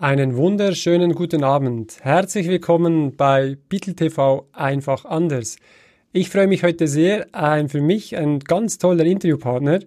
Einen 0.00 0.36
wunderschönen 0.36 1.14
guten 1.14 1.44
Abend. 1.44 1.98
Herzlich 2.02 2.48
willkommen 2.48 3.14
bei 3.14 3.56
Beatle 3.68 3.94
TV 3.94 4.48
einfach 4.52 5.04
anders. 5.04 5.54
Ich 6.12 6.30
freue 6.30 6.48
mich 6.48 6.64
heute 6.64 6.88
sehr, 6.88 7.28
ein 7.30 7.68
für 7.68 7.80
mich 7.80 8.16
ein 8.16 8.40
ganz 8.40 8.78
toller 8.78 9.04
Interviewpartner. 9.04 9.78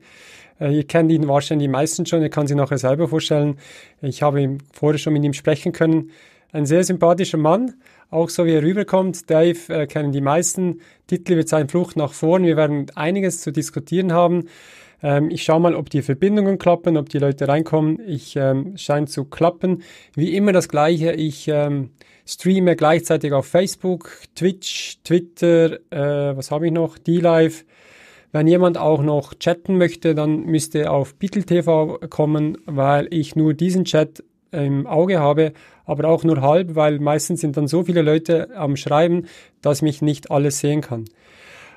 Äh, 0.62 0.78
ihr 0.78 0.88
kennt 0.88 1.12
ihn 1.12 1.28
wahrscheinlich 1.28 1.67
die 1.67 1.71
meisten 1.71 2.05
schon, 2.05 2.21
ihr 2.21 2.29
kann 2.29 2.47
sich 2.47 2.55
nachher 2.55 2.78
selber 2.78 3.09
vorstellen. 3.09 3.57
Ich 4.01 4.21
habe 4.21 4.57
vorher 4.71 4.97
schon 4.97 5.12
mit 5.12 5.25
ihm 5.25 5.33
sprechen 5.33 5.73
können. 5.73 6.12
Ein 6.53 6.65
sehr 6.65 6.85
sympathischer 6.85 7.37
Mann, 7.37 7.74
auch 8.10 8.29
so 8.29 8.46
wie 8.46 8.53
er 8.53 8.63
rüberkommt. 8.63 9.29
Dave 9.29 9.60
äh, 9.67 9.87
kennen 9.87 10.13
die 10.13 10.21
meisten. 10.21 10.79
Titel 11.08 11.35
wird 11.35 11.49
sein 11.49 11.67
Flucht 11.67 11.97
nach 11.97 12.13
vorn. 12.13 12.46
Wir 12.46 12.55
werden 12.55 12.85
einiges 12.96 13.42
zu 13.42 13.51
diskutieren 13.51 14.13
haben. 14.13 14.46
Ähm, 15.02 15.29
ich 15.29 15.44
schaue 15.44 15.60
mal, 15.60 15.76
ob 15.76 15.90
die 15.90 16.02
Verbindungen 16.02 16.58
klappen, 16.58 16.98
ob 16.98 17.09
die 17.09 17.20
Leute 17.20 17.48
reinkommen. 17.48 18.00
Ich 18.08 18.36
ähm, 18.36 18.77
scheint 18.77 19.09
zu 19.09 19.26
klappen. 19.26 19.84
Wie 20.16 20.36
immer 20.36 20.54
das 20.54 20.70
Gleiche. 20.70 21.14
Ich 21.14 21.48
ähm, 21.48 21.92
streame 22.26 22.76
gleichzeitig 22.76 23.32
auf 23.34 23.48
Facebook, 23.48 24.12
Twitch, 24.36 25.00
Twitter, 25.04 25.80
äh, 25.91 26.36
was 26.36 26.52
habe 26.52 26.68
ich 26.68 26.74
noch? 26.74 26.98
D-Live. 26.98 27.66
Wenn 28.34 28.48
jemand 28.48 28.78
auch 28.78 29.02
noch 29.02 29.34
chatten 29.36 29.78
möchte, 29.78 30.14
dann 30.14 30.41
müsste 30.46 30.91
auf 30.91 31.16
Beatle 31.16 31.44
TV 31.44 31.98
kommen, 32.10 32.58
weil 32.66 33.08
ich 33.12 33.36
nur 33.36 33.54
diesen 33.54 33.86
Chat 33.86 34.24
im 34.52 34.86
Auge 34.86 35.20
habe, 35.20 35.54
aber 35.86 36.10
auch 36.10 36.24
nur 36.24 36.41
halb, 36.41 36.76
weil 36.76 37.00
meistens 37.00 37.41
sind 37.41 37.55
dann 37.55 37.68
so 37.68 37.84
viele 37.84 38.02
Leute 38.02 38.50
am 38.55 38.76
Schreiben, 38.76 39.27
dass 39.62 39.77
ich 39.77 39.84
mich 39.84 40.02
nicht 40.02 40.30
alles 40.30 40.60
sehen 40.60 40.82
kann. 40.82 41.05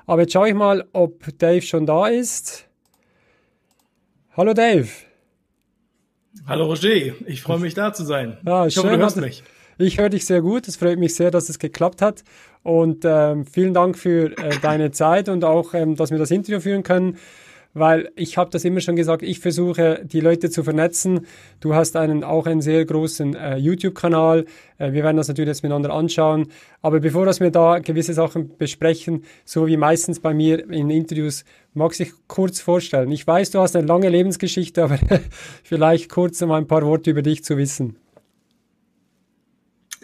Aber 0.06 0.22
jetzt 0.22 0.32
schaue 0.32 0.48
ich 0.48 0.54
mal, 0.54 0.84
ob 0.92 1.26
Dave 1.38 1.62
schon 1.62 1.86
da 1.86 2.08
ist. 2.08 2.69
Hallo 4.40 4.54
Dave. 4.54 4.88
Hallo 6.46 6.64
Roger, 6.64 7.12
ich 7.26 7.42
freue 7.42 7.58
mich 7.58 7.74
da 7.74 7.92
zu 7.92 8.04
sein. 8.04 8.38
Ja, 8.46 8.64
ich 8.64 8.72
schön, 8.72 8.84
hoffe, 8.84 8.94
du 8.94 9.02
hörst 9.02 9.16
mich. 9.18 9.44
Ich 9.76 9.98
höre 9.98 10.08
dich 10.08 10.24
sehr 10.24 10.40
gut. 10.40 10.66
Es 10.66 10.76
freut 10.76 10.98
mich 10.98 11.14
sehr, 11.14 11.30
dass 11.30 11.50
es 11.50 11.58
geklappt 11.58 12.00
hat. 12.00 12.24
Und 12.62 13.04
ähm, 13.04 13.44
vielen 13.44 13.74
Dank 13.74 13.98
für 13.98 14.32
äh, 14.38 14.58
deine 14.62 14.92
Zeit 14.92 15.28
und 15.28 15.44
auch, 15.44 15.74
ähm, 15.74 15.94
dass 15.94 16.10
wir 16.10 16.16
das 16.16 16.30
Interview 16.30 16.58
führen 16.58 16.84
können 16.84 17.18
weil 17.72 18.10
ich 18.16 18.36
habe 18.36 18.50
das 18.50 18.64
immer 18.64 18.80
schon 18.80 18.96
gesagt, 18.96 19.22
ich 19.22 19.38
versuche 19.38 20.02
die 20.04 20.20
Leute 20.20 20.50
zu 20.50 20.64
vernetzen. 20.64 21.26
Du 21.60 21.74
hast 21.74 21.96
einen 21.96 22.24
auch 22.24 22.46
einen 22.46 22.60
sehr 22.60 22.84
großen 22.84 23.34
äh, 23.34 23.56
YouTube-Kanal. 23.56 24.46
Äh, 24.78 24.92
wir 24.92 25.04
werden 25.04 25.16
das 25.16 25.28
natürlich 25.28 25.48
jetzt 25.48 25.62
miteinander 25.62 25.92
anschauen. 25.92 26.48
Aber 26.82 27.00
bevor 27.00 27.26
dass 27.26 27.40
wir 27.40 27.50
da 27.50 27.78
gewisse 27.78 28.12
Sachen 28.12 28.56
besprechen, 28.56 29.24
so 29.44 29.66
wie 29.66 29.76
meistens 29.76 30.20
bei 30.20 30.34
mir 30.34 30.68
in 30.70 30.90
Interviews, 30.90 31.44
mag 31.72 31.98
ich 32.00 32.12
kurz 32.26 32.60
vorstellen. 32.60 33.10
Ich 33.12 33.26
weiß, 33.26 33.50
du 33.50 33.60
hast 33.60 33.76
eine 33.76 33.86
lange 33.86 34.08
Lebensgeschichte, 34.08 34.82
aber 34.82 34.98
vielleicht 35.62 36.10
kurz 36.10 36.42
um 36.42 36.50
ein 36.50 36.66
paar 36.66 36.82
Worte 36.82 37.10
über 37.10 37.22
dich 37.22 37.44
zu 37.44 37.56
wissen. 37.56 37.96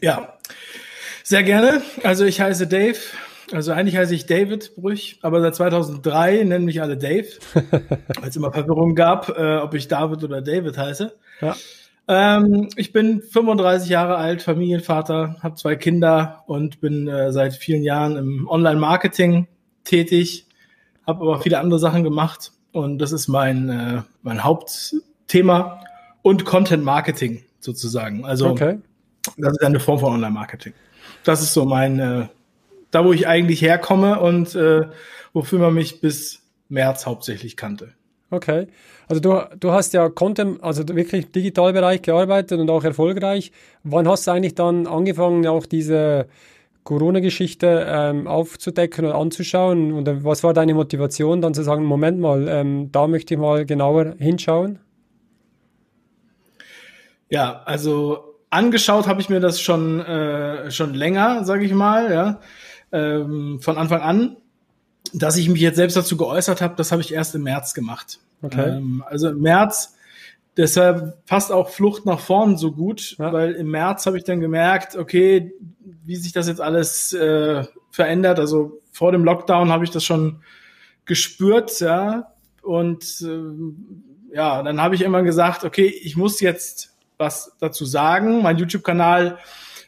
Ja, 0.01 0.39
sehr 1.25 1.43
gerne. 1.43 1.83
Also 2.03 2.25
ich 2.25 2.41
heiße 2.41 2.67
Dave, 2.67 2.99
also 3.53 3.73
eigentlich 3.73 3.97
heiße 3.97 4.15
ich 4.15 4.27
David 4.27 4.75
Brüch, 4.77 5.19
aber 5.23 5.41
seit 5.41 5.55
2003 5.55 6.45
nennen 6.45 6.65
mich 6.65 6.83
alle 6.83 6.97
Dave, 6.97 7.29
weil 7.55 8.29
es 8.29 8.37
immer 8.37 8.53
Verwirrung 8.53 8.95
gab, 8.95 9.29
äh, 9.37 9.57
ob 9.59 9.75
ich 9.75 9.89
David 9.89 10.25
oder 10.25 10.43
David 10.43 10.77
heiße. 10.77 11.15
Ja. 11.41 11.57
Ähm, 12.09 12.69
ich 12.77 12.93
bin 12.93 13.23
35 13.23 13.89
Jahre 13.89 14.17
alt, 14.17 14.43
Familienvater, 14.43 15.37
habe 15.43 15.57
zwei 15.57 15.77
Kinder 15.77 16.45
und 16.47 16.81
bin 16.81 17.09
äh, 17.09 17.33
seit 17.33 17.55
vielen 17.55 17.83
Jahren 17.83 18.17
im 18.17 18.49
Online-Marketing 18.49 19.49
tätig, 19.85 20.47
habe 21.07 21.23
aber 21.23 21.41
viele 21.41 21.59
andere 21.59 21.81
Sachen 21.81 22.05
gemacht 22.05 22.53
und 22.73 22.99
das 22.99 23.13
ist 23.13 23.29
mein, 23.29 23.69
äh, 23.69 24.03
mein 24.23 24.45
Hauptthema 24.45 25.81
und 26.23 26.45
Content-Marketing 26.45 27.45
sozusagen. 27.59 28.25
Also 28.25 28.49
okay. 28.49 28.79
das 29.37 29.53
ist 29.53 29.65
eine 29.65 29.81
Form 29.81 29.99
von 29.99 30.15
Online-Marketing. 30.15 30.75
Das 31.25 31.43
ist 31.43 31.55
so 31.55 31.65
mein 31.65 31.99
äh, 31.99 32.27
da 32.97 33.05
wo 33.05 33.13
ich 33.13 33.29
eigentlich 33.29 33.61
herkomme 33.61 34.21
und 34.21 34.55
äh, 34.55 34.87
wofür 35.35 35.59
man 35.59 35.75
mich 35.75 36.01
bis 36.01 36.41
März 36.71 37.05
hauptsächlich 37.05 37.55
kannte. 37.55 37.93
Okay. 38.31 38.69
Also 39.07 39.21
du, 39.21 39.39
du 39.61 39.71
hast 39.71 39.93
ja 39.93 40.09
Content, 40.09 40.65
also 40.65 40.89
wirklich 40.89 41.31
Digitalbereich 41.31 42.01
gearbeitet 42.01 42.59
und 42.59 42.71
auch 42.71 42.85
erfolgreich. 42.85 43.53
Wann 43.85 44.09
hast 44.09 44.27
du 44.27 44.31
eigentlich 44.31 44.55
dann 44.55 44.87
angefangen, 44.87 45.47
auch 45.47 45.67
diese 45.67 46.27
Corona-Geschichte 46.85 47.87
ähm, 47.87 48.27
aufzudecken 48.27 49.05
und 49.05 49.13
anzuschauen? 49.13 49.93
Und 49.93 50.25
was 50.25 50.43
war 50.43 50.55
deine 50.55 50.73
Motivation, 50.73 51.43
dann 51.43 51.53
zu 51.53 51.65
sagen, 51.65 51.85
Moment 51.85 52.19
mal, 52.19 52.49
ähm, 52.49 52.91
da 52.93 53.09
möchte 53.09 53.35
ich 53.35 53.41
mal 53.41 53.67
genauer 53.67 54.15
hinschauen? 54.19 54.79
Ja, 57.29 57.61
also 57.67 58.39
angeschaut 58.49 59.07
habe 59.07 59.21
ich 59.21 59.29
mir 59.29 59.41
das 59.41 59.61
schon, 59.61 60.01
äh, 60.01 60.71
schon 60.71 60.95
länger, 60.95 61.45
sage 61.45 61.67
ich 61.67 61.75
mal, 61.75 62.11
ja 62.11 62.41
ähm, 62.93 63.59
von 63.61 63.79
Anfang 63.79 64.01
an. 64.01 64.37
Dass 65.13 65.37
ich 65.37 65.49
mich 65.49 65.61
jetzt 65.61 65.77
selbst 65.77 65.97
dazu 65.97 66.17
geäußert 66.17 66.61
habe, 66.61 66.75
das 66.77 66.91
habe 66.91 67.01
ich 67.01 67.13
erst 67.13 67.35
im 67.35 67.45
März 67.45 67.75
gemacht. 67.75 68.19
Okay. 68.43 68.77
Ähm, 68.77 69.05
also 69.07 69.29
im 69.29 69.41
März, 69.41 69.95
deshalb 70.57 71.25
passt 71.27 71.53
auch 71.53 71.71
Flucht 71.71 72.07
nach 72.07 72.19
vorn 72.19 72.57
so 72.57 72.73
gut, 72.73 73.17
ja. 73.19 73.33
weil 73.33 73.53
im 73.53 73.71
März 73.71 74.07
habe 74.07 74.19
ich 74.19 74.25
dann 74.25 74.41
gemerkt, 74.41 74.97
okay, 74.97 75.53
wie 76.05 76.17
sich 76.17 76.33
das 76.33 76.49
jetzt 76.49 76.61
alles 76.61 77.13
äh, 77.13 77.65
verändert. 77.91 78.41
Also 78.41 78.81
vor 78.91 79.13
dem 79.13 79.25
Lockdown 79.25 79.71
habe 79.71 79.85
ich 79.85 79.91
das 79.91 80.05
schon 80.05 80.43
gespürt, 81.05 81.79
ja. 81.81 82.33
Und 82.63 83.23
äh, 83.23 84.35
ja, 84.35 84.63
dann 84.63 84.81
habe 84.81 84.97
ich 84.97 85.03
immer 85.03 85.23
gesagt, 85.23 85.65
okay, 85.65 85.87
ich 85.87 86.17
muss 86.17 86.41
jetzt 86.41 86.97
was 87.17 87.57
dazu 87.61 87.85
sagen. 87.85 88.43
Mein 88.43 88.59
YouTube-Kanal 88.59 89.39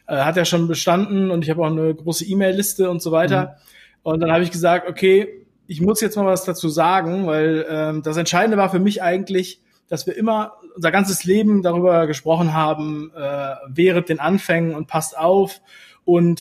äh, 0.09 0.17
hat 0.17 0.35
ja 0.35 0.45
schon 0.45 0.67
bestanden 0.67 1.29
und 1.29 1.43
ich 1.43 1.49
habe 1.49 1.61
auch 1.61 1.71
eine 1.71 1.93
große 1.93 2.25
E-Mail-Liste 2.25 2.89
und 2.89 3.01
so 3.01 3.11
weiter. 3.11 3.41
Mhm. 3.41 4.01
Und 4.01 4.19
dann 4.21 4.31
habe 4.31 4.43
ich 4.43 4.51
gesagt, 4.51 4.89
okay, 4.89 5.45
ich 5.67 5.81
muss 5.81 6.01
jetzt 6.01 6.15
mal 6.15 6.25
was 6.25 6.45
dazu 6.45 6.67
sagen, 6.67 7.27
weil 7.27 7.65
ähm, 7.69 8.01
das 8.01 8.17
Entscheidende 8.17 8.57
war 8.57 8.71
für 8.71 8.79
mich 8.79 9.03
eigentlich, 9.03 9.61
dass 9.87 10.07
wir 10.07 10.17
immer 10.17 10.53
unser 10.75 10.91
ganzes 10.91 11.25
Leben 11.25 11.61
darüber 11.61 12.07
gesprochen 12.07 12.53
haben, 12.53 13.11
äh, 13.15 13.55
während 13.67 14.09
den 14.09 14.19
Anfängen 14.19 14.73
und 14.73 14.87
passt 14.87 15.17
auf 15.17 15.61
und 16.05 16.39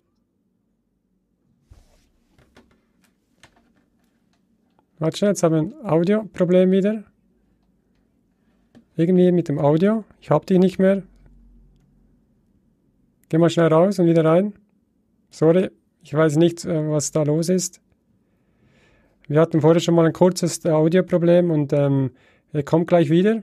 Warte 5.01 5.17
schnell, 5.17 5.31
jetzt 5.31 5.45
haben 5.45 5.55
wir 5.55 5.61
ein 5.61 5.87
Audioproblem 5.89 6.73
wieder. 6.73 7.05
Irgendwie 8.97 9.31
mit 9.31 9.49
dem 9.49 9.61
Audio. 9.61 10.03
Ich 10.21 10.31
habe 10.31 10.45
dich 10.45 10.59
nicht 10.59 10.81
mehr. 10.81 11.05
Geh 13.28 13.39
mal 13.39 13.50
schnell 13.50 13.69
raus 13.69 13.99
und 13.99 14.06
wieder 14.06 14.25
rein. 14.25 14.55
Sorry, 15.31 15.71
ich 16.03 16.15
weiß 16.15 16.37
nicht, 16.37 16.65
äh, 16.65 16.91
was 16.91 17.11
da 17.11 17.22
los 17.22 17.49
ist. 17.49 17.81
Wir 19.27 19.41
hatten 19.41 19.61
vorher 19.61 19.81
schon 19.81 19.94
mal 19.94 20.06
ein 20.06 20.12
kurzes 20.12 20.65
äh, 20.65 20.71
Audioproblem 20.71 21.50
und 21.50 21.72
ähm, 21.72 22.12
er 22.53 22.62
kommt 22.62 22.87
gleich 22.87 23.11
wieder. 23.11 23.43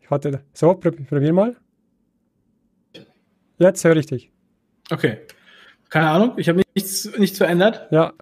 Ich 0.00 0.10
hatte. 0.10 0.42
So, 0.52 0.74
probier 0.74 1.32
mal. 1.32 1.56
Jetzt 3.58 3.84
höre 3.84 3.96
ich 3.96 4.06
dich. 4.06 4.30
Okay. 4.90 5.18
Keine 5.90 6.08
Ahnung, 6.08 6.32
ich 6.36 6.48
habe 6.48 6.62
nichts, 6.74 7.10
nichts 7.18 7.38
verändert. 7.38 7.86
Ja, 7.90 8.12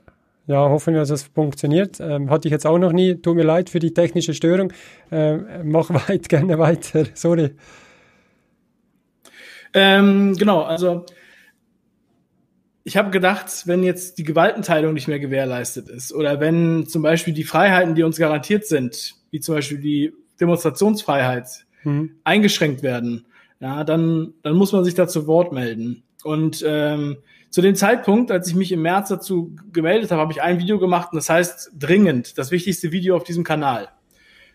ja, 0.46 0.66
hoffen 0.68 0.94
wir, 0.94 1.00
dass 1.00 1.10
es 1.10 1.24
funktioniert. 1.24 2.00
Ähm, 2.00 2.30
hatte 2.30 2.48
ich 2.48 2.52
jetzt 2.52 2.66
auch 2.66 2.78
noch 2.78 2.92
nie. 2.92 3.14
Tut 3.16 3.36
mir 3.36 3.44
leid 3.44 3.68
für 3.68 3.78
die 3.78 3.92
technische 3.92 4.32
Störung. 4.32 4.72
Ähm, 5.12 5.46
mach 5.64 5.90
weit, 6.08 6.28
gerne 6.28 6.58
weiter. 6.58 7.04
Sorry. 7.14 7.50
Ähm, 9.74 10.34
genau, 10.36 10.62
also 10.62 11.04
ich 12.84 12.96
habe 12.96 13.10
gedacht, 13.10 13.66
wenn 13.66 13.82
jetzt 13.82 14.16
die 14.18 14.24
Gewaltenteilung 14.24 14.94
nicht 14.94 15.08
mehr 15.08 15.18
gewährleistet 15.18 15.88
ist 15.90 16.12
oder 16.12 16.40
wenn 16.40 16.86
zum 16.86 17.02
Beispiel 17.02 17.34
die 17.34 17.44
Freiheiten, 17.44 17.94
die 17.94 18.02
uns 18.02 18.16
garantiert 18.16 18.66
sind, 18.66 19.14
wie 19.30 19.40
zum 19.40 19.54
Beispiel 19.54 19.78
die 19.78 20.14
Demonstrationsfreiheit, 20.40 21.66
mhm. 21.84 22.16
eingeschränkt 22.24 22.82
werden, 22.82 23.26
ja, 23.60 23.84
dann, 23.84 24.34
dann 24.42 24.56
muss 24.56 24.72
man 24.72 24.84
sich 24.84 24.94
da 24.94 25.06
zu 25.06 25.26
Wort 25.26 25.52
melden. 25.52 26.02
Und 26.24 26.64
ähm, 26.66 27.18
zu 27.50 27.60
dem 27.60 27.74
Zeitpunkt, 27.74 28.30
als 28.30 28.48
ich 28.48 28.54
mich 28.54 28.72
im 28.72 28.82
März 28.82 29.08
dazu 29.08 29.54
gemeldet 29.72 30.10
habe, 30.10 30.22
habe 30.22 30.32
ich 30.32 30.42
ein 30.42 30.58
Video 30.58 30.78
gemacht 30.78 31.12
und 31.12 31.16
das 31.16 31.28
heißt 31.28 31.72
dringend, 31.78 32.38
das 32.38 32.50
wichtigste 32.50 32.92
Video 32.92 33.16
auf 33.16 33.24
diesem 33.24 33.44
Kanal. 33.44 33.88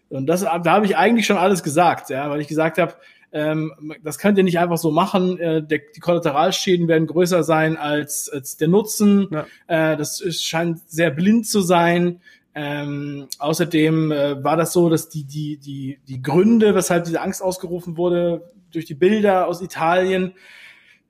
Und 0.09 0.27
das, 0.27 0.41
da 0.41 0.63
habe 0.65 0.85
ich 0.85 0.95
eigentlich 0.95 1.25
schon 1.25 1.37
alles 1.37 1.63
gesagt, 1.63 2.09
ja, 2.09 2.29
weil 2.29 2.41
ich 2.41 2.47
gesagt 2.47 2.77
habe, 2.77 2.93
ähm, 3.33 3.73
das 4.03 4.19
könnt 4.19 4.37
ihr 4.37 4.43
nicht 4.43 4.59
einfach 4.59 4.77
so 4.77 4.91
machen. 4.91 5.39
Äh, 5.39 5.63
der, 5.63 5.81
die 5.95 5.99
Kollateralschäden 5.99 6.87
werden 6.87 7.07
größer 7.07 7.43
sein 7.43 7.77
als, 7.77 8.29
als 8.29 8.57
der 8.57 8.67
Nutzen. 8.67 9.27
Ja. 9.31 9.45
Äh, 9.67 9.97
das 9.97 10.21
ist, 10.21 10.45
scheint 10.45 10.87
sehr 10.87 11.09
blind 11.09 11.47
zu 11.47 11.61
sein. 11.61 12.21
Ähm, 12.53 13.25
außerdem 13.39 14.11
äh, 14.11 14.43
war 14.43 14.55
das 14.55 14.71
so, 14.71 14.87
dass 14.87 15.09
die, 15.09 15.23
die, 15.23 15.57
die, 15.57 15.99
die 16.07 16.21
Gründe, 16.21 16.75
weshalb 16.75 17.05
diese 17.05 17.21
Angst 17.21 17.41
ausgerufen 17.41 17.97
wurde, 17.97 18.51
durch 18.71 18.85
die 18.85 18.93
Bilder 18.93 19.47
aus 19.47 19.61
Italien, 19.61 20.33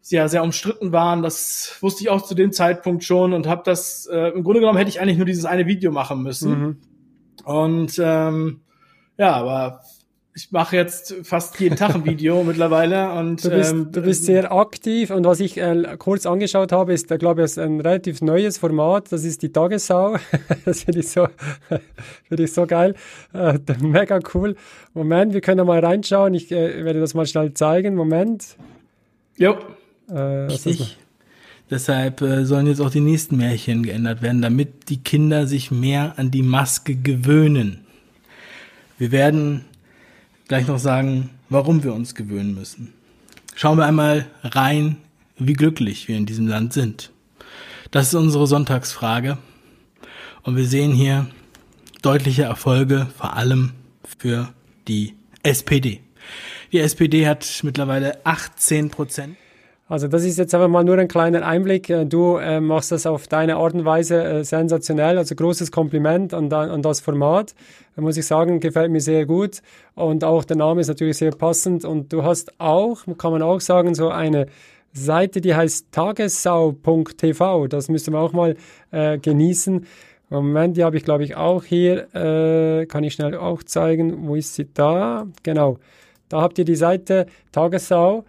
ja 0.10 0.28
sehr 0.28 0.44
umstritten 0.44 0.92
waren. 0.92 1.24
Das 1.24 1.78
wusste 1.82 2.04
ich 2.04 2.10
auch 2.10 2.22
zu 2.22 2.36
dem 2.36 2.52
Zeitpunkt 2.52 3.04
schon 3.04 3.34
und 3.34 3.48
habe 3.48 3.64
das, 3.66 4.06
äh, 4.06 4.30
im 4.30 4.44
Grunde 4.44 4.60
genommen 4.62 4.78
hätte 4.78 4.90
ich 4.90 5.02
eigentlich 5.02 5.18
nur 5.18 5.26
dieses 5.26 5.46
eine 5.46 5.66
Video 5.66 5.92
machen 5.92 6.24
müssen. 6.24 6.60
Mhm. 6.60 6.78
Und 7.44 8.02
ähm, 8.02 8.62
ja, 9.18 9.34
aber 9.34 9.82
ich 10.36 10.52
mache 10.52 10.76
jetzt 10.76 11.16
fast 11.24 11.60
jeden 11.60 11.76
Tag 11.76 11.94
ein 11.94 12.06
Video 12.06 12.44
mittlerweile 12.44 13.14
und 13.14 13.44
du 13.44 13.50
bist, 13.50 13.72
ähm, 13.72 13.92
du 13.92 14.02
bist 14.02 14.26
sehr 14.26 14.52
aktiv 14.52 15.12
und 15.12 15.26
was 15.26 15.40
ich 15.40 15.58
äh, 15.58 15.96
kurz 16.00 16.26
angeschaut 16.26 16.72
habe, 16.72 16.94
ist, 16.94 17.12
äh, 17.12 17.18
glaube 17.18 17.44
ich, 17.44 17.60
ein 17.60 17.80
relativ 17.80 18.22
neues 18.22 18.58
Format. 18.58 19.12
Das 19.12 19.24
ist 19.24 19.44
die 19.44 19.52
Tagessau. 19.52 20.18
das 20.66 20.84
finde 20.84 21.02
ich 21.02 21.10
so, 21.10 21.28
finde 22.28 22.44
ich 22.44 22.52
so 22.52 22.66
geil, 22.66 22.96
äh, 23.34 23.60
mega 23.82 24.20
cool. 24.34 24.56
Moment, 24.94 25.34
wir 25.34 25.42
können 25.42 25.66
mal 25.68 25.80
reinschauen. 25.80 26.34
Ich 26.34 26.52
äh, 26.52 26.84
werde 26.84 27.00
das 27.00 27.14
mal 27.14 27.28
schnell 27.28 27.54
zeigen. 27.54 27.96
Moment. 27.96 28.58
Jo. 29.38 29.58
Äh, 30.10 30.20
Richtig. 30.20 30.98
Deshalb 31.70 32.22
äh, 32.22 32.46
sollen 32.46 32.68
jetzt 32.68 32.82
auch 32.82 32.92
die 32.92 33.00
nächsten 33.00 33.38
Märchen 33.38 33.84
geändert 33.84 34.22
werden, 34.22 34.42
damit 34.42 34.90
die 34.90 35.02
Kinder 35.02 35.48
sich 35.48 35.72
mehr 35.72 36.14
an 36.18 36.30
die 36.30 36.44
Maske 36.44 36.96
gewöhnen. 36.96 37.86
Wir 38.98 39.12
werden 39.12 39.66
gleich 40.48 40.68
noch 40.68 40.80
sagen, 40.80 41.30
warum 41.50 41.84
wir 41.84 41.94
uns 41.94 42.16
gewöhnen 42.16 42.56
müssen. 42.56 42.94
Schauen 43.56 43.78
wir 43.78 43.86
einmal 43.86 44.28
rein, 44.44 44.98
wie 45.38 45.54
glücklich 45.54 46.08
wir 46.08 46.18
in 46.18 46.26
diesem 46.26 46.48
Land 46.48 46.74
sind. 46.74 47.12
Das 47.92 48.08
ist 48.08 48.16
unsere 48.16 48.48
Sonntagsfrage. 48.48 49.38
Und 50.42 50.56
wir 50.56 50.66
sehen 50.66 50.92
hier 50.92 51.28
deutliche 52.02 52.44
Erfolge, 52.44 53.08
vor 53.18 53.36
allem 53.36 53.74
für 54.20 54.54
die 54.88 55.14
SPD. 55.44 56.02
Die 56.72 56.80
SPD 56.80 57.28
hat 57.28 57.62
mittlerweile 57.64 58.26
18 58.26 58.90
Prozent. 58.90 59.38
Also 59.88 60.08
das 60.08 60.24
ist 60.24 60.38
jetzt 60.38 60.56
einfach 60.56 60.70
mal 60.70 60.84
nur 60.84 60.98
ein 60.98 61.10
kleiner 61.10 61.46
Einblick. 61.46 61.90
Äh, 61.90 62.06
du 62.06 62.38
äh, 62.38 62.62
machst 62.62 62.92
das 62.92 63.06
auf 63.06 63.28
deine 63.28 63.58
Art 63.58 63.74
und 63.74 63.86
Weise 63.86 64.24
äh, 64.24 64.44
sensationell. 64.44 65.18
Also 65.18 65.36
großes 65.36 65.72
Kompliment 65.72 66.34
an, 66.34 66.52
an 66.52 66.82
das 66.82 67.02
Format. 67.02 67.54
Muss 67.96 68.18
ich 68.18 68.26
sagen, 68.26 68.60
gefällt 68.60 68.92
mir 68.92 69.02
sehr 69.02 69.26
gut. 69.26 69.62
Und 69.96 70.24
auch 70.24 70.46
der 70.46 70.58
Name 70.58 70.82
ist 70.82 70.88
natürlich 70.88 71.18
sehr 71.18 71.32
passend. 71.32 71.86
Und 71.86 72.14
du 72.14 72.24
hast 72.24 72.60
auch, 72.60 73.04
kann 73.18 73.34
man 73.34 73.42
auch 73.42 73.60
sagen, 73.60 73.94
so 73.94 74.10
eine 74.10 74.48
Seite, 74.94 75.42
die 75.42 75.54
heißt 75.54 75.92
tagessau.tv. 75.92 77.68
Das 77.68 77.90
müsste 77.90 78.12
man 78.12 78.22
auch 78.22 78.34
mal 78.34 78.56
äh, 78.92 79.18
genießen. 79.18 79.86
Moment, 80.30 80.78
die 80.78 80.84
habe 80.84 80.98
ich 80.98 81.04
glaube 81.04 81.24
ich 81.24 81.36
auch 81.36 81.64
hier. 81.64 82.08
Äh, 82.16 82.86
kann 82.86 83.04
ich 83.04 83.14
schnell 83.14 83.36
auch 83.36 83.64
zeigen. 83.64 84.28
Wo 84.28 84.36
ist 84.36 84.56
sie 84.56 84.68
da? 84.74 85.28
Genau. 85.44 85.78
Da 86.30 86.42
habt 86.42 86.58
ihr 86.58 86.66
die 86.66 86.76
Seite 86.76 87.28
Tagessau 87.52 88.24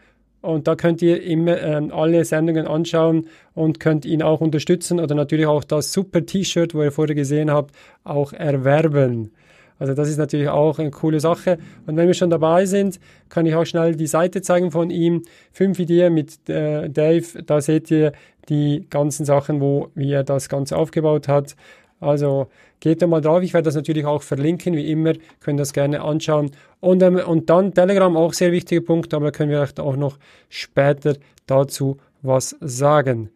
und 0.44 0.68
da 0.68 0.76
könnt 0.76 1.00
ihr 1.00 1.22
immer 1.22 1.60
ähm, 1.60 1.90
alle 1.90 2.24
Sendungen 2.24 2.66
anschauen 2.66 3.28
und 3.54 3.80
könnt 3.80 4.04
ihn 4.04 4.22
auch 4.22 4.42
unterstützen 4.42 5.00
oder 5.00 5.14
natürlich 5.14 5.46
auch 5.46 5.64
das 5.64 5.92
super 5.92 6.26
T-Shirt, 6.26 6.74
wo 6.74 6.82
ihr 6.82 6.92
vorher 6.92 7.14
gesehen 7.14 7.50
habt, 7.50 7.74
auch 8.04 8.32
erwerben. 8.34 9.32
Also 9.78 9.94
das 9.94 10.08
ist 10.08 10.18
natürlich 10.18 10.48
auch 10.48 10.78
eine 10.78 10.90
coole 10.90 11.18
Sache. 11.18 11.58
Und 11.86 11.96
wenn 11.96 12.06
wir 12.06 12.14
schon 12.14 12.30
dabei 12.30 12.66
sind, 12.66 13.00
kann 13.28 13.46
ich 13.46 13.54
auch 13.54 13.64
schnell 13.64 13.96
die 13.96 14.06
Seite 14.06 14.42
zeigen 14.42 14.70
von 14.70 14.90
ihm. 14.90 15.22
Fünf 15.52 15.78
Ideen 15.78 16.12
mit 16.14 16.48
äh, 16.48 16.88
Dave. 16.90 17.42
Da 17.42 17.60
seht 17.60 17.90
ihr 17.90 18.12
die 18.48 18.86
ganzen 18.90 19.24
Sachen, 19.24 19.60
wo, 19.60 19.88
wie 19.94 20.12
er 20.12 20.24
das 20.24 20.48
Ganze 20.48 20.76
aufgebaut 20.76 21.26
hat. 21.26 21.56
Also 22.04 22.48
geht 22.80 23.02
da 23.02 23.06
mal 23.06 23.20
drauf. 23.20 23.42
Ich 23.42 23.54
werde 23.54 23.64
das 23.64 23.74
natürlich 23.74 24.04
auch 24.04 24.22
verlinken, 24.22 24.74
wie 24.74 24.90
immer. 24.90 25.14
Könnt 25.40 25.58
das 25.58 25.72
gerne 25.72 26.02
anschauen. 26.02 26.50
Und, 26.80 27.02
ähm, 27.02 27.16
und 27.16 27.48
dann 27.50 27.72
Telegram 27.72 28.16
auch 28.16 28.32
sehr 28.32 28.52
wichtiger 28.52 28.82
Punkt, 28.82 29.14
aber 29.14 29.26
da 29.26 29.30
können 29.30 29.50
wir 29.50 29.66
auch 29.78 29.96
noch 29.96 30.18
später 30.48 31.16
dazu 31.46 31.96
was 32.22 32.56
sagen. 32.60 33.30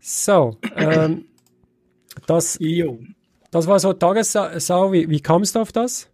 So, 0.00 0.56
ähm, 0.76 1.26
das, 2.26 2.58
das 3.50 3.66
war 3.66 3.78
so 3.78 3.92
Tagessau. 3.92 4.92
Wie, 4.92 5.08
wie 5.08 5.20
kamst 5.20 5.54
du 5.54 5.60
auf 5.60 5.72
das? 5.72 6.08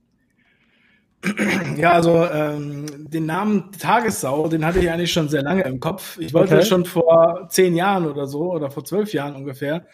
Ja, 1.77 1.93
also 1.93 2.25
ähm, 2.33 2.87
den 3.11 3.27
Namen 3.27 3.73
Tagessau, 3.73 4.49
den 4.49 4.65
hatte 4.65 4.79
ich 4.79 4.91
eigentlich 4.91 5.13
schon 5.13 5.29
sehr 5.29 5.43
lange 5.43 5.63
im 5.63 5.81
Kopf. 5.81 6.19
Ich 6.19 6.33
wollte 6.35 6.57
okay. 6.57 6.65
schon 6.65 6.85
vor 6.85 7.49
zehn 7.51 7.75
Jahren 7.75 8.07
oder 8.07 8.27
so 8.27 8.53
oder 8.53 8.71
vor 8.71 8.85
zwölf 8.85 9.13
Jahren 9.13 9.35
ungefähr 9.35 9.87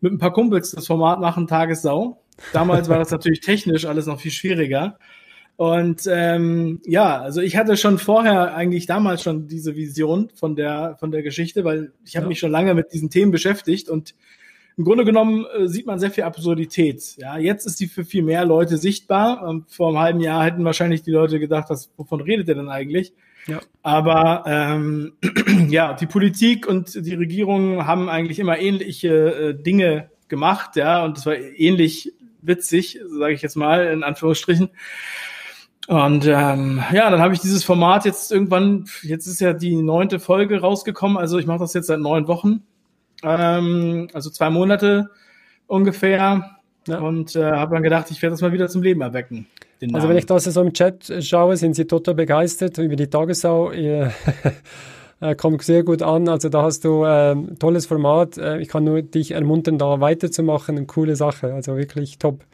mit 0.00 0.12
ein 0.12 0.18
paar 0.18 0.32
Kumpels 0.32 0.72
das 0.72 0.86
Format 0.86 1.20
machen, 1.20 1.46
Tagessau. 1.46 2.22
Damals 2.52 2.88
war 2.88 2.98
das 2.98 3.10
natürlich 3.12 3.40
technisch 3.40 3.86
alles 3.86 4.06
noch 4.06 4.20
viel 4.20 4.30
schwieriger. 4.30 4.98
Und 5.56 6.02
ähm, 6.10 6.82
ja, 6.84 7.18
also 7.18 7.40
ich 7.40 7.56
hatte 7.56 7.78
schon 7.78 7.98
vorher 7.98 8.54
eigentlich 8.54 8.84
damals 8.84 9.22
schon 9.22 9.48
diese 9.48 9.74
Vision 9.74 10.28
von 10.34 10.54
der 10.54 10.96
von 11.00 11.10
der 11.10 11.22
Geschichte, 11.22 11.64
weil 11.64 11.92
ich 12.04 12.16
habe 12.16 12.24
ja. 12.24 12.28
mich 12.28 12.38
schon 12.38 12.50
lange 12.50 12.74
mit 12.74 12.92
diesen 12.92 13.08
Themen 13.08 13.32
beschäftigt 13.32 13.88
und 13.88 14.14
im 14.76 14.84
Grunde 14.84 15.06
genommen 15.06 15.46
äh, 15.56 15.68
sieht 15.68 15.86
man 15.86 15.98
sehr 15.98 16.10
viel 16.10 16.24
Absurdität. 16.24 17.16
Ja, 17.16 17.38
jetzt 17.38 17.64
ist 17.66 17.80
die 17.80 17.86
für 17.86 18.04
viel 18.04 18.22
mehr 18.22 18.44
Leute 18.44 18.76
sichtbar. 18.76 19.48
Ähm, 19.48 19.64
vor 19.68 19.88
einem 19.88 19.98
halben 19.98 20.20
Jahr 20.20 20.44
hätten 20.44 20.66
wahrscheinlich 20.66 21.02
die 21.02 21.12
Leute 21.12 21.40
gedacht, 21.40 21.70
was, 21.70 21.90
wovon 21.96 22.20
redet 22.20 22.48
ihr 22.48 22.54
denn 22.54 22.68
eigentlich? 22.68 23.14
Ja. 23.46 23.60
Aber 23.82 24.44
ähm, 24.46 25.12
ja, 25.68 25.94
die 25.94 26.06
Politik 26.06 26.66
und 26.66 26.94
die 26.94 27.14
Regierung 27.14 27.86
haben 27.86 28.08
eigentlich 28.08 28.38
immer 28.38 28.58
ähnliche 28.58 29.08
äh, 29.08 29.54
Dinge 29.54 30.10
gemacht, 30.28 30.76
ja, 30.76 31.04
und 31.04 31.18
es 31.18 31.26
war 31.26 31.36
ähnlich 31.36 32.12
witzig, 32.42 33.00
sage 33.18 33.34
ich 33.34 33.42
jetzt 33.42 33.56
mal 33.56 33.86
in 33.86 34.02
Anführungsstrichen. 34.02 34.70
Und 35.86 36.26
ähm, 36.26 36.82
ja, 36.92 37.10
dann 37.10 37.20
habe 37.20 37.34
ich 37.34 37.40
dieses 37.40 37.62
Format 37.62 38.04
jetzt 38.04 38.32
irgendwann, 38.32 38.86
jetzt 39.02 39.28
ist 39.28 39.40
ja 39.40 39.52
die 39.52 39.76
neunte 39.76 40.18
Folge 40.18 40.60
rausgekommen, 40.60 41.16
also 41.16 41.38
ich 41.38 41.46
mache 41.46 41.60
das 41.60 41.74
jetzt 41.74 41.86
seit 41.86 42.00
neun 42.00 42.26
Wochen, 42.26 42.64
ähm, 43.22 44.08
also 44.12 44.30
zwei 44.30 44.50
Monate 44.50 45.10
ungefähr. 45.68 46.56
Ja. 46.88 46.98
Und 46.98 47.34
äh, 47.34 47.44
habe 47.44 47.74
dann 47.74 47.82
gedacht, 47.82 48.10
ich 48.10 48.22
werde 48.22 48.34
das 48.34 48.42
mal 48.42 48.52
wieder 48.52 48.68
zum 48.68 48.82
Leben 48.82 49.00
erwecken. 49.00 49.46
Also 49.92 50.08
wenn 50.08 50.16
ich 50.16 50.26
das 50.26 50.44
so 50.44 50.62
im 50.62 50.72
Chat 50.72 51.12
schaue, 51.20 51.56
sind 51.56 51.74
sie 51.76 51.86
total 51.86 52.14
begeistert 52.14 52.78
über 52.78 52.96
die 52.96 53.08
Tagesschau. 53.08 53.72
Ihr, 53.72 54.12
kommt 55.36 55.62
sehr 55.62 55.82
gut 55.82 56.02
an. 56.02 56.28
Also 56.28 56.48
da 56.48 56.62
hast 56.62 56.84
du 56.84 57.04
ein 57.04 57.52
äh, 57.52 57.54
tolles 57.56 57.86
Format. 57.86 58.38
Äh, 58.38 58.58
ich 58.60 58.68
kann 58.68 58.84
nur 58.84 59.02
dich 59.02 59.32
ermuntern, 59.32 59.78
da 59.78 60.00
weiterzumachen. 60.00 60.76
Eine 60.76 60.86
coole 60.86 61.16
Sache. 61.16 61.52
Also 61.54 61.76
wirklich 61.76 62.18
top. 62.18 62.44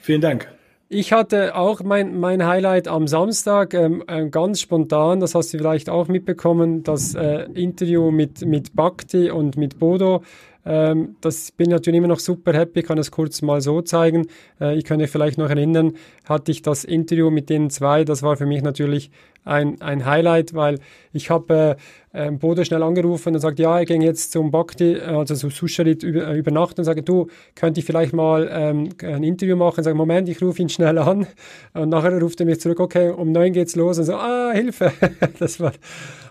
Vielen 0.00 0.20
Dank. 0.20 0.48
Ich 0.92 1.12
hatte 1.12 1.54
auch 1.54 1.82
mein, 1.84 2.18
mein 2.18 2.44
Highlight 2.44 2.88
am 2.88 3.06
Samstag, 3.06 3.74
ähm, 3.74 4.02
äh, 4.08 4.28
ganz 4.28 4.60
spontan, 4.60 5.20
das 5.20 5.36
hast 5.36 5.54
du 5.54 5.58
vielleicht 5.58 5.88
auch 5.88 6.08
mitbekommen, 6.08 6.82
das 6.82 7.14
äh, 7.14 7.44
Interview 7.54 8.10
mit, 8.10 8.44
mit 8.44 8.74
Bhakti 8.74 9.30
und 9.30 9.56
mit 9.56 9.78
Bodo. 9.78 10.24
Ähm, 10.64 11.16
das 11.20 11.52
bin 11.52 11.70
natürlich 11.70 11.98
immer 11.98 12.08
noch 12.08 12.20
super 12.20 12.52
happy, 12.52 12.82
kann 12.82 12.98
es 12.98 13.10
kurz 13.10 13.42
mal 13.42 13.60
so 13.60 13.82
zeigen. 13.82 14.26
Äh, 14.60 14.76
ich 14.76 14.84
könnte 14.84 15.06
vielleicht 15.08 15.38
noch 15.38 15.50
erinnern, 15.50 15.94
hatte 16.24 16.52
ich 16.52 16.62
das 16.62 16.84
Interview 16.84 17.30
mit 17.30 17.48
den 17.48 17.70
zwei, 17.70 18.04
das 18.04 18.22
war 18.22 18.36
für 18.36 18.46
mich 18.46 18.62
natürlich 18.62 19.10
ein, 19.44 19.80
ein 19.80 20.04
Highlight, 20.04 20.54
weil 20.54 20.78
ich 21.12 21.30
habe 21.30 21.76
äh, 22.12 22.26
ähm, 22.26 22.38
Bodo 22.38 22.64
schnell 22.64 22.82
angerufen 22.82 23.34
und 23.34 23.40
sagt, 23.40 23.58
ja, 23.58 23.78
er 23.78 23.84
ging 23.84 24.02
jetzt 24.02 24.32
zum 24.32 24.50
Bhakti, 24.50 24.94
äh, 24.94 25.00
also 25.02 25.34
zu 25.34 25.48
Susharit 25.48 26.02
über, 26.02 26.28
äh, 26.28 26.38
übernachten 26.38 26.80
und 26.80 26.84
sage, 26.84 27.02
du, 27.02 27.28
könnte 27.54 27.80
ich 27.80 27.86
vielleicht 27.86 28.12
mal 28.12 28.48
ähm, 28.52 28.90
ein 29.02 29.22
Interview 29.22 29.56
machen? 29.56 29.82
Sage, 29.82 29.96
Moment, 29.96 30.28
ich 30.28 30.42
rufe 30.42 30.60
ihn 30.60 30.68
schnell 30.68 30.98
an. 30.98 31.26
Und 31.72 31.88
nachher 31.88 32.20
ruft 32.20 32.40
er 32.40 32.46
mich 32.46 32.60
zurück, 32.60 32.80
okay, 32.80 33.10
um 33.10 33.32
neun 33.32 33.52
geht's 33.52 33.76
los 33.76 33.98
und 33.98 34.04
so, 34.04 34.14
ah, 34.14 34.50
Hilfe. 34.52 34.92
das 35.38 35.60
war 35.60 35.72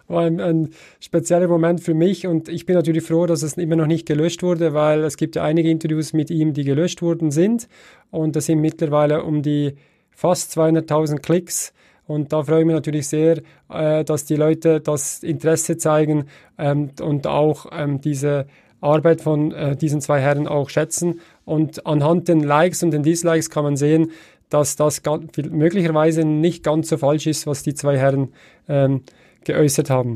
war 0.10 0.24
ein, 0.24 0.39
ein 0.39 0.70
spezieller 1.00 1.48
Moment 1.48 1.82
für 1.82 1.94
mich 1.94 2.28
und 2.28 2.50
ich 2.50 2.66
bin 2.66 2.75
natürlich 2.75 3.04
froh, 3.04 3.25
dass 3.25 3.44
es 3.44 3.58
immer 3.58 3.75
noch 3.75 3.88
nicht 3.88 4.06
gelöscht 4.06 4.44
wurde, 4.44 4.74
weil 4.74 5.04
es 5.04 5.18
gibt 5.18 5.36
ja 5.36 5.44
einige 5.44 5.70
Interviews 5.70 6.13
mit 6.13 6.30
ihm, 6.30 6.54
die 6.54 6.63
gelöscht 6.63 7.01
worden 7.01 7.32
sind 7.32 7.68
und 8.12 8.36
das 8.36 8.48
sind 8.48 8.60
mittlerweile 8.60 9.24
um 9.24 9.42
die 9.42 9.75
fast 10.10 10.58
200.000 10.58 11.20
Klicks. 11.20 11.74
Und 12.06 12.34
da 12.34 12.44
freue 12.44 12.62
ich 12.62 12.66
mich 12.66 12.74
natürlich 12.74 13.08
sehr, 13.08 13.42
äh, 13.70 14.04
dass 14.04 14.25
die 14.25 14.36
Leute 14.36 14.82
das 14.82 15.22
Interesse 15.22 15.78
zeigen 15.78 16.25
ähm, 16.58 16.89
und 17.01 17.28
auch 17.28 17.68
ähm, 17.72 18.01
diese 18.01 18.48
Arbeit 18.82 19.22
von 19.22 19.51
äh, 19.51 19.75
diesen 19.75 20.01
zwei 20.01 20.20
Herren 20.20 20.48
auch 20.48 20.70
schätzen. 20.70 21.22
Und 21.46 21.86
anhand 21.86 22.28
den 22.28 22.42
Likes 22.42 22.82
und 22.84 22.92
den 22.92 23.04
Dislikes 23.04 23.50
kann 23.50 23.63
man 23.63 23.78
sehen, 23.78 24.12
dass 24.50 24.75
das 24.75 25.04
möglicherweise 25.51 26.25
nicht 26.25 26.63
ganz 26.63 26.89
so 26.89 26.98
falsch 26.98 27.28
ist, 27.28 27.46
was 27.46 27.63
die 27.63 27.75
zwei 27.75 27.98
Herren 27.98 28.30
ähm, 28.68 29.04
geäußert 29.50 29.89
haben. 29.89 30.13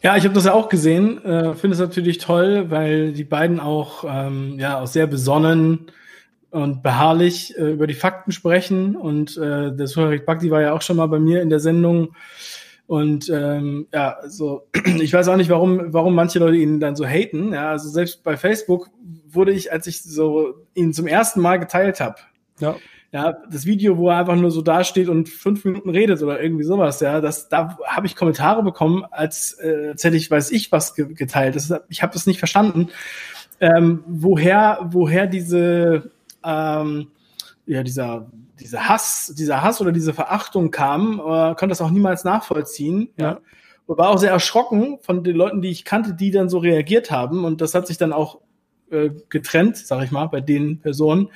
Ja, 0.00 0.16
ich 0.16 0.24
habe 0.24 0.34
das 0.34 0.44
ja 0.44 0.54
auch 0.54 0.68
gesehen. 0.68 1.22
Äh, 1.24 1.54
Finde 1.54 1.74
es 1.74 1.80
natürlich 1.80 2.18
toll, 2.18 2.70
weil 2.70 3.12
die 3.12 3.24
beiden 3.24 3.58
auch 3.58 4.04
ähm, 4.08 4.56
ja 4.58 4.80
auch 4.80 4.86
sehr 4.86 5.08
besonnen 5.08 5.90
und 6.50 6.82
beharrlich 6.84 7.58
äh, 7.58 7.72
über 7.72 7.88
die 7.88 7.94
Fakten 7.94 8.30
sprechen. 8.30 8.94
Und 8.94 9.36
äh, 9.36 9.74
der 9.74 9.86
Suharik 9.88 10.24
Bhakti 10.24 10.52
war 10.52 10.62
ja 10.62 10.72
auch 10.72 10.82
schon 10.82 10.96
mal 10.96 11.08
bei 11.08 11.18
mir 11.18 11.42
in 11.42 11.50
der 11.50 11.58
Sendung. 11.58 12.14
Und 12.86 13.28
ähm, 13.28 13.88
ja, 13.92 14.16
also 14.22 14.68
ich 15.00 15.12
weiß 15.12 15.28
auch 15.28 15.36
nicht, 15.36 15.50
warum, 15.50 15.92
warum 15.92 16.14
manche 16.14 16.38
Leute 16.38 16.58
ihn 16.58 16.78
dann 16.78 16.94
so 16.94 17.04
haten. 17.04 17.52
Ja, 17.52 17.70
also 17.70 17.88
selbst 17.88 18.22
bei 18.22 18.36
Facebook 18.36 18.88
wurde 19.28 19.50
ich, 19.50 19.72
als 19.72 19.88
ich 19.88 20.02
so 20.02 20.54
ihn 20.74 20.94
zum 20.94 21.08
ersten 21.08 21.40
Mal 21.40 21.58
geteilt 21.58 22.00
habe, 22.00 22.16
ja 22.60 22.76
ja, 23.10 23.32
das 23.50 23.64
Video, 23.64 23.96
wo 23.96 24.10
er 24.10 24.18
einfach 24.18 24.36
nur 24.36 24.50
so 24.50 24.60
dasteht 24.60 25.08
und 25.08 25.30
fünf 25.30 25.64
Minuten 25.64 25.88
redet 25.88 26.22
oder 26.22 26.42
irgendwie 26.42 26.64
sowas, 26.64 27.00
ja, 27.00 27.20
das, 27.20 27.48
da 27.48 27.78
habe 27.86 28.06
ich 28.06 28.16
Kommentare 28.16 28.62
bekommen, 28.62 29.04
als, 29.10 29.54
äh, 29.60 29.88
als 29.90 30.04
hätte 30.04 30.16
ich, 30.16 30.30
weiß 30.30 30.50
ich, 30.50 30.70
was 30.72 30.94
ge 30.94 31.14
geteilt. 31.14 31.56
Das, 31.56 31.72
ich 31.88 32.02
habe 32.02 32.12
das 32.12 32.26
nicht 32.26 32.38
verstanden, 32.38 32.90
ähm, 33.60 34.04
woher, 34.06 34.80
woher 34.90 35.26
diese, 35.26 36.10
ähm, 36.44 37.08
ja, 37.66 37.82
dieser, 37.82 38.30
dieser 38.60 38.88
Hass, 38.88 39.34
dieser 39.36 39.62
Hass 39.62 39.80
oder 39.80 39.92
diese 39.92 40.12
Verachtung 40.12 40.70
kam, 40.70 41.18
äh, 41.18 41.54
konnte 41.54 41.68
das 41.68 41.80
auch 41.80 41.90
niemals 41.90 42.24
nachvollziehen. 42.24 43.08
Ja. 43.16 43.24
ja. 43.24 43.40
Und 43.86 43.96
war 43.96 44.10
auch 44.10 44.18
sehr 44.18 44.32
erschrocken 44.32 44.98
von 45.00 45.24
den 45.24 45.34
Leuten, 45.34 45.62
die 45.62 45.70
ich 45.70 45.86
kannte, 45.86 46.12
die 46.12 46.30
dann 46.30 46.50
so 46.50 46.58
reagiert 46.58 47.10
haben. 47.10 47.46
Und 47.46 47.62
das 47.62 47.74
hat 47.74 47.86
sich 47.86 47.96
dann 47.96 48.12
auch 48.12 48.40
äh, 48.90 49.10
getrennt, 49.30 49.78
sag 49.78 50.04
ich 50.04 50.10
mal, 50.10 50.26
bei 50.26 50.42
den 50.42 50.80
Personen. 50.80 51.30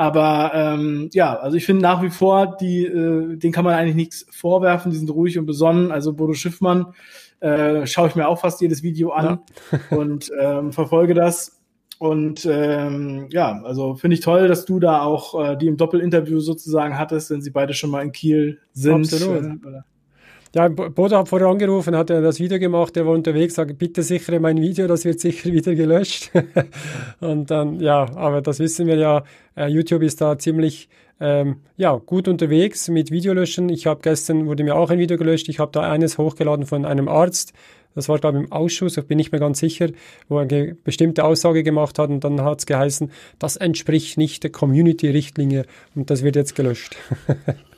Aber 0.00 0.52
ähm, 0.54 1.10
ja, 1.12 1.38
also 1.38 1.58
ich 1.58 1.66
finde 1.66 1.82
nach 1.82 2.02
wie 2.02 2.08
vor, 2.08 2.56
die, 2.58 2.86
äh, 2.86 3.36
den 3.36 3.52
kann 3.52 3.66
man 3.66 3.74
eigentlich 3.74 3.96
nichts 3.96 4.24
vorwerfen, 4.30 4.90
die 4.90 4.96
sind 4.96 5.10
ruhig 5.10 5.38
und 5.38 5.44
besonnen. 5.44 5.92
Also 5.92 6.14
Bodo 6.14 6.32
Schiffmann 6.32 6.94
äh, 7.40 7.86
schaue 7.86 8.08
ich 8.08 8.16
mir 8.16 8.26
auch 8.26 8.40
fast 8.40 8.62
jedes 8.62 8.82
Video 8.82 9.10
an 9.10 9.40
ja. 9.70 9.78
und 9.98 10.32
ähm, 10.40 10.72
verfolge 10.72 11.12
das. 11.12 11.60
Und 11.98 12.48
ähm, 12.50 13.26
ja, 13.30 13.60
also 13.62 13.94
finde 13.94 14.14
ich 14.14 14.20
toll, 14.22 14.48
dass 14.48 14.64
du 14.64 14.80
da 14.80 15.02
auch 15.02 15.38
äh, 15.38 15.56
die 15.58 15.66
im 15.66 15.76
Doppelinterview 15.76 16.40
sozusagen 16.40 16.96
hattest, 16.96 17.28
wenn 17.28 17.42
sie 17.42 17.50
beide 17.50 17.74
schon 17.74 17.90
mal 17.90 18.02
in 18.02 18.12
Kiel 18.12 18.58
sind. 18.72 19.12
Absolut. 19.12 19.44
Äh, 19.44 19.82
ja, 20.54 20.68
Bodo 20.68 21.16
hat 21.16 21.28
vorher 21.28 21.48
angerufen, 21.48 21.96
hat 21.96 22.10
er 22.10 22.22
das 22.22 22.40
Video 22.40 22.58
gemacht, 22.58 22.96
er 22.96 23.06
war 23.06 23.14
unterwegs, 23.14 23.54
sagt, 23.54 23.78
bitte 23.78 24.02
sichere 24.02 24.40
mein 24.40 24.60
Video, 24.60 24.88
das 24.88 25.04
wird 25.04 25.20
sicher 25.20 25.52
wieder 25.52 25.74
gelöscht. 25.74 26.30
und 27.20 27.50
dann, 27.50 27.78
ja, 27.78 28.08
aber 28.16 28.42
das 28.42 28.58
wissen 28.58 28.86
wir 28.86 28.96
ja, 28.96 29.22
äh, 29.56 29.68
YouTube 29.68 30.02
ist 30.02 30.20
da 30.20 30.38
ziemlich 30.38 30.88
ähm, 31.20 31.56
ja, 31.76 31.94
gut 31.94 32.26
unterwegs 32.26 32.88
mit 32.88 33.12
Videolöschen. 33.12 33.68
Ich 33.68 33.86
habe 33.86 34.00
gestern, 34.02 34.46
wurde 34.46 34.64
mir 34.64 34.74
auch 34.74 34.90
ein 34.90 34.98
Video 34.98 35.16
gelöscht, 35.16 35.48
ich 35.48 35.60
habe 35.60 35.70
da 35.70 35.82
eines 35.82 36.18
hochgeladen 36.18 36.66
von 36.66 36.84
einem 36.84 37.06
Arzt, 37.08 37.52
das 37.94 38.08
war, 38.08 38.18
glaube 38.18 38.38
ich, 38.38 38.44
im 38.44 38.52
Ausschuss, 38.52 38.96
ich 38.96 39.06
bin 39.06 39.16
nicht 39.16 39.32
mehr 39.32 39.40
ganz 39.40 39.58
sicher, 39.60 39.88
wo 40.28 40.38
er 40.38 40.42
eine 40.42 40.76
bestimmte 40.82 41.24
Aussage 41.24 41.62
gemacht 41.62 41.98
hat 41.98 42.10
und 42.10 42.24
dann 42.24 42.42
hat 42.42 42.60
es 42.60 42.66
geheißen, 42.66 43.10
das 43.38 43.56
entspricht 43.56 44.16
nicht 44.16 44.42
der 44.42 44.50
Community-Richtlinie 44.50 45.64
und 45.94 46.10
das 46.10 46.22
wird 46.22 46.36
jetzt 46.36 46.54
gelöscht. 46.54 46.96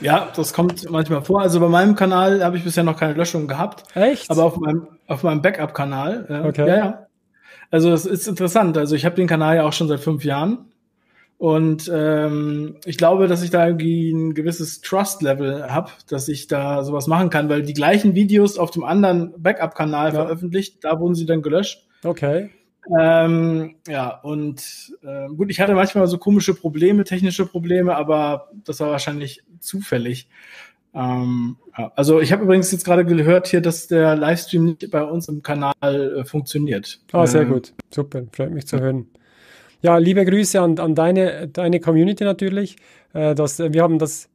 Ja, 0.00 0.28
das 0.34 0.52
kommt 0.52 0.90
manchmal 0.90 1.22
vor. 1.22 1.40
Also 1.40 1.60
bei 1.60 1.68
meinem 1.68 1.94
Kanal 1.94 2.44
habe 2.44 2.56
ich 2.56 2.64
bisher 2.64 2.84
noch 2.84 2.98
keine 2.98 3.14
Löschung 3.14 3.46
gehabt. 3.46 3.84
Echt? 3.94 4.30
Aber 4.30 4.44
auf 4.44 4.56
meinem, 4.56 4.88
auf 5.06 5.22
meinem 5.22 5.42
Backup-Kanal. 5.42 6.26
Äh, 6.28 6.48
okay. 6.48 6.68
Ja, 6.68 6.76
ja. 6.76 7.06
Also 7.70 7.92
es 7.92 8.06
ist 8.06 8.26
interessant. 8.26 8.76
Also 8.76 8.94
ich 8.96 9.04
habe 9.04 9.16
den 9.16 9.26
Kanal 9.26 9.56
ja 9.56 9.64
auch 9.64 9.72
schon 9.72 9.88
seit 9.88 10.00
fünf 10.00 10.24
Jahren. 10.24 10.70
Und 11.38 11.90
ähm, 11.92 12.76
ich 12.84 12.96
glaube, 12.96 13.26
dass 13.26 13.42
ich 13.42 13.50
da 13.50 13.66
irgendwie 13.66 14.10
ein 14.12 14.34
gewisses 14.34 14.80
Trust-Level 14.80 15.70
habe, 15.70 15.90
dass 16.08 16.28
ich 16.28 16.46
da 16.46 16.84
sowas 16.84 17.06
machen 17.06 17.28
kann, 17.28 17.48
weil 17.48 17.62
die 17.62 17.74
gleichen 17.74 18.14
Videos 18.14 18.56
auf 18.58 18.70
dem 18.70 18.84
anderen 18.84 19.34
Backup-Kanal 19.36 20.08
ja. 20.08 20.14
veröffentlicht, 20.14 20.84
da 20.84 21.00
wurden 21.00 21.14
sie 21.14 21.26
dann 21.26 21.42
gelöscht. 21.42 21.86
Okay. 22.04 22.50
Ähm, 22.98 23.76
ja, 23.88 24.10
und 24.20 24.92
äh, 25.02 25.28
gut, 25.28 25.50
ich 25.50 25.60
hatte 25.60 25.74
manchmal 25.74 26.06
so 26.06 26.18
komische 26.18 26.54
Probleme, 26.54 27.04
technische 27.04 27.46
Probleme, 27.46 27.96
aber 27.96 28.50
das 28.64 28.80
war 28.80 28.90
wahrscheinlich 28.90 29.42
zufällig. 29.60 30.28
Ähm, 30.94 31.56
ja. 31.76 31.92
Also 31.96 32.20
ich 32.20 32.32
habe 32.32 32.44
übrigens 32.44 32.70
jetzt 32.70 32.84
gerade 32.84 33.04
gehört 33.04 33.48
hier, 33.48 33.60
dass 33.60 33.88
der 33.88 34.14
Livestream 34.16 34.64
nicht 34.64 34.90
bei 34.90 35.02
uns 35.02 35.28
im 35.28 35.42
Kanal 35.42 35.74
äh, 35.82 36.24
funktioniert. 36.24 37.00
Ah, 37.12 37.26
sehr 37.26 37.42
ähm, 37.42 37.52
gut. 37.52 37.72
Super, 37.90 38.22
freut 38.32 38.52
mich 38.52 38.66
zu 38.66 38.78
hören. 38.78 39.08
Ja, 39.82 39.98
liebe 39.98 40.24
Grüße 40.24 40.60
an, 40.60 40.78
an 40.78 40.94
deine, 40.94 41.48
deine 41.48 41.80
Community 41.80 42.24
natürlich. 42.24 42.76
Äh, 43.12 43.34
das, 43.34 43.58
wir 43.58 43.82
haben 43.82 43.98
das 43.98 44.28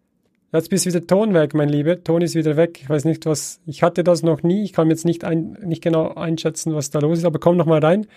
Jetzt 0.51 0.69
bist 0.69 0.85
wieder 0.87 1.05
Ton 1.05 1.33
weg, 1.33 1.53
mein 1.53 1.69
Lieber. 1.69 2.03
Ton 2.03 2.21
ist 2.21 2.33
wieder 2.33 2.57
weg. 2.57 2.79
Ich 2.81 2.89
weiß 2.89 3.05
nicht, 3.05 3.25
was. 3.27 3.61
Ich 3.67 3.83
hatte 3.83 4.03
das 4.03 4.23
noch 4.23 4.41
nie. 4.41 4.63
Ich 4.63 4.73
kann 4.73 4.89
jetzt 4.89 5.05
nicht, 5.05 5.23
ein, 5.23 5.57
nicht 5.63 5.83
genau 5.83 6.15
einschätzen, 6.15 6.73
was 6.73 6.89
da 6.89 6.99
los 6.99 7.19
ist, 7.19 7.25
aber 7.25 7.39
komm 7.39 7.55
noch 7.55 7.67
mal 7.67 7.79
rein. 7.79 8.07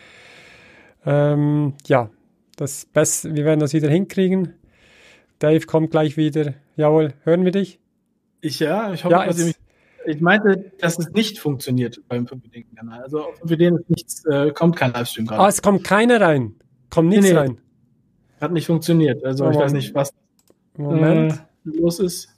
Ähm, 1.05 1.75
ja, 1.87 2.11
das 2.57 2.87
Best, 2.87 3.35
wir 3.35 3.45
werden 3.45 3.61
das 3.61 3.75
wieder 3.75 3.91
hinkriegen. 3.91 4.55
Dave 5.41 5.67
kommt 5.67 5.91
gleich 5.91 6.17
wieder. 6.17 6.55
Jawohl, 6.77 7.13
hören 7.25 7.45
wir 7.45 7.53
dich? 7.53 7.81
Ich 8.41 8.61
ja, 8.61 8.93
ich 8.93 9.05
hoffe, 9.05 9.13
ja, 9.13 9.27
dass 9.27 9.39
ihr 9.39 9.47
mich. 9.47 9.57
Ich 10.05 10.21
meinte, 10.21 10.73
dass 10.81 10.99
es 10.99 11.11
nicht 11.11 11.39
funktioniert 11.39 12.01
beim 12.09 12.27
5 12.27 12.43
kanal 12.75 13.03
Also 13.03 13.25
auf 13.25 13.37
5 13.39 13.53
ist 13.53 13.91
nichts, 13.91 14.25
äh, 14.25 14.51
kommt 14.51 14.75
kein 14.77 14.93
Livestream 14.93 15.27
gerade. 15.27 15.43
Ah, 15.43 15.49
es 15.49 15.63
kommt 15.63 15.85
keiner 15.85 16.21
rein. 16.21 16.57
Kommt 16.91 17.11
nichts 17.11 17.27
nee, 17.27 17.33
nee, 17.33 17.39
rein. 17.39 17.59
Hat 18.41 18.53
nicht 18.53 18.67
funktioniert. 18.67 19.25
Also 19.25 19.47
oh, 19.47 19.51
ich 19.51 19.57
weiß 19.57 19.73
nicht, 19.73 19.95
was 19.95 20.13
Moment. 20.77 21.33
Äh, 21.35 21.37
los 21.65 21.99
ist. 21.99 22.29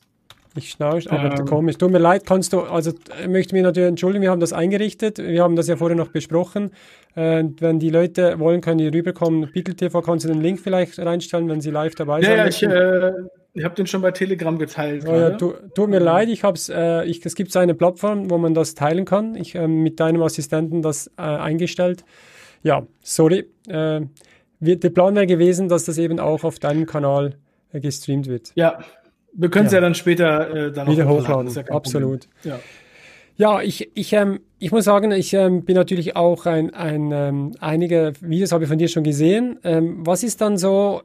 Ich 0.57 0.71
schnauze, 0.71 1.11
aber 1.11 1.37
ähm, 1.37 1.47
komisch. 1.47 1.79
Tut 1.79 1.91
mir 1.91 1.99
leid, 1.99 2.25
kannst 2.25 2.53
du, 2.53 2.61
also 2.61 2.93
ich 3.21 3.29
möchte 3.29 3.55
mich 3.57 3.65
natürlich 3.65 3.89
entschuldigen, 3.89 4.23
wir 4.23 4.31
haben 4.31 4.41
das 4.41 4.53
eingerichtet, 4.53 5.19
wir 5.19 5.43
haben 5.43 5.57
das 5.57 5.67
ja 5.67 5.77
vorher 5.77 5.97
noch 5.97 6.09
besprochen. 6.09 6.71
Äh, 7.17 7.45
wenn 7.59 7.81
die 7.81 7.91
Leute 7.91 8.39
wollen, 8.39 8.61
können 8.61 8.79
die 8.79 8.87
rüberkommen. 8.87 9.51
Beatle 9.53 9.75
TV, 9.75 10.01
kannst 10.01 10.25
du 10.25 10.29
den 10.29 10.41
Link 10.41 10.61
vielleicht 10.61 10.99
reinstellen, 11.01 11.49
wenn 11.49 11.61
sie 11.61 11.71
live 11.71 11.97
dabei 11.97 12.21
sind? 12.21 12.31
Ja, 12.31 12.37
ja, 12.37 12.47
ich, 12.47 12.63
äh, 12.63 13.13
ich 13.55 13.65
habe 13.65 13.75
den 13.75 13.89
schon 13.89 14.01
bei 14.01 14.13
Telegram 14.13 14.57
geteilt. 14.57 15.05
Oh, 15.09 15.13
ja, 15.13 15.31
tu, 15.31 15.55
tut 15.75 15.91
mir 15.91 15.99
leid, 15.99 16.29
ich 16.29 16.45
hab's, 16.45 16.69
äh, 16.69 17.05
ich, 17.05 17.25
es 17.27 17.35
gibt 17.35 17.51
so 17.51 17.59
eine 17.59 17.75
Plattform, 17.75 18.31
wo 18.31 18.39
man 18.39 18.55
das 18.55 18.77
teilen 18.77 19.07
kann. 19.07 19.35
Ich 19.35 19.57
äh, 19.57 19.67
mit 19.67 19.99
deinem 19.99 20.23
Assistenten 20.23 20.83
das 20.83 21.09
äh, 21.19 21.23
eingestellt. 21.23 22.05
Ja, 22.63 22.87
sorry. 23.03 23.51
Äh, 23.67 24.03
der 24.61 24.91
Plan 24.91 25.17
wäre 25.17 25.27
gewesen, 25.27 25.69
dass 25.69 25.85
das 25.85 25.99
eben 25.99 26.21
auch 26.21 26.45
auf 26.45 26.61
deinem 26.61 26.87
Kanal 26.87 27.35
äh, 27.73 27.81
gestreamt 27.81 28.29
wird. 28.29 28.53
Ja, 28.55 28.79
wir 29.37 29.51
können 29.51 29.67
es 29.67 29.73
ja. 29.73 29.79
ja. 29.79 29.83
dann 29.83 29.95
später 29.95 30.67
äh, 30.69 30.73
dann 30.73 30.89
wieder 30.89 31.09
hochladen. 31.09 31.53
Ja 31.53 31.65
Absolut. 31.75 32.29
Ja. 32.45 32.59
Ja, 33.37 33.61
ich, 33.63 33.91
ich, 33.95 34.13
ähm, 34.13 34.41
ich 34.61 34.71
muss 34.71 34.85
sagen, 34.85 35.11
ich 35.11 35.35
ähm, 35.35 35.65
bin 35.65 35.75
natürlich 35.75 36.15
auch 36.15 36.47
ein, 36.47 36.73
ein 36.73 37.11
ähm, 37.11 37.53
einige 37.59 38.13
Videos 38.21 38.53
habe 38.53 38.65
ich 38.65 38.69
von 38.69 38.79
dir 38.79 38.87
schon 38.87 39.03
gesehen. 39.03 39.59
Ähm, 39.65 40.07
was 40.07 40.23
ist 40.23 40.41
dann 40.41 40.57
so 40.57 41.03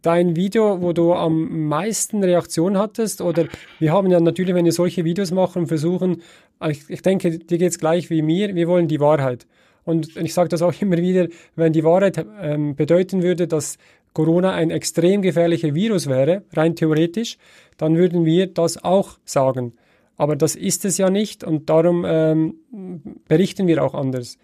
dein 0.00 0.36
Video, 0.36 0.80
wo 0.80 0.92
du 0.92 1.12
am 1.12 1.66
meisten 1.66 2.22
Reaktionen 2.22 2.78
hattest? 2.78 3.20
Oder 3.20 3.46
wir 3.80 3.92
haben 3.92 4.10
ja 4.12 4.20
natürlich, 4.20 4.54
wenn 4.54 4.64
wir 4.64 4.72
solche 4.72 5.04
Videos 5.04 5.32
machen, 5.32 5.66
versuchen, 5.66 6.22
ich, 6.68 6.88
ich 6.88 7.02
denke, 7.02 7.38
dir 7.38 7.58
geht's 7.58 7.80
gleich 7.80 8.10
wie 8.10 8.22
mir, 8.22 8.54
wir 8.54 8.68
wollen 8.68 8.86
die 8.86 9.00
Wahrheit. 9.00 9.46
Und 9.84 10.16
ich 10.16 10.34
sage 10.34 10.48
das 10.48 10.62
auch 10.62 10.74
immer 10.80 10.98
wieder, 10.98 11.26
wenn 11.56 11.72
die 11.72 11.82
Wahrheit 11.82 12.24
ähm, 12.40 12.76
bedeuten 12.76 13.22
würde, 13.22 13.48
dass 13.48 13.78
Corona 14.12 14.52
ein 14.52 14.70
extrem 14.70 15.22
gefährlicher 15.22 15.74
Virus 15.74 16.06
wäre, 16.06 16.42
rein 16.52 16.76
theoretisch, 16.76 17.38
dann 17.76 17.96
würden 17.96 18.24
wir 18.24 18.46
das 18.46 18.82
auch 18.82 19.18
sagen. 19.24 19.74
Aber 20.16 20.36
das 20.36 20.54
ist 20.54 20.84
es 20.84 20.98
ja 20.98 21.10
nicht 21.10 21.42
und 21.42 21.68
darum 21.68 22.04
ähm, 22.06 22.54
berichten 23.26 23.66
wir 23.66 23.82
auch 23.82 23.94
anders. 23.94 24.38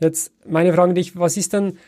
Jetzt 0.00 0.32
meine 0.46 0.72
Frage 0.72 0.90
an 0.90 0.94
dich, 0.94 1.16
was 1.18 1.36
ist 1.36 1.52
denn, 1.52 1.78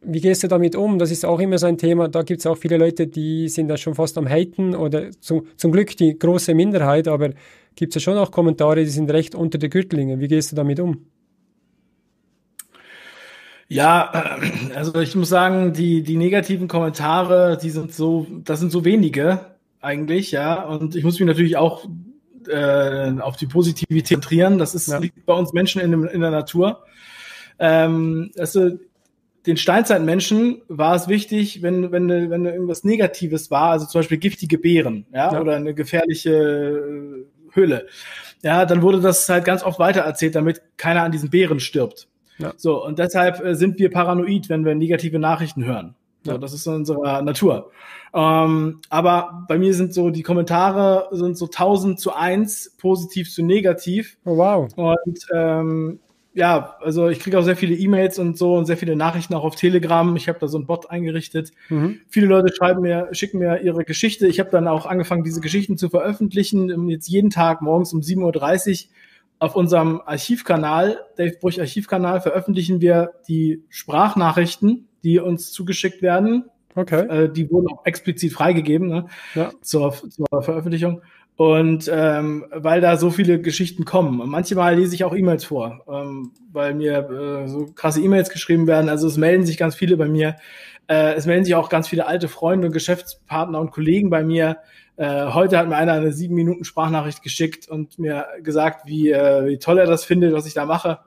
wie 0.00 0.20
gehst 0.20 0.42
du 0.42 0.48
damit 0.48 0.74
um? 0.74 0.98
Das 0.98 1.10
ist 1.10 1.24
auch 1.24 1.38
immer 1.38 1.58
so 1.58 1.66
ein 1.66 1.78
Thema, 1.78 2.08
da 2.08 2.22
gibt 2.22 2.40
es 2.40 2.46
auch 2.46 2.56
viele 2.56 2.76
Leute, 2.76 3.06
die 3.06 3.48
sind 3.48 3.68
da 3.68 3.76
schon 3.76 3.94
fast 3.94 4.18
am 4.18 4.28
Haten 4.28 4.74
oder 4.74 5.10
zum, 5.20 5.46
zum 5.56 5.72
Glück 5.72 5.96
die 5.96 6.18
große 6.18 6.54
Minderheit, 6.54 7.08
aber 7.08 7.30
gibt 7.74 7.94
es 7.94 8.02
ja 8.02 8.12
schon 8.12 8.18
auch 8.18 8.30
Kommentare, 8.30 8.82
die 8.82 8.90
sind 8.90 9.10
recht 9.10 9.34
unter 9.34 9.58
der 9.58 9.68
Gürtellinie. 9.68 10.18
Wie 10.18 10.28
gehst 10.28 10.52
du 10.52 10.56
damit 10.56 10.80
um? 10.80 11.06
Ja, 13.68 14.38
also 14.74 15.00
ich 15.00 15.16
muss 15.16 15.28
sagen, 15.28 15.72
die, 15.72 16.02
die 16.02 16.16
negativen 16.16 16.68
Kommentare, 16.68 17.58
die 17.60 17.70
sind 17.70 17.92
so, 17.92 18.26
das 18.44 18.60
sind 18.60 18.70
so 18.70 18.84
wenige 18.84 19.55
eigentlich, 19.86 20.32
ja. 20.32 20.62
Und 20.64 20.96
ich 20.96 21.04
muss 21.04 21.18
mich 21.18 21.26
natürlich 21.26 21.56
auch 21.56 21.86
äh, 22.48 23.12
auf 23.20 23.36
die 23.36 23.46
Positivität 23.46 24.06
zentrieren. 24.06 24.58
Das 24.58 24.74
ist, 24.74 24.88
ja. 24.88 24.98
liegt 24.98 25.24
bei 25.24 25.34
uns 25.34 25.52
Menschen 25.52 25.80
in, 25.80 26.04
in 26.04 26.20
der 26.20 26.30
Natur. 26.30 26.84
Ähm, 27.58 28.32
also 28.36 28.72
den 29.46 29.56
Steinzeitmenschen 29.56 30.62
war 30.68 30.96
es 30.96 31.08
wichtig, 31.08 31.62
wenn, 31.62 31.92
wenn, 31.92 32.08
wenn 32.08 32.46
irgendwas 32.46 32.84
Negatives 32.84 33.50
war, 33.50 33.70
also 33.70 33.86
zum 33.86 34.00
Beispiel 34.00 34.18
giftige 34.18 34.58
Beeren, 34.58 35.06
ja, 35.12 35.32
ja. 35.32 35.40
oder 35.40 35.54
eine 35.54 35.72
gefährliche 35.72 36.32
äh, 36.32 37.54
Höhle, 37.54 37.86
ja, 38.42 38.66
dann 38.66 38.82
wurde 38.82 39.00
das 39.00 39.28
halt 39.28 39.44
ganz 39.44 39.62
oft 39.62 39.78
weitererzählt, 39.78 40.34
damit 40.34 40.62
keiner 40.76 41.02
an 41.04 41.12
diesen 41.12 41.30
Beeren 41.30 41.60
stirbt. 41.60 42.08
Ja. 42.38 42.52
So, 42.56 42.84
und 42.84 42.98
deshalb 42.98 43.42
äh, 43.42 43.54
sind 43.54 43.78
wir 43.78 43.90
paranoid, 43.90 44.48
wenn 44.48 44.64
wir 44.64 44.74
negative 44.74 45.18
Nachrichten 45.18 45.64
hören. 45.64 45.94
So, 46.26 46.32
ja. 46.32 46.38
Das 46.38 46.52
ist 46.52 46.66
unsere 46.66 47.22
Natur. 47.22 47.70
Ähm, 48.12 48.80
aber 48.90 49.44
bei 49.48 49.58
mir 49.58 49.74
sind 49.74 49.94
so 49.94 50.10
die 50.10 50.22
Kommentare 50.22 51.08
sind 51.12 51.38
so 51.38 51.46
1000 51.46 51.98
zu 51.98 52.14
1, 52.14 52.76
positiv 52.78 53.32
zu 53.32 53.42
negativ. 53.42 54.18
Oh, 54.24 54.36
wow. 54.36 54.68
Und 54.76 55.26
ähm, 55.34 56.00
ja, 56.34 56.76
also 56.80 57.08
ich 57.08 57.20
kriege 57.20 57.38
auch 57.38 57.42
sehr 57.42 57.56
viele 57.56 57.74
E-Mails 57.74 58.18
und 58.18 58.36
so 58.36 58.56
und 58.56 58.66
sehr 58.66 58.76
viele 58.76 58.94
Nachrichten 58.94 59.32
auch 59.34 59.44
auf 59.44 59.56
Telegram. 59.56 60.14
Ich 60.16 60.28
habe 60.28 60.38
da 60.38 60.48
so 60.48 60.58
ein 60.58 60.66
Bot 60.66 60.90
eingerichtet. 60.90 61.52
Mhm. 61.70 62.00
Viele 62.08 62.26
Leute 62.26 62.54
schreiben 62.54 62.82
mir, 62.82 63.08
schicken 63.12 63.38
mir 63.38 63.62
ihre 63.62 63.84
Geschichte. 63.84 64.26
Ich 64.26 64.38
habe 64.38 64.50
dann 64.50 64.68
auch 64.68 64.84
angefangen, 64.84 65.24
diese 65.24 65.40
Geschichten 65.40 65.78
zu 65.78 65.88
veröffentlichen. 65.88 66.90
Jetzt 66.90 67.08
jeden 67.08 67.30
Tag 67.30 67.62
morgens 67.62 67.94
um 67.94 68.00
7.30 68.00 68.84
Uhr 68.84 68.90
auf 69.38 69.56
unserem 69.56 70.02
Archivkanal, 70.04 71.00
Dave 71.16 71.36
Bruch 71.40 71.58
Archivkanal, 71.58 72.20
veröffentlichen 72.20 72.80
wir 72.80 73.12
die 73.28 73.62
Sprachnachrichten, 73.68 74.88
die 75.04 75.18
uns 75.18 75.52
zugeschickt 75.52 76.02
werden. 76.02 76.44
Okay. 76.74 77.24
Äh, 77.24 77.32
die 77.32 77.50
wurden 77.50 77.68
auch 77.72 77.86
explizit 77.86 78.32
freigegeben 78.32 78.88
ne, 78.88 79.06
ja. 79.34 79.50
zur, 79.62 79.92
zur 79.92 80.42
Veröffentlichung. 80.42 81.02
Und 81.36 81.90
ähm, 81.92 82.46
weil 82.50 82.80
da 82.80 82.96
so 82.96 83.10
viele 83.10 83.40
Geschichten 83.40 83.84
kommen. 83.84 84.20
Und 84.20 84.30
manchmal 84.30 84.76
lese 84.76 84.94
ich 84.94 85.04
auch 85.04 85.14
E-Mails 85.14 85.44
vor, 85.44 85.82
ähm, 85.86 86.32
weil 86.50 86.74
mir 86.74 87.10
äh, 87.10 87.48
so 87.48 87.66
krasse 87.74 88.00
E-Mails 88.00 88.30
geschrieben 88.30 88.66
werden. 88.66 88.88
Also 88.88 89.06
es 89.06 89.18
melden 89.18 89.44
sich 89.44 89.58
ganz 89.58 89.74
viele 89.74 89.98
bei 89.98 90.08
mir. 90.08 90.36
Äh, 90.88 91.12
es 91.14 91.26
melden 91.26 91.44
sich 91.44 91.54
auch 91.54 91.68
ganz 91.68 91.88
viele 91.88 92.06
alte 92.06 92.28
Freunde 92.28 92.68
und 92.68 92.72
Geschäftspartner 92.72 93.60
und 93.60 93.70
Kollegen 93.70 94.08
bei 94.08 94.24
mir. 94.24 94.58
Äh, 94.96 95.26
heute 95.26 95.58
hat 95.58 95.68
mir 95.68 95.76
einer 95.76 95.92
eine 95.92 96.12
sieben 96.12 96.34
Minuten 96.34 96.64
Sprachnachricht 96.64 97.22
geschickt 97.22 97.68
und 97.68 97.98
mir 97.98 98.26
gesagt, 98.42 98.86
wie, 98.86 99.10
äh, 99.10 99.46
wie 99.46 99.58
toll 99.58 99.78
er 99.78 99.86
das 99.86 100.04
findet, 100.04 100.32
was 100.32 100.46
ich 100.46 100.54
da 100.54 100.64
mache. 100.64 101.00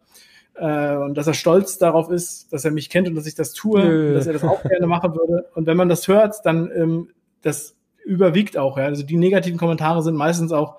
Äh, 0.60 0.98
und 0.98 1.16
dass 1.16 1.28
er 1.28 1.34
stolz 1.34 1.78
darauf 1.78 2.10
ist, 2.10 2.52
dass 2.52 2.66
er 2.66 2.72
mich 2.72 2.90
kennt 2.90 3.08
und 3.08 3.16
dass 3.16 3.26
ich 3.26 3.36
das 3.36 3.54
tue, 3.54 3.84
Nö. 3.84 4.14
dass 4.14 4.28
er 4.28 4.34
das 4.34 4.44
auch 4.44 4.62
gerne 4.64 4.88
machen 4.88 5.14
würde. 5.14 5.46
Und 5.56 5.68
wenn 5.68 5.78
man 5.78 5.90
das 5.90 6.08
hört, 6.08 6.36
dann 6.44 6.70
ähm, 6.76 7.10
das 7.42 7.76
überwiegt 8.04 8.58
auch. 8.58 8.78
Ja? 8.78 8.86
Also 8.86 9.04
die 9.04 9.18
negativen 9.18 9.58
Kommentare 9.58 10.02
sind 10.02 10.16
meistens 10.16 10.52
auch 10.52 10.78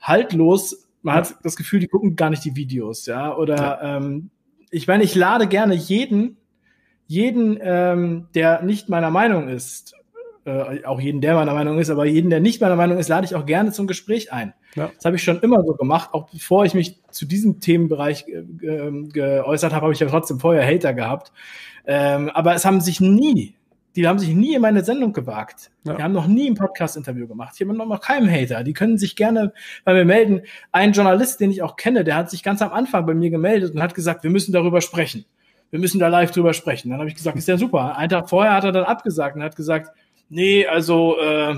haltlos. 0.00 0.88
Man 1.02 1.14
ja. 1.16 1.20
hat 1.20 1.36
das 1.42 1.56
Gefühl, 1.56 1.80
die 1.80 1.88
gucken 1.88 2.16
gar 2.16 2.30
nicht 2.30 2.44
die 2.44 2.56
Videos, 2.56 3.06
ja. 3.06 3.36
Oder 3.36 3.56
ja. 3.56 3.96
Ähm, 3.96 4.30
ich 4.70 4.86
meine, 4.86 5.04
ich 5.04 5.14
lade 5.14 5.46
gerne 5.46 5.74
jeden, 5.74 6.38
jeden, 7.06 7.58
ähm, 7.60 8.28
der 8.34 8.62
nicht 8.62 8.88
meiner 8.88 9.10
Meinung 9.10 9.48
ist, 9.48 9.94
äh, 10.44 10.84
auch 10.84 11.00
jeden, 11.00 11.20
der 11.20 11.34
meiner 11.34 11.54
Meinung 11.54 11.78
ist, 11.78 11.90
aber 11.90 12.06
jeden, 12.06 12.30
der 12.30 12.40
nicht 12.40 12.60
meiner 12.60 12.76
Meinung 12.76 12.98
ist, 12.98 13.08
lade 13.08 13.26
ich 13.26 13.34
auch 13.34 13.46
gerne 13.46 13.72
zum 13.72 13.86
Gespräch 13.86 14.32
ein. 14.32 14.54
Ja. 14.74 14.90
Das 14.94 15.04
habe 15.04 15.16
ich 15.16 15.22
schon 15.22 15.40
immer 15.40 15.62
so 15.64 15.74
gemacht, 15.74 16.10
auch 16.12 16.30
bevor 16.30 16.64
ich 16.64 16.74
mich 16.74 17.00
zu 17.10 17.26
diesem 17.26 17.60
Themenbereich 17.60 18.26
äh, 18.28 18.42
geäußert 19.12 19.72
habe, 19.72 19.82
habe 19.84 19.92
ich 19.92 20.00
ja 20.00 20.08
trotzdem 20.08 20.40
vorher 20.40 20.66
Hater 20.66 20.94
gehabt. 20.94 21.32
Ähm, 21.86 22.30
aber 22.30 22.54
es 22.54 22.64
haben 22.64 22.80
sich 22.80 23.00
nie 23.00 23.54
die 23.96 24.08
haben 24.08 24.18
sich 24.18 24.30
nie 24.30 24.54
in 24.54 24.62
meine 24.62 24.84
Sendung 24.84 25.12
gewagt. 25.12 25.70
Ja. 25.84 25.94
Die 25.94 26.02
haben 26.02 26.12
noch 26.12 26.26
nie 26.26 26.48
ein 26.48 26.54
Podcast-Interview 26.54 27.26
gemacht. 27.26 27.54
Hier 27.56 27.68
haben 27.68 27.76
noch 27.76 28.00
keinen 28.00 28.30
Hater. 28.30 28.64
Die 28.64 28.72
können 28.72 28.96
sich 28.96 29.16
gerne 29.16 29.52
bei 29.84 29.92
mir 29.92 30.04
melden. 30.04 30.42
Ein 30.70 30.92
Journalist, 30.92 31.40
den 31.40 31.50
ich 31.50 31.62
auch 31.62 31.76
kenne, 31.76 32.04
der 32.04 32.16
hat 32.16 32.30
sich 32.30 32.42
ganz 32.42 32.62
am 32.62 32.72
Anfang 32.72 33.04
bei 33.06 33.14
mir 33.14 33.30
gemeldet 33.30 33.74
und 33.74 33.82
hat 33.82 33.94
gesagt, 33.94 34.22
wir 34.22 34.30
müssen 34.30 34.52
darüber 34.52 34.80
sprechen. 34.80 35.24
Wir 35.70 35.78
müssen 35.78 35.98
da 35.98 36.08
live 36.08 36.30
drüber 36.30 36.54
sprechen. 36.54 36.90
Dann 36.90 37.00
habe 37.00 37.08
ich 37.08 37.16
gesagt, 37.16 37.36
ist 37.36 37.48
ja 37.48 37.58
super. 37.58 37.96
Einen 37.96 38.10
Tag 38.10 38.28
vorher 38.28 38.54
hat 38.54 38.64
er 38.64 38.72
dann 38.72 38.84
abgesagt 38.84 39.36
und 39.36 39.42
hat 39.42 39.56
gesagt, 39.56 39.90
nee, 40.32 40.66
also 40.66 41.16
äh, 41.18 41.52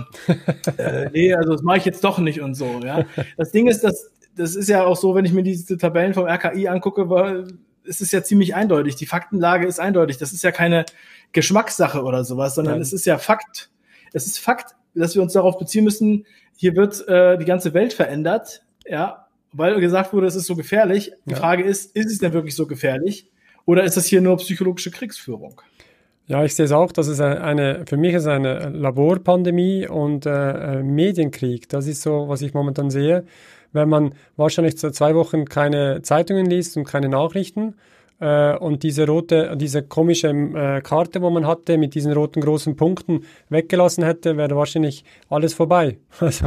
äh, 0.77 1.11
nee, 1.13 1.35
also 1.35 1.53
das 1.53 1.63
mache 1.63 1.79
ich 1.79 1.85
jetzt 1.85 2.05
doch 2.05 2.19
nicht 2.19 2.41
und 2.41 2.55
so. 2.55 2.81
Ja, 2.85 3.07
das 3.37 3.53
Ding 3.53 3.67
ist, 3.67 3.83
dass 3.83 4.11
das 4.37 4.57
ist 4.57 4.69
ja 4.69 4.85
auch 4.85 4.97
so, 4.97 5.15
wenn 5.15 5.25
ich 5.25 5.33
mir 5.33 5.43
diese 5.43 5.79
Tabellen 5.79 6.13
vom 6.13 6.27
RKI 6.27 6.69
angucke, 6.69 7.09
weil 7.09 7.47
es 7.89 8.01
ist 8.01 8.13
ja 8.13 8.23
ziemlich 8.23 8.55
eindeutig. 8.55 8.97
Die 8.97 9.07
Faktenlage 9.07 9.67
ist 9.67 9.79
eindeutig. 9.79 10.19
Das 10.19 10.33
ist 10.33 10.43
ja 10.43 10.51
keine 10.51 10.85
Geschmackssache 11.33 12.03
oder 12.03 12.25
sowas, 12.25 12.55
sondern 12.55 12.75
Nein. 12.75 12.83
es 12.83 12.93
ist 12.93 13.07
ja 13.07 13.19
Fakt. 13.19 13.71
Es 14.13 14.27
ist 14.27 14.39
Fakt, 14.39 14.75
dass 14.95 15.15
wir 15.15 15.23
uns 15.23 15.33
darauf 15.33 15.59
beziehen 15.59 15.85
müssen, 15.85 16.27
hier 16.57 16.77
wird 16.77 17.07
äh, 17.09 17.37
die 17.37 17.45
ganze 17.45 17.75
Welt 17.75 17.93
verändert, 17.93 18.63
ja, 18.87 19.27
weil 19.53 19.81
gesagt 19.81 20.13
wurde, 20.13 20.27
es 20.27 20.37
ist 20.37 20.47
so 20.47 20.57
gefährlich. 20.57 21.13
Die 21.27 21.33
ja. 21.33 21.37
Frage 21.37 21.65
ist, 21.65 21.95
ist 21.97 22.11
es 22.11 22.19
denn 22.19 22.33
wirklich 22.33 22.55
so 22.55 22.67
gefährlich? 22.67 23.31
Oder 23.67 23.85
ist 23.85 23.97
das 23.97 24.07
hier 24.07 24.21
nur 24.21 24.37
psychologische 24.37 24.91
Kriegsführung? 24.91 25.61
Ja, 26.27 26.43
ich 26.43 26.55
sehe 26.55 26.65
es 26.65 26.73
auch, 26.73 26.91
dass 26.91 27.07
es 27.07 27.21
eine, 27.21 27.85
für 27.87 27.99
mich 27.99 28.15
ist 28.15 28.27
eine 28.27 28.71
Laborpandemie 28.71 29.87
und 29.87 30.25
äh, 30.25 30.79
äh, 30.79 30.83
Medienkrieg. 30.83 31.69
Das 31.69 31.87
ist 31.87 32.01
so, 32.01 32.29
was 32.29 32.41
ich 32.41 32.55
momentan 32.55 32.89
sehe. 32.91 33.25
Wenn 33.73 33.91
man 33.91 34.15
wahrscheinlich 34.37 34.79
zwei 34.79 35.15
Wochen 35.15 35.45
keine 35.45 36.01
Zeitungen 36.01 36.47
liest 36.47 36.79
und 36.79 36.85
keine 36.85 37.11
Nachrichten 37.11 37.75
äh, 38.21 38.57
und 38.57 38.85
diese 38.85 39.07
rote, 39.07 39.55
diese 39.59 39.83
komische 39.83 40.29
äh, 40.29 40.81
Karte, 40.81 41.21
wo 41.21 41.29
man 41.29 41.47
hatte, 41.47 41.77
mit 41.77 41.95
diesen 41.95 42.13
roten 42.13 42.41
großen 42.41 42.75
Punkten 42.75 43.25
weggelassen 43.51 44.03
hätte, 44.05 44.39
wäre 44.39 44.57
wahrscheinlich 44.57 45.05
alles 45.29 45.53
vorbei. 45.53 45.99
Also, 46.21 46.47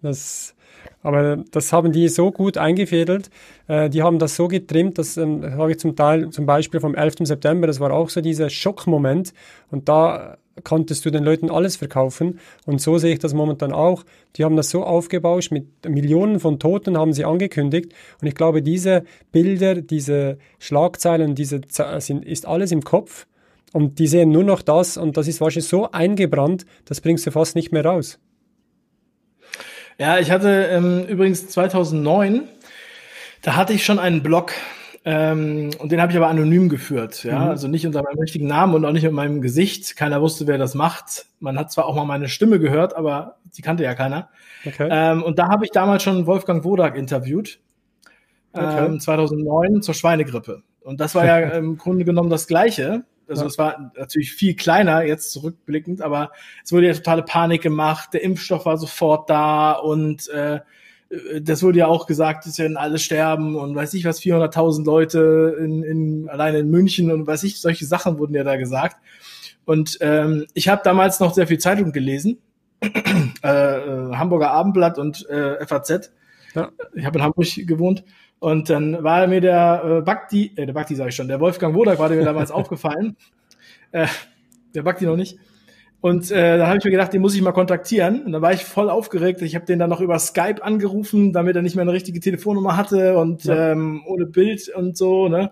das, 0.00 0.54
aber 1.02 1.44
das 1.50 1.72
haben 1.72 1.92
die 1.92 2.08
so 2.08 2.30
gut 2.30 2.58
eingefädelt, 2.58 3.30
äh, 3.68 3.90
die 3.90 4.02
haben 4.02 4.18
das 4.18 4.36
so 4.36 4.48
getrimmt, 4.48 4.98
das 4.98 5.16
ähm, 5.16 5.56
habe 5.56 5.72
ich 5.72 5.78
zum 5.78 5.96
Teil, 5.96 6.30
zum 6.30 6.46
Beispiel 6.46 6.80
vom 6.80 6.94
11. 6.94 7.14
September, 7.20 7.66
das 7.66 7.80
war 7.80 7.92
auch 7.92 8.10
so 8.10 8.20
dieser 8.20 8.50
Schockmoment 8.50 9.32
und 9.70 9.88
da 9.88 10.38
konntest 10.62 11.04
du 11.04 11.10
den 11.10 11.24
Leuten 11.24 11.50
alles 11.50 11.76
verkaufen. 11.76 12.38
Und 12.64 12.80
so 12.80 12.98
sehe 12.98 13.12
ich 13.12 13.18
das 13.18 13.34
momentan 13.34 13.72
auch. 13.72 14.04
Die 14.36 14.44
haben 14.44 14.56
das 14.56 14.70
so 14.70 14.84
aufgebauscht 14.84 15.50
mit 15.50 15.66
Millionen 15.88 16.38
von 16.38 16.58
Toten, 16.58 16.96
haben 16.96 17.12
sie 17.12 17.24
angekündigt. 17.24 17.92
Und 18.20 18.28
ich 18.28 18.34
glaube, 18.34 18.62
diese 18.62 19.04
Bilder, 19.32 19.74
diese 19.82 20.38
Schlagzeilen, 20.58 21.34
diese 21.34 21.62
sind, 21.98 22.24
ist 22.24 22.46
alles 22.46 22.70
im 22.70 22.82
Kopf. 22.82 23.26
Und 23.72 23.98
die 23.98 24.06
sehen 24.06 24.30
nur 24.30 24.44
noch 24.44 24.62
das. 24.62 24.96
Und 24.96 25.16
das 25.16 25.26
ist 25.26 25.40
wahrscheinlich 25.40 25.68
so 25.68 25.90
eingebrannt, 25.90 26.64
das 26.84 27.00
bringst 27.00 27.26
du 27.26 27.32
fast 27.32 27.56
nicht 27.56 27.72
mehr 27.72 27.84
raus. 27.84 28.20
Ja, 29.98 30.18
ich 30.18 30.30
hatte 30.30 30.68
ähm, 30.70 31.04
übrigens 31.06 31.48
2009, 31.48 32.48
da 33.42 33.56
hatte 33.56 33.72
ich 33.72 33.84
schon 33.84 33.98
einen 33.98 34.22
Blog 34.22 34.52
ähm, 35.04 35.70
und 35.78 35.92
den 35.92 36.00
habe 36.00 36.10
ich 36.12 36.16
aber 36.16 36.28
anonym 36.28 36.68
geführt, 36.68 37.24
ja, 37.24 37.38
mhm. 37.38 37.48
also 37.50 37.68
nicht 37.68 37.86
unter 37.86 38.02
meinem 38.02 38.18
richtigen 38.18 38.46
Namen 38.46 38.74
und 38.74 38.84
auch 38.84 38.92
nicht 38.92 39.02
mit 39.02 39.12
meinem 39.12 39.42
Gesicht. 39.42 39.96
Keiner 39.96 40.22
wusste, 40.22 40.46
wer 40.46 40.56
das 40.56 40.74
macht. 40.74 41.26
Man 41.40 41.58
hat 41.58 41.70
zwar 41.70 41.84
auch 41.84 41.94
mal 41.94 42.06
meine 42.06 42.28
Stimme 42.28 42.58
gehört, 42.58 42.96
aber 42.96 43.36
die 43.56 43.62
kannte 43.62 43.84
ja 43.84 43.94
keiner. 43.94 44.30
Okay. 44.64 44.88
Ähm, 44.90 45.22
und 45.22 45.38
da 45.38 45.48
habe 45.48 45.64
ich 45.64 45.72
damals 45.72 46.02
schon 46.02 46.26
Wolfgang 46.26 46.64
Wodak 46.64 46.96
interviewt, 46.96 47.60
okay. 48.54 48.86
ähm, 48.86 48.98
2009 48.98 49.82
zur 49.82 49.94
Schweinegrippe. 49.94 50.62
Und 50.80 51.00
das 51.00 51.14
war 51.14 51.26
ja 51.26 51.38
im 51.58 51.76
Grunde 51.76 52.04
genommen 52.04 52.30
das 52.30 52.46
Gleiche. 52.46 53.04
Also 53.28 53.42
ja. 53.42 53.48
es 53.48 53.58
war 53.58 53.92
natürlich 53.96 54.32
viel 54.32 54.54
kleiner 54.54 55.02
jetzt 55.02 55.32
zurückblickend, 55.32 56.02
aber 56.02 56.32
es 56.64 56.72
wurde 56.72 56.86
ja 56.86 56.94
totale 56.94 57.22
Panik 57.22 57.62
gemacht. 57.62 58.10
Der 58.12 58.22
Impfstoff 58.22 58.66
war 58.66 58.76
sofort 58.76 59.30
da 59.30 59.72
und 59.72 60.28
äh, 60.28 60.60
das 61.40 61.62
wurde 61.62 61.78
ja 61.78 61.86
auch 61.86 62.06
gesagt, 62.06 62.46
es 62.46 62.58
werden 62.58 62.76
alle 62.76 62.98
sterben 62.98 63.56
und 63.56 63.74
weiß 63.74 63.94
ich 63.94 64.04
was, 64.04 64.20
400.000 64.20 64.84
Leute 64.84 65.56
in, 65.58 65.82
in, 65.82 66.28
alleine 66.28 66.58
in 66.58 66.70
München 66.70 67.10
und 67.10 67.26
weiß 67.26 67.44
ich, 67.44 67.60
solche 67.60 67.86
Sachen 67.86 68.18
wurden 68.18 68.34
ja 68.34 68.44
da 68.44 68.56
gesagt. 68.56 68.96
Und 69.64 69.98
ähm, 70.00 70.46
ich 70.54 70.68
habe 70.68 70.82
damals 70.84 71.20
noch 71.20 71.34
sehr 71.34 71.46
viel 71.46 71.58
Zeitung 71.58 71.92
gelesen, 71.92 72.38
äh, 72.82 72.88
äh, 73.48 74.14
Hamburger 74.14 74.50
Abendblatt 74.50 74.98
und 74.98 75.28
äh, 75.28 75.64
FAZ. 75.64 76.12
Ja. 76.54 76.70
Ich 76.94 77.04
habe 77.04 77.18
in 77.18 77.24
Hamburg 77.24 77.46
gewohnt. 77.66 78.04
Und 78.44 78.68
dann 78.68 79.02
war 79.02 79.26
mir 79.26 79.40
der 79.40 79.82
äh, 79.82 80.00
Bakti, 80.02 80.52
äh, 80.54 80.66
der 80.66 80.74
Bakti 80.74 80.94
sage 80.94 81.08
ich 81.08 81.16
schon, 81.16 81.28
der 81.28 81.40
Wolfgang 81.40 81.74
Wodak 81.74 81.98
war 81.98 82.10
mir 82.10 82.22
damals 82.26 82.50
aufgefallen. 82.50 83.16
Äh, 83.90 84.06
der 84.74 84.82
Bakti 84.82 85.06
noch 85.06 85.16
nicht. 85.16 85.38
Und 86.02 86.30
äh, 86.30 86.58
da 86.58 86.66
habe 86.66 86.76
ich 86.76 86.84
mir 86.84 86.90
gedacht, 86.90 87.14
den 87.14 87.22
muss 87.22 87.34
ich 87.34 87.40
mal 87.40 87.52
kontaktieren. 87.52 88.22
Und 88.22 88.32
dann 88.32 88.42
war 88.42 88.52
ich 88.52 88.62
voll 88.62 88.90
aufgeregt. 88.90 89.40
Ich 89.40 89.54
habe 89.54 89.64
den 89.64 89.78
dann 89.78 89.88
noch 89.88 90.02
über 90.02 90.18
Skype 90.18 90.62
angerufen, 90.62 91.32
damit 91.32 91.56
er 91.56 91.62
nicht 91.62 91.74
mehr 91.74 91.84
eine 91.84 91.94
richtige 91.94 92.20
Telefonnummer 92.20 92.76
hatte 92.76 93.16
und 93.16 93.44
ja. 93.44 93.70
ähm, 93.70 94.02
ohne 94.06 94.26
Bild 94.26 94.68
und 94.68 94.94
so. 94.94 95.30
Ne? 95.30 95.50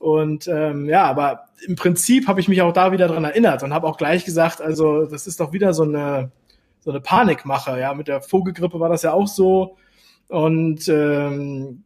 Und 0.00 0.48
ähm, 0.48 0.88
ja, 0.88 1.04
aber 1.04 1.44
im 1.68 1.76
Prinzip 1.76 2.26
habe 2.26 2.40
ich 2.40 2.48
mich 2.48 2.62
auch 2.62 2.72
da 2.72 2.90
wieder 2.90 3.06
dran 3.06 3.22
erinnert 3.22 3.62
und 3.62 3.72
habe 3.72 3.86
auch 3.86 3.96
gleich 3.96 4.24
gesagt, 4.24 4.60
also 4.60 5.06
das 5.06 5.28
ist 5.28 5.38
doch 5.38 5.52
wieder 5.52 5.72
so 5.72 5.84
eine 5.84 6.32
so 6.80 6.90
eine 6.90 7.00
Panikmache. 7.00 7.78
Ja, 7.78 7.94
mit 7.94 8.08
der 8.08 8.22
Vogelgrippe 8.22 8.80
war 8.80 8.88
das 8.88 9.02
ja 9.02 9.12
auch 9.12 9.28
so. 9.28 9.76
Und 10.26 10.88
ähm, 10.88 11.84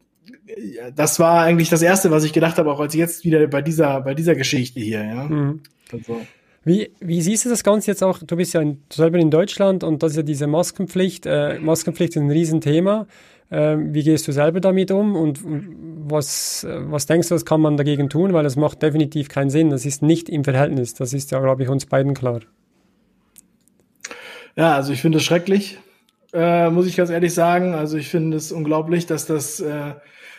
das 0.94 1.18
war 1.18 1.42
eigentlich 1.42 1.68
das 1.68 1.82
Erste, 1.82 2.10
was 2.10 2.24
ich 2.24 2.32
gedacht 2.32 2.58
habe, 2.58 2.70
auch 2.70 2.80
als 2.80 2.94
jetzt 2.94 3.24
wieder 3.24 3.46
bei 3.46 3.62
dieser 3.62 4.00
bei 4.00 4.14
dieser 4.14 4.34
Geschichte 4.34 4.80
hier. 4.80 5.04
Ja. 5.04 5.24
Mhm. 5.24 5.60
Also. 5.92 6.20
Wie, 6.64 6.92
wie 7.00 7.20
siehst 7.20 7.44
du 7.44 7.48
das 7.48 7.64
Ganze 7.64 7.90
jetzt 7.90 8.04
auch? 8.04 8.20
Du 8.20 8.36
bist 8.36 8.54
ja 8.54 8.60
in, 8.60 8.82
selber 8.92 9.18
in 9.18 9.30
Deutschland 9.30 9.82
und 9.82 10.02
das 10.02 10.12
ist 10.12 10.16
ja 10.18 10.22
diese 10.22 10.46
Maskenpflicht. 10.46 11.26
Äh, 11.26 11.58
Maskenpflicht 11.58 12.14
ist 12.14 12.22
ein 12.22 12.30
Riesenthema. 12.30 13.08
Äh, 13.50 13.76
wie 13.78 14.04
gehst 14.04 14.28
du 14.28 14.32
selber 14.32 14.60
damit 14.60 14.92
um 14.92 15.16
und 15.16 15.40
was, 15.44 16.64
was 16.68 17.06
denkst 17.06 17.28
du, 17.28 17.34
was 17.34 17.44
kann 17.44 17.60
man 17.60 17.76
dagegen 17.76 18.08
tun? 18.08 18.32
Weil 18.32 18.44
das 18.44 18.56
macht 18.56 18.80
definitiv 18.80 19.28
keinen 19.28 19.50
Sinn. 19.50 19.70
Das 19.70 19.84
ist 19.84 20.02
nicht 20.02 20.28
im 20.28 20.44
Verhältnis. 20.44 20.94
Das 20.94 21.12
ist 21.12 21.32
ja, 21.32 21.40
glaube 21.40 21.64
ich, 21.64 21.68
uns 21.68 21.84
beiden 21.86 22.14
klar. 22.14 22.40
Ja, 24.56 24.76
also 24.76 24.92
ich 24.92 25.00
finde 25.00 25.18
es 25.18 25.24
schrecklich, 25.24 25.78
äh, 26.32 26.70
muss 26.70 26.86
ich 26.86 26.96
ganz 26.96 27.10
ehrlich 27.10 27.34
sagen. 27.34 27.74
Also 27.74 27.96
ich 27.96 28.08
finde 28.08 28.36
es 28.36 28.52
unglaublich, 28.52 29.06
dass 29.06 29.26
das, 29.26 29.60
äh, 29.60 29.94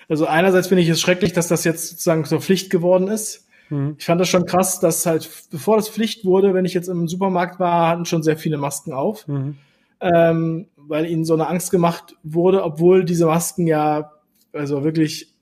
also 0.10 0.26
einerseits 0.26 0.68
finde 0.68 0.84
ich 0.84 0.90
es 0.90 1.02
schrecklich, 1.02 1.34
dass 1.34 1.48
das 1.48 1.64
jetzt 1.64 1.90
sozusagen 1.90 2.26
zur 2.26 2.42
Pflicht 2.42 2.70
geworden 2.70 3.08
ist. 3.08 3.48
Mhm. 3.70 3.96
Ich 3.98 4.06
fand 4.06 4.20
das 4.20 4.30
schon 4.30 4.46
krass, 4.46 4.80
dass 4.80 5.06
halt, 5.06 5.30
bevor 5.52 5.78
das 5.78 5.90
Pflicht 5.90 6.26
wurde, 6.26 6.54
wenn 6.54 6.66
ich 6.66 6.74
jetzt 6.74 6.88
im 6.90 7.08
Supermarkt 7.08 7.60
war, 7.60 7.90
hatten 7.90 8.06
schon 8.06 8.24
sehr 8.24 8.38
viele 8.38 8.58
Masken 8.58 8.94
auf. 8.94 9.28
Mhm. 9.28 9.58
Ähm, 10.02 10.68
weil 10.76 11.06
ihnen 11.06 11.24
so 11.24 11.34
eine 11.34 11.48
Angst 11.48 11.72
gemacht 11.72 12.16
wurde, 12.24 12.64
obwohl 12.64 13.06
diese 13.06 13.26
Masken 13.26 13.68
ja 13.68 14.12
also 14.52 14.84
wirklich 14.84 15.34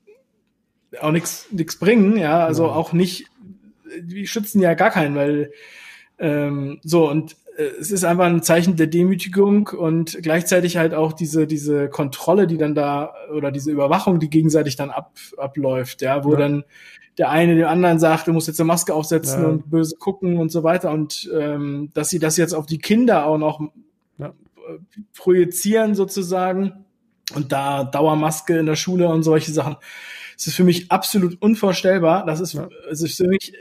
auch 1.00 1.12
nichts 1.12 1.48
bringen, 1.80 2.18
ja, 2.18 2.46
also 2.46 2.66
ja. 2.66 2.72
auch 2.74 2.94
nicht, 2.94 3.26
die 4.00 4.28
schützen 4.28 4.62
ja 4.62 4.74
gar 4.74 4.92
keinen, 4.92 5.16
weil 5.16 5.52
ähm, 6.22 6.80
so 6.84 7.10
und 7.10 7.36
äh, 7.58 7.64
es 7.80 7.92
ist 7.92 8.04
einfach 8.04 8.26
ein 8.26 8.44
Zeichen 8.44 8.76
der 8.76 8.88
Demütigung 8.88 9.68
und 9.68 10.20
gleichzeitig 10.22 10.78
halt 10.78 10.94
auch 10.94 11.14
diese 11.14 11.48
diese 11.48 11.90
Kontrolle, 11.90 12.48
die 12.48 12.58
dann 12.58 12.76
da 12.76 13.14
oder 13.34 13.52
diese 13.52 13.72
Überwachung, 13.72 14.20
die 14.20 14.30
gegenseitig 14.30 14.76
dann 14.76 14.92
ab, 14.92 15.12
abläuft, 15.38 16.02
ja, 16.02 16.24
wo 16.24 16.34
ja. 16.34 16.40
dann 16.40 16.64
der 17.18 17.30
eine 17.30 17.56
dem 17.56 17.68
anderen 17.68 18.00
sagt, 18.00 18.28
du 18.28 18.34
musst 18.34 18.48
jetzt 18.48 18.60
eine 18.60 18.68
Maske 18.68 18.94
aufsetzen 18.94 19.42
ja. 19.42 19.50
und 19.50 19.70
böse 19.70 19.98
gucken 19.98 20.38
und 20.38 20.52
so 20.52 20.64
weiter. 20.64 20.92
Und 20.92 21.30
ähm, 21.38 21.90
dass 21.94 22.10
sie 22.10 22.20
das 22.20 22.38
jetzt 22.38 22.54
auf 22.54 22.66
die 22.66 22.78
Kinder 22.78 23.26
auch 23.26 23.38
noch 23.38 23.62
ja. 24.18 24.34
projizieren 25.18 25.94
sozusagen 25.94 26.86
und 27.36 27.52
da 27.52 27.84
Dauermaske 27.84 28.58
in 28.58 28.66
der 28.66 28.76
Schule 28.76 29.10
und 29.10 29.24
solche 29.24 29.52
Sachen. 29.52 29.76
Es 30.42 30.48
ist 30.48 30.56
für 30.56 30.64
mich 30.64 30.92
absolut 30.92 31.40
unvorstellbar. 31.40 32.26
Das 32.26 32.40
ist, 32.40 32.60
es 32.90 33.04
ist 33.04 33.18
für 33.18 33.28
mich 33.28 33.54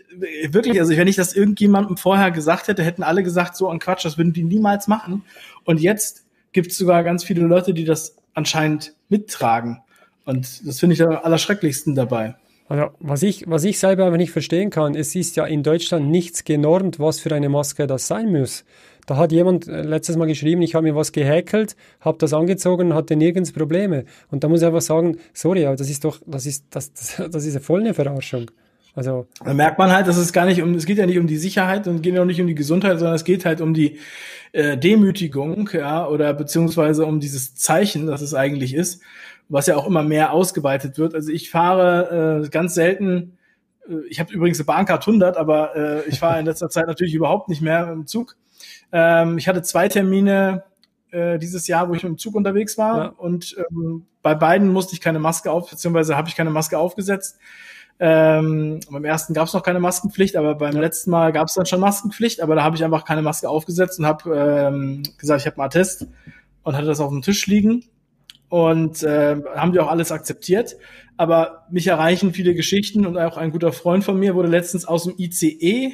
wirklich, 0.49 0.81
also 0.81 0.97
wenn 0.97 1.09
ich 1.09 1.17
das 1.17 1.37
irgendjemandem 1.37 1.99
vorher 1.99 2.31
gesagt 2.31 2.69
hätte, 2.69 2.83
hätten 2.83 3.03
alle 3.03 3.23
gesagt, 3.23 3.55
so 3.55 3.69
ein 3.69 3.79
Quatsch, 3.79 4.07
das 4.07 4.17
würden 4.17 4.33
die 4.33 4.45
niemals 4.45 4.89
machen. 4.89 5.23
Und 5.65 5.83
jetzt 5.83 6.25
gibt 6.53 6.71
es 6.71 6.79
sogar 6.79 7.05
ganz 7.05 7.23
viele 7.23 7.43
Leute, 7.43 7.75
die 7.75 7.85
das 7.85 8.17
anscheinend 8.33 8.95
mittragen. 9.11 9.83
Und 10.25 10.67
das 10.67 10.81
finde 10.81 10.95
ich 10.95 11.03
am 11.03 11.11
allerschrecklichsten 11.11 11.95
dabei. 11.95 12.37
Also, 12.71 12.95
was 12.99 13.23
ich, 13.23 13.45
was 13.47 13.65
ich 13.65 13.79
selber 13.79 14.07
aber 14.07 14.17
nicht 14.17 14.31
verstehen 14.31 14.71
kann, 14.71 14.95
es 14.95 15.15
ist 15.15 15.37
ja 15.37 15.45
in 15.45 15.63
Deutschland 15.63 16.09
nichts 16.09 16.45
genormt, 16.45 16.99
was 16.99 17.21
für 17.21 17.35
eine 17.35 17.51
Maske 17.51 17.87
das 17.89 18.07
sein 18.07 18.33
muss. 18.33 18.65
Da 19.07 19.17
hat 19.17 19.33
jemand 19.33 19.69
äh, 19.69 19.83
letztes 19.83 20.17
Mal 20.17 20.27
geschrieben, 20.27 20.63
ich 20.63 20.75
habe 20.75 20.85
mir 20.85 20.95
was 20.95 21.13
gehäkelt, 21.13 21.77
habe 22.01 22.19
das 22.19 22.33
angezogen 22.33 22.89
und 22.91 22.95
hatte 22.95 23.17
nirgends 23.17 23.53
Probleme. 23.53 24.05
Und 24.31 24.45
da 24.45 24.49
muss 24.49 24.61
ich 24.61 24.67
einfach 24.67 24.81
sagen, 24.81 25.19
sorry, 25.33 25.67
aber 25.67 25.77
das 25.77 25.91
ist 25.91 26.05
doch, 26.05 26.19
das 26.27 26.47
ist, 26.47 26.65
das, 26.71 26.93
das, 26.93 27.17
das 27.31 27.45
ist 27.45 27.55
ja 27.55 27.61
voll 27.61 27.81
eine 27.81 27.95
Verarschung. 27.95 28.51
Also. 28.95 29.27
Da 29.45 29.55
merkt 29.55 29.79
man 29.79 29.93
halt, 29.93 30.09
dass 30.09 30.17
es 30.17 30.33
gar 30.33 30.47
nicht 30.47 30.63
um, 30.63 30.75
es 30.75 30.85
geht 30.85 30.99
ja 30.99 31.07
nicht 31.07 31.19
um 31.19 31.27
die 31.27 31.37
Sicherheit 31.37 31.87
und 31.87 32.03
geht 32.03 32.15
ja 32.15 32.23
auch 32.23 32.27
nicht 32.27 32.41
um 32.41 32.47
die 32.47 32.55
Gesundheit, 32.55 32.99
sondern 32.99 33.15
es 33.15 33.25
geht 33.25 33.45
halt 33.45 33.61
um 33.61 33.73
die 33.73 33.99
äh, 34.53 34.77
Demütigung, 34.77 35.71
ja, 35.73 36.07
oder 36.07 36.35
beziehungsweise 36.35 37.07
um 37.07 37.21
dieses 37.21 37.55
Zeichen, 37.55 38.07
das 38.07 38.21
es 38.21 38.35
eigentlich 38.35 38.75
ist, 38.75 39.01
was 39.49 39.67
ja 39.67 39.77
auch 39.77 39.87
immer 39.87 40.03
mehr 40.03 40.33
ausgeweitet 40.33 40.99
wird. 40.99 41.15
Also 41.15 41.31
ich 41.31 41.51
fahre 41.51 42.43
äh, 42.45 42.49
ganz 42.49 42.75
selten, 42.75 43.39
äh, 43.89 43.95
ich 44.09 44.19
habe 44.19 44.33
übrigens 44.33 44.59
eine 44.59 44.67
Bahncard 44.67 45.07
100, 45.07 45.37
aber 45.37 45.77
äh, 45.77 46.09
ich 46.09 46.19
fahre 46.19 46.41
in 46.41 46.47
letzter 46.47 46.69
Zeit 46.69 46.87
natürlich 46.87 47.15
überhaupt 47.15 47.49
nicht 47.49 47.63
mehr 47.63 47.93
im 47.93 48.07
Zug. 48.07 48.37
Ähm, 48.93 49.39
ich 49.39 49.49
hatte 49.49 49.63
zwei 49.63 49.89
Termine 49.89 50.65
äh, 51.11 51.39
dieses 51.39 51.67
Jahr, 51.67 51.89
wo 51.89 51.95
ich 51.95 52.03
mit 52.03 52.11
dem 52.11 52.19
Zug 52.19 52.35
unterwegs 52.35 52.79
war 52.79 52.99
ja. 52.99 53.07
und 53.17 53.57
ähm, 53.71 54.07
bei 54.23 54.35
beiden 54.35 54.73
musste 54.73 54.95
ich 54.95 55.01
keine 55.01 55.19
Maske 55.19 55.51
auf, 55.51 55.71
beziehungsweise 55.71 56.17
habe 56.17 56.29
ich 56.29 56.37
keine 56.37 56.51
Maske 56.51 56.79
aufgesetzt. 56.79 57.39
Ähm, 58.03 58.81
beim 58.91 59.05
ersten 59.05 59.35
gab 59.35 59.47
es 59.47 59.53
noch 59.53 59.63
keine 59.63 59.79
Maskenpflicht, 59.79 60.37
aber 60.37 60.55
beim 60.55 60.75
ja. 60.75 60.81
letzten 60.81 61.11
Mal 61.11 61.33
gab 61.33 61.49
es 61.49 61.55
dann 61.55 61.67
schon 61.67 61.81
Maskenpflicht, 61.81 62.41
aber 62.41 62.55
da 62.55 62.63
habe 62.63 62.77
ich 62.77 62.85
einfach 62.85 63.05
keine 63.05 63.23
Maske 63.23 63.49
aufgesetzt 63.49 63.99
und 63.99 64.07
habe 64.07 64.35
ähm, 64.35 65.03
gesagt, 65.19 65.43
ich 65.43 65.47
habe 65.47 65.59
mal 65.59 65.67
Attest 65.67 66.07
und 66.63 66.77
hatte 66.77 66.87
das 66.87 67.01
auf 67.01 67.11
dem 67.11 67.21
Tisch 67.21 67.47
liegen 67.47 67.85
und 68.49 69.03
äh, 69.03 69.37
haben 69.55 69.73
die 69.73 69.81
auch 69.81 69.89
alles 69.89 70.13
akzeptiert. 70.13 70.77
Aber 71.19 71.67
mich 71.71 71.87
erreichen 71.87 72.33
viele 72.33 72.55
Geschichten 72.55 73.05
und 73.05 73.19
auch 73.19 73.37
ein 73.37 73.53
guter 73.53 73.73
Freund 73.73 74.03
von 74.03 74.19
mir 74.19 74.35
wurde 74.35 74.49
letztens 74.49 74.87
aus 74.87 75.05
dem 75.05 75.15
ICE 75.19 75.93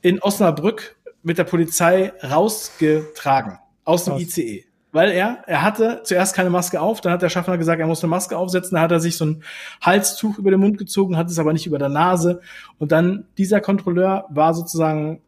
in 0.00 0.20
Osnabrück 0.20 0.96
mit 1.22 1.38
der 1.38 1.44
Polizei 1.44 2.12
rausgetragen 2.22 3.58
aus 3.84 4.04
dem? 4.04 4.16
ICE. 4.16 4.64
Weil 4.92 5.10
er, 5.10 5.42
er 5.46 5.62
hatte 5.62 6.02
zuerst 6.04 6.34
keine 6.36 6.50
Maske 6.50 6.78
auf, 6.80 7.00
dann 7.00 7.12
hat 7.12 7.22
der 7.22 7.30
Schaffner 7.30 7.56
gesagt, 7.56 7.80
er 7.80 7.86
muss 7.86 8.04
eine 8.04 8.10
Maske 8.10 8.36
aufsetzen, 8.36 8.74
dann 8.74 8.82
hat 8.82 8.92
er 8.92 9.00
sich 9.00 9.16
so 9.16 9.24
ein 9.24 9.42
Halstuch 9.80 10.38
über 10.38 10.50
den 10.50 10.60
Mund 10.60 10.76
gezogen, 10.76 11.16
hat 11.16 11.30
es 11.30 11.38
aber 11.38 11.54
nicht 11.54 11.66
über 11.66 11.78
der 11.78 11.88
Nase. 11.88 12.42
Und 12.78 12.92
dann 12.92 13.24
dieser 13.38 13.62
Kontrolleur 13.62 14.26
war 14.28 14.52
sozusagen 14.52 15.22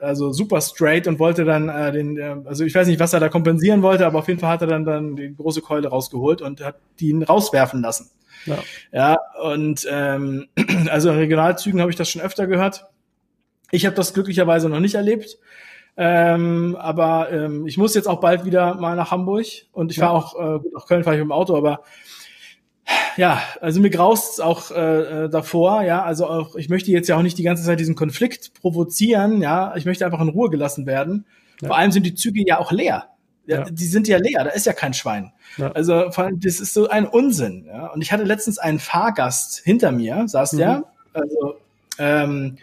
also 0.00 0.32
super 0.32 0.60
straight 0.60 1.06
und 1.06 1.18
wollte 1.18 1.44
dann 1.44 1.68
äh, 1.68 1.92
den, 1.92 2.16
äh, 2.18 2.36
also 2.44 2.64
ich 2.64 2.74
weiß 2.74 2.88
nicht, 2.88 3.00
was 3.00 3.12
er 3.12 3.20
da 3.20 3.28
kompensieren 3.28 3.82
wollte, 3.82 4.06
aber 4.06 4.18
auf 4.18 4.28
jeden 4.28 4.40
Fall 4.40 4.50
hat 4.50 4.62
er 4.62 4.66
dann, 4.66 4.84
dann 4.84 5.16
die 5.16 5.34
große 5.34 5.62
Keule 5.62 5.88
rausgeholt 5.88 6.42
und 6.42 6.60
hat 6.60 6.76
ihn 6.98 7.22
rauswerfen 7.22 7.80
lassen. 7.82 8.10
Ja, 8.44 8.58
ja 8.92 9.18
und 9.42 9.86
ähm, 9.90 10.48
also 10.90 11.10
in 11.10 11.16
Regionalzügen 11.16 11.80
habe 11.80 11.90
ich 11.90 11.96
das 11.96 12.10
schon 12.10 12.22
öfter 12.22 12.46
gehört. 12.46 12.86
Ich 13.70 13.86
habe 13.86 13.96
das 13.96 14.14
glücklicherweise 14.14 14.68
noch 14.68 14.80
nicht 14.80 14.94
erlebt. 14.94 15.38
Ähm, 15.98 16.76
aber 16.78 17.32
ähm, 17.32 17.66
ich 17.66 17.78
muss 17.78 17.94
jetzt 17.94 18.06
auch 18.06 18.20
bald 18.20 18.44
wieder 18.44 18.74
mal 18.74 18.96
nach 18.96 19.10
Hamburg 19.10 19.46
und 19.72 19.90
ich 19.90 19.96
ja. 19.96 20.06
fahre 20.06 20.16
auch, 20.16 20.34
äh, 20.34 20.58
gut, 20.58 20.74
nach 20.74 20.86
Köln 20.86 21.04
fahre 21.04 21.16
ich 21.16 21.20
mit 21.20 21.28
dem 21.28 21.32
Auto, 21.32 21.56
aber 21.56 21.82
ja, 23.16 23.42
also 23.62 23.80
mir 23.80 23.88
graust 23.88 24.42
auch 24.42 24.70
äh, 24.70 25.24
äh, 25.24 25.28
davor, 25.30 25.82
ja, 25.82 26.02
also 26.02 26.26
auch, 26.26 26.54
ich 26.56 26.68
möchte 26.68 26.90
jetzt 26.90 27.08
ja 27.08 27.16
auch 27.16 27.22
nicht 27.22 27.38
die 27.38 27.42
ganze 27.42 27.64
Zeit 27.64 27.80
diesen 27.80 27.94
Konflikt 27.94 28.52
provozieren, 28.60 29.40
ja, 29.40 29.74
ich 29.74 29.86
möchte 29.86 30.04
einfach 30.04 30.20
in 30.20 30.28
Ruhe 30.28 30.50
gelassen 30.50 30.84
werden. 30.84 31.24
Ja. 31.62 31.68
Vor 31.68 31.78
allem 31.78 31.92
sind 31.92 32.04
die 32.04 32.14
Züge 32.14 32.42
ja 32.46 32.58
auch 32.58 32.72
leer. 32.72 33.08
Ja, 33.46 33.60
ja. 33.60 33.64
Die 33.64 33.86
sind 33.86 34.06
ja 34.06 34.18
leer, 34.18 34.44
da 34.44 34.50
ist 34.50 34.66
ja 34.66 34.72
kein 34.72 34.92
Schwein. 34.92 35.32
Also 35.74 36.10
vor 36.10 36.24
allem, 36.24 36.40
das 36.40 36.60
ist 36.60 36.74
so 36.74 36.88
ein 36.88 37.06
Unsinn. 37.06 37.64
Ja? 37.66 37.86
Und 37.86 38.02
ich 38.02 38.12
hatte 38.12 38.24
letztens 38.24 38.58
einen 38.58 38.80
Fahrgast 38.80 39.62
hinter 39.64 39.92
mir, 39.92 40.24
saß 40.26 40.52
mhm. 40.52 40.58
der, 40.58 40.84
also 41.12 41.54
ähm, 41.98 42.58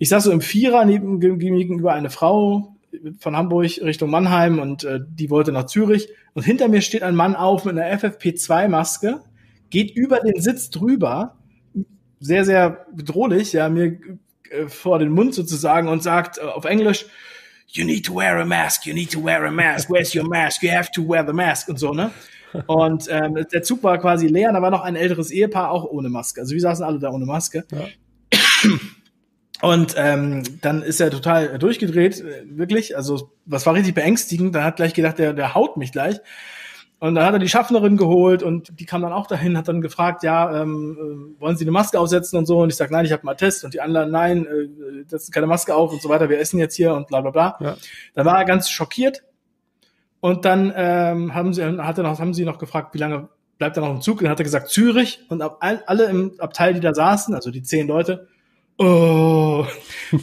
ich 0.00 0.08
saß 0.08 0.24
so 0.24 0.32
im 0.32 0.40
Vierer 0.40 0.86
neben, 0.86 1.20
gegenüber 1.20 1.92
eine 1.92 2.08
Frau 2.08 2.74
von 3.18 3.36
Hamburg 3.36 3.82
Richtung 3.82 4.10
Mannheim 4.10 4.58
und 4.58 4.82
äh, 4.82 4.98
die 5.06 5.28
wollte 5.28 5.52
nach 5.52 5.66
Zürich. 5.66 6.08
Und 6.32 6.42
hinter 6.42 6.68
mir 6.68 6.80
steht 6.80 7.02
ein 7.02 7.14
Mann 7.14 7.36
auf 7.36 7.66
mit 7.66 7.78
einer 7.78 7.98
FFP2-Maske, 7.98 9.20
geht 9.68 9.94
über 9.94 10.20
den 10.20 10.40
Sitz 10.40 10.70
drüber, 10.70 11.36
sehr, 12.18 12.46
sehr 12.46 12.86
bedrohlich, 12.94 13.52
ja, 13.52 13.68
mir 13.68 13.98
äh, 14.50 14.68
vor 14.68 14.98
den 14.98 15.10
Mund 15.10 15.34
sozusagen 15.34 15.88
und 15.88 16.02
sagt 16.02 16.38
äh, 16.38 16.42
auf 16.42 16.64
Englisch, 16.64 17.04
you 17.68 17.84
need 17.84 18.06
to 18.06 18.14
wear 18.14 18.40
a 18.40 18.46
mask, 18.46 18.86
you 18.86 18.94
need 18.94 19.12
to 19.12 19.22
wear 19.22 19.44
a 19.44 19.50
mask, 19.50 19.90
where's 19.90 20.16
your 20.16 20.26
mask, 20.26 20.62
you 20.62 20.70
have 20.70 20.90
to 20.94 21.06
wear 21.06 21.26
the 21.26 21.34
mask 21.34 21.68
und 21.68 21.78
so, 21.78 21.92
ne? 21.92 22.10
Und 22.66 23.06
ähm, 23.10 23.34
der 23.52 23.62
Zug 23.62 23.82
war 23.82 23.98
quasi 23.98 24.28
leer, 24.28 24.50
da 24.50 24.62
war 24.62 24.70
noch 24.70 24.82
ein 24.82 24.96
älteres 24.96 25.30
Ehepaar 25.30 25.70
auch 25.70 25.84
ohne 25.84 26.08
Maske. 26.08 26.40
Also 26.40 26.54
wir 26.54 26.60
saßen 26.60 26.84
alle 26.84 26.98
da 26.98 27.10
ohne 27.10 27.26
Maske. 27.26 27.64
Ja. 27.70 27.86
Und 29.62 29.94
ähm, 29.96 30.42
dann 30.62 30.82
ist 30.82 31.00
er 31.00 31.10
total 31.10 31.58
durchgedreht, 31.58 32.24
wirklich. 32.44 32.96
Also, 32.96 33.32
was 33.44 33.66
war 33.66 33.74
richtig 33.74 33.94
beängstigend. 33.94 34.54
Da 34.54 34.64
hat 34.64 34.76
gleich 34.76 34.94
gedacht, 34.94 35.18
der, 35.18 35.34
der 35.34 35.54
haut 35.54 35.76
mich 35.76 35.92
gleich. 35.92 36.20
Und 37.00 37.14
dann 37.14 37.24
hat 37.24 37.32
er 37.32 37.38
die 37.38 37.48
Schaffnerin 37.48 37.96
geholt 37.96 38.42
und 38.42 38.78
die 38.78 38.84
kam 38.84 39.00
dann 39.00 39.14
auch 39.14 39.26
dahin, 39.26 39.56
hat 39.56 39.68
dann 39.68 39.80
gefragt, 39.80 40.22
ja, 40.22 40.62
ähm, 40.62 41.34
äh, 41.38 41.40
wollen 41.40 41.56
Sie 41.56 41.64
eine 41.64 41.70
Maske 41.70 41.98
aufsetzen 41.98 42.38
und 42.38 42.44
so? 42.44 42.58
Und 42.58 42.68
ich 42.68 42.76
sag, 42.76 42.90
nein, 42.90 43.06
ich 43.06 43.12
habe 43.12 43.24
mal 43.24 43.34
Test. 43.34 43.64
Und 43.64 43.72
die 43.72 43.80
anderen, 43.80 44.10
nein, 44.10 44.46
äh, 44.46 45.14
ist 45.14 45.32
keine 45.32 45.46
Maske 45.46 45.74
auf 45.74 45.92
und 45.92 46.02
so 46.02 46.10
weiter. 46.10 46.28
Wir 46.28 46.38
essen 46.38 46.58
jetzt 46.58 46.76
hier 46.76 46.94
und 46.94 47.08
bla 47.08 47.22
bla 47.22 47.30
bla. 47.30 47.56
Ja. 47.60 47.76
Dann 48.14 48.26
war 48.26 48.38
er 48.38 48.44
ganz 48.44 48.68
schockiert. 48.68 49.22
Und 50.20 50.44
dann 50.44 50.70
ähm, 50.76 51.34
haben 51.34 51.54
sie, 51.54 51.64
hat 51.64 51.96
er 51.96 52.04
noch, 52.04 52.20
haben 52.20 52.34
sie 52.34 52.44
noch 52.44 52.58
gefragt, 52.58 52.92
wie 52.92 52.98
lange 52.98 53.30
bleibt 53.56 53.78
er 53.78 53.82
noch 53.82 53.94
im 53.94 54.02
Zug? 54.02 54.18
Und 54.18 54.24
dann 54.24 54.32
hat 54.32 54.40
er 54.40 54.44
gesagt, 54.44 54.68
Zürich. 54.68 55.20
Und 55.30 55.40
ab, 55.40 55.56
alle 55.60 56.04
im 56.04 56.34
Abteil, 56.38 56.74
die 56.74 56.80
da 56.80 56.92
saßen, 56.92 57.34
also 57.34 57.50
die 57.50 57.62
zehn 57.62 57.88
Leute, 57.88 58.28
oh. 58.80 59.66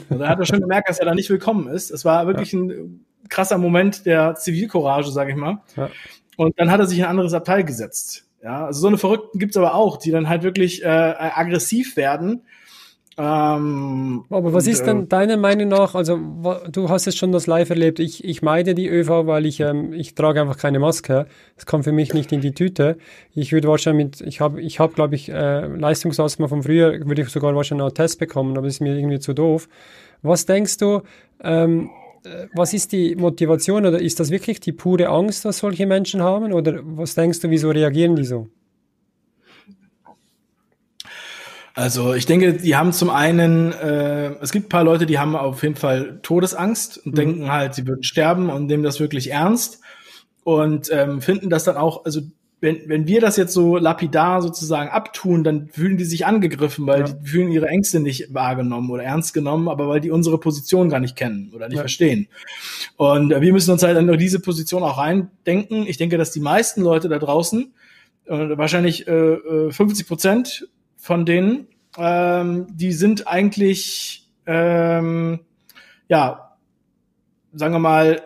Und 0.10 0.20
da 0.20 0.30
hat 0.30 0.40
er 0.40 0.46
schon 0.46 0.60
gemerkt, 0.60 0.90
dass 0.90 1.00
er 1.00 1.06
da 1.06 1.16
nicht 1.16 1.30
willkommen 1.30 1.68
ist. 1.68 1.92
Es 1.92 2.04
war 2.04 2.28
wirklich 2.28 2.52
ja. 2.52 2.60
ein 2.60 3.06
krasser 3.30 3.58
Moment 3.58 4.06
der 4.06 4.36
Zivilcourage, 4.36 5.12
sage 5.12 5.32
ich 5.32 5.38
mal. 5.38 5.62
Ja. 5.76 5.90
Und 6.36 6.60
dann 6.60 6.72
hat 6.72 6.80
er 6.80 6.88
sich 6.88 7.00
in 7.00 7.06
ein 7.06 7.12
anderes 7.12 7.34
Abteil 7.34 7.64
gesetzt. 7.64 8.26
Ja, 8.44 8.66
also 8.68 8.82
so 8.82 8.88
eine 8.88 8.98
Verrückten 8.98 9.40
gibt's 9.40 9.58
aber 9.58 9.74
auch, 9.74 9.98
die 9.98 10.12
dann 10.12 10.30
halt 10.30 10.44
wirklich 10.44 10.84
äh, 10.84 10.88
aggressiv 10.88 11.98
werden. 11.98 12.44
Ähm, 13.20 14.26
aber 14.30 14.54
was 14.54 14.68
und, 14.68 14.72
ist 14.74 14.86
denn 14.86 15.04
äh, 15.04 15.08
deiner 15.08 15.38
Meinung 15.38 15.70
nach, 15.70 15.96
also 15.96 16.20
du 16.72 16.90
hast 16.90 17.08
jetzt 17.08 17.18
schon 17.18 17.32
das 17.32 17.48
live 17.48 17.72
erlebt, 17.72 18.00
ich, 18.00 18.24
ich 18.24 18.44
meide 18.44 18.76
die 18.76 18.88
ÖV, 18.88 19.26
weil 19.26 19.48
ich, 19.48 19.60
ähm, 19.60 19.92
ich 19.92 20.14
trage 20.14 20.40
einfach 20.40 20.58
keine 20.58 20.78
Maske. 20.78 21.26
Das 21.56 21.66
kommt 21.66 21.84
für 21.86 21.92
mich 21.92 22.14
nicht 22.14 22.32
in 22.32 22.42
die 22.42 22.52
Tüte. 22.54 22.98
Ich 23.34 23.52
würde 23.52 23.70
wahrscheinlich 23.70 24.06
mit, 24.06 24.22
ich 24.22 24.40
habe, 24.40 24.62
ich 24.62 24.80
hab, 24.80 24.94
glaube 24.94 25.16
ich, 25.16 25.30
äh, 25.30 25.66
Leistungsasthma 25.66 26.48
von 26.48 26.62
früher, 26.62 27.08
würde 27.08 27.24
ich 27.24 27.30
sogar 27.30 27.56
wahrscheinlich 27.56 27.86
einen 27.86 27.96
Test 27.96 28.20
bekommen, 28.20 28.56
aber 28.56 28.68
das 28.68 28.76
ist 28.76 28.82
mir 28.82 28.96
irgendwie 28.96 29.20
zu 29.20 29.34
doof. 29.34 29.68
Was 30.22 30.46
denkst 30.46 30.78
du, 30.78 31.02
ähm, 31.44 31.90
was 32.54 32.74
ist 32.74 32.92
die 32.92 33.16
Motivation 33.16 33.86
oder 33.86 34.00
ist 34.00 34.20
das 34.20 34.30
wirklich 34.30 34.60
die 34.60 34.74
pure 34.74 35.08
Angst, 35.08 35.44
was 35.46 35.58
solche 35.58 35.88
Menschen 35.88 36.22
haben? 36.22 36.54
Oder 36.54 36.82
was 36.84 37.16
denkst 37.16 37.40
du, 37.40 37.50
wieso 37.50 37.72
reagieren 37.72 38.16
die 38.16 38.26
so? 38.26 38.48
Also 41.78 42.16
ich 42.16 42.26
denke, 42.26 42.54
die 42.54 42.76
haben 42.76 42.92
zum 42.92 43.12
einen, 43.12 43.72
äh, 43.72 44.34
es 44.42 44.52
gibt 44.52 44.66
ein 44.66 44.70
paar 44.70 44.84
Leute, 44.84 45.06
die 45.06 45.20
haben 45.20 45.36
auf 45.36 45.62
jeden 45.62 45.76
Fall 45.76 46.18
Todesangst 46.24 47.06
und 47.06 47.12
mhm. 47.12 47.16
denken 47.16 47.52
halt, 47.52 47.76
sie 47.76 47.86
würden 47.86 48.02
sterben 48.02 48.50
und 48.50 48.66
nehmen 48.66 48.82
das 48.82 49.00
wirklich 49.00 49.30
ernst 49.30 49.82
und 50.44 50.90
ähm, 50.92 51.22
finden 51.22 51.52
das 51.52 51.66
dann 51.66 51.78
auch, 51.78 52.04
also 52.04 52.22
wenn, 52.62 52.80
wenn 52.88 53.06
wir 53.06 53.22
das 53.22 53.38
jetzt 53.38 53.54
so 53.54 53.78
lapidar 53.78 54.42
sozusagen 54.42 54.90
abtun, 54.90 55.44
dann 55.44 55.68
fühlen 55.68 55.98
die 55.98 56.06
sich 56.06 56.26
angegriffen, 56.26 56.88
weil 56.88 57.02
ja. 57.02 57.06
die 57.10 57.30
fühlen 57.30 57.52
ihre 57.52 57.68
Ängste 57.68 58.00
nicht 58.00 58.34
wahrgenommen 58.34 58.90
oder 58.90 59.04
ernst 59.04 59.36
genommen, 59.36 59.70
aber 59.70 59.88
weil 59.88 60.02
die 60.02 60.10
unsere 60.10 60.40
Position 60.40 60.90
gar 60.90 61.00
nicht 61.00 61.16
kennen 61.16 61.52
oder 61.54 61.68
nicht 61.68 61.76
ja. 61.76 61.84
verstehen. 61.84 62.28
Und 62.96 63.32
äh, 63.32 63.40
wir 63.40 63.54
müssen 63.54 63.70
uns 63.70 63.84
halt 63.84 64.00
in 64.00 64.18
diese 64.18 64.40
Position 64.40 64.82
auch 64.82 64.98
reindenken. 64.98 65.86
Ich 65.86 65.98
denke, 65.98 66.18
dass 66.18 66.32
die 66.32 66.40
meisten 66.40 66.82
Leute 66.82 67.08
da 67.08 67.20
draußen, 67.20 67.72
äh, 68.26 68.58
wahrscheinlich 68.58 69.08
äh, 69.08 69.70
50 69.70 70.04
äh, 70.04 70.08
Prozent 70.08 70.68
von 70.98 71.26
denen, 71.26 71.68
ähm, 71.98 72.68
die 72.72 72.92
sind 72.92 73.28
eigentlich, 73.28 74.30
ähm, 74.46 75.40
ja, 76.08 76.58
sagen 77.54 77.74
wir 77.74 77.80
mal, 77.80 78.22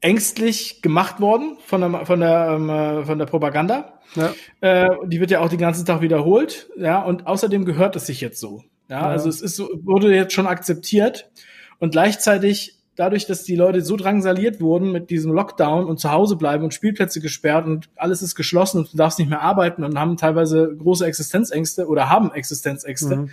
ängstlich 0.00 0.80
gemacht 0.80 1.20
worden 1.20 1.58
von 1.64 1.80
der, 1.80 2.06
von 2.06 2.20
der, 2.20 2.50
ähm, 2.52 2.70
äh, 2.70 3.04
von 3.04 3.18
der 3.18 3.26
Propaganda. 3.26 4.00
Ja. 4.14 4.32
Äh, 4.60 4.96
die 5.06 5.20
wird 5.20 5.30
ja 5.30 5.40
auch 5.40 5.48
den 5.48 5.58
ganzen 5.58 5.84
Tag 5.84 6.00
wiederholt. 6.00 6.70
Ja, 6.76 7.02
und 7.02 7.26
außerdem 7.26 7.64
gehört 7.64 7.96
es 7.96 8.06
sich 8.06 8.20
jetzt 8.20 8.40
so. 8.40 8.62
Ja, 8.88 9.00
ja. 9.00 9.06
also 9.08 9.28
es 9.28 9.42
ist 9.42 9.56
so, 9.56 9.68
wurde 9.82 10.14
jetzt 10.14 10.32
schon 10.32 10.46
akzeptiert. 10.46 11.30
Und 11.78 11.90
gleichzeitig 11.90 12.77
dadurch, 12.98 13.26
dass 13.26 13.44
die 13.44 13.54
Leute 13.54 13.80
so 13.80 13.96
drangsaliert 13.96 14.60
wurden 14.60 14.90
mit 14.90 15.08
diesem 15.08 15.32
Lockdown 15.32 15.86
und 15.86 16.00
zu 16.00 16.10
Hause 16.10 16.34
bleiben 16.34 16.64
und 16.64 16.74
Spielplätze 16.74 17.20
gesperrt 17.20 17.64
und 17.64 17.88
alles 17.94 18.22
ist 18.22 18.34
geschlossen 18.34 18.78
und 18.78 18.92
du 18.92 18.96
darfst 18.96 19.20
nicht 19.20 19.28
mehr 19.28 19.40
arbeiten 19.40 19.84
und 19.84 19.96
haben 19.96 20.16
teilweise 20.16 20.74
große 20.76 21.06
Existenzängste 21.06 21.86
oder 21.86 22.10
haben 22.10 22.32
Existenzängste, 22.32 23.16
mhm. 23.16 23.30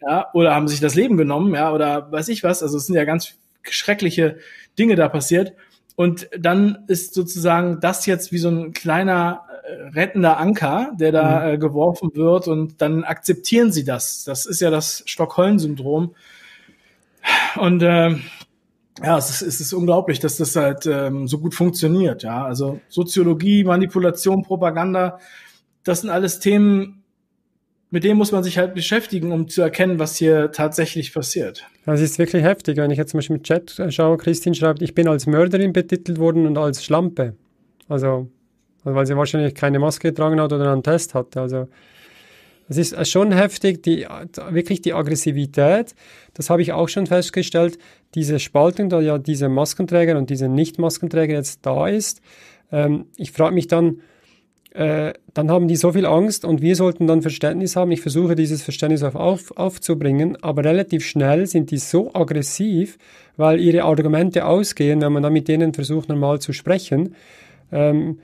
ja, 0.00 0.28
oder 0.32 0.54
haben 0.54 0.68
sich 0.68 0.78
das 0.78 0.94
Leben 0.94 1.16
genommen, 1.16 1.52
ja, 1.54 1.72
oder 1.72 2.10
weiß 2.12 2.28
ich 2.28 2.44
was. 2.44 2.62
Also 2.62 2.76
es 2.76 2.86
sind 2.86 2.94
ja 2.94 3.04
ganz 3.04 3.34
schreckliche 3.62 4.38
Dinge 4.78 4.94
da 4.94 5.08
passiert. 5.08 5.54
Und 5.96 6.28
dann 6.38 6.84
ist 6.86 7.12
sozusagen 7.12 7.80
das 7.80 8.06
jetzt 8.06 8.30
wie 8.30 8.38
so 8.38 8.48
ein 8.48 8.72
kleiner 8.72 9.42
äh, 9.64 9.88
rettender 9.88 10.38
Anker, 10.38 10.92
der 10.98 11.10
da 11.10 11.40
mhm. 11.40 11.54
äh, 11.54 11.58
geworfen 11.58 12.12
wird 12.14 12.46
und 12.46 12.80
dann 12.80 13.02
akzeptieren 13.02 13.72
sie 13.72 13.84
das. 13.84 14.22
Das 14.22 14.46
ist 14.46 14.60
ja 14.60 14.70
das 14.70 15.02
Stockholm-Syndrom. 15.06 16.14
Und 17.56 17.82
äh, 17.82 18.16
ja, 19.02 19.18
es 19.18 19.30
ist, 19.30 19.42
es 19.42 19.60
ist 19.60 19.72
unglaublich, 19.72 20.18
dass 20.18 20.36
das 20.36 20.56
halt 20.56 20.86
ähm, 20.86 21.26
so 21.26 21.38
gut 21.38 21.54
funktioniert. 21.54 22.22
Ja, 22.22 22.44
also 22.44 22.80
Soziologie, 22.88 23.64
Manipulation, 23.64 24.42
Propaganda, 24.42 25.18
das 25.84 26.02
sind 26.02 26.10
alles 26.10 26.40
Themen, 26.40 27.02
mit 27.90 28.04
denen 28.04 28.18
muss 28.18 28.30
man 28.30 28.44
sich 28.44 28.58
halt 28.58 28.74
beschäftigen, 28.74 29.32
um 29.32 29.48
zu 29.48 29.62
erkennen, 29.62 29.98
was 29.98 30.16
hier 30.16 30.52
tatsächlich 30.52 31.12
passiert. 31.12 31.66
Das 31.86 32.00
ist 32.00 32.18
wirklich 32.18 32.44
heftig. 32.44 32.76
Wenn 32.76 32.90
ich 32.90 32.98
jetzt 32.98 33.10
zum 33.10 33.18
Beispiel 33.18 33.36
mit 33.36 33.44
Chat 33.44 33.80
schaue, 33.88 34.16
Christine 34.16 34.54
schreibt, 34.54 34.80
ich 34.82 34.94
bin 34.94 35.08
als 35.08 35.26
Mörderin 35.26 35.72
betitelt 35.72 36.18
worden 36.18 36.46
und 36.46 36.56
als 36.56 36.84
Schlampe. 36.84 37.34
Also, 37.88 38.28
weil 38.84 39.06
sie 39.06 39.16
wahrscheinlich 39.16 39.54
keine 39.54 39.80
Maske 39.80 40.08
getragen 40.08 40.40
hat 40.40 40.52
oder 40.52 40.72
einen 40.72 40.84
Test 40.84 41.14
hatte. 41.14 41.40
Also, 41.40 41.68
es 42.68 42.78
ist 42.78 43.10
schon 43.10 43.32
heftig, 43.32 43.82
die, 43.82 44.06
wirklich 44.50 44.80
die 44.80 44.94
Aggressivität. 44.94 45.96
Das 46.34 46.50
habe 46.50 46.62
ich 46.62 46.72
auch 46.72 46.88
schon 46.88 47.08
festgestellt. 47.08 47.78
Diese 48.14 48.38
Spaltung, 48.38 48.88
da 48.88 49.00
ja 49.00 49.18
diese 49.18 49.48
Maskenträger 49.48 50.18
und 50.18 50.30
diese 50.30 50.48
Nicht-Maskenträger 50.48 51.34
jetzt 51.34 51.64
da 51.64 51.88
ist. 51.88 52.20
Ähm, 52.72 53.06
ich 53.16 53.32
frage 53.32 53.54
mich 53.54 53.68
dann, 53.68 54.00
äh, 54.72 55.12
dann 55.34 55.50
haben 55.50 55.68
die 55.68 55.76
so 55.76 55.92
viel 55.92 56.06
Angst 56.06 56.44
und 56.44 56.62
wir 56.62 56.76
sollten 56.76 57.06
dann 57.06 57.22
Verständnis 57.22 57.76
haben. 57.76 57.90
Ich 57.92 58.00
versuche 58.00 58.34
dieses 58.34 58.62
Verständnis 58.62 59.02
auf, 59.02 59.14
auf, 59.14 59.56
aufzubringen, 59.56 60.36
aber 60.42 60.64
relativ 60.64 61.04
schnell 61.04 61.46
sind 61.46 61.70
die 61.70 61.78
so 61.78 62.12
aggressiv, 62.14 62.98
weil 63.36 63.60
ihre 63.60 63.84
Argumente 63.84 64.46
ausgehen, 64.46 65.00
wenn 65.00 65.12
man 65.12 65.22
dann 65.22 65.32
mit 65.32 65.48
denen 65.48 65.74
versucht, 65.74 66.08
normal 66.08 66.40
zu 66.40 66.52
sprechen. 66.52 67.14
Ähm, 67.72 68.20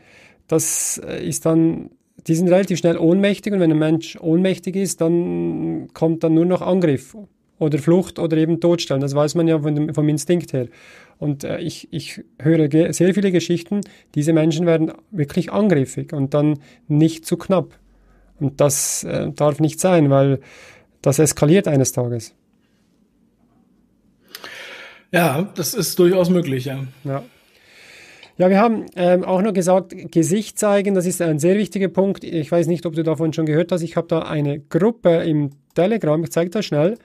das 0.49 0.99
ist 0.99 1.46
dann 1.46 1.90
die 2.27 2.35
sind 2.35 2.49
relativ 2.49 2.79
schnell 2.79 2.99
ohnmächtig 2.99 3.53
und 3.53 3.61
wenn 3.61 3.70
ein 3.70 3.79
Mensch 3.79 4.18
ohnmächtig 4.20 4.77
ist, 4.77 5.01
dann 5.01 5.88
kommt 5.92 6.25
dann 6.25 6.35
nur 6.35 6.46
noch 6.46 6.62
Angriff 6.62 7.16
oder 7.58 7.78
Flucht 7.78 8.18
oder 8.18 8.36
eben 8.36 8.60
Todstellen. 8.60 9.00
Das 9.00 9.14
weiß 9.14 9.34
man 9.34 9.48
ja 9.48 9.58
dem, 9.58 9.94
vom 9.94 10.08
Instinkt 10.08 10.52
her. 10.52 10.68
Und 11.18 11.44
äh, 11.44 11.58
ich, 11.58 11.88
ich 11.92 12.22
höre 12.38 12.92
sehr 12.92 13.14
viele 13.14 13.32
Geschichten, 13.32 13.80
diese 14.14 14.32
Menschen 14.32 14.66
werden 14.66 14.92
wirklich 15.10 15.52
angriffig 15.52 16.12
und 16.12 16.34
dann 16.34 16.58
nicht 16.88 17.24
zu 17.24 17.36
knapp. 17.36 17.78
Und 18.38 18.60
das 18.60 19.04
äh, 19.04 19.30
darf 19.32 19.60
nicht 19.60 19.80
sein, 19.80 20.10
weil 20.10 20.40
das 21.00 21.18
eskaliert 21.18 21.68
eines 21.68 21.92
Tages. 21.92 22.34
Ja, 25.12 25.50
das 25.54 25.72
ist 25.72 25.98
durchaus 25.98 26.28
möglich, 26.28 26.66
ja. 26.66 26.84
ja. 27.04 27.22
Ja, 28.38 28.50
wir 28.50 28.60
haben 28.60 28.84
ähm, 28.96 29.24
auch 29.24 29.40
noch 29.40 29.54
gesagt, 29.54 29.94
Gesicht 30.12 30.58
zeigen, 30.58 30.94
das 30.94 31.06
ist 31.06 31.22
ein 31.22 31.38
sehr 31.38 31.56
wichtiger 31.56 31.88
Punkt. 31.88 32.22
Ich 32.22 32.52
weiß 32.52 32.66
nicht, 32.66 32.84
ob 32.84 32.94
du 32.94 33.02
davon 33.02 33.32
schon 33.32 33.46
gehört 33.46 33.72
hast. 33.72 33.80
Ich 33.80 33.96
habe 33.96 34.08
da 34.08 34.20
eine 34.20 34.60
Gruppe 34.60 35.22
im 35.22 35.52
Telegram, 35.74 36.22
ich 36.22 36.30
zeige 36.30 36.50
das 36.50 36.66
schnell. 36.66 36.98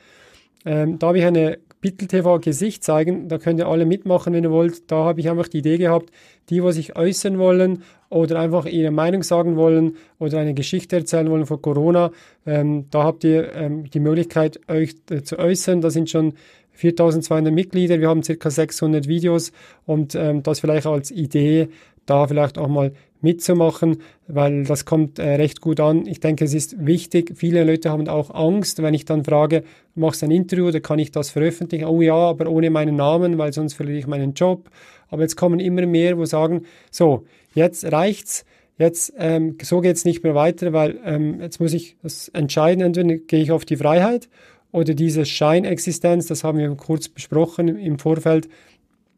Ähm, 0.66 1.00
da 1.00 1.08
habe 1.08 1.20
ich 1.20 1.26
eine 1.26 1.58
Bittel 1.82 2.08
TV 2.08 2.40
Gesicht 2.40 2.84
zeigen, 2.84 3.28
da 3.28 3.40
könnt 3.40 3.60
ihr 3.60 3.68
alle 3.68 3.86
mitmachen, 3.86 4.34
wenn 4.34 4.44
ihr 4.44 4.52
wollt. 4.52 4.92
Da 4.92 4.98
habe 4.98 5.20
ich 5.20 5.30
einfach 5.30 5.48
die 5.48 5.60
Idee 5.60 5.78
gehabt, 5.78 6.12
die, 6.50 6.62
die 6.62 6.72
sich 6.72 6.96
äußern 6.96 7.40
wollen 7.40 7.84
oder 8.10 8.40
einfach 8.40 8.66
ihre 8.66 8.92
Meinung 8.92 9.24
sagen 9.24 9.56
wollen 9.56 9.96
oder 10.20 10.40
eine 10.40 10.54
Geschichte 10.54 10.98
erzählen 10.98 11.30
wollen 11.30 11.48
von 11.48 11.62
Corona, 11.62 12.12
ähm, 12.46 12.86
da 12.92 13.04
habt 13.04 13.24
ihr 13.24 13.56
ähm, 13.56 13.90
die 13.90 14.00
Möglichkeit, 14.00 14.60
euch 14.70 14.96
äh, 15.10 15.24
zu 15.24 15.40
äußern. 15.40 15.82
Da 15.82 15.90
sind 15.90 16.10
schon 16.10 16.34
4200 16.74 17.52
Mitglieder, 17.54 18.00
wir 18.00 18.10
haben 18.10 18.22
circa 18.22 18.50
600 18.50 19.08
Videos 19.08 19.52
und 19.86 20.14
ähm, 20.14 20.44
das 20.44 20.60
vielleicht 20.60 20.86
als 20.86 21.10
Idee, 21.10 21.70
da 22.06 22.28
vielleicht 22.28 22.58
auch 22.58 22.68
mal 22.68 22.94
mitzumachen, 23.22 23.98
weil 24.28 24.64
das 24.64 24.86
kommt 24.86 25.20
äh, 25.20 25.36
recht 25.36 25.62
gut 25.62 25.80
an. 25.80 26.06
Ich 26.06 26.20
denke, 26.20 26.46
es 26.46 26.54
ist 26.54 26.86
wichtig. 26.86 27.34
Viele 27.36 27.64
Leute 27.64 27.90
haben 27.90 28.08
auch 28.08 28.34
Angst, 28.34 28.82
wenn 28.82 28.94
ich 28.94 29.06
dann 29.06 29.24
frage, 29.24 29.64
machst 29.96 30.22
du 30.22 30.28
ein 30.28 30.32
Interview 30.32 30.68
oder 30.68 30.80
kann 30.80 31.00
ich 31.00 31.12
das 31.12 31.30
veröffentlichen? 31.30 31.86
Oh 31.86 32.02
ja, 32.02 32.16
aber 32.16 32.50
ohne 32.50 32.70
meinen 32.70 32.96
Namen, 32.96 33.38
weil 33.38 33.54
sonst 33.54 33.74
verliere 33.74 34.00
ich 34.00 34.08
meinen 34.08 34.34
Job. 34.34 34.70
Aber 35.10 35.22
jetzt 35.24 35.36
kommen 35.36 35.60
immer 35.60 35.86
mehr, 35.86 36.18
wo 36.18 36.26
sagen, 36.26 36.64
so, 36.90 37.26
jetzt 37.54 37.92
reicht's. 37.92 38.46
Jetzt, 38.78 39.14
ähm, 39.18 39.58
so 39.62 39.80
geht's 39.80 40.06
nicht 40.06 40.24
mehr 40.24 40.34
weiter, 40.34 40.74
weil 40.74 41.00
ähm, 41.06 41.40
jetzt 41.40 41.60
muss 41.60 41.74
ich 41.74 41.98
das 42.02 42.30
entscheiden. 42.30 42.84
Entweder 42.84 43.16
gehe 43.18 43.42
ich 43.42 43.52
auf 43.52 43.64
die 43.64 43.78
Freiheit 43.78 44.28
oder 44.72 44.94
diese 44.94 45.26
Scheinexistenz, 45.26 46.28
das 46.28 46.44
haben 46.44 46.58
wir 46.58 46.70
kurz 46.76 47.10
besprochen 47.10 47.68
im 47.78 48.00
Vorfeld. 48.00 48.50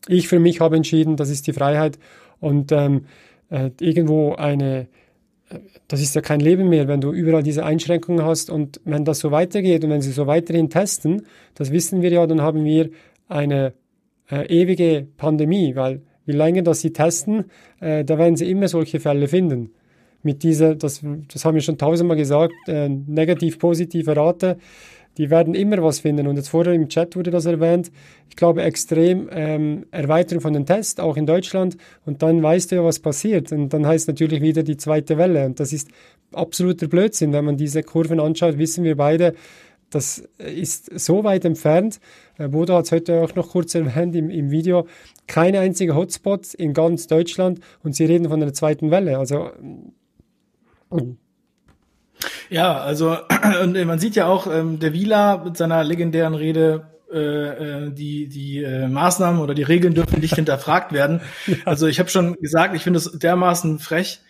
Ich 0.08 0.28
für 0.28 0.40
mich 0.40 0.60
habe 0.60 0.76
entschieden, 0.76 1.16
das 1.16 1.30
ist 1.30 1.48
die 1.48 1.54
Freiheit 1.54 1.98
und 2.40 2.72
ähm, 2.72 3.06
äh, 3.54 3.70
irgendwo 3.80 4.34
eine, 4.34 4.88
äh, 5.50 5.60
das 5.88 6.02
ist 6.02 6.16
ja 6.16 6.22
kein 6.22 6.40
Leben 6.40 6.70
mehr, 6.70 6.88
wenn 6.88 7.02
du 7.02 7.12
überall 7.12 7.44
diese 7.44 7.64
Einschränkungen 7.64 8.26
hast 8.26 8.50
und 8.50 8.82
wenn 8.84 9.06
das 9.06 9.20
so 9.20 9.32
weitergeht 9.32 9.84
und 9.84 9.92
wenn 9.92 10.02
sie 10.02 10.12
so 10.12 10.26
weiterhin 10.26 10.70
testen, 10.70 11.28
das 11.54 11.72
wissen 11.72 12.02
wir 12.02 12.10
ja, 12.10 12.26
dann 12.26 12.42
haben 12.42 12.66
wir 12.66 12.90
eine 13.28 13.74
äh, 14.32 14.48
ewige 14.48 15.08
Pandemie, 15.18 15.76
weil 15.76 16.02
je 16.26 16.34
länger 16.34 16.64
das 16.64 16.82
sie 16.82 16.94
testen, 16.94 17.46
äh, 17.80 18.04
da 18.04 18.18
werden 18.18 18.36
sie 18.36 18.50
immer 18.50 18.68
solche 18.68 19.00
Fälle 19.00 19.28
finden. 19.28 19.72
Mit 20.24 20.42
dieser, 20.42 20.76
das, 20.76 21.04
das 21.32 21.46
haben 21.46 21.56
wir 21.56 21.62
schon 21.62 21.78
tausendmal 21.78 22.18
gesagt, 22.18 22.54
äh, 22.68 22.90
negativ-positive 22.90 24.16
Rate 24.16 24.58
die 25.18 25.30
werden 25.30 25.54
immer 25.54 25.82
was 25.84 26.00
finden. 26.00 26.28
Und 26.28 26.38
jetzt 26.38 26.50
vorher 26.50 26.74
im 26.74 26.90
Chat 26.90 27.16
wurde 27.16 27.32
das 27.32 27.46
erwähnt. 27.46 27.92
Ich 28.30 28.36
glaube, 28.36 28.64
extrem 28.64 29.30
ähm, 29.32 29.86
Erweiterung 29.92 30.42
von 30.42 30.54
den 30.54 30.66
Tests, 30.66 31.00
auch 31.00 31.18
in 31.18 31.26
Deutschland. 31.26 31.78
Und 32.06 32.22
dann 32.22 32.42
weißt 32.42 32.72
du 32.72 32.76
ja, 32.78 32.84
was 32.84 33.00
passiert. 33.00 33.52
Und 33.52 33.70
dann 33.70 33.86
heißt 33.86 34.08
natürlich 34.08 34.42
wieder 34.42 34.64
die 34.64 34.78
zweite 34.78 35.18
Welle. 35.18 35.46
Und 35.46 35.60
das 35.60 35.74
ist 35.74 35.90
absoluter 36.32 36.88
Blödsinn. 36.88 37.34
Wenn 37.34 37.46
man 37.46 37.58
diese 37.58 37.84
Kurven 37.84 38.20
anschaut, 38.20 38.58
wissen 38.58 38.84
wir 38.84 38.98
beide, 38.98 39.34
das 39.92 40.28
ist 40.40 41.00
so 41.00 41.24
weit 41.24 41.46
entfernt. 41.46 42.00
Äh, 42.40 42.48
Bodo 42.48 42.76
hat 42.76 42.86
es 42.86 42.92
heute 42.92 43.22
auch 43.22 43.36
noch 43.36 43.52
kurz 43.52 43.76
erwähnt 43.76 44.16
im, 44.16 44.32
im 44.32 44.50
Video. 44.50 44.88
Keine 45.28 45.60
einzige 45.60 45.96
Hotspot 45.96 46.54
in 46.56 46.74
ganz 46.74 47.06
Deutschland. 47.08 47.60
Und 47.84 47.96
sie 47.96 48.06
reden 48.06 48.28
von 48.30 48.42
einer 48.42 48.54
zweiten 48.54 48.90
Welle. 48.90 49.20
Also, 49.20 49.52
ja, 52.50 52.78
also 52.78 53.18
und 53.64 53.86
man 53.86 54.00
sieht 54.00 54.16
ja 54.16 54.28
auch, 54.28 54.48
ähm, 54.48 54.80
der 54.80 54.94
Wieler 54.94 55.44
mit 55.44 55.58
seiner 55.58 55.84
legendären 55.84 56.36
Rede, 56.36 56.88
äh, 57.12 57.18
äh, 57.18 57.92
die, 57.92 58.28
die 58.28 58.64
äh, 58.64 58.88
Maßnahmen 58.88 59.40
oder 59.40 59.54
die 59.54 59.64
Regeln 59.64 59.94
dürfen 59.94 60.20
nicht 60.20 60.36
hinterfragt 60.36 60.94
werden. 60.94 61.22
Ja. 61.46 61.56
Also 61.66 61.88
ich 61.88 62.00
habe 62.00 62.10
schon 62.10 62.34
gesagt, 62.36 62.76
ich 62.76 62.84
finde 62.84 62.98
es 62.98 63.12
dermaßen 63.12 63.80
frech. 63.80 64.22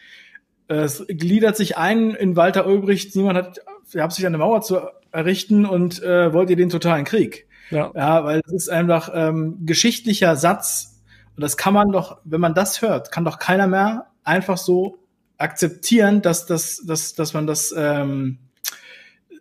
Es 0.67 1.05
gliedert 1.07 1.55
sich 1.55 1.77
ein 1.77 2.11
in 2.11 2.35
Walter 2.35 2.65
Ulbricht, 2.65 3.15
niemand 3.15 3.37
hat, 3.37 3.59
er 3.93 4.03
hat 4.03 4.13
sich 4.13 4.25
eine 4.25 4.37
Mauer 4.37 4.61
zu 4.61 4.79
errichten 5.11 5.65
und 5.65 6.01
äh, 6.03 6.33
wollt 6.33 6.49
ihr 6.49 6.55
den 6.55 6.69
totalen 6.69 7.05
Krieg. 7.05 7.47
Ja. 7.69 7.91
ja, 7.95 8.23
weil 8.25 8.41
das 8.41 8.53
ist 8.53 8.69
einfach 8.69 9.11
ähm, 9.13 9.59
geschichtlicher 9.65 10.35
Satz. 10.35 11.01
Und 11.35 11.41
das 11.41 11.57
kann 11.57 11.73
man 11.73 11.91
doch, 11.91 12.17
wenn 12.23 12.41
man 12.41 12.53
das 12.53 12.81
hört, 12.81 13.11
kann 13.11 13.25
doch 13.25 13.39
keiner 13.39 13.67
mehr 13.67 14.07
einfach 14.23 14.57
so 14.57 14.97
akzeptieren, 15.43 16.21
dass, 16.21 16.45
dass, 16.45 16.83
dass, 16.85 17.13
dass 17.13 17.33
man 17.33 17.45
das, 17.45 17.73
ähm, 17.77 18.39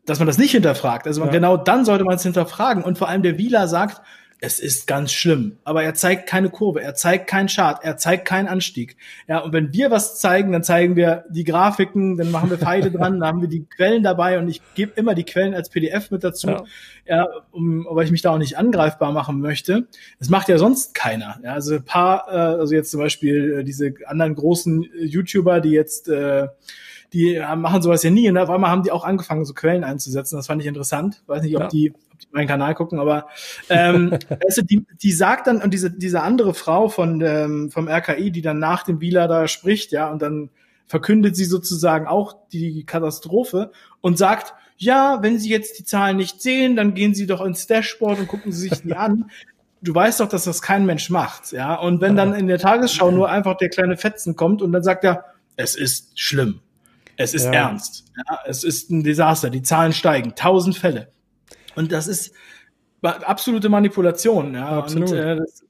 dass 0.04 0.18
man 0.18 0.26
das 0.26 0.36
nicht 0.36 0.52
hinterfragt. 0.52 1.06
Also 1.06 1.24
ja. 1.24 1.30
genau 1.30 1.56
dann 1.56 1.84
sollte 1.84 2.04
man 2.04 2.16
es 2.16 2.22
hinterfragen. 2.22 2.82
Und 2.82 2.98
vor 2.98 3.08
allem 3.08 3.22
der 3.22 3.38
Wieler 3.38 3.68
sagt, 3.68 4.02
es 4.44 4.58
ist 4.58 4.88
ganz 4.88 5.12
schlimm. 5.12 5.58
Aber 5.62 5.84
er 5.84 5.94
zeigt 5.94 6.28
keine 6.28 6.50
Kurve, 6.50 6.82
er 6.82 6.96
zeigt 6.96 7.28
keinen 7.28 7.46
Chart, 7.46 7.78
er 7.82 7.96
zeigt 7.96 8.24
keinen 8.24 8.48
Anstieg. 8.48 8.96
Ja, 9.28 9.38
und 9.38 9.52
wenn 9.52 9.72
wir 9.72 9.92
was 9.92 10.18
zeigen, 10.18 10.50
dann 10.50 10.64
zeigen 10.64 10.96
wir 10.96 11.24
die 11.30 11.44
Grafiken, 11.44 12.16
dann 12.16 12.32
machen 12.32 12.50
wir 12.50 12.58
Pfeile 12.58 12.90
dran, 12.90 13.20
dann 13.20 13.28
haben 13.28 13.40
wir 13.40 13.48
die 13.48 13.64
Quellen 13.64 14.02
dabei 14.02 14.40
und 14.40 14.48
ich 14.48 14.60
gebe 14.74 14.92
immer 14.96 15.14
die 15.14 15.22
Quellen 15.22 15.54
als 15.54 15.68
PDF 15.68 16.10
mit 16.10 16.24
dazu, 16.24 16.48
ja, 16.48 16.64
ja 17.06 17.28
um, 17.52 17.86
weil 17.88 18.04
ich 18.04 18.10
mich 18.10 18.22
da 18.22 18.32
auch 18.32 18.38
nicht 18.38 18.58
angreifbar 18.58 19.12
machen 19.12 19.40
möchte. 19.40 19.86
Das 20.18 20.28
macht 20.28 20.48
ja 20.48 20.58
sonst 20.58 20.92
keiner. 20.92 21.38
Ja, 21.44 21.52
also 21.52 21.76
ein 21.76 21.84
paar, 21.84 22.26
äh, 22.28 22.58
also 22.58 22.74
jetzt 22.74 22.90
zum 22.90 22.98
Beispiel 22.98 23.60
äh, 23.60 23.64
diese 23.64 23.94
anderen 24.06 24.34
großen 24.34 24.88
YouTuber, 24.98 25.60
die 25.60 25.70
jetzt 25.70 26.08
äh, 26.08 26.48
die 27.12 27.42
machen 27.56 27.82
sowas 27.82 28.02
ja 28.02 28.10
nie 28.10 28.28
und 28.28 28.38
auf 28.38 28.50
einmal 28.50 28.70
haben 28.70 28.82
die 28.82 28.90
auch 28.90 29.04
angefangen, 29.04 29.44
so 29.44 29.54
Quellen 29.54 29.84
einzusetzen. 29.84 30.36
Das 30.36 30.46
fand 30.46 30.62
ich 30.62 30.68
interessant. 30.68 31.22
Weiß 31.26 31.42
nicht, 31.42 31.56
ob 31.56 31.62
ja. 31.62 31.68
die 31.68 31.92
meinen 32.30 32.48
Kanal 32.48 32.74
gucken, 32.74 32.98
aber 32.98 33.26
ähm, 33.68 34.16
also 34.46 34.62
die, 34.62 34.86
die 35.02 35.12
sagt 35.12 35.46
dann, 35.46 35.60
und 35.60 35.74
diese, 35.74 35.90
diese 35.90 36.22
andere 36.22 36.54
Frau 36.54 36.88
von 36.88 37.20
ähm, 37.20 37.70
vom 37.70 37.88
RKI, 37.88 38.30
die 38.30 38.42
dann 38.42 38.58
nach 38.58 38.82
dem 38.84 39.00
Wieler 39.00 39.28
da 39.28 39.48
spricht, 39.48 39.92
ja, 39.92 40.10
und 40.10 40.22
dann 40.22 40.50
verkündet 40.86 41.36
sie 41.36 41.44
sozusagen 41.44 42.06
auch 42.06 42.34
die 42.52 42.84
Katastrophe 42.84 43.72
und 44.00 44.18
sagt, 44.18 44.54
ja, 44.76 45.22
wenn 45.22 45.38
Sie 45.38 45.48
jetzt 45.48 45.78
die 45.78 45.84
Zahlen 45.84 46.16
nicht 46.16 46.42
sehen, 46.42 46.74
dann 46.74 46.94
gehen 46.94 47.14
Sie 47.14 47.26
doch 47.26 47.40
ins 47.40 47.68
Dashboard 47.68 48.18
und 48.18 48.28
gucken 48.28 48.50
Sie 48.50 48.68
sich 48.68 48.82
die 48.82 48.96
an. 48.96 49.30
du 49.80 49.94
weißt 49.94 50.20
doch, 50.20 50.28
dass 50.28 50.44
das 50.44 50.60
kein 50.60 50.86
Mensch 50.86 51.08
macht, 51.08 51.52
ja. 51.52 51.76
Und 51.76 52.00
wenn 52.00 52.16
dann 52.16 52.34
in 52.34 52.46
der 52.46 52.58
Tagesschau 52.58 53.10
nur 53.10 53.30
einfach 53.30 53.56
der 53.56 53.68
kleine 53.68 53.96
Fetzen 53.96 54.34
kommt 54.34 54.60
und 54.60 54.72
dann 54.72 54.82
sagt 54.82 55.04
er, 55.04 55.24
es 55.56 55.76
ist 55.76 56.18
schlimm, 56.18 56.60
es 57.16 57.34
ist 57.34 57.46
ja. 57.46 57.52
ernst, 57.52 58.04
ja, 58.16 58.38
es 58.46 58.64
ist 58.64 58.90
ein 58.90 59.02
Desaster, 59.02 59.50
die 59.50 59.62
Zahlen 59.62 59.92
steigen, 59.92 60.34
tausend 60.34 60.76
Fälle. 60.76 61.12
Und 61.74 61.92
das 61.92 62.06
ist 62.06 62.34
absolute 63.02 63.68
Manipulation, 63.68 64.54
ja. 64.54 64.68
Absolut. 64.68 65.10
Und 65.10 65.16
äh, 65.16 65.36
das, 65.36 65.64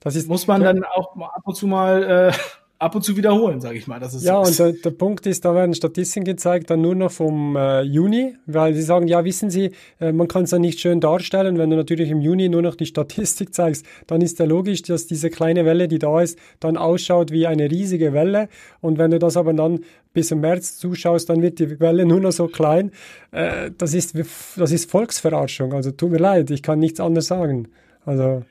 das 0.00 0.16
ist, 0.16 0.28
muss 0.28 0.46
man 0.46 0.62
dann 0.62 0.84
auch 0.84 1.16
ab 1.16 1.42
und 1.44 1.56
zu 1.56 1.66
mal 1.66 2.02
äh, 2.02 2.32
ab 2.78 2.94
und 2.94 3.02
zu 3.02 3.16
wiederholen, 3.16 3.60
sage 3.60 3.78
ich 3.78 3.86
mal. 3.86 4.00
Das 4.00 4.14
ist 4.14 4.24
ja, 4.24 4.38
und 4.38 4.58
der, 4.58 4.72
der, 4.72 4.90
Punkt 4.90 5.26
ist, 5.26 5.44
da 5.44 5.54
werden 5.54 5.74
Statistiken 5.74 6.24
gezeigt, 6.24 6.70
dann 6.70 6.80
nur 6.80 6.94
noch 6.94 7.10
vom 7.10 7.56
äh, 7.56 7.82
Juni, 7.82 8.36
weil 8.46 8.74
sie 8.74 8.82
sagen, 8.82 9.06
ja, 9.06 9.24
wissen 9.24 9.50
Sie, 9.50 9.70
äh, 10.00 10.12
man 10.12 10.28
kann 10.28 10.44
es 10.44 10.50
dann 10.50 10.60
nicht 10.60 10.80
schön 10.80 11.00
darstellen. 11.00 11.56
Wenn 11.58 11.70
du 11.70 11.76
natürlich 11.76 12.10
im 12.10 12.20
Juni 12.20 12.48
nur 12.48 12.62
noch 12.62 12.74
die 12.74 12.86
Statistik 12.86 13.54
zeigst, 13.54 13.86
dann 14.06 14.20
ist 14.20 14.38
ja 14.38 14.44
logisch, 14.44 14.82
dass 14.82 15.06
diese 15.06 15.30
kleine 15.30 15.64
Welle, 15.64 15.88
die 15.88 15.98
da 15.98 16.20
ist, 16.20 16.38
dann 16.60 16.76
ausschaut 16.76 17.30
wie 17.30 17.46
eine 17.46 17.70
riesige 17.70 18.12
Welle. 18.12 18.48
Und 18.80 18.98
wenn 18.98 19.10
du 19.10 19.18
das 19.18 19.36
aber 19.36 19.52
dann 19.52 19.80
bis 20.12 20.30
im 20.30 20.40
März 20.40 20.78
zuschaust, 20.78 21.28
dann 21.28 21.42
wird 21.42 21.58
die 21.58 21.80
Welle 21.80 22.04
nur 22.04 22.20
noch 22.20 22.32
so 22.32 22.48
klein. 22.48 22.90
Äh, 23.30 23.70
das, 23.76 23.94
ist, 23.94 24.14
das 24.56 24.72
ist 24.72 24.90
Volksverarschung. 24.90 25.72
Also 25.72 25.90
tut 25.90 26.10
mir 26.10 26.18
leid, 26.18 26.50
ich 26.50 26.62
kann 26.62 26.80
nichts 26.80 27.00
anderes 27.00 27.26
sagen. 27.26 27.68
Also. 28.04 28.42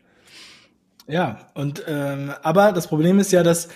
Ja, 1.08 1.50
und 1.54 1.84
ähm, 1.88 2.32
aber 2.42 2.72
das 2.72 2.88
Problem 2.88 3.20
ist 3.20 3.32
ja, 3.32 3.44
dass 3.44 3.68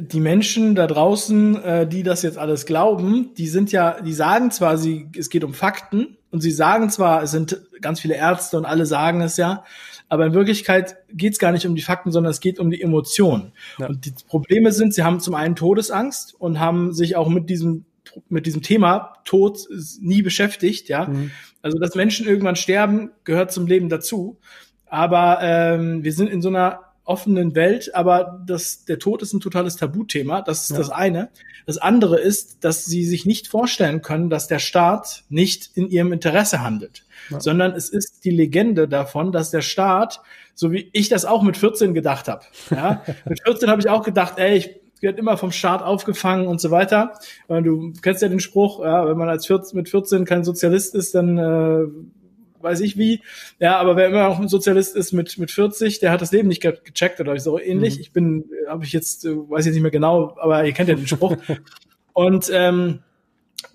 die 0.00 0.20
Menschen 0.20 0.74
da 0.74 0.86
draußen, 0.86 1.62
äh, 1.62 1.86
die 1.86 2.02
das 2.02 2.22
jetzt 2.22 2.38
alles 2.38 2.66
glauben, 2.66 3.34
die 3.36 3.48
sind 3.48 3.72
ja, 3.72 4.00
die 4.00 4.12
sagen 4.12 4.50
zwar, 4.50 4.78
sie, 4.78 5.08
es 5.16 5.30
geht 5.30 5.44
um 5.44 5.54
Fakten 5.54 6.16
und 6.30 6.40
sie 6.40 6.50
sagen 6.50 6.90
zwar, 6.90 7.22
es 7.22 7.30
sind 7.30 7.60
ganz 7.80 8.00
viele 8.00 8.14
Ärzte 8.14 8.56
und 8.56 8.64
alle 8.64 8.86
sagen 8.86 9.20
es 9.20 9.36
ja, 9.36 9.64
aber 10.08 10.26
in 10.26 10.34
Wirklichkeit 10.34 10.96
geht 11.12 11.34
es 11.34 11.38
gar 11.38 11.52
nicht 11.52 11.66
um 11.66 11.74
die 11.74 11.82
Fakten, 11.82 12.10
sondern 12.10 12.30
es 12.30 12.40
geht 12.40 12.58
um 12.58 12.70
die 12.70 12.82
Emotionen. 12.82 13.52
Ja. 13.78 13.86
Und 13.86 14.04
die 14.04 14.12
Probleme 14.26 14.72
sind, 14.72 14.92
sie 14.92 15.04
haben 15.04 15.20
zum 15.20 15.34
einen 15.34 15.54
Todesangst 15.54 16.34
und 16.34 16.58
haben 16.58 16.92
sich 16.92 17.16
auch 17.16 17.28
mit 17.28 17.48
diesem 17.48 17.84
mit 18.28 18.44
diesem 18.44 18.62
Thema 18.62 19.12
Tod 19.24 19.68
nie 20.00 20.22
beschäftigt, 20.22 20.88
ja. 20.88 21.06
Mhm. 21.06 21.30
Also 21.62 21.78
dass 21.78 21.94
Menschen 21.94 22.26
irgendwann 22.26 22.56
sterben, 22.56 23.12
gehört 23.22 23.52
zum 23.52 23.68
Leben 23.68 23.88
dazu. 23.88 24.38
Aber 24.86 25.38
ähm, 25.42 26.02
wir 26.02 26.12
sind 26.12 26.28
in 26.28 26.42
so 26.42 26.48
einer 26.48 26.89
offenen 27.10 27.56
Welt, 27.56 27.94
aber 27.94 28.40
das, 28.46 28.84
der 28.84 28.98
Tod 29.00 29.20
ist 29.20 29.32
ein 29.32 29.40
totales 29.40 29.76
Tabuthema. 29.76 30.42
Das 30.42 30.62
ist 30.62 30.70
ja. 30.70 30.78
das 30.78 30.90
eine. 30.90 31.28
Das 31.66 31.76
andere 31.76 32.18
ist, 32.18 32.64
dass 32.64 32.86
sie 32.86 33.04
sich 33.04 33.26
nicht 33.26 33.48
vorstellen 33.48 34.00
können, 34.00 34.30
dass 34.30 34.46
der 34.46 34.60
Staat 34.60 35.24
nicht 35.28 35.70
in 35.74 35.88
ihrem 35.88 36.12
Interesse 36.12 36.62
handelt, 36.62 37.04
ja. 37.28 37.40
sondern 37.40 37.72
es 37.72 37.90
ist 37.90 38.24
die 38.24 38.30
Legende 38.30 38.88
davon, 38.88 39.32
dass 39.32 39.50
der 39.50 39.60
Staat, 39.60 40.22
so 40.54 40.70
wie 40.70 40.88
ich 40.92 41.08
das 41.08 41.24
auch 41.24 41.42
mit 41.42 41.56
14 41.56 41.94
gedacht 41.94 42.28
habe, 42.28 42.44
ja, 42.70 43.02
mit 43.24 43.42
14 43.42 43.68
habe 43.68 43.80
ich 43.80 43.90
auch 43.90 44.04
gedacht, 44.04 44.38
ey, 44.38 44.56
ich 44.56 44.80
wird 45.00 45.18
immer 45.18 45.36
vom 45.38 45.50
Staat 45.50 45.82
aufgefangen 45.82 46.46
und 46.46 46.60
so 46.60 46.70
weiter. 46.70 47.14
Du 47.48 47.94
kennst 48.02 48.20
ja 48.20 48.28
den 48.28 48.38
Spruch, 48.38 48.84
ja, 48.84 49.08
wenn 49.08 49.16
man 49.16 49.30
als 49.30 49.46
14, 49.46 49.74
mit 49.74 49.88
14 49.88 50.26
kein 50.26 50.44
Sozialist 50.44 50.94
ist, 50.94 51.14
dann 51.14 51.38
äh, 51.38 51.86
weiß 52.62 52.80
ich 52.80 52.96
wie. 52.96 53.22
Ja, 53.58 53.78
aber 53.78 53.96
wer 53.96 54.08
immer 54.08 54.28
noch 54.28 54.40
ein 54.40 54.48
Sozialist 54.48 54.96
ist 54.96 55.12
mit, 55.12 55.38
mit 55.38 55.50
40, 55.50 56.00
der 56.00 56.10
hat 56.10 56.20
das 56.20 56.32
Leben 56.32 56.48
nicht 56.48 56.62
gecheckt 56.62 57.20
oder 57.20 57.38
so 57.38 57.58
ähnlich. 57.58 57.96
Mhm. 57.96 58.00
Ich 58.00 58.12
bin, 58.12 58.44
habe 58.68 58.84
ich 58.84 58.92
jetzt, 58.92 59.24
äh, 59.24 59.34
weiß 59.34 59.66
jetzt 59.66 59.74
nicht 59.74 59.82
mehr 59.82 59.90
genau, 59.90 60.36
aber 60.40 60.64
ihr 60.64 60.72
kennt 60.72 60.88
ja 60.88 60.94
den 60.94 61.06
Spruch. 61.06 61.36
und 62.12 62.50
ähm, 62.52 63.00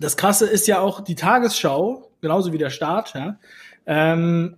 das 0.00 0.16
Krasse 0.16 0.46
ist 0.46 0.66
ja 0.66 0.80
auch 0.80 1.00
die 1.00 1.14
Tagesschau, 1.14 2.10
genauso 2.20 2.52
wie 2.52 2.58
der 2.58 2.70
Staat, 2.70 3.14
ja, 3.14 3.38
ähm, 3.86 4.56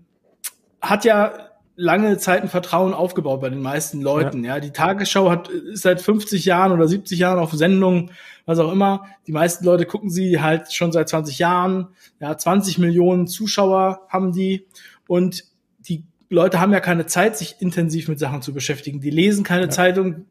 hat 0.81 1.05
ja 1.05 1.49
lange 1.77 2.19
Zeit 2.19 2.43
ein 2.43 2.49
Vertrauen 2.49 2.93
aufgebaut 2.93 3.41
bei 3.41 3.51
den 3.51 3.63
meisten 3.63 4.01
Leuten. 4.03 4.43
Ja, 4.43 4.57
ja. 4.57 4.61
die 4.61 4.73
Tagesschau 4.73 5.31
hat 5.31 5.49
ist 5.49 5.83
seit 5.83 6.01
50 6.01 6.45
Jahren 6.45 6.73
oder 6.73 6.89
70 6.89 7.19
Jahren 7.19 7.39
auf 7.39 7.53
Sendung, 7.53 8.11
was 8.49 8.59
auch 8.59 8.73
immer. 8.73 9.05
Die 9.27 9.33
meisten 9.33 9.67
Leute 9.67 9.85
gucken 9.85 10.09
sie 10.09 10.41
halt 10.41 10.73
schon 10.73 10.91
seit 10.91 11.11
20 11.11 11.39
Jahren. 11.39 11.89
Ja, 12.19 12.37
20 12.37 12.79
Millionen 12.79 13.27
Zuschauer 13.27 14.07
haben 14.09 14.33
die 14.33 14.67
und 15.07 15.45
die 15.81 16.05
Leute 16.31 16.59
haben 16.59 16.73
ja 16.73 16.81
keine 16.81 17.05
Zeit, 17.05 17.37
sich 17.37 17.57
intensiv 17.61 18.09
mit 18.09 18.19
Sachen 18.19 18.41
zu 18.41 18.55
beschäftigen. 18.55 19.01
Die 19.01 19.11
lesen 19.11 19.45
keine 19.45 19.65
ja. 19.65 19.69
Zeitung, 19.69 20.25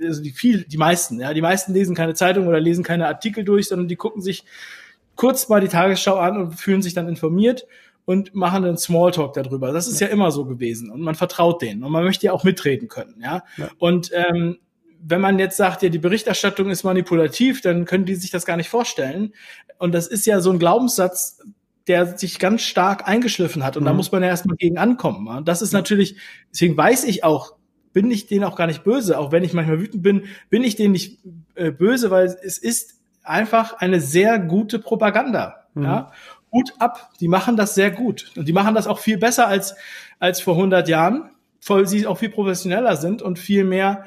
also 0.00 0.22
die 0.22 0.30
viel, 0.30 0.62
die 0.62 0.76
meisten, 0.76 1.18
ja, 1.18 1.34
die 1.34 1.40
meisten 1.40 1.72
lesen 1.72 1.96
keine 1.96 2.14
Zeitung 2.14 2.46
oder 2.46 2.60
lesen 2.60 2.84
keine 2.84 3.08
Artikel 3.08 3.42
durch, 3.42 3.66
sondern 3.66 3.88
die 3.88 3.96
gucken 3.96 4.22
sich 4.22 4.44
kurz 5.16 5.48
mal 5.48 5.60
die 5.60 5.66
Tagesschau 5.66 6.18
an 6.18 6.36
und 6.36 6.52
fühlen 6.52 6.82
sich 6.82 6.94
dann 6.94 7.08
informiert 7.08 7.66
und 8.04 8.32
machen 8.32 8.64
einen 8.64 8.78
Smalltalk 8.78 9.32
darüber. 9.32 9.72
Das 9.72 9.88
ist 9.88 10.00
ja. 10.00 10.06
ja 10.06 10.12
immer 10.12 10.30
so 10.30 10.44
gewesen 10.44 10.88
und 10.88 11.00
man 11.00 11.16
vertraut 11.16 11.62
denen 11.62 11.82
und 11.82 11.90
man 11.90 12.04
möchte 12.04 12.26
ja 12.26 12.32
auch 12.32 12.44
mitreden 12.44 12.86
können, 12.86 13.20
ja. 13.20 13.42
ja. 13.56 13.70
Und 13.78 14.12
ähm, 14.14 14.58
wenn 15.02 15.20
man 15.20 15.38
jetzt 15.38 15.56
sagt, 15.56 15.82
ja, 15.82 15.88
die 15.88 15.98
Berichterstattung 15.98 16.70
ist 16.70 16.84
manipulativ, 16.84 17.60
dann 17.60 17.84
können 17.84 18.04
die 18.04 18.14
sich 18.14 18.30
das 18.30 18.44
gar 18.44 18.56
nicht 18.56 18.68
vorstellen. 18.68 19.32
Und 19.78 19.92
das 19.92 20.06
ist 20.06 20.26
ja 20.26 20.40
so 20.40 20.50
ein 20.50 20.58
Glaubenssatz, 20.58 21.40
der 21.86 22.18
sich 22.18 22.38
ganz 22.38 22.62
stark 22.62 23.06
eingeschliffen 23.06 23.64
hat. 23.64 23.76
Und 23.76 23.84
mhm. 23.84 23.86
da 23.86 23.92
muss 23.92 24.10
man 24.12 24.22
ja 24.22 24.28
erstmal 24.28 24.56
gegen 24.56 24.78
ankommen. 24.78 25.28
Und 25.28 25.48
das 25.48 25.62
ist 25.62 25.72
natürlich, 25.72 26.16
deswegen 26.52 26.76
weiß 26.76 27.04
ich 27.04 27.22
auch, 27.24 27.54
bin 27.92 28.10
ich 28.10 28.26
denen 28.26 28.44
auch 28.44 28.56
gar 28.56 28.66
nicht 28.66 28.84
böse, 28.84 29.18
auch 29.18 29.32
wenn 29.32 29.44
ich 29.44 29.54
manchmal 29.54 29.80
wütend 29.80 30.02
bin, 30.02 30.24
bin 30.50 30.62
ich 30.64 30.76
denen 30.76 30.92
nicht 30.92 31.20
äh, 31.54 31.70
böse, 31.70 32.10
weil 32.10 32.26
es 32.26 32.58
ist 32.58 33.00
einfach 33.22 33.78
eine 33.78 34.00
sehr 34.00 34.38
gute 34.38 34.78
Propaganda. 34.78 35.66
Mhm. 35.74 35.82
Ja? 35.84 36.12
Hut 36.52 36.72
ab, 36.78 37.10
die 37.20 37.28
machen 37.28 37.56
das 37.56 37.74
sehr 37.74 37.90
gut. 37.90 38.32
Und 38.36 38.48
die 38.48 38.52
machen 38.52 38.74
das 38.74 38.86
auch 38.86 38.98
viel 38.98 39.18
besser 39.18 39.48
als, 39.48 39.74
als 40.18 40.40
vor 40.40 40.54
100 40.54 40.88
Jahren, 40.88 41.30
weil 41.66 41.86
sie 41.86 42.06
auch 42.06 42.18
viel 42.18 42.30
professioneller 42.30 42.96
sind 42.96 43.22
und 43.22 43.38
viel 43.38 43.64
mehr, 43.64 44.04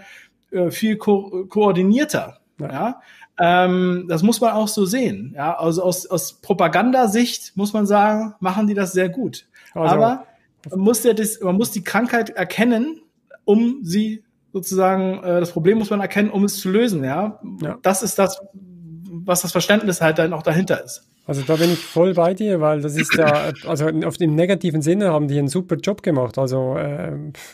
äh, 0.52 0.72
viel 0.72 0.98
ko 0.98 1.46
koordinierter. 1.50 2.40
Ja. 2.60 2.72
ja? 2.72 3.02
Ähm, 3.40 4.06
das 4.10 4.22
muss 4.22 4.42
man 4.42 4.52
auch 4.52 4.68
so 4.68 4.86
sehen. 4.86 5.34
Ja, 5.36 5.58
also 5.58 5.84
aus, 5.84 6.06
aus 6.06 6.34
Propagandasicht 6.42 7.56
muss 7.56 7.72
man 7.72 7.86
sagen, 7.86 8.36
machen 8.40 8.68
die 8.68 8.74
das 8.74 8.92
sehr 8.92 9.10
gut. 9.10 9.48
Also, 9.74 9.96
Aber 9.96 10.26
man 10.70 10.80
muss, 10.80 11.04
ja 11.04 11.14
das, 11.14 11.40
man 11.42 11.56
muss 11.56 11.72
die 11.72 11.84
Krankheit 11.84 12.32
erkennen, 12.32 13.02
um 13.46 13.80
sie 13.82 14.24
sozusagen, 14.52 15.24
äh, 15.24 15.40
das 15.40 15.52
Problem 15.52 15.78
muss 15.78 15.90
man 15.90 16.02
erkennen, 16.02 16.30
um 16.32 16.44
es 16.44 16.60
zu 16.60 16.70
lösen. 16.70 17.04
Ja, 17.04 17.40
ja. 17.62 17.78
das 17.82 18.04
ist 18.04 18.20
das, 18.20 18.42
was 19.30 19.42
das 19.42 19.54
Verständnis 19.54 20.02
halt 20.02 20.18
dann 20.18 20.34
auch 20.34 20.44
dahinter 20.44 20.84
ist. 20.84 21.04
Also 21.26 21.44
da 21.44 21.58
bin 21.58 21.72
ich 21.72 21.78
voll 21.78 22.16
bei 22.16 22.34
dir, 22.34 22.60
weil 22.60 22.82
das 22.82 22.96
ist 22.96 23.14
ja, 23.14 23.52
also 23.68 23.88
auf 24.04 24.18
dem 24.18 24.34
negativen 24.34 24.82
Sinne 24.82 25.12
haben 25.12 25.28
die 25.28 25.38
einen 25.38 25.48
super 25.48 25.76
Job 25.76 26.02
gemacht. 26.02 26.40
Also 26.40 26.76
äh, 26.76 27.12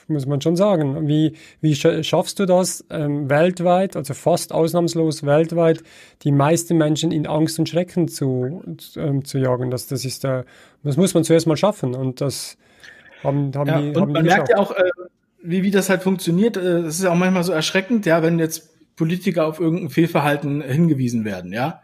muss 0.08 0.26
man 0.26 0.40
schon 0.40 0.56
sagen. 0.56 1.10
Wie, 1.10 1.34
wie 1.60 1.76
schaffst 1.76 2.40
du 2.40 2.46
das 2.46 2.86
ähm, 2.90 3.30
weltweit, 3.30 3.98
also 3.98 4.14
fast 4.14 4.54
ausnahmslos 4.54 5.26
weltweit, 5.26 5.84
die 6.24 6.32
meisten 6.32 6.78
Menschen 6.78 7.12
in 7.12 7.28
Angst 7.28 7.60
und 7.60 7.68
Schrecken 7.68 8.08
zu, 8.08 8.64
ähm, 8.96 9.26
zu 9.26 9.40
jagen? 9.40 9.72
Das, 9.72 9.88
das 9.88 10.06
ist, 10.06 10.24
äh, 10.24 10.46
das 10.84 10.96
muss 10.96 11.14
man 11.14 11.26
zuerst 11.26 11.46
mal 11.46 11.58
schaffen 11.58 11.96
und 11.96 12.22
das 12.22 12.58
haben, 13.26 13.52
haben 13.54 13.68
ja, 13.68 13.82
die. 13.82 13.90
Und 13.90 13.98
haben 13.98 14.14
man 14.14 14.24
die 14.24 14.30
merkt 14.30 14.50
ja 14.52 14.58
auch, 14.58 14.72
äh, 14.72 14.90
wie, 15.44 15.64
wie 15.64 15.72
das 15.72 15.90
halt 15.90 16.02
funktioniert. 16.02 16.56
Äh, 16.56 16.84
das 16.84 16.96
ist 16.96 17.04
ja 17.04 17.12
auch 17.12 17.16
manchmal 17.16 17.44
so 17.44 17.52
erschreckend, 17.52 18.06
ja, 18.06 18.24
wenn 18.24 18.40
jetzt 18.40 18.70
Politiker 18.96 19.46
auf 19.48 19.60
irgendein 19.60 19.90
Fehlverhalten 19.90 20.62
hingewiesen 20.62 21.26
werden, 21.26 21.52
ja 21.52 21.82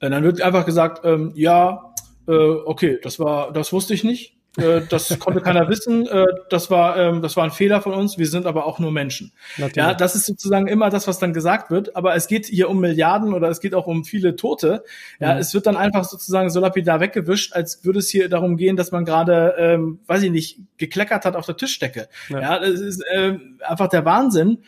äh, 0.00 0.10
dann 0.10 0.24
wird 0.24 0.42
einfach 0.42 0.66
gesagt, 0.66 1.04
ähm, 1.04 1.32
ja, 1.34 1.92
äh, 2.26 2.32
okay, 2.32 2.98
das 3.02 3.18
war, 3.20 3.52
das 3.52 3.72
wusste 3.72 3.94
ich 3.94 4.02
nicht. 4.02 4.36
Äh, 4.56 4.80
das 4.88 5.16
konnte 5.20 5.40
keiner 5.40 5.68
wissen. 5.68 6.06
Äh, 6.06 6.26
das 6.48 6.70
war, 6.70 6.96
ähm, 6.96 7.22
das 7.22 7.36
war 7.36 7.44
ein 7.44 7.50
Fehler 7.50 7.80
von 7.80 7.92
uns. 7.92 8.18
Wir 8.18 8.26
sind 8.26 8.46
aber 8.46 8.66
auch 8.66 8.78
nur 8.78 8.90
Menschen. 8.90 9.32
Natürlich. 9.58 9.76
Ja, 9.76 9.94
das 9.94 10.16
ist 10.16 10.26
sozusagen 10.26 10.66
immer 10.66 10.90
das, 10.90 11.06
was 11.06 11.18
dann 11.18 11.32
gesagt 11.32 11.70
wird. 11.70 11.94
Aber 11.94 12.14
es 12.16 12.26
geht 12.26 12.46
hier 12.46 12.68
um 12.68 12.80
Milliarden 12.80 13.32
oder 13.32 13.48
es 13.48 13.60
geht 13.60 13.74
auch 13.74 13.86
um 13.86 14.04
viele 14.04 14.34
Tote. 14.36 14.82
Ja, 15.20 15.34
mhm. 15.34 15.40
es 15.40 15.54
wird 15.54 15.66
dann 15.66 15.76
einfach 15.76 16.04
sozusagen 16.04 16.50
so 16.50 16.60
lapidar 16.60 17.00
weggewischt, 17.00 17.52
als 17.52 17.84
würde 17.84 18.00
es 18.00 18.08
hier 18.08 18.28
darum 18.28 18.56
gehen, 18.56 18.76
dass 18.76 18.90
man 18.90 19.04
gerade, 19.04 19.54
ähm, 19.58 20.00
weiß 20.06 20.22
ich 20.22 20.30
nicht, 20.32 20.58
gekleckert 20.78 21.24
hat 21.24 21.36
auf 21.36 21.46
der 21.46 21.56
Tischdecke. 21.56 22.08
Ja, 22.28 22.40
ja 22.40 22.58
das 22.58 22.80
ist 22.80 23.04
ähm, 23.12 23.60
einfach 23.60 23.88
der 23.88 24.04
Wahnsinn. 24.04 24.58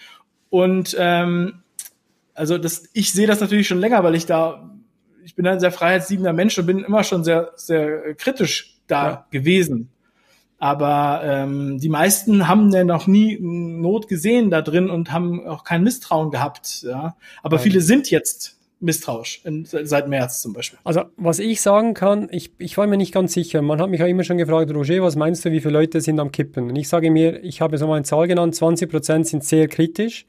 Und 0.48 0.94
ähm, 0.98 1.61
also 2.34 2.58
das, 2.58 2.84
ich 2.92 3.12
sehe 3.12 3.26
das 3.26 3.40
natürlich 3.40 3.68
schon 3.68 3.78
länger, 3.78 4.02
weil 4.04 4.14
ich 4.14 4.26
da 4.26 4.72
ich 5.24 5.34
bin 5.34 5.46
ein 5.46 5.60
sehr 5.60 5.72
freiheitsliebender 5.72 6.32
Mensch 6.32 6.58
und 6.58 6.66
bin 6.66 6.80
immer 6.80 7.04
schon 7.04 7.24
sehr, 7.24 7.52
sehr 7.56 8.14
kritisch 8.14 8.76
da 8.86 9.08
ja. 9.08 9.26
gewesen. 9.30 9.90
Aber 10.58 11.22
ähm, 11.24 11.78
die 11.78 11.88
meisten 11.88 12.46
haben 12.46 12.70
ja 12.72 12.84
noch 12.84 13.08
nie 13.08 13.36
Not 13.40 14.06
gesehen 14.06 14.50
da 14.50 14.62
drin 14.62 14.90
und 14.90 15.12
haben 15.12 15.44
auch 15.46 15.64
kein 15.64 15.82
Misstrauen 15.82 16.30
gehabt. 16.30 16.82
Ja. 16.82 17.16
Aber 17.42 17.56
ja. 17.56 17.62
viele 17.62 17.80
sind 17.80 18.10
jetzt 18.10 18.58
misstrauisch, 18.78 19.40
in, 19.44 19.64
seit 19.64 20.08
März 20.08 20.40
zum 20.42 20.52
Beispiel. 20.52 20.78
Also 20.84 21.02
was 21.16 21.38
ich 21.38 21.60
sagen 21.60 21.94
kann, 21.94 22.28
ich, 22.30 22.52
ich 22.58 22.76
war 22.76 22.86
mir 22.86 22.96
nicht 22.96 23.12
ganz 23.12 23.32
sicher. 23.32 23.62
Man 23.62 23.80
hat 23.80 23.90
mich 23.90 24.02
auch 24.02 24.08
immer 24.08 24.24
schon 24.24 24.38
gefragt, 24.38 24.72
Roger, 24.72 25.02
was 25.02 25.16
meinst 25.16 25.44
du, 25.44 25.50
wie 25.50 25.60
viele 25.60 25.72
Leute 25.72 26.00
sind 26.00 26.20
am 26.20 26.30
Kippen? 26.30 26.68
Und 26.68 26.76
ich 26.76 26.88
sage 26.88 27.10
mir, 27.10 27.42
ich 27.42 27.60
habe 27.60 27.78
so 27.78 27.86
mal 27.86 27.96
eine 27.96 28.04
Zahl 28.04 28.28
genannt, 28.28 28.54
20 28.54 28.90
Prozent 28.90 29.26
sind 29.26 29.44
sehr 29.44 29.66
kritisch. 29.68 30.26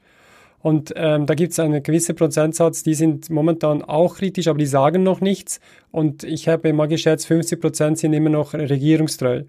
Und 0.64 0.94
ähm, 0.96 1.26
da 1.26 1.34
gibt 1.34 1.52
es 1.52 1.58
einen 1.58 1.82
gewissen 1.82 2.16
Prozentsatz, 2.16 2.82
die 2.82 2.94
sind 2.94 3.28
momentan 3.28 3.82
auch 3.82 4.16
kritisch, 4.16 4.48
aber 4.48 4.58
die 4.58 4.64
sagen 4.64 5.02
noch 5.02 5.20
nichts. 5.20 5.60
Und 5.90 6.24
ich 6.24 6.48
habe 6.48 6.72
mal 6.72 6.88
geschätzt, 6.88 7.26
50 7.26 7.60
Prozent 7.60 7.98
sind 7.98 8.14
immer 8.14 8.30
noch 8.30 8.54
regierungstreu. 8.54 9.42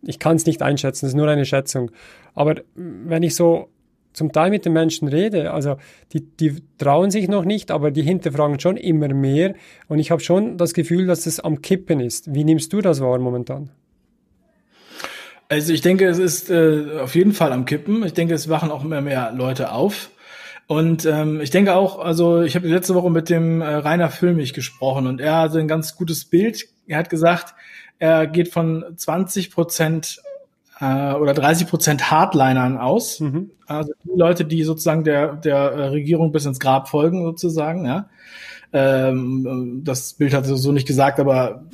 ich 0.00 0.18
kann 0.18 0.36
es 0.36 0.46
nicht 0.46 0.62
einschätzen, 0.62 1.04
das 1.04 1.10
ist 1.10 1.16
nur 1.16 1.28
eine 1.28 1.44
Schätzung. 1.44 1.90
Aber 2.34 2.62
wenn 2.74 3.22
ich 3.22 3.34
so 3.34 3.68
zum 4.14 4.32
Teil 4.32 4.48
mit 4.48 4.64
den 4.64 4.72
Menschen 4.72 5.06
rede, 5.06 5.52
also 5.52 5.76
die, 6.14 6.22
die 6.22 6.62
trauen 6.78 7.10
sich 7.10 7.28
noch 7.28 7.44
nicht, 7.44 7.70
aber 7.70 7.90
die 7.90 8.02
hinterfragen 8.02 8.58
schon 8.58 8.78
immer 8.78 9.12
mehr. 9.12 9.56
Und 9.88 9.98
ich 9.98 10.10
habe 10.10 10.22
schon 10.22 10.56
das 10.56 10.72
Gefühl, 10.72 11.04
dass 11.04 11.26
es 11.26 11.40
am 11.40 11.60
Kippen 11.60 12.00
ist. 12.00 12.32
Wie 12.32 12.44
nimmst 12.44 12.72
du 12.72 12.80
das 12.80 13.02
wahr 13.02 13.18
momentan? 13.18 13.68
Also 15.50 15.74
ich 15.74 15.82
denke, 15.82 16.06
es 16.06 16.18
ist 16.18 16.50
äh, 16.50 17.00
auf 17.02 17.14
jeden 17.14 17.34
Fall 17.34 17.52
am 17.52 17.66
Kippen. 17.66 18.02
Ich 18.06 18.14
denke, 18.14 18.32
es 18.32 18.48
wachen 18.48 18.70
auch 18.70 18.82
immer 18.82 19.02
mehr 19.02 19.30
Leute 19.36 19.70
auf. 19.70 20.08
Und 20.66 21.04
ähm, 21.04 21.40
ich 21.40 21.50
denke 21.50 21.74
auch, 21.74 21.98
also 21.98 22.42
ich 22.42 22.56
habe 22.56 22.68
letzte 22.68 22.94
Woche 22.94 23.10
mit 23.10 23.28
dem 23.28 23.60
äh, 23.60 23.66
Rainer 23.66 24.10
Füllmich 24.10 24.54
gesprochen 24.54 25.06
und 25.06 25.20
er 25.20 25.36
hatte 25.36 25.58
ein 25.58 25.68
ganz 25.68 25.96
gutes 25.96 26.24
Bild. 26.24 26.64
Er 26.86 26.98
hat 26.98 27.10
gesagt, 27.10 27.54
er 27.98 28.26
geht 28.26 28.48
von 28.48 28.84
20 28.96 29.50
Prozent 29.50 30.20
äh, 30.80 31.12
oder 31.12 31.34
30 31.34 31.68
Prozent 31.68 32.10
Hardlinern 32.10 32.78
aus. 32.78 33.20
Mhm. 33.20 33.50
Also 33.66 33.92
die 34.04 34.18
Leute, 34.18 34.44
die 34.44 34.62
sozusagen 34.62 35.04
der, 35.04 35.36
der 35.36 35.56
äh, 35.56 35.86
Regierung 35.88 36.32
bis 36.32 36.46
ins 36.46 36.60
Grab 36.60 36.88
folgen, 36.88 37.24
sozusagen, 37.24 37.86
ja. 37.86 38.08
Ähm, 38.76 39.82
das 39.84 40.14
Bild 40.14 40.34
hat 40.34 40.46
so 40.46 40.72
nicht 40.72 40.88
gesagt, 40.88 41.20
aber 41.20 41.64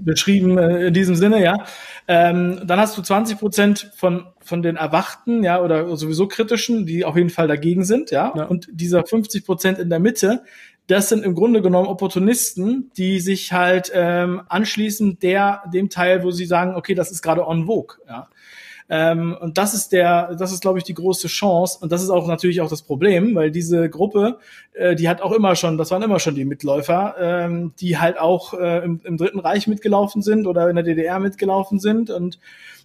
beschrieben 0.00 0.56
äh, 0.56 0.86
in 0.86 0.94
diesem 0.94 1.16
Sinne, 1.16 1.44
ja. 1.44 1.66
Ähm, 2.08 2.62
dann 2.64 2.80
hast 2.80 2.96
du 2.96 3.02
20 3.02 3.38
Prozent 3.38 3.92
von, 3.94 4.26
von 4.40 4.62
den 4.62 4.76
Erwachten, 4.76 5.44
ja, 5.44 5.60
oder 5.60 5.94
sowieso 5.98 6.26
kritischen, 6.26 6.86
die 6.86 7.04
auf 7.04 7.16
jeden 7.16 7.28
Fall 7.28 7.46
dagegen 7.46 7.84
sind, 7.84 8.10
ja. 8.10 8.32
ja. 8.34 8.44
Und 8.44 8.68
dieser 8.72 9.04
50 9.04 9.44
Prozent 9.44 9.78
in 9.78 9.90
der 9.90 10.00
Mitte, 10.00 10.42
das 10.86 11.10
sind 11.10 11.24
im 11.24 11.34
Grunde 11.34 11.60
genommen 11.60 11.88
Opportunisten, 11.88 12.90
die 12.96 13.20
sich 13.20 13.52
halt 13.52 13.92
ähm, 13.94 14.42
anschließen 14.48 15.18
der 15.18 15.62
dem 15.72 15.90
Teil, 15.90 16.22
wo 16.24 16.30
sie 16.30 16.46
sagen, 16.46 16.74
okay, 16.74 16.94
das 16.94 17.10
ist 17.10 17.20
gerade 17.20 17.46
on 17.46 17.66
vogue. 17.66 17.96
Ja. 18.08 18.28
Ähm, 18.88 19.36
und 19.40 19.56
das 19.56 19.74
ist 19.74 19.92
der, 19.92 20.34
das 20.34 20.52
ist, 20.52 20.60
glaube 20.60 20.78
ich, 20.78 20.84
die 20.84 20.94
große 20.94 21.28
Chance. 21.28 21.78
Und 21.80 21.90
das 21.92 22.02
ist 22.02 22.10
auch 22.10 22.26
natürlich 22.26 22.60
auch 22.60 22.68
das 22.68 22.82
Problem, 22.82 23.34
weil 23.34 23.50
diese 23.50 23.88
Gruppe, 23.88 24.38
äh, 24.74 24.94
die 24.94 25.08
hat 25.08 25.22
auch 25.22 25.32
immer 25.32 25.56
schon, 25.56 25.78
das 25.78 25.90
waren 25.90 26.02
immer 26.02 26.20
schon 26.20 26.34
die 26.34 26.44
Mitläufer, 26.44 27.14
ähm, 27.18 27.72
die 27.78 27.98
halt 27.98 28.18
auch 28.18 28.54
äh, 28.54 28.84
im, 28.84 29.00
im 29.04 29.16
Dritten 29.16 29.40
Reich 29.40 29.66
mitgelaufen 29.66 30.22
sind 30.22 30.46
oder 30.46 30.68
in 30.68 30.76
der 30.76 30.84
DDR 30.84 31.18
mitgelaufen 31.18 31.78
sind. 31.78 32.10
Und 32.10 32.38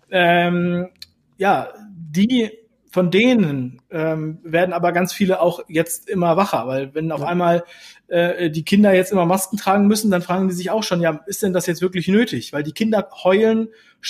ähm, 0.09 0.89
ja, 1.37 1.69
die 1.91 2.51
von 2.91 3.11
denen 3.11 3.81
ähm, 3.91 4.39
werden 4.43 4.73
aber 4.73 4.91
ganz 4.91 5.13
viele 5.13 5.41
auch 5.41 5.63
jetzt 5.67 6.09
immer 6.09 6.37
wacher, 6.37 6.65
weil 6.65 6.93
wenn 6.95 7.11
auf 7.11 7.21
einmal 7.21 7.63
äh, 8.09 8.49
die 8.49 8.63
Kinder 8.63 8.93
jetzt 8.93 9.11
immer 9.11 9.25
Masken 9.25 9.57
tragen 9.57 9.87
müssen, 9.87 10.11
dann 10.11 10.21
fragen 10.21 10.47
die 10.47 10.53
sich 10.53 10.71
auch 10.71 10.83
schon, 10.83 11.01
ja, 11.01 11.21
ist 11.27 11.43
denn 11.43 11.53
das 11.53 11.65
jetzt 11.65 11.81
wirklich 11.81 12.07
nötig? 12.07 12.53
Weil 12.53 12.63
die 12.63 12.71
Kinder 12.71 13.07
heulen, 13.23 13.69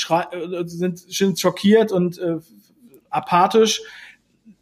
äh, 0.10 0.64
sind, 0.66 1.00
sind 1.00 1.40
schockiert 1.40 1.92
und 1.92 2.18
äh, 2.20 2.38
apathisch 3.10 3.82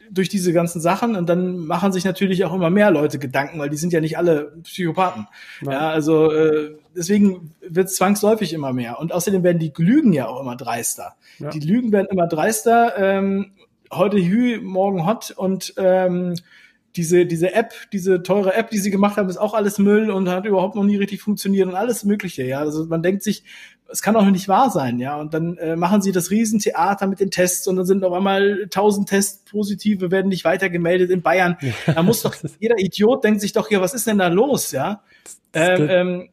durch 0.10 0.30
diese 0.30 0.54
ganzen 0.54 0.82
Sachen 0.82 1.16
und 1.16 1.28
dann 1.28 1.58
machen 1.58 1.92
sich 1.92 2.06
natürlich 2.06 2.46
auch 2.46 2.54
immer 2.54 2.70
mehr 2.70 2.92
Leute 2.92 3.20
Gedanken, 3.20 3.60
weil 3.60 3.70
die 3.70 3.78
sind 3.78 3.94
ja 3.94 4.00
nicht 4.00 4.18
alle 4.18 4.54
Psychopathen. 4.64 5.28
Ja, 5.62 5.72
ja 5.72 5.90
also 5.90 6.32
äh, 6.32 6.76
deswegen 6.96 7.54
wird 7.62 7.90
es 7.90 7.96
zwangsläufig 7.96 8.54
immer 8.54 8.74
mehr. 8.74 9.00
Und 9.00 9.12
außerdem 9.12 9.44
werden 9.44 9.60
die 9.60 9.74
Lügen 9.78 10.14
ja 10.14 10.28
auch 10.28 10.40
immer 10.40 10.56
dreister. 10.56 11.16
Ja. 11.40 11.50
Die 11.50 11.60
Lügen 11.60 11.92
werden 11.92 12.08
immer 12.10 12.28
dreister. 12.28 12.94
Ähm, 12.98 13.52
heute 13.92 14.18
Hü, 14.18 14.60
morgen 14.62 15.06
Hot 15.06 15.32
und 15.32 15.74
ähm, 15.78 16.36
diese, 16.98 17.26
diese 17.26 17.54
App, 17.54 17.74
diese 17.94 18.24
teure 18.24 18.56
App, 18.56 18.72
die 18.72 18.80
sie 18.80 18.90
gemacht 18.90 19.18
haben, 19.18 19.30
ist 19.30 19.38
auch 19.38 19.54
alles 19.54 19.78
Müll 19.78 20.10
und 20.10 20.28
hat 20.28 20.46
überhaupt 20.46 20.76
noch 20.76 20.84
nie 20.84 20.98
richtig 20.98 21.22
funktioniert 21.22 21.68
und 21.68 21.76
alles 21.76 22.04
Mögliche, 22.04 22.44
ja. 22.44 22.60
Also 22.60 22.86
man 22.86 23.04
denkt 23.04 23.24
sich, 23.24 23.44
es 23.90 24.02
kann 24.02 24.16
doch 24.16 24.26
nicht 24.26 24.48
wahr 24.48 24.72
sein, 24.72 25.00
ja. 25.00 25.16
Und 25.16 25.34
dann 25.34 25.58
äh, 25.58 25.76
machen 25.76 26.02
sie 26.02 26.12
das 26.12 26.32
Riesentheater 26.32 27.08
mit 27.08 27.20
den 27.20 27.32
Tests 27.32 27.68
und 27.68 27.76
dann 27.76 27.86
sind 27.86 28.04
auf 28.04 28.14
einmal 28.14 28.68
tausend 28.70 29.08
Tests 29.08 29.50
positive, 29.50 30.12
werden 30.12 30.30
nicht 30.30 30.44
weitergemeldet 30.44 31.12
in 31.12 31.22
Bayern. 31.22 31.58
Da 31.86 32.02
muss 32.02 32.24
doch 32.24 32.36
jeder 32.60 32.80
Idiot 32.80 33.24
denkt 33.24 33.42
sich 33.42 33.54
doch 33.54 33.70
hier, 33.70 33.80
was 33.80 33.94
ist 33.94 34.08
denn 34.08 34.18
da 34.18 34.28
los, 34.28 34.72
ja? 34.72 35.04
Ähm, 35.54 35.78
geht, 35.78 35.90
ähm, 35.92 36.30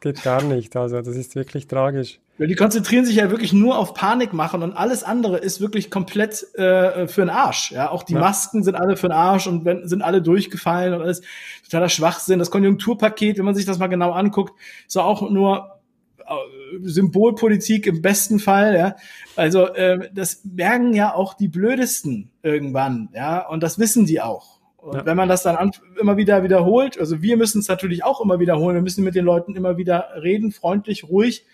geht 0.00 0.22
gar 0.22 0.42
nicht. 0.42 0.76
Also 0.76 1.02
das 1.02 1.16
ist 1.16 1.34
wirklich 1.34 1.66
tragisch. 1.66 2.20
Ja, 2.36 2.46
die 2.46 2.56
konzentrieren 2.56 3.04
sich 3.04 3.14
ja 3.14 3.30
wirklich 3.30 3.52
nur 3.52 3.78
auf 3.78 3.94
Panik 3.94 4.32
machen 4.32 4.64
und 4.64 4.72
alles 4.72 5.04
andere 5.04 5.38
ist 5.38 5.60
wirklich 5.60 5.88
komplett 5.88 6.42
äh, 6.54 7.06
für 7.06 7.20
den 7.20 7.30
Arsch. 7.30 7.70
Ja, 7.70 7.90
auch 7.90 8.02
die 8.02 8.14
ja. 8.14 8.20
Masken 8.20 8.64
sind 8.64 8.74
alle 8.74 8.96
für 8.96 9.06
den 9.06 9.12
Arsch 9.12 9.46
und 9.46 9.64
wenn, 9.64 9.86
sind 9.86 10.02
alle 10.02 10.20
durchgefallen 10.20 10.94
und 10.94 11.02
alles 11.02 11.22
totaler 11.62 11.88
Schwachsinn. 11.88 12.40
Das 12.40 12.50
Konjunkturpaket, 12.50 13.38
wenn 13.38 13.44
man 13.44 13.54
sich 13.54 13.66
das 13.66 13.78
mal 13.78 13.86
genau 13.86 14.10
anguckt, 14.10 14.58
ist 14.88 14.96
auch 14.96 15.30
nur 15.30 15.78
äh, 16.18 16.34
Symbolpolitik 16.82 17.86
im 17.86 18.02
besten 18.02 18.40
Fall. 18.40 18.74
Ja, 18.74 18.96
also 19.36 19.68
äh, 19.68 20.10
das 20.12 20.44
merken 20.44 20.92
ja 20.92 21.14
auch 21.14 21.34
die 21.34 21.48
blödesten 21.48 22.30
irgendwann. 22.42 23.10
Ja, 23.14 23.46
und 23.46 23.62
das 23.62 23.78
wissen 23.78 24.06
die 24.06 24.20
auch. 24.20 24.58
Und 24.78 24.96
ja. 24.96 25.06
wenn 25.06 25.16
man 25.16 25.28
das 25.28 25.44
dann 25.44 25.54
an, 25.54 25.70
immer 26.00 26.16
wieder 26.16 26.42
wiederholt, 26.42 26.98
also 26.98 27.22
wir 27.22 27.36
müssen 27.36 27.60
es 27.60 27.68
natürlich 27.68 28.02
auch 28.02 28.20
immer 28.20 28.40
wiederholen. 28.40 28.74
Wir 28.74 28.82
müssen 28.82 29.04
mit 29.04 29.14
den 29.14 29.24
Leuten 29.24 29.54
immer 29.54 29.76
wieder 29.76 30.08
reden, 30.20 30.50
freundlich, 30.50 31.04
ruhig 31.04 31.46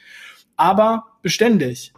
aber 0.61 1.05
beständig, 1.23 1.93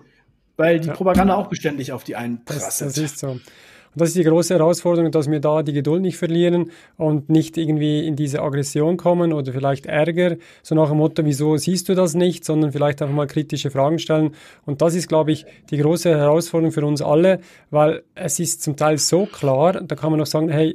weil 0.56 0.80
die 0.80 0.88
ja. 0.88 0.94
Propaganda 0.94 1.34
auch 1.34 1.48
beständig 1.48 1.92
auf 1.92 2.04
die 2.04 2.16
einprasselt. 2.16 2.90
Das, 2.90 2.94
das 2.94 2.98
ist 2.98 3.18
so. 3.18 3.28
Und 3.28 4.00
das 4.00 4.08
ist 4.08 4.16
die 4.16 4.24
große 4.24 4.54
Herausforderung, 4.54 5.10
dass 5.10 5.30
wir 5.30 5.38
da 5.40 5.62
die 5.62 5.74
Geduld 5.74 6.00
nicht 6.00 6.16
verlieren 6.16 6.70
und 6.96 7.28
nicht 7.28 7.58
irgendwie 7.58 8.06
in 8.06 8.16
diese 8.16 8.40
Aggression 8.40 8.96
kommen 8.96 9.34
oder 9.34 9.52
vielleicht 9.52 9.84
Ärger, 9.84 10.36
so 10.62 10.74
nach 10.74 10.88
dem 10.88 10.96
Motto, 10.96 11.26
wieso 11.26 11.58
siehst 11.58 11.90
du 11.90 11.94
das 11.94 12.14
nicht, 12.14 12.44
sondern 12.44 12.72
vielleicht 12.72 13.02
einfach 13.02 13.14
mal 13.14 13.26
kritische 13.26 13.70
Fragen 13.70 13.98
stellen. 13.98 14.30
Und 14.64 14.80
das 14.80 14.94
ist, 14.94 15.08
glaube 15.08 15.32
ich, 15.32 15.44
die 15.70 15.76
große 15.76 16.08
Herausforderung 16.08 16.72
für 16.72 16.86
uns 16.86 17.02
alle, 17.02 17.40
weil 17.70 18.02
es 18.14 18.40
ist 18.40 18.62
zum 18.62 18.76
Teil 18.76 18.96
so 18.96 19.26
klar, 19.26 19.74
da 19.82 19.94
kann 19.94 20.10
man 20.10 20.20
noch 20.20 20.26
sagen, 20.26 20.48
hey, 20.48 20.74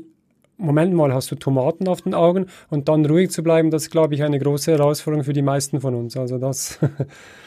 Moment 0.58 0.94
mal, 0.94 1.14
hast 1.14 1.32
du 1.32 1.36
Tomaten 1.36 1.88
auf 1.88 2.02
den 2.02 2.14
Augen 2.14 2.48
und 2.70 2.88
dann 2.88 3.06
ruhig 3.06 3.32
zu 3.32 3.42
bleiben, 3.42 3.72
das 3.72 3.84
ist, 3.84 3.92
glaube 3.92 4.14
ich, 4.14 4.24
eine 4.24 4.40
große 4.40 4.72
Herausforderung 4.72 5.24
für 5.24 5.34
die 5.34 5.44
meisten 5.44 5.82
von 5.82 5.96
uns. 5.96 6.18
Also 6.18 6.38
das 6.38 6.80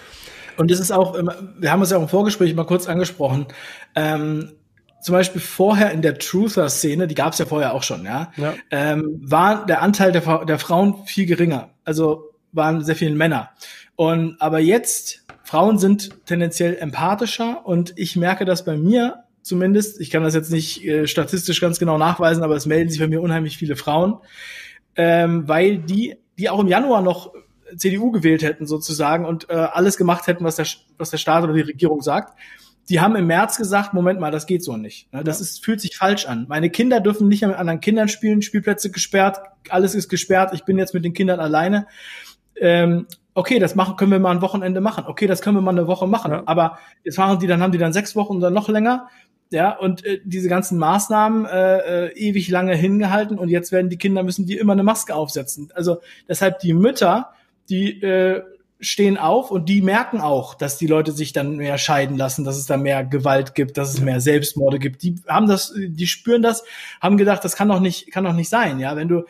Und 0.60 0.70
es 0.70 0.78
ist 0.78 0.90
auch, 0.90 1.14
wir 1.14 1.72
haben 1.72 1.80
es 1.80 1.90
ja 1.90 1.96
auch 1.96 2.02
im 2.02 2.08
Vorgespräch 2.08 2.54
mal 2.54 2.66
kurz 2.66 2.86
angesprochen, 2.86 3.46
ähm, 3.94 4.52
zum 5.00 5.14
Beispiel 5.14 5.40
vorher 5.40 5.90
in 5.90 6.02
der 6.02 6.18
Truther-Szene, 6.18 7.06
die 7.06 7.14
gab 7.14 7.32
es 7.32 7.38
ja 7.38 7.46
vorher 7.46 7.72
auch 7.72 7.82
schon, 7.82 8.04
ja, 8.04 8.30
ja. 8.36 8.52
Ähm, 8.70 9.22
war 9.22 9.64
der 9.64 9.80
Anteil 9.80 10.12
der, 10.12 10.44
der 10.44 10.58
Frauen 10.58 11.06
viel 11.06 11.24
geringer. 11.24 11.70
Also 11.86 12.34
waren 12.52 12.84
sehr 12.84 12.94
viele 12.94 13.14
Männer. 13.14 13.48
Und 13.96 14.36
aber 14.38 14.58
jetzt, 14.58 15.24
Frauen 15.44 15.78
sind 15.78 16.26
tendenziell 16.26 16.76
empathischer 16.76 17.64
und 17.64 17.94
ich 17.96 18.16
merke 18.16 18.44
das 18.44 18.66
bei 18.66 18.76
mir 18.76 19.24
zumindest. 19.40 19.98
Ich 19.98 20.10
kann 20.10 20.24
das 20.24 20.34
jetzt 20.34 20.52
nicht 20.52 20.84
äh, 20.84 21.06
statistisch 21.06 21.62
ganz 21.62 21.78
genau 21.78 21.96
nachweisen, 21.96 22.44
aber 22.44 22.56
es 22.56 22.66
melden 22.66 22.90
sich 22.90 23.00
bei 23.00 23.08
mir 23.08 23.22
unheimlich 23.22 23.56
viele 23.56 23.76
Frauen, 23.76 24.18
ähm, 24.94 25.48
weil 25.48 25.78
die, 25.78 26.18
die 26.36 26.50
auch 26.50 26.60
im 26.60 26.68
Januar 26.68 27.00
noch 27.00 27.32
CDU 27.76 28.10
gewählt 28.10 28.42
hätten 28.42 28.66
sozusagen 28.66 29.24
und 29.24 29.48
äh, 29.50 29.54
alles 29.54 29.96
gemacht 29.96 30.26
hätten, 30.26 30.44
was 30.44 30.56
der, 30.56 30.66
was 30.98 31.10
der 31.10 31.18
Staat 31.18 31.44
oder 31.44 31.54
die 31.54 31.60
Regierung 31.60 32.02
sagt. 32.02 32.38
Die 32.88 33.00
haben 33.00 33.14
im 33.14 33.26
März 33.26 33.56
gesagt, 33.56 33.94
Moment 33.94 34.18
mal, 34.18 34.32
das 34.32 34.46
geht 34.46 34.64
so 34.64 34.76
nicht. 34.76 35.12
Ne? 35.12 35.22
Das 35.22 35.40
ist, 35.40 35.64
fühlt 35.64 35.80
sich 35.80 35.96
falsch 35.96 36.26
an. 36.26 36.46
Meine 36.48 36.70
Kinder 36.70 37.00
dürfen 37.00 37.28
nicht 37.28 37.42
mehr 37.42 37.50
mit 37.50 37.58
anderen 37.58 37.80
Kindern 37.80 38.08
spielen, 38.08 38.42
Spielplätze 38.42 38.90
gesperrt, 38.90 39.38
alles 39.68 39.94
ist 39.94 40.08
gesperrt, 40.08 40.52
ich 40.54 40.64
bin 40.64 40.78
jetzt 40.78 40.94
mit 40.94 41.04
den 41.04 41.12
Kindern 41.12 41.38
alleine. 41.38 41.86
Ähm, 42.56 43.06
okay, 43.34 43.58
das 43.58 43.74
machen, 43.74 43.96
können 43.96 44.10
wir 44.10 44.18
mal 44.18 44.32
ein 44.32 44.42
Wochenende 44.42 44.80
machen. 44.80 45.04
Okay, 45.06 45.26
das 45.26 45.40
können 45.40 45.56
wir 45.56 45.62
mal 45.62 45.70
eine 45.70 45.86
Woche 45.86 46.06
machen. 46.06 46.32
Ja. 46.32 46.42
Aber 46.46 46.78
jetzt 47.04 47.18
machen 47.18 47.38
die, 47.38 47.46
dann 47.46 47.62
haben 47.62 47.72
die 47.72 47.78
dann 47.78 47.92
sechs 47.92 48.16
Wochen 48.16 48.36
oder 48.36 48.50
noch 48.50 48.68
länger. 48.68 49.08
Ja, 49.52 49.76
und 49.76 50.04
äh, 50.04 50.20
diese 50.24 50.48
ganzen 50.48 50.78
Maßnahmen 50.78 51.44
äh, 51.44 52.06
äh, 52.06 52.12
ewig 52.12 52.48
lange 52.50 52.76
hingehalten 52.76 53.36
und 53.36 53.48
jetzt 53.48 53.72
werden 53.72 53.90
die 53.90 53.98
Kinder 53.98 54.22
müssen 54.22 54.46
die 54.46 54.56
immer 54.56 54.74
eine 54.74 54.84
Maske 54.84 55.14
aufsetzen. 55.14 55.72
Also 55.74 55.98
deshalb 56.28 56.60
die 56.60 56.72
Mütter 56.72 57.32
die 57.68 58.02
äh, 58.02 58.42
stehen 58.80 59.18
auf 59.18 59.50
und 59.50 59.68
die 59.68 59.82
merken 59.82 60.20
auch, 60.20 60.54
dass 60.54 60.78
die 60.78 60.86
Leute 60.86 61.12
sich 61.12 61.32
dann 61.32 61.56
mehr 61.56 61.76
scheiden 61.76 62.16
lassen, 62.16 62.44
dass 62.44 62.56
es 62.56 62.66
da 62.66 62.76
mehr 62.76 63.04
Gewalt 63.04 63.54
gibt, 63.54 63.76
dass 63.76 63.92
es 63.92 64.00
mehr 64.00 64.20
Selbstmorde 64.20 64.78
gibt. 64.78 65.02
Die 65.02 65.16
haben 65.28 65.46
das, 65.46 65.74
die 65.76 66.06
spüren 66.06 66.42
das, 66.42 66.64
haben 67.00 67.18
gedacht, 67.18 67.44
das 67.44 67.56
kann 67.56 67.68
doch 67.68 67.80
nicht, 67.80 68.10
kann 68.10 68.24
doch 68.24 68.32
nicht 68.32 68.48
sein, 68.48 68.80
ja. 68.80 68.96
Wenn 68.96 69.08
du, 69.08 69.24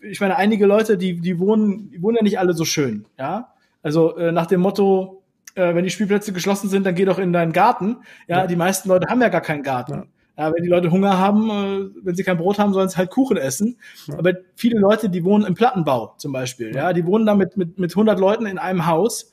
ich 0.00 0.20
meine, 0.20 0.36
einige 0.36 0.66
Leute, 0.66 0.96
die, 0.96 1.20
die 1.20 1.38
wohnen, 1.40 1.90
die 1.90 2.00
wohnen 2.00 2.16
ja 2.16 2.22
nicht 2.22 2.38
alle 2.38 2.54
so 2.54 2.64
schön, 2.64 3.06
ja. 3.18 3.52
Also 3.82 4.16
äh, 4.16 4.30
nach 4.30 4.46
dem 4.46 4.60
Motto, 4.60 5.22
äh, 5.56 5.74
wenn 5.74 5.84
die 5.84 5.90
Spielplätze 5.90 6.32
geschlossen 6.32 6.70
sind, 6.70 6.86
dann 6.86 6.94
geh 6.94 7.04
doch 7.04 7.18
in 7.18 7.32
deinen 7.32 7.52
Garten. 7.52 7.98
Ja, 8.28 8.38
ja. 8.38 8.46
die 8.46 8.56
meisten 8.56 8.88
Leute 8.88 9.08
haben 9.08 9.20
ja 9.20 9.28
gar 9.28 9.40
keinen 9.40 9.64
Garten. 9.64 9.92
Ja. 9.92 10.04
Ja, 10.36 10.52
wenn 10.54 10.62
die 10.62 10.68
Leute 10.68 10.90
Hunger 10.90 11.18
haben, 11.18 11.50
äh, 11.50 11.90
wenn 12.02 12.14
sie 12.14 12.24
kein 12.24 12.38
Brot 12.38 12.58
haben, 12.58 12.72
sollen 12.72 12.88
sie 12.88 12.96
halt 12.96 13.10
Kuchen 13.10 13.36
essen. 13.36 13.78
Ja. 14.06 14.18
Aber 14.18 14.32
viele 14.56 14.78
Leute, 14.78 15.10
die 15.10 15.24
wohnen 15.24 15.44
im 15.44 15.54
Plattenbau 15.54 16.14
zum 16.16 16.32
Beispiel, 16.32 16.74
ja, 16.74 16.92
die 16.92 17.04
wohnen 17.06 17.26
da 17.26 17.34
mit, 17.34 17.56
mit, 17.56 17.78
mit 17.78 17.92
100 17.92 18.18
Leuten 18.18 18.46
in 18.46 18.58
einem 18.58 18.86
Haus. 18.86 19.32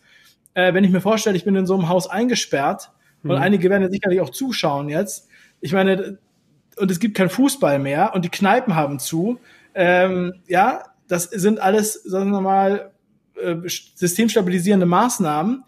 Äh, 0.54 0.74
wenn 0.74 0.84
ich 0.84 0.92
mir 0.92 1.02
vorstelle, 1.02 1.38
ich 1.38 1.46
bin 1.46 1.56
in 1.56 1.66
so 1.66 1.76
einem 1.76 1.88
Haus 1.88 2.10
eingesperrt, 2.10 2.92
mhm. 3.24 3.32
und 3.32 3.38
einige 3.38 3.70
werden 3.70 3.84
ja 3.84 3.90
sicherlich 3.90 4.22
auch 4.22 4.30
zuschauen 4.30 4.90
jetzt. 4.90 5.30
Ich 5.62 5.74
meine, 5.74 6.18
und 6.78 6.92
es 6.92 7.00
gibt 7.00 7.16
kein 7.16 7.30
Fußball 7.30 7.80
mehr 7.80 8.14
und 8.14 8.26
die 8.26 8.30
Kneipen 8.30 8.76
haben 8.76 9.00
zu. 9.00 9.40
Ähm, 9.74 10.36
ja, 10.48 10.84
das 11.08 11.26
sind 11.26 11.60
alles, 11.60 11.94
sagen 12.04 12.32
wir 12.32 12.42
mal, 12.42 12.92
äh, 13.36 13.56
systemstabilisierende 13.66 14.86
Maßnahmen, 14.86 15.64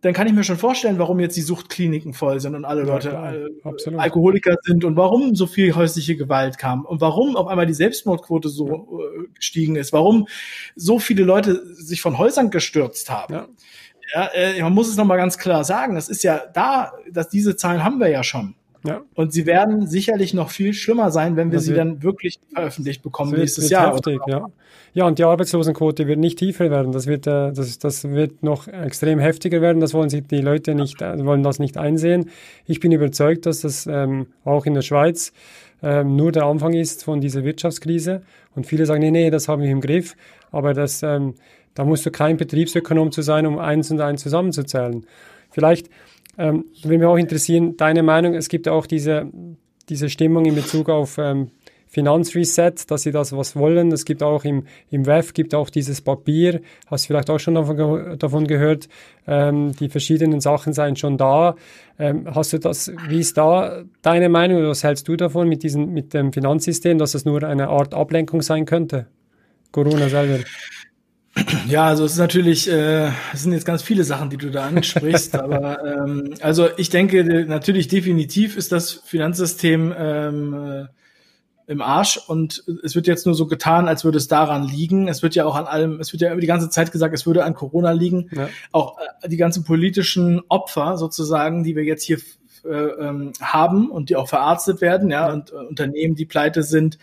dann 0.00 0.14
kann 0.14 0.26
ich 0.26 0.32
mir 0.32 0.44
schon 0.44 0.56
vorstellen, 0.56 0.98
warum 0.98 1.20
jetzt 1.20 1.36
die 1.36 1.42
Suchtkliniken 1.42 2.14
voll 2.14 2.40
sind 2.40 2.54
und 2.54 2.64
alle 2.64 2.82
ja, 2.82 2.86
Leute 2.86 3.50
äh, 3.64 3.96
Alkoholiker 3.96 4.56
sind 4.62 4.84
und 4.84 4.96
warum 4.96 5.34
so 5.34 5.46
viel 5.46 5.74
häusliche 5.74 6.16
Gewalt 6.16 6.58
kam 6.58 6.84
und 6.84 7.00
warum 7.00 7.36
auf 7.36 7.46
einmal 7.46 7.66
die 7.66 7.74
Selbstmordquote 7.74 8.48
so 8.48 9.00
äh, 9.00 9.28
gestiegen 9.34 9.76
ist, 9.76 9.92
warum 9.92 10.26
so 10.74 10.98
viele 10.98 11.24
Leute 11.24 11.74
sich 11.74 12.00
von 12.00 12.18
Häusern 12.18 12.50
gestürzt 12.50 13.10
haben. 13.10 13.34
Ja. 13.34 13.48
Ja, 14.12 14.26
äh, 14.34 14.60
man 14.62 14.72
muss 14.72 14.88
es 14.88 14.96
nochmal 14.96 15.18
ganz 15.18 15.38
klar 15.38 15.62
sagen, 15.62 15.94
das 15.94 16.08
ist 16.08 16.24
ja 16.24 16.42
da, 16.52 16.92
dass 17.12 17.28
diese 17.28 17.54
Zahlen 17.54 17.84
haben 17.84 18.00
wir 18.00 18.08
ja 18.08 18.24
schon. 18.24 18.56
Ja. 18.84 19.02
Und 19.14 19.32
sie 19.32 19.44
werden 19.44 19.86
sicherlich 19.86 20.32
noch 20.32 20.50
viel 20.50 20.72
schlimmer 20.72 21.10
sein, 21.10 21.36
wenn 21.36 21.50
wir 21.50 21.56
das 21.56 21.64
sie 21.64 21.72
wird, 21.72 21.80
dann 21.80 22.02
wirklich 22.02 22.40
veröffentlicht 22.54 23.02
bekommen 23.02 23.32
nächstes 23.32 23.68
Jahr. 23.68 23.92
Heftig, 23.92 24.20
ja. 24.26 24.46
ja, 24.94 25.06
und 25.06 25.18
die 25.18 25.24
Arbeitslosenquote 25.24 26.06
wird 26.06 26.18
nicht 26.18 26.38
tiefer 26.38 26.70
werden. 26.70 26.92
Das 26.92 27.06
wird, 27.06 27.26
äh, 27.26 27.52
das, 27.52 27.78
das 27.78 28.04
wird 28.04 28.42
noch 28.42 28.68
extrem 28.68 29.18
heftiger 29.18 29.60
werden. 29.60 29.80
Das 29.80 29.92
wollen 29.92 30.08
sie 30.08 30.22
die 30.22 30.40
Leute 30.40 30.74
nicht, 30.74 31.02
äh, 31.02 31.24
wollen 31.24 31.42
das 31.42 31.58
nicht 31.58 31.76
einsehen. 31.76 32.30
Ich 32.66 32.80
bin 32.80 32.90
überzeugt, 32.92 33.44
dass 33.44 33.60
das 33.60 33.86
ähm, 33.86 34.28
auch 34.44 34.64
in 34.64 34.74
der 34.74 34.82
Schweiz 34.82 35.32
ähm, 35.82 36.16
nur 36.16 36.32
der 36.32 36.44
Anfang 36.44 36.72
ist 36.72 37.04
von 37.04 37.20
dieser 37.20 37.44
Wirtschaftskrise. 37.44 38.22
Und 38.54 38.66
viele 38.66 38.86
sagen, 38.86 39.00
nee, 39.00 39.10
nee, 39.10 39.30
das 39.30 39.46
haben 39.46 39.62
wir 39.62 39.70
im 39.70 39.82
Griff. 39.82 40.16
Aber 40.52 40.72
das, 40.72 41.02
ähm, 41.02 41.34
da 41.74 41.84
musst 41.84 42.06
du 42.06 42.10
kein 42.10 42.38
Betriebsökonom 42.38 43.12
zu 43.12 43.20
sein, 43.20 43.46
um 43.46 43.58
eins 43.58 43.90
und 43.90 44.00
eins 44.00 44.22
zusammenzuzählen. 44.22 45.04
Vielleicht 45.50 45.90
ähm, 46.40 46.64
würde 46.82 46.98
mich 46.98 47.06
auch 47.06 47.18
interessieren, 47.18 47.76
deine 47.76 48.02
Meinung, 48.02 48.34
es 48.34 48.48
gibt 48.48 48.66
auch 48.66 48.86
diese, 48.86 49.26
diese 49.88 50.08
Stimmung 50.08 50.46
in 50.46 50.54
Bezug 50.54 50.88
auf 50.88 51.18
ähm, 51.18 51.50
Finanzreset, 51.86 52.90
dass 52.90 53.02
sie 53.02 53.10
das 53.10 53.36
was 53.36 53.56
wollen. 53.56 53.92
Es 53.92 54.04
gibt 54.04 54.22
auch 54.22 54.44
im, 54.44 54.64
im 54.90 55.06
WEF 55.06 55.34
gibt 55.34 55.54
auch 55.54 55.68
dieses 55.68 56.00
Papier, 56.00 56.60
hast 56.86 57.04
du 57.04 57.06
vielleicht 57.08 57.28
auch 57.28 57.40
schon 57.40 57.56
davon, 57.56 58.18
davon 58.18 58.46
gehört, 58.46 58.88
ähm, 59.26 59.72
die 59.78 59.88
verschiedenen 59.88 60.40
Sachen 60.40 60.72
seien 60.72 60.96
schon 60.96 61.18
da. 61.18 61.56
Ähm, 61.98 62.26
hast 62.32 62.52
du 62.52 62.58
das, 62.58 62.90
wie 63.08 63.18
ist 63.18 63.36
da 63.36 63.82
deine 64.00 64.28
Meinung, 64.28 64.62
was 64.62 64.82
hältst 64.82 65.08
du 65.08 65.16
davon 65.16 65.48
mit, 65.48 65.62
diesem, 65.62 65.92
mit 65.92 66.14
dem 66.14 66.32
Finanzsystem, 66.32 66.96
dass 66.96 67.12
das 67.12 67.24
nur 67.24 67.42
eine 67.42 67.68
Art 67.68 67.92
Ablenkung 67.92 68.40
sein 68.40 68.64
könnte? 68.64 69.08
Corona 69.72 70.08
selber. 70.08 70.44
Ja, 71.68 71.86
also 71.86 72.04
es 72.04 72.12
ist 72.12 72.18
natürlich, 72.18 72.68
äh, 72.68 73.08
es 73.32 73.42
sind 73.42 73.52
jetzt 73.52 73.64
ganz 73.64 73.82
viele 73.82 74.04
Sachen, 74.04 74.30
die 74.30 74.36
du 74.36 74.50
da 74.50 74.66
ansprichst, 74.66 75.34
aber 75.38 75.84
ähm, 75.84 76.34
also 76.40 76.68
ich 76.76 76.90
denke 76.90 77.24
natürlich 77.46 77.88
definitiv 77.88 78.56
ist 78.56 78.72
das 78.72 78.92
Finanzsystem 78.92 79.94
ähm, 79.96 80.54
äh, 80.54 80.86
im 81.70 81.82
Arsch 81.82 82.18
und 82.26 82.64
es 82.82 82.96
wird 82.96 83.06
jetzt 83.06 83.26
nur 83.26 83.34
so 83.36 83.46
getan, 83.46 83.86
als 83.86 84.04
würde 84.04 84.18
es 84.18 84.26
daran 84.26 84.66
liegen. 84.66 85.06
Es 85.06 85.22
wird 85.22 85.36
ja 85.36 85.44
auch 85.44 85.54
an 85.54 85.66
allem, 85.66 86.00
es 86.00 86.12
wird 86.12 86.22
ja 86.22 86.34
die 86.34 86.46
ganze 86.48 86.68
Zeit 86.68 86.90
gesagt, 86.90 87.14
es 87.14 87.26
würde 87.26 87.44
an 87.44 87.54
Corona 87.54 87.92
liegen. 87.92 88.28
Ja. 88.32 88.48
Auch 88.72 88.98
äh, 89.22 89.28
die 89.28 89.36
ganzen 89.36 89.62
politischen 89.62 90.42
Opfer 90.48 90.96
sozusagen, 90.96 91.62
die 91.62 91.76
wir 91.76 91.84
jetzt 91.84 92.02
hier 92.02 92.18
äh, 92.64 92.68
ähm, 92.68 93.32
haben 93.40 93.90
und 93.90 94.10
die 94.10 94.16
auch 94.16 94.28
verarztet 94.28 94.80
werden, 94.80 95.10
ja, 95.10 95.28
ja. 95.28 95.32
und 95.32 95.52
äh, 95.52 95.54
Unternehmen, 95.54 96.16
die 96.16 96.26
pleite 96.26 96.62
sind, 96.62 96.98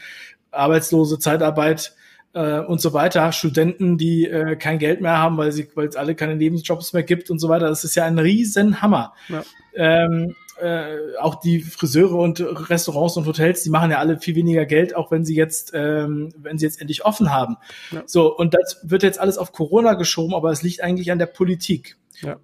Arbeitslose, 0.52 1.18
Zeitarbeit, 1.18 1.96
äh, 2.38 2.60
und 2.60 2.80
so 2.80 2.94
weiter, 2.94 3.32
Studenten, 3.32 3.98
die 3.98 4.26
äh, 4.26 4.56
kein 4.56 4.78
Geld 4.78 5.02
mehr 5.02 5.18
haben, 5.18 5.38
weil 5.38 5.52
sie, 5.52 5.68
weil 5.74 5.88
es 5.88 5.96
alle 5.96 6.14
keine 6.14 6.36
Nebenjobs 6.36 6.94
mehr 6.94 7.04
gibt 7.04 7.32
und 7.32 7.40
so 7.40 7.50
weiter. 7.50 7.68
Das 7.68 7.84
ist 7.84 7.96
ja 7.96 8.06
ein 8.06 8.20
Riesenhammer. 8.20 9.14
Ja. 9.28 9.44
Ähm, 9.74 10.36
äh, 10.62 11.16
auch 11.20 11.36
die 11.36 11.62
Friseure 11.62 12.16
und 12.16 12.40
Restaurants 12.70 13.18
und 13.18 13.26
Hotels, 13.26 13.64
die 13.64 13.70
machen 13.72 13.90
ja 13.92 13.98
alle 13.98 14.20
viel 14.20 14.36
weniger 14.36 14.66
Geld, 14.66 14.96
auch 14.96 15.10
wenn 15.10 15.26
sie 15.26 15.36
jetzt, 15.36 15.72
ähm, 15.74 16.32
wenn 16.38 16.60
sie 16.60 16.66
jetzt 16.66 16.80
endlich 16.80 17.06
offen 17.06 17.32
haben. 17.32 17.58
Ja. 17.92 18.04
So, 18.06 18.36
und 18.36 18.54
das 18.54 18.82
wird 18.84 19.04
jetzt 19.04 19.20
alles 19.20 19.38
auf 19.40 19.52
Corona 19.52 19.94
geschoben, 19.94 20.36
aber 20.36 20.52
es 20.52 20.62
liegt 20.62 20.82
eigentlich 20.82 21.12
an 21.12 21.20
der 21.20 21.28
Politik, 21.28 21.98
ja. 22.22 22.38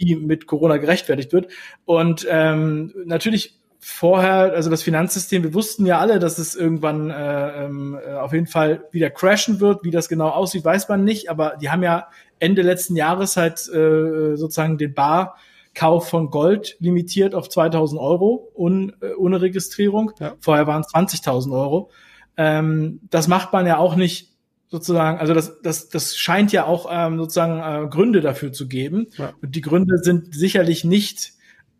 die 0.00 0.16
mit 0.16 0.46
Corona 0.46 0.78
gerechtfertigt 0.78 1.32
wird. 1.32 1.48
Und 1.84 2.26
ähm, 2.30 2.94
natürlich 3.04 3.58
vorher, 3.86 4.54
also 4.54 4.70
das 4.70 4.82
Finanzsystem, 4.82 5.42
wir 5.42 5.52
wussten 5.52 5.84
ja 5.84 5.98
alle, 5.98 6.18
dass 6.18 6.38
es 6.38 6.54
irgendwann 6.54 7.10
äh, 7.10 7.64
ähm, 7.64 7.98
äh, 8.02 8.14
auf 8.14 8.32
jeden 8.32 8.46
Fall 8.46 8.88
wieder 8.92 9.10
crashen 9.10 9.60
wird. 9.60 9.84
Wie 9.84 9.90
das 9.90 10.08
genau 10.08 10.30
aussieht, 10.30 10.64
weiß 10.64 10.88
man 10.88 11.04
nicht. 11.04 11.28
Aber 11.28 11.58
die 11.60 11.68
haben 11.68 11.82
ja 11.82 12.08
Ende 12.38 12.62
letzten 12.62 12.96
Jahres 12.96 13.36
halt 13.36 13.68
äh, 13.68 14.36
sozusagen 14.36 14.78
den 14.78 14.94
Barkauf 14.94 16.08
von 16.08 16.30
Gold 16.30 16.76
limitiert 16.80 17.34
auf 17.34 17.50
2000 17.50 18.00
Euro 18.00 18.50
un, 18.54 18.94
äh, 19.02 19.12
ohne 19.18 19.42
Registrierung. 19.42 20.12
Ja. 20.18 20.34
Vorher 20.40 20.66
waren 20.66 20.80
es 20.80 20.88
20.000 20.88 21.52
Euro. 21.52 21.90
Ähm, 22.38 23.00
das 23.10 23.28
macht 23.28 23.52
man 23.52 23.66
ja 23.66 23.76
auch 23.76 23.96
nicht 23.96 24.32
sozusagen, 24.68 25.18
also 25.18 25.34
das, 25.34 25.60
das, 25.60 25.90
das 25.90 26.16
scheint 26.16 26.52
ja 26.52 26.64
auch 26.64 26.88
ähm, 26.90 27.18
sozusagen 27.18 27.60
äh, 27.60 27.86
Gründe 27.88 28.22
dafür 28.22 28.50
zu 28.50 28.66
geben. 28.66 29.08
Ja. 29.18 29.34
Und 29.42 29.54
die 29.54 29.60
Gründe 29.60 29.98
sind 29.98 30.34
sicherlich 30.34 30.84
nicht 30.84 31.33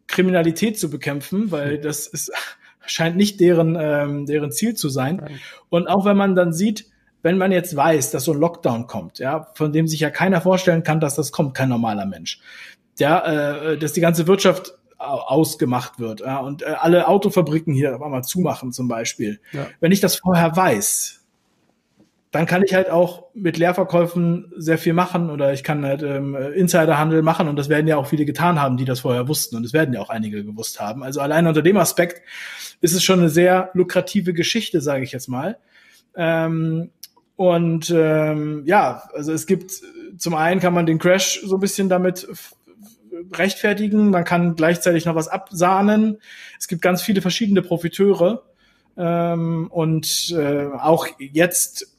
Kriminalität 0.06 0.78
zu 0.78 0.90
bekämpfen, 0.90 1.50
weil 1.50 1.78
das 1.78 2.06
ist, 2.06 2.32
scheint 2.86 3.16
nicht 3.16 3.40
deren, 3.40 3.76
ähm, 3.80 4.26
deren 4.26 4.52
Ziel 4.52 4.74
zu 4.74 4.88
sein. 4.88 5.38
Und 5.70 5.88
auch 5.88 6.04
wenn 6.04 6.16
man 6.16 6.34
dann 6.34 6.52
sieht, 6.52 6.86
wenn 7.22 7.38
man 7.38 7.52
jetzt 7.52 7.74
weiß, 7.74 8.10
dass 8.10 8.24
so 8.24 8.32
ein 8.32 8.38
Lockdown 8.38 8.86
kommt, 8.86 9.18
ja, 9.18 9.48
von 9.54 9.72
dem 9.72 9.88
sich 9.88 10.00
ja 10.00 10.10
keiner 10.10 10.42
vorstellen 10.42 10.82
kann, 10.82 11.00
dass 11.00 11.14
das 11.14 11.32
kommt, 11.32 11.54
kein 11.54 11.70
normaler 11.70 12.04
Mensch, 12.04 12.40
ja, 12.98 13.72
äh, 13.72 13.78
dass 13.78 13.94
die 13.94 14.02
ganze 14.02 14.26
Wirtschaft 14.26 14.74
ausgemacht 14.98 15.98
wird 15.98 16.20
ja, 16.20 16.38
und 16.38 16.62
äh, 16.62 16.66
alle 16.66 17.08
Autofabriken 17.08 17.74
hier 17.74 17.96
auf 17.96 18.02
einmal 18.02 18.24
zumachen 18.24 18.72
zum 18.72 18.88
Beispiel. 18.88 19.40
Ja. 19.52 19.66
Wenn 19.80 19.92
ich 19.92 20.00
das 20.00 20.16
vorher 20.16 20.54
weiß, 20.54 21.23
dann 22.34 22.46
kann 22.46 22.64
ich 22.64 22.74
halt 22.74 22.90
auch 22.90 23.26
mit 23.32 23.58
Leerverkäufen 23.58 24.52
sehr 24.56 24.76
viel 24.76 24.92
machen 24.92 25.30
oder 25.30 25.52
ich 25.52 25.62
kann 25.62 25.84
halt 25.84 26.02
ähm, 26.02 26.34
Insiderhandel 26.34 27.22
machen 27.22 27.46
und 27.46 27.54
das 27.54 27.68
werden 27.68 27.86
ja 27.86 27.96
auch 27.96 28.08
viele 28.08 28.24
getan 28.24 28.60
haben, 28.60 28.76
die 28.76 28.84
das 28.84 28.98
vorher 28.98 29.28
wussten 29.28 29.54
und 29.54 29.64
es 29.64 29.72
werden 29.72 29.94
ja 29.94 30.00
auch 30.00 30.10
einige 30.10 30.42
gewusst 30.44 30.80
haben. 30.80 31.04
Also 31.04 31.20
allein 31.20 31.46
unter 31.46 31.62
dem 31.62 31.76
Aspekt 31.76 32.22
ist 32.80 32.92
es 32.92 33.04
schon 33.04 33.20
eine 33.20 33.28
sehr 33.28 33.70
lukrative 33.74 34.34
Geschichte, 34.34 34.80
sage 34.80 35.04
ich 35.04 35.12
jetzt 35.12 35.28
mal. 35.28 35.58
Ähm, 36.16 36.90
und 37.36 37.94
ähm, 37.94 38.64
ja, 38.66 39.04
also 39.14 39.32
es 39.32 39.46
gibt 39.46 39.70
zum 40.18 40.34
einen 40.34 40.60
kann 40.60 40.74
man 40.74 40.86
den 40.86 40.98
Crash 40.98 41.40
so 41.44 41.56
ein 41.56 41.60
bisschen 41.60 41.88
damit 41.88 42.26
rechtfertigen, 43.32 44.10
man 44.10 44.24
kann 44.24 44.56
gleichzeitig 44.56 45.04
noch 45.04 45.14
was 45.14 45.28
absahnen. 45.28 46.18
Es 46.58 46.66
gibt 46.66 46.82
ganz 46.82 47.00
viele 47.00 47.22
verschiedene 47.22 47.62
Profiteure. 47.62 48.42
Ähm, 48.96 49.68
und 49.70 50.34
äh, 50.36 50.66
auch 50.66 51.06
jetzt 51.18 51.93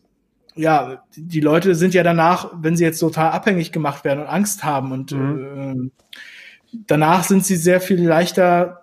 ja, 0.55 1.03
die 1.15 1.41
Leute 1.41 1.75
sind 1.75 1.93
ja 1.93 2.03
danach, 2.03 2.51
wenn 2.61 2.77
sie 2.77 2.83
jetzt 2.83 2.99
total 2.99 3.31
abhängig 3.31 3.71
gemacht 3.71 4.03
werden 4.03 4.21
und 4.21 4.27
Angst 4.27 4.63
haben 4.63 4.91
und 4.91 5.11
mhm. 5.11 5.91
äh, 5.91 6.79
danach 6.87 7.23
sind 7.23 7.45
sie 7.45 7.55
sehr 7.55 7.81
viel 7.81 8.03
leichter 8.03 8.81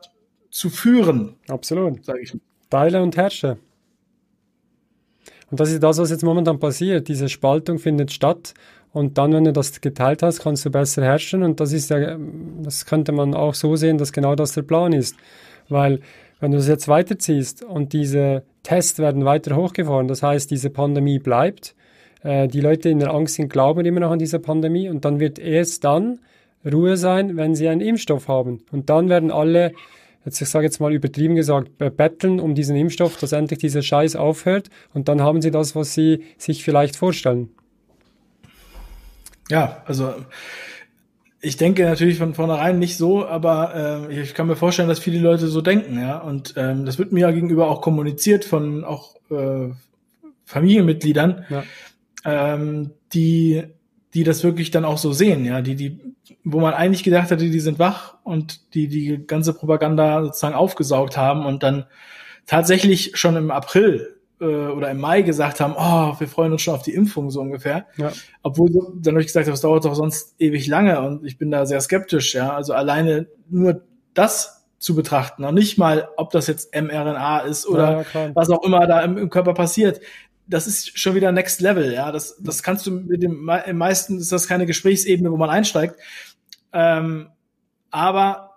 zu 0.50 0.70
führen. 0.70 1.36
Absolut. 1.48 2.04
Sag 2.04 2.18
ich. 2.20 2.36
Teile 2.70 3.02
und 3.02 3.16
herrsche. 3.16 3.58
Und 5.50 5.60
das 5.60 5.70
ist 5.70 5.82
das, 5.82 5.98
was 5.98 6.10
jetzt 6.10 6.24
momentan 6.24 6.58
passiert. 6.58 7.08
Diese 7.08 7.28
Spaltung 7.28 7.78
findet 7.78 8.12
statt. 8.12 8.54
Und 8.92 9.18
dann, 9.18 9.32
wenn 9.32 9.44
du 9.44 9.52
das 9.52 9.80
geteilt 9.80 10.22
hast, 10.22 10.40
kannst 10.40 10.64
du 10.64 10.70
besser 10.70 11.02
herrschen. 11.02 11.42
Und 11.42 11.60
das 11.60 11.72
ist 11.72 11.90
ja, 11.90 12.16
das 12.62 12.86
könnte 12.86 13.12
man 13.12 13.34
auch 13.34 13.54
so 13.54 13.76
sehen, 13.76 13.98
dass 13.98 14.12
genau 14.12 14.34
das 14.34 14.52
der 14.52 14.62
Plan 14.62 14.92
ist. 14.92 15.16
Weil, 15.68 16.00
wenn 16.42 16.50
du 16.50 16.56
das 16.56 16.66
jetzt 16.66 16.88
weiterziehst 16.88 17.62
und 17.62 17.92
diese 17.92 18.42
Tests 18.64 18.98
werden 18.98 19.24
weiter 19.24 19.54
hochgefahren. 19.54 20.08
Das 20.08 20.24
heißt, 20.24 20.50
diese 20.50 20.70
Pandemie 20.70 21.20
bleibt. 21.20 21.76
Äh, 22.24 22.48
die 22.48 22.60
Leute 22.60 22.88
in 22.88 22.98
der 22.98 23.14
Angst 23.14 23.36
sind, 23.36 23.48
glauben 23.48 23.86
immer 23.86 24.00
noch 24.00 24.10
an 24.10 24.18
diese 24.18 24.40
Pandemie 24.40 24.88
und 24.88 25.04
dann 25.04 25.20
wird 25.20 25.38
erst 25.38 25.84
dann 25.84 26.18
Ruhe 26.64 26.96
sein, 26.96 27.36
wenn 27.36 27.54
sie 27.54 27.68
einen 27.68 27.80
Impfstoff 27.80 28.26
haben. 28.26 28.64
Und 28.72 28.90
dann 28.90 29.08
werden 29.08 29.30
alle, 29.30 29.72
jetzt 30.24 30.40
ich 30.42 30.48
sage 30.48 30.64
jetzt 30.64 30.80
mal 30.80 30.92
übertrieben 30.92 31.36
gesagt, 31.36 31.70
betteln 31.78 32.40
um 32.40 32.56
diesen 32.56 32.74
Impfstoff, 32.74 33.18
dass 33.18 33.30
endlich 33.30 33.60
dieser 33.60 33.82
Scheiß 33.82 34.16
aufhört 34.16 34.68
und 34.92 35.06
dann 35.06 35.20
haben 35.20 35.42
sie 35.42 35.52
das, 35.52 35.76
was 35.76 35.94
sie 35.94 36.24
sich 36.38 36.64
vielleicht 36.64 36.96
vorstellen. 36.96 37.50
Ja, 39.48 39.80
also 39.86 40.12
ich 41.44 41.56
denke 41.56 41.84
natürlich 41.84 42.18
von 42.18 42.34
vornherein 42.34 42.78
nicht 42.78 42.96
so, 42.96 43.26
aber 43.26 44.08
äh, 44.08 44.22
ich 44.22 44.32
kann 44.32 44.46
mir 44.46 44.54
vorstellen, 44.54 44.88
dass 44.88 45.00
viele 45.00 45.18
Leute 45.18 45.48
so 45.48 45.60
denken, 45.60 46.00
ja. 46.00 46.18
Und 46.18 46.54
ähm, 46.56 46.86
das 46.86 46.98
wird 46.98 47.10
mir 47.10 47.20
ja 47.20 47.30
gegenüber 47.32 47.68
auch 47.68 47.80
kommuniziert 47.80 48.44
von 48.44 48.84
auch 48.84 49.16
äh, 49.28 49.70
Familienmitgliedern, 50.44 51.44
ja. 51.50 51.64
ähm, 52.24 52.92
die, 53.12 53.64
die 54.14 54.22
das 54.22 54.44
wirklich 54.44 54.70
dann 54.70 54.84
auch 54.84 54.98
so 54.98 55.12
sehen, 55.12 55.44
ja, 55.44 55.62
die, 55.62 55.74
die, 55.74 56.00
wo 56.44 56.60
man 56.60 56.74
eigentlich 56.74 57.02
gedacht 57.02 57.32
hatte, 57.32 57.50
die 57.50 57.60
sind 57.60 57.80
wach 57.80 58.14
und 58.22 58.74
die 58.74 58.86
die 58.86 59.26
ganze 59.26 59.52
Propaganda 59.52 60.22
sozusagen 60.22 60.54
aufgesaugt 60.54 61.16
haben 61.16 61.44
und 61.44 61.64
dann 61.64 61.86
tatsächlich 62.46 63.16
schon 63.16 63.34
im 63.34 63.50
April 63.50 64.16
äh, 64.42 64.66
oder 64.66 64.90
im 64.90 64.98
Mai 64.98 65.22
gesagt 65.22 65.60
haben, 65.60 65.74
oh, 65.76 66.18
wir 66.18 66.28
freuen 66.28 66.52
uns 66.52 66.62
schon 66.62 66.74
auf 66.74 66.82
die 66.82 66.94
Impfung, 66.94 67.30
so 67.30 67.40
ungefähr. 67.40 67.86
Ja. 67.96 68.12
Obwohl 68.42 68.70
dann 68.96 69.14
habe 69.14 69.20
ich 69.20 69.28
gesagt, 69.28 69.46
das 69.46 69.60
dauert 69.60 69.84
doch 69.84 69.94
sonst 69.94 70.34
ewig 70.38 70.66
lange 70.66 71.00
und 71.00 71.24
ich 71.24 71.38
bin 71.38 71.50
da 71.50 71.64
sehr 71.64 71.80
skeptisch, 71.80 72.34
ja. 72.34 72.52
Also 72.52 72.74
alleine 72.74 73.28
nur 73.48 73.82
das 74.14 74.66
zu 74.78 74.96
betrachten, 74.96 75.42
noch 75.42 75.52
nicht 75.52 75.78
mal, 75.78 76.08
ob 76.16 76.30
das 76.30 76.48
jetzt 76.48 76.74
mRNA 76.74 77.40
ist 77.40 77.66
oder 77.66 78.04
ja, 78.12 78.30
was 78.34 78.50
auch 78.50 78.64
immer 78.64 78.86
da 78.88 79.00
im, 79.02 79.16
im, 79.16 79.30
Körper 79.30 79.54
passiert. 79.54 80.00
Das 80.48 80.66
ist 80.66 80.98
schon 80.98 81.14
wieder 81.14 81.30
Next 81.30 81.60
Level, 81.60 81.92
ja. 81.92 82.10
Das, 82.10 82.36
das 82.40 82.64
kannst 82.64 82.86
du 82.86 82.90
mit 82.90 83.22
dem, 83.22 83.48
im 83.66 83.78
meisten 83.78 84.18
ist 84.18 84.32
das 84.32 84.48
keine 84.48 84.66
Gesprächsebene, 84.66 85.30
wo 85.30 85.36
man 85.36 85.50
einsteigt. 85.50 85.96
Ähm, 86.72 87.28
aber 87.92 88.51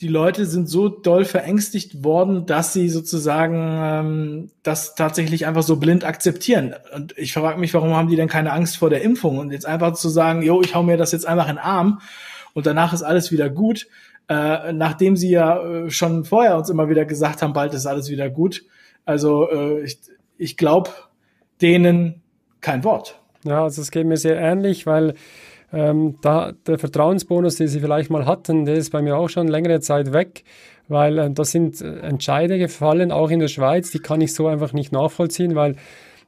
die 0.00 0.08
Leute 0.08 0.46
sind 0.46 0.68
so 0.68 0.88
doll 0.88 1.24
verängstigt 1.24 2.04
worden, 2.04 2.46
dass 2.46 2.72
sie 2.72 2.88
sozusagen 2.88 3.78
ähm, 3.82 4.50
das 4.62 4.94
tatsächlich 4.94 5.46
einfach 5.46 5.64
so 5.64 5.76
blind 5.76 6.04
akzeptieren. 6.04 6.74
Und 6.94 7.16
ich 7.18 7.32
frage 7.32 7.58
mich, 7.58 7.74
warum 7.74 7.94
haben 7.96 8.08
die 8.08 8.14
denn 8.14 8.28
keine 8.28 8.52
Angst 8.52 8.76
vor 8.76 8.90
der 8.90 9.02
Impfung? 9.02 9.38
Und 9.38 9.50
jetzt 9.50 9.66
einfach 9.66 9.94
zu 9.94 10.08
sagen, 10.08 10.42
jo, 10.42 10.60
ich 10.62 10.74
hau 10.74 10.84
mir 10.84 10.96
das 10.96 11.10
jetzt 11.10 11.26
einfach 11.26 11.48
in 11.48 11.56
den 11.56 11.64
Arm 11.64 12.00
und 12.54 12.66
danach 12.66 12.92
ist 12.92 13.02
alles 13.02 13.32
wieder 13.32 13.50
gut, 13.50 13.88
äh, 14.28 14.72
nachdem 14.72 15.16
sie 15.16 15.30
ja 15.30 15.60
äh, 15.62 15.90
schon 15.90 16.24
vorher 16.24 16.56
uns 16.56 16.70
immer 16.70 16.88
wieder 16.88 17.04
gesagt 17.04 17.42
haben, 17.42 17.52
bald 17.52 17.74
ist 17.74 17.86
alles 17.86 18.08
wieder 18.08 18.30
gut. 18.30 18.64
Also 19.04 19.50
äh, 19.50 19.82
ich, 19.82 19.98
ich 20.36 20.56
glaube 20.56 20.90
denen 21.60 22.22
kein 22.60 22.84
Wort. 22.84 23.20
Ja, 23.44 23.64
also 23.64 23.82
es 23.82 23.90
geht 23.90 24.06
mir 24.06 24.16
sehr 24.16 24.38
ähnlich, 24.38 24.86
weil 24.86 25.14
ähm, 25.72 26.16
da 26.22 26.52
der 26.66 26.78
Vertrauensbonus, 26.78 27.56
den 27.56 27.68
sie 27.68 27.80
vielleicht 27.80 28.10
mal 28.10 28.26
hatten, 28.26 28.64
der 28.64 28.76
ist 28.76 28.90
bei 28.90 29.02
mir 29.02 29.16
auch 29.16 29.28
schon 29.28 29.48
längere 29.48 29.80
Zeit 29.80 30.12
weg, 30.12 30.44
weil 30.88 31.18
äh, 31.18 31.30
da 31.30 31.44
sind 31.44 31.80
äh, 31.80 32.00
Entscheide 32.00 32.58
gefallen, 32.58 33.12
auch 33.12 33.30
in 33.30 33.40
der 33.40 33.48
Schweiz, 33.48 33.90
die 33.90 33.98
kann 33.98 34.20
ich 34.20 34.34
so 34.34 34.46
einfach 34.46 34.72
nicht 34.72 34.92
nachvollziehen, 34.92 35.54
weil 35.54 35.76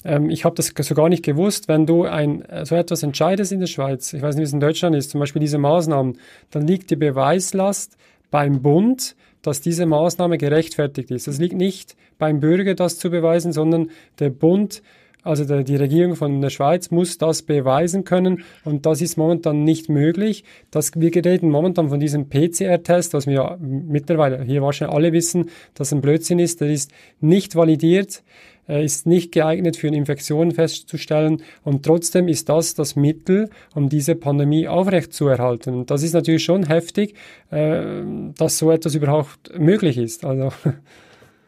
ähm, 0.04 0.30
ich 0.30 0.44
habe 0.44 0.54
das 0.54 0.72
so 0.76 0.94
gar 0.94 1.08
nicht 1.08 1.24
gewusst, 1.24 1.68
wenn 1.68 1.86
du 1.86 2.04
ein, 2.04 2.42
äh, 2.42 2.64
so 2.66 2.74
etwas 2.74 3.02
entscheidest 3.02 3.52
in 3.52 3.60
der 3.60 3.66
Schweiz, 3.66 4.12
ich 4.12 4.22
weiß 4.22 4.34
nicht, 4.34 4.42
wie 4.42 4.46
es 4.46 4.52
in 4.52 4.60
Deutschland 4.60 4.96
ist, 4.96 5.10
zum 5.10 5.20
Beispiel 5.20 5.40
diese 5.40 5.58
Maßnahmen, 5.58 6.18
dann 6.50 6.66
liegt 6.66 6.90
die 6.90 6.96
Beweislast 6.96 7.96
beim 8.30 8.62
Bund, 8.62 9.16
dass 9.42 9.60
diese 9.60 9.86
Maßnahme 9.86 10.38
gerechtfertigt 10.38 11.10
ist. 11.10 11.26
Es 11.26 11.38
liegt 11.38 11.54
nicht 11.54 11.96
beim 12.18 12.40
Bürger, 12.40 12.74
das 12.74 12.98
zu 12.98 13.10
beweisen, 13.10 13.52
sondern 13.52 13.90
der 14.18 14.30
Bund 14.30 14.82
also 15.22 15.44
der, 15.44 15.62
die 15.64 15.76
Regierung 15.76 16.16
von 16.16 16.40
der 16.40 16.50
Schweiz 16.50 16.90
muss 16.90 17.18
das 17.18 17.42
beweisen 17.42 18.04
können 18.04 18.44
und 18.64 18.86
das 18.86 19.02
ist 19.02 19.16
momentan 19.16 19.64
nicht 19.64 19.88
möglich. 19.88 20.44
Das, 20.70 20.92
wir 20.94 21.14
reden 21.14 21.50
momentan 21.50 21.88
von 21.88 22.00
diesem 22.00 22.28
PCR-Test, 22.28 23.14
was 23.14 23.26
wir 23.26 23.58
mittlerweile 23.60 24.42
hier 24.42 24.62
wahrscheinlich 24.62 24.96
alle 24.96 25.12
wissen, 25.12 25.50
dass 25.74 25.92
ein 25.92 26.00
Blödsinn 26.00 26.38
ist. 26.38 26.60
Der 26.60 26.70
ist 26.70 26.92
nicht 27.20 27.54
validiert, 27.54 28.22
er 28.66 28.82
ist 28.82 29.06
nicht 29.06 29.32
geeignet 29.32 29.76
für 29.76 29.88
eine 29.88 29.96
Infektion 29.96 30.52
festzustellen 30.52 31.42
und 31.64 31.84
trotzdem 31.84 32.28
ist 32.28 32.48
das 32.48 32.74
das 32.74 32.94
Mittel, 32.94 33.50
um 33.74 33.88
diese 33.88 34.14
Pandemie 34.14 34.68
aufrechtzuerhalten. 34.68 35.74
Und 35.74 35.90
das 35.90 36.02
ist 36.02 36.12
natürlich 36.12 36.44
schon 36.44 36.66
heftig, 36.66 37.14
äh, 37.50 38.02
dass 38.38 38.58
so 38.58 38.70
etwas 38.70 38.94
überhaupt 38.94 39.58
möglich 39.58 39.98
ist. 39.98 40.24
Also 40.24 40.52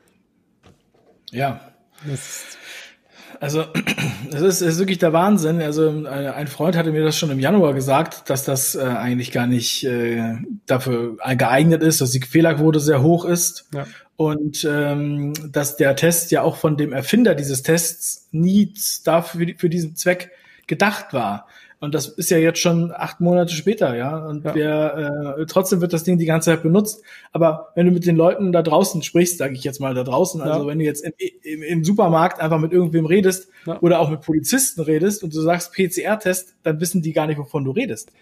ja. 1.30 1.60
Das 2.04 2.58
also 3.42 3.64
es 4.32 4.40
ist, 4.40 4.60
ist 4.60 4.78
wirklich 4.78 4.98
der 4.98 5.12
Wahnsinn. 5.12 5.60
Also 5.60 6.04
äh, 6.04 6.08
ein 6.08 6.46
Freund 6.46 6.76
hatte 6.76 6.92
mir 6.92 7.02
das 7.02 7.18
schon 7.18 7.32
im 7.32 7.40
Januar 7.40 7.74
gesagt, 7.74 8.30
dass 8.30 8.44
das 8.44 8.76
äh, 8.76 8.82
eigentlich 8.82 9.32
gar 9.32 9.48
nicht 9.48 9.82
äh, 9.84 10.36
dafür 10.66 11.16
geeignet 11.36 11.82
ist, 11.82 12.00
dass 12.00 12.12
die 12.12 12.20
Fehlerquote 12.20 12.78
sehr 12.78 13.02
hoch 13.02 13.24
ist 13.24 13.68
ja. 13.74 13.84
und 14.14 14.64
ähm, 14.64 15.32
dass 15.50 15.76
der 15.76 15.96
Test 15.96 16.30
ja 16.30 16.42
auch 16.42 16.54
von 16.56 16.76
dem 16.76 16.92
Erfinder 16.92 17.34
dieses 17.34 17.64
Tests 17.64 18.28
nie 18.30 18.74
dafür 19.04 19.48
für 19.56 19.68
diesen 19.68 19.96
Zweck 19.96 20.30
gedacht 20.68 21.12
war. 21.12 21.48
Und 21.82 21.96
das 21.96 22.06
ist 22.06 22.30
ja 22.30 22.38
jetzt 22.38 22.60
schon 22.60 22.92
acht 22.94 23.20
Monate 23.20 23.52
später, 23.52 23.96
ja. 23.96 24.16
Und 24.16 24.44
ja. 24.44 24.54
Wir, 24.54 25.34
äh, 25.36 25.46
trotzdem 25.46 25.80
wird 25.80 25.92
das 25.92 26.04
Ding 26.04 26.16
die 26.16 26.26
ganze 26.26 26.52
Zeit 26.52 26.62
benutzt. 26.62 27.02
Aber 27.32 27.72
wenn 27.74 27.86
du 27.86 27.92
mit 27.92 28.06
den 28.06 28.14
Leuten 28.14 28.52
da 28.52 28.62
draußen 28.62 29.02
sprichst, 29.02 29.38
sage 29.38 29.54
ich 29.54 29.64
jetzt 29.64 29.80
mal 29.80 29.92
da 29.92 30.04
draußen, 30.04 30.40
ja. 30.40 30.46
also 30.46 30.68
wenn 30.68 30.78
du 30.78 30.84
jetzt 30.84 31.04
im, 31.04 31.12
im, 31.42 31.62
im, 31.64 31.84
Supermarkt 31.84 32.40
einfach 32.40 32.60
mit 32.60 32.72
irgendwem 32.72 33.04
redest 33.04 33.48
ja. 33.66 33.80
oder 33.80 33.98
auch 33.98 34.10
mit 34.10 34.20
Polizisten 34.20 34.80
redest 34.80 35.24
und 35.24 35.34
du 35.34 35.40
sagst 35.40 35.72
PCR-Test, 35.72 36.54
dann 36.62 36.80
wissen 36.80 37.02
die 37.02 37.12
gar 37.12 37.26
nicht, 37.26 37.38
wovon 37.38 37.64
du 37.64 37.72
redest. 37.72 38.12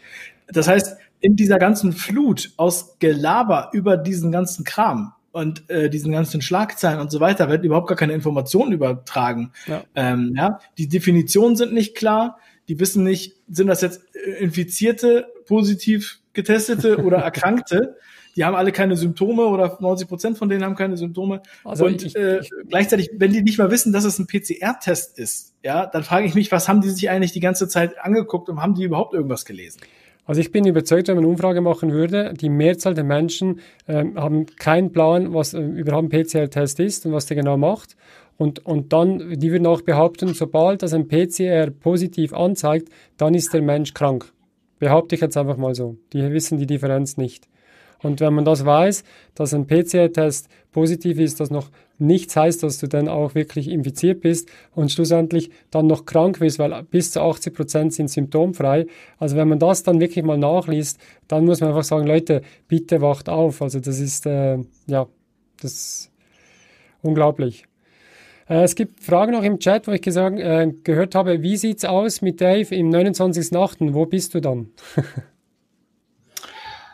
Das 0.48 0.66
heißt, 0.66 0.96
in 1.20 1.36
dieser 1.36 1.58
ganzen 1.58 1.92
Flut 1.92 2.52
aus 2.56 2.98
Gelaber 2.98 3.68
über 3.74 3.98
diesen 3.98 4.32
ganzen 4.32 4.64
Kram, 4.64 5.12
und 5.32 5.70
äh, 5.70 5.88
diesen 5.88 6.11
ganzen 6.11 6.42
Schlagzeilen 6.42 6.98
und 6.98 7.12
so 7.12 7.20
weiter 7.20 7.48
werden 7.48 7.62
überhaupt 7.62 7.86
gar 7.86 7.96
keine 7.96 8.14
Informationen 8.14 8.72
übertragen. 8.72 9.52
Ja. 9.68 9.84
Ähm, 9.94 10.34
ja, 10.36 10.58
die 10.76 10.88
Definitionen 10.88 11.54
sind 11.54 11.72
nicht 11.72 11.94
klar 11.94 12.38
die 12.70 12.78
wissen 12.78 13.02
nicht, 13.02 13.34
sind 13.48 13.66
das 13.66 13.80
jetzt 13.80 14.00
Infizierte, 14.38 15.26
positiv 15.46 16.20
getestete 16.34 16.98
oder 16.98 17.16
Erkrankte. 17.24 17.96
Die 18.36 18.44
haben 18.44 18.54
alle 18.54 18.70
keine 18.70 18.96
Symptome 18.96 19.46
oder 19.46 19.76
90 19.80 20.06
Prozent 20.06 20.38
von 20.38 20.48
denen 20.48 20.62
haben 20.62 20.76
keine 20.76 20.96
Symptome. 20.96 21.42
Also 21.64 21.86
und 21.86 22.00
ich, 22.04 22.14
äh, 22.14 22.38
ich, 22.38 22.50
gleichzeitig, 22.68 23.10
wenn 23.16 23.32
die 23.32 23.42
nicht 23.42 23.58
mal 23.58 23.72
wissen, 23.72 23.92
dass 23.92 24.04
es 24.04 24.20
ein 24.20 24.28
PCR-Test 24.28 25.18
ist, 25.18 25.54
ja, 25.64 25.84
dann 25.84 26.04
frage 26.04 26.26
ich 26.26 26.36
mich, 26.36 26.52
was 26.52 26.68
haben 26.68 26.80
die 26.80 26.90
sich 26.90 27.10
eigentlich 27.10 27.32
die 27.32 27.40
ganze 27.40 27.66
Zeit 27.66 27.98
angeguckt 27.98 28.48
und 28.48 28.62
haben 28.62 28.76
die 28.76 28.84
überhaupt 28.84 29.14
irgendwas 29.14 29.44
gelesen? 29.44 29.80
Also 30.26 30.40
ich 30.40 30.52
bin 30.52 30.64
überzeugt, 30.64 31.08
wenn 31.08 31.16
man 31.16 31.24
eine 31.24 31.32
Umfrage 31.32 31.60
machen 31.60 31.90
würde, 31.90 32.34
die 32.34 32.50
Mehrzahl 32.50 32.94
der 32.94 33.02
Menschen 33.02 33.58
äh, 33.88 34.04
haben 34.14 34.46
keinen 34.46 34.92
Plan, 34.92 35.34
was 35.34 35.54
äh, 35.54 35.60
überhaupt 35.60 36.04
ein 36.04 36.24
PCR-Test 36.24 36.78
ist 36.78 37.04
und 37.04 37.12
was 37.12 37.26
der 37.26 37.36
genau 37.36 37.56
macht. 37.56 37.96
Und, 38.41 38.64
und 38.64 38.95
dann, 38.95 39.38
die 39.38 39.53
würden 39.53 39.66
auch 39.66 39.82
behaupten, 39.82 40.32
sobald 40.32 40.82
das 40.82 40.95
ein 40.95 41.09
PCR 41.09 41.70
positiv 41.70 42.32
anzeigt, 42.32 42.88
dann 43.18 43.34
ist 43.34 43.53
der 43.53 43.61
Mensch 43.61 43.93
krank. 43.93 44.32
Behaupte 44.78 45.14
ich 45.14 45.20
jetzt 45.20 45.36
einfach 45.36 45.59
mal 45.59 45.74
so. 45.74 45.99
Die 46.14 46.22
wissen 46.32 46.57
die 46.57 46.64
Differenz 46.64 47.18
nicht. 47.18 47.51
Und 48.03 48.20
wenn 48.20 48.32
man 48.32 48.47
das 48.47 48.64
weiß, 48.64 49.05
dass 49.34 49.53
ein 49.53 49.66
PCR-Test 49.66 50.49
positiv 50.72 51.18
ist, 51.18 51.38
das 51.38 51.51
noch 51.51 51.68
nichts 51.99 52.34
heißt, 52.34 52.62
dass 52.62 52.78
du 52.78 52.86
dann 52.86 53.09
auch 53.09 53.34
wirklich 53.34 53.68
infiziert 53.68 54.22
bist 54.22 54.49
und 54.74 54.91
schlussendlich 54.91 55.51
dann 55.70 55.86
noch 55.86 56.07
krank 56.07 56.38
bist, 56.38 56.59
weil 56.59 56.82
bis 56.84 57.11
zu 57.11 57.20
80 57.20 57.53
Prozent 57.53 57.93
sind 57.93 58.09
symptomfrei. 58.09 58.86
Also 59.18 59.36
wenn 59.36 59.49
man 59.49 59.59
das 59.59 59.82
dann 59.82 60.01
wirklich 60.01 60.24
mal 60.24 60.38
nachliest, 60.38 60.99
dann 61.28 61.45
muss 61.45 61.61
man 61.61 61.68
einfach 61.68 61.84
sagen, 61.84 62.07
Leute, 62.07 62.41
bitte 62.68 63.03
wacht 63.03 63.28
auf. 63.28 63.61
Also 63.61 63.80
das 63.80 64.01
ist, 64.01 64.24
äh, 64.24 64.57
ja, 64.86 65.07
das 65.61 65.72
ist 65.72 66.12
unglaublich. 67.03 67.66
Äh, 68.51 68.64
es 68.64 68.74
gibt 68.74 69.03
Fragen 69.03 69.32
noch 69.32 69.44
im 69.44 69.61
Chat, 69.61 69.86
wo 69.86 69.92
ich 69.92 70.03
gesagt, 70.03 70.38
äh, 70.38 70.72
gehört 70.82 71.14
habe, 71.14 71.42
wie 71.42 71.57
sieht's 71.57 71.84
aus 71.84 72.20
mit 72.20 72.40
Dave 72.40 72.74
im 72.74 72.90
29.8.? 72.90 73.94
Wo 73.94 74.05
bist 74.07 74.34
du 74.34 74.40
dann? 74.40 74.70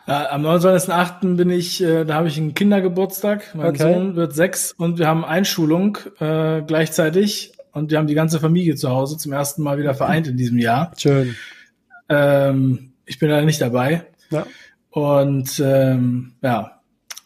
Ja, 0.05 0.29
am 0.31 0.45
29.8. 0.45 1.35
bin 1.35 1.49
ich, 1.49 1.83
äh, 1.83 2.05
da 2.05 2.13
habe 2.13 2.27
ich 2.27 2.37
einen 2.37 2.53
Kindergeburtstag. 2.53 3.55
Mein 3.55 3.69
okay. 3.69 3.93
Sohn 3.93 4.15
wird 4.15 4.35
sechs 4.35 4.71
und 4.71 4.99
wir 4.99 5.07
haben 5.07 5.25
Einschulung 5.25 5.97
äh, 6.19 6.61
gleichzeitig 6.61 7.53
und 7.71 7.89
wir 7.89 7.97
haben 7.97 8.07
die 8.07 8.13
ganze 8.13 8.39
Familie 8.39 8.75
zu 8.75 8.89
Hause 8.91 9.17
zum 9.17 9.33
ersten 9.33 9.63
Mal 9.63 9.79
wieder 9.79 9.95
vereint 9.95 10.27
in 10.27 10.37
diesem 10.37 10.59
Jahr. 10.59 10.91
Schön. 10.95 11.35
Ähm, 12.07 12.93
ich 13.05 13.17
bin 13.17 13.29
leider 13.29 13.45
nicht 13.45 13.61
dabei. 13.61 14.05
Ja. 14.29 14.45
Und 14.91 15.59
ähm, 15.63 16.33
ja, 16.43 16.76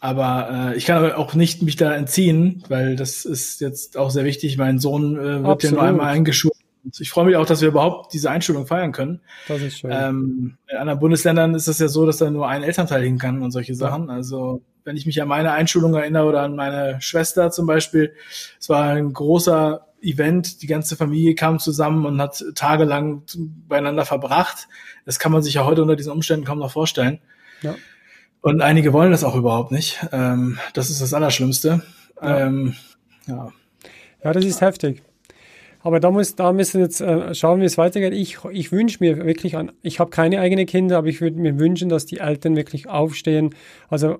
aber 0.02 0.72
äh, 0.72 0.76
ich 0.76 0.84
kann 0.84 0.96
aber 0.96 1.16
auch 1.16 1.34
nicht 1.34 1.62
mich 1.62 1.76
da 1.76 1.94
entziehen, 1.94 2.64
weil 2.68 2.96
das 2.96 3.24
ist 3.24 3.60
jetzt 3.60 3.96
auch 3.96 4.10
sehr 4.10 4.24
wichtig. 4.24 4.58
Mein 4.58 4.80
Sohn 4.80 5.16
äh, 5.16 5.44
wird 5.44 5.62
ja 5.62 5.70
nur 5.70 5.82
einmal 5.82 6.08
eingeschult. 6.08 6.54
Ich 6.98 7.10
freue 7.10 7.26
mich 7.26 7.36
auch, 7.36 7.46
dass 7.46 7.60
wir 7.60 7.68
überhaupt 7.68 8.12
diese 8.12 8.28
Einschulung 8.28 8.66
feiern 8.66 8.90
können. 8.90 9.20
Das 9.46 9.62
ist 9.62 9.78
schön. 9.78 9.92
Ähm, 9.92 10.56
in 10.66 10.76
anderen 10.76 10.98
Bundesländern 10.98 11.54
ist 11.54 11.68
es 11.68 11.78
ja 11.78 11.86
so, 11.86 12.04
dass 12.04 12.16
da 12.16 12.28
nur 12.28 12.48
ein 12.48 12.64
Elternteil 12.64 13.04
hin 13.04 13.18
kann 13.18 13.42
und 13.42 13.52
solche 13.52 13.76
Sachen. 13.76 14.08
Ja. 14.08 14.14
Also 14.14 14.60
wenn 14.82 14.96
ich 14.96 15.06
mich 15.06 15.22
an 15.22 15.28
meine 15.28 15.52
Einschulung 15.52 15.94
erinnere 15.94 16.26
oder 16.26 16.42
an 16.42 16.56
meine 16.56 17.00
Schwester 17.00 17.52
zum 17.52 17.68
Beispiel, 17.68 18.12
es 18.58 18.68
war 18.68 18.82
ein 18.82 19.12
großer 19.12 19.86
Event, 20.00 20.62
die 20.62 20.66
ganze 20.66 20.96
Familie 20.96 21.36
kam 21.36 21.60
zusammen 21.60 22.06
und 22.06 22.20
hat 22.20 22.44
tagelang 22.56 23.22
beieinander 23.68 24.04
verbracht. 24.04 24.66
Das 25.04 25.20
kann 25.20 25.30
man 25.30 25.42
sich 25.42 25.54
ja 25.54 25.64
heute 25.64 25.82
unter 25.82 25.94
diesen 25.94 26.10
Umständen 26.10 26.44
kaum 26.44 26.58
noch 26.58 26.72
vorstellen. 26.72 27.20
Ja. 27.62 27.76
Und 28.42 28.60
einige 28.60 28.92
wollen 28.92 29.12
das 29.12 29.24
auch 29.24 29.36
überhaupt 29.36 29.70
nicht. 29.72 30.04
Ähm, 30.12 30.58
das 30.74 30.90
ist 30.90 31.00
das 31.00 31.14
Allerschlimmste. 31.14 31.82
Ja. 32.20 32.46
Ähm, 32.46 32.74
ja. 33.26 33.52
ja, 34.22 34.32
das 34.32 34.44
ist 34.44 34.60
heftig. 34.60 35.02
Aber 35.80 36.00
da, 36.00 36.10
muss, 36.10 36.36
da 36.36 36.52
müssen 36.52 36.74
wir 36.74 36.82
jetzt 36.82 37.00
äh, 37.00 37.34
schauen, 37.34 37.60
wie 37.60 37.64
es 37.64 37.78
weitergeht. 37.78 38.12
Ich, 38.12 38.38
ich 38.52 38.70
wünsche 38.70 38.98
mir 39.00 39.24
wirklich 39.24 39.56
an, 39.56 39.72
ich 39.82 39.98
habe 39.98 40.10
keine 40.10 40.40
eigenen 40.40 40.66
Kinder, 40.66 40.98
aber 40.98 41.08
ich 41.08 41.20
würde 41.20 41.40
mir 41.40 41.58
wünschen, 41.58 41.88
dass 41.88 42.06
die 42.06 42.18
Eltern 42.18 42.56
wirklich 42.56 42.88
aufstehen. 42.88 43.54
Also 43.88 44.18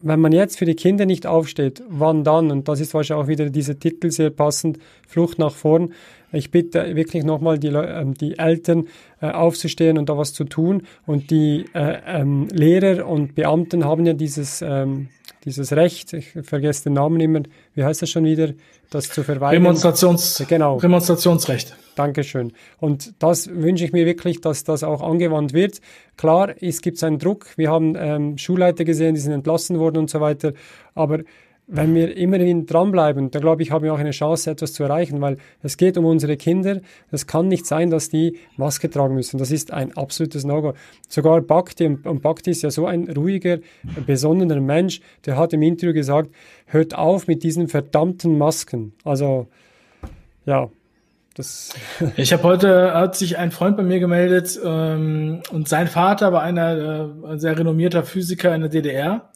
wenn 0.00 0.20
man 0.20 0.32
jetzt 0.32 0.58
für 0.58 0.64
die 0.64 0.74
Kinder 0.74 1.06
nicht 1.06 1.26
aufsteht, 1.26 1.82
wann 1.88 2.24
dann? 2.24 2.50
Und 2.50 2.68
das 2.68 2.80
ist 2.80 2.94
wahrscheinlich 2.94 3.24
auch 3.24 3.28
wieder 3.28 3.50
dieser 3.50 3.78
Titel 3.78 4.10
sehr 4.10 4.30
passend, 4.30 4.78
Flucht 5.06 5.38
nach 5.38 5.54
vorn. 5.54 5.92
Ich 6.32 6.50
bitte 6.50 6.96
wirklich 6.96 7.24
nochmal 7.24 7.58
die, 7.58 7.68
äh, 7.68 8.04
die 8.06 8.38
Eltern 8.38 8.88
äh, 9.20 9.30
aufzustehen 9.30 9.98
und 9.98 10.08
da 10.08 10.16
was 10.16 10.32
zu 10.32 10.44
tun. 10.44 10.82
Und 11.06 11.30
die 11.30 11.66
äh, 11.74 11.98
ähm, 12.06 12.48
Lehrer 12.52 13.06
und 13.06 13.34
Beamten 13.34 13.84
haben 13.84 14.06
ja 14.06 14.14
dieses, 14.14 14.62
ähm, 14.62 15.08
dieses 15.44 15.72
Recht, 15.72 16.12
ich 16.12 16.32
vergesse 16.42 16.84
den 16.84 16.94
Namen 16.94 17.20
immer, 17.20 17.42
wie 17.74 17.84
heißt 17.84 18.02
das 18.02 18.10
schon 18.10 18.24
wieder, 18.24 18.48
das 18.90 19.08
zu 19.10 19.22
verweigern. 19.22 19.62
Demonstrations, 19.62 20.44
genau. 20.48 20.78
Demonstrationsrecht. 20.78 21.76
Dankeschön. 21.94 22.52
Und 22.78 23.14
das 23.18 23.48
wünsche 23.48 23.84
ich 23.84 23.92
mir 23.92 24.06
wirklich, 24.06 24.40
dass 24.40 24.64
das 24.64 24.82
auch 24.82 25.02
angewandt 25.02 25.52
wird. 25.52 25.80
Klar, 26.16 26.54
es 26.60 26.80
gibt 26.80 27.02
einen 27.02 27.18
Druck. 27.18 27.46
Wir 27.56 27.70
haben 27.70 27.94
ähm, 27.96 28.38
Schulleiter 28.38 28.84
gesehen, 28.84 29.14
die 29.14 29.20
sind 29.20 29.32
entlassen 29.32 29.78
worden 29.78 29.98
und 29.98 30.10
so 30.10 30.20
weiter. 30.20 30.52
Aber 30.94 31.20
wenn 31.66 31.94
wir 31.94 32.16
immerhin 32.16 32.66
dranbleiben, 32.66 33.30
dann 33.30 33.40
glaube 33.40 33.62
ich, 33.62 33.70
haben 33.70 33.84
wir 33.84 33.94
auch 33.94 33.98
eine 33.98 34.10
Chance, 34.10 34.50
etwas 34.50 34.72
zu 34.72 34.82
erreichen, 34.82 35.20
weil 35.20 35.38
es 35.62 35.76
geht 35.76 35.96
um 35.96 36.04
unsere 36.04 36.36
Kinder. 36.36 36.80
Es 37.10 37.26
kann 37.26 37.48
nicht 37.48 37.66
sein, 37.66 37.90
dass 37.90 38.08
die 38.08 38.38
Maske 38.56 38.90
tragen 38.90 39.14
müssen. 39.14 39.38
Das 39.38 39.50
ist 39.50 39.72
ein 39.72 39.96
absolutes 39.96 40.44
No-Go. 40.44 40.74
Sogar 41.08 41.40
Bhakti, 41.40 41.86
und 41.86 42.20
Bhakti 42.20 42.50
ist 42.50 42.62
ja 42.62 42.70
so 42.70 42.86
ein 42.86 43.08
ruhiger, 43.08 43.58
besonnener 44.06 44.60
Mensch, 44.60 45.00
der 45.24 45.36
hat 45.36 45.52
im 45.52 45.62
Interview 45.62 45.94
gesagt, 45.94 46.30
hört 46.66 46.94
auf 46.94 47.26
mit 47.26 47.42
diesen 47.42 47.68
verdammten 47.68 48.36
Masken. 48.36 48.92
Also, 49.04 49.46
ja, 50.44 50.68
das 51.34 51.74
ich 52.16 52.32
habe 52.32 52.42
heute, 52.42 52.92
hat 52.92 53.16
sich 53.16 53.38
ein 53.38 53.52
Freund 53.52 53.76
bei 53.76 53.82
mir 53.82 54.00
gemeldet 54.00 54.60
ähm, 54.62 55.42
und 55.50 55.68
sein 55.68 55.86
Vater 55.86 56.32
war 56.32 56.42
einer 56.42 57.08
äh, 57.32 57.38
sehr 57.38 57.58
renommierter 57.58 58.02
Physiker 58.02 58.54
in 58.54 58.60
der 58.62 58.70
DDR 58.70 59.30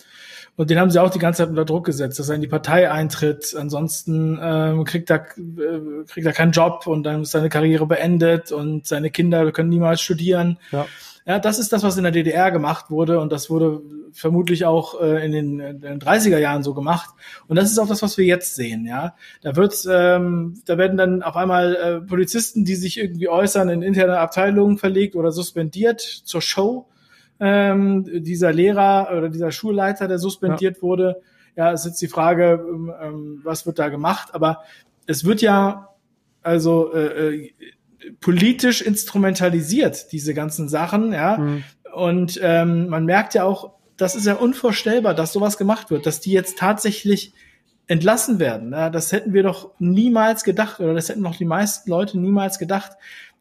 und 0.56 0.70
den 0.70 0.78
haben 0.78 0.90
sie 0.90 1.00
auch 1.00 1.10
die 1.10 1.18
ganze 1.18 1.42
Zeit 1.42 1.50
unter 1.50 1.64
Druck 1.64 1.84
gesetzt, 1.84 2.18
dass 2.18 2.28
er 2.28 2.34
in 2.34 2.40
die 2.40 2.48
Partei 2.48 2.90
eintritt. 2.90 3.54
Ansonsten 3.58 4.38
ähm, 4.42 4.84
kriegt, 4.84 5.10
er, 5.10 5.26
äh, 5.36 6.04
kriegt 6.06 6.26
er 6.26 6.32
keinen 6.32 6.52
Job 6.52 6.86
und 6.86 7.02
dann 7.04 7.22
ist 7.22 7.32
seine 7.32 7.50
Karriere 7.50 7.86
beendet 7.86 8.52
und 8.52 8.86
seine 8.86 9.10
Kinder 9.10 9.52
können 9.52 9.68
niemals 9.68 10.00
studieren. 10.00 10.58
Ja. 10.72 10.86
Ja, 11.28 11.40
das 11.40 11.58
ist 11.58 11.72
das, 11.72 11.82
was 11.82 11.96
in 11.96 12.04
der 12.04 12.12
DDR 12.12 12.52
gemacht 12.52 12.88
wurde 12.88 13.18
und 13.18 13.32
das 13.32 13.50
wurde 13.50 13.82
vermutlich 14.12 14.64
auch 14.64 15.00
äh, 15.00 15.26
in, 15.26 15.32
den, 15.32 15.58
in 15.58 15.80
den 15.80 16.00
30er 16.00 16.38
Jahren 16.38 16.62
so 16.62 16.72
gemacht. 16.72 17.10
Und 17.48 17.56
das 17.56 17.68
ist 17.68 17.78
auch 17.80 17.88
das, 17.88 18.00
was 18.00 18.16
wir 18.16 18.24
jetzt 18.24 18.54
sehen. 18.54 18.86
Ja, 18.86 19.16
da 19.42 19.56
wird, 19.56 19.74
ähm, 19.90 20.62
da 20.66 20.78
werden 20.78 20.96
dann 20.96 21.24
auf 21.24 21.34
einmal 21.34 21.74
äh, 21.74 22.00
Polizisten, 22.00 22.64
die 22.64 22.76
sich 22.76 22.96
irgendwie 22.98 23.28
äußern, 23.28 23.68
in 23.70 23.82
interne 23.82 24.20
Abteilungen 24.20 24.78
verlegt 24.78 25.16
oder 25.16 25.32
suspendiert 25.32 26.00
zur 26.00 26.40
Show 26.40 26.86
ähm, 27.40 28.04
dieser 28.22 28.52
Lehrer 28.52 29.08
oder 29.16 29.28
dieser 29.28 29.50
Schulleiter, 29.50 30.08
der 30.08 30.18
suspendiert 30.18 30.76
ja. 30.76 30.82
wurde. 30.82 31.22
Ja, 31.56 31.72
es 31.72 31.80
ist 31.80 31.86
jetzt 31.86 32.02
die 32.02 32.08
Frage, 32.08 32.64
ähm, 32.68 32.92
ähm, 33.00 33.40
was 33.44 33.66
wird 33.66 33.78
da 33.78 33.88
gemacht? 33.88 34.34
Aber 34.34 34.62
es 35.06 35.24
wird 35.24 35.40
ja 35.42 35.88
also 36.42 36.92
äh, 36.92 37.34
äh, 37.34 37.52
politisch 38.20 38.82
instrumentalisiert, 38.82 40.12
diese 40.12 40.34
ganzen 40.34 40.68
Sachen, 40.68 41.12
ja. 41.12 41.38
Mhm. 41.38 41.64
Und 41.92 42.38
ähm, 42.42 42.88
man 42.88 43.04
merkt 43.04 43.34
ja 43.34 43.44
auch, 43.44 43.72
das 43.96 44.14
ist 44.14 44.26
ja 44.26 44.34
unvorstellbar, 44.34 45.14
dass 45.14 45.32
sowas 45.32 45.56
gemacht 45.56 45.90
wird, 45.90 46.06
dass 46.06 46.20
die 46.20 46.32
jetzt 46.32 46.58
tatsächlich 46.58 47.32
entlassen 47.86 48.38
werden. 48.38 48.72
Ja, 48.72 48.90
das 48.90 49.12
hätten 49.12 49.32
wir 49.32 49.42
doch 49.42 49.70
niemals 49.78 50.44
gedacht, 50.44 50.80
oder 50.80 50.94
das 50.94 51.08
hätten 51.08 51.22
noch 51.22 51.36
die 51.36 51.44
meisten 51.44 51.88
Leute 51.90 52.18
niemals 52.18 52.58
gedacht 52.58 52.92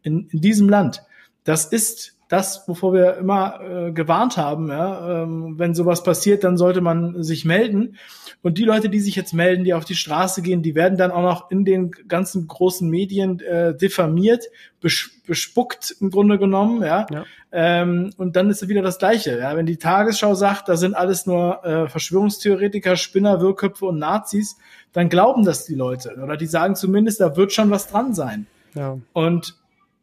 in, 0.04 0.30
in 0.32 0.42
diesem 0.42 0.70
Land. 0.70 1.04
Das 1.44 1.66
ist 1.66 2.15
das, 2.28 2.68
wovor 2.68 2.94
wir 2.94 3.18
immer 3.18 3.60
äh, 3.62 3.92
gewarnt 3.92 4.38
haben, 4.38 4.70
ja, 4.70 5.24
ähm, 5.24 5.60
wenn 5.60 5.76
sowas 5.76 6.04
passiert, 6.04 6.44
dann 6.44 6.58
sollte 6.58 6.82
man 6.82 7.22
sich 7.24 7.46
melden. 7.46 7.98
Und 8.42 8.58
die 8.58 8.64
Leute, 8.64 8.90
die 8.90 9.00
sich 9.00 9.16
jetzt 9.16 9.34
melden, 9.34 9.64
die 9.64 9.74
auf 9.74 9.86
die 9.86 9.96
Straße 9.96 10.42
gehen, 10.42 10.62
die 10.62 10.76
werden 10.76 10.98
dann 10.98 11.12
auch 11.12 11.22
noch 11.22 11.52
in 11.52 11.66
den 11.66 11.92
ganzen 12.08 12.48
großen 12.48 12.90
Medien 12.90 13.40
äh, 13.42 13.76
diffamiert, 13.76 14.46
bes 14.82 15.12
bespuckt 15.28 15.96
im 16.02 16.12
Grunde 16.12 16.38
genommen, 16.38 16.84
ja. 16.84 17.08
ja. 17.12 17.26
Ähm, 17.52 18.12
und 18.18 18.36
dann 18.36 18.50
ist 18.52 18.68
wieder 18.68 18.84
das 18.84 19.00
Gleiche. 19.00 19.40
Ja, 19.40 19.56
wenn 19.56 19.66
die 19.66 19.78
Tagesschau 19.78 20.36
sagt, 20.36 20.70
da 20.70 20.78
sind 20.78 20.94
alles 20.94 21.26
nur 21.26 21.66
äh, 21.66 21.88
Verschwörungstheoretiker, 21.88 22.96
Spinner, 22.96 23.42
Wirrköpfe 23.42 23.86
und 23.86 23.98
Nazis, 23.98 24.56
dann 24.94 25.10
glauben 25.10 25.44
das 25.44 25.66
die 25.66 25.74
Leute 25.74 26.16
oder 26.22 26.38
die 26.38 26.46
sagen 26.46 26.76
zumindest, 26.76 27.22
da 27.22 27.36
wird 27.36 27.54
schon 27.54 27.72
was 27.72 27.88
dran 27.88 28.14
sein. 28.14 28.46
Ja. 28.76 29.00
Und 29.14 29.56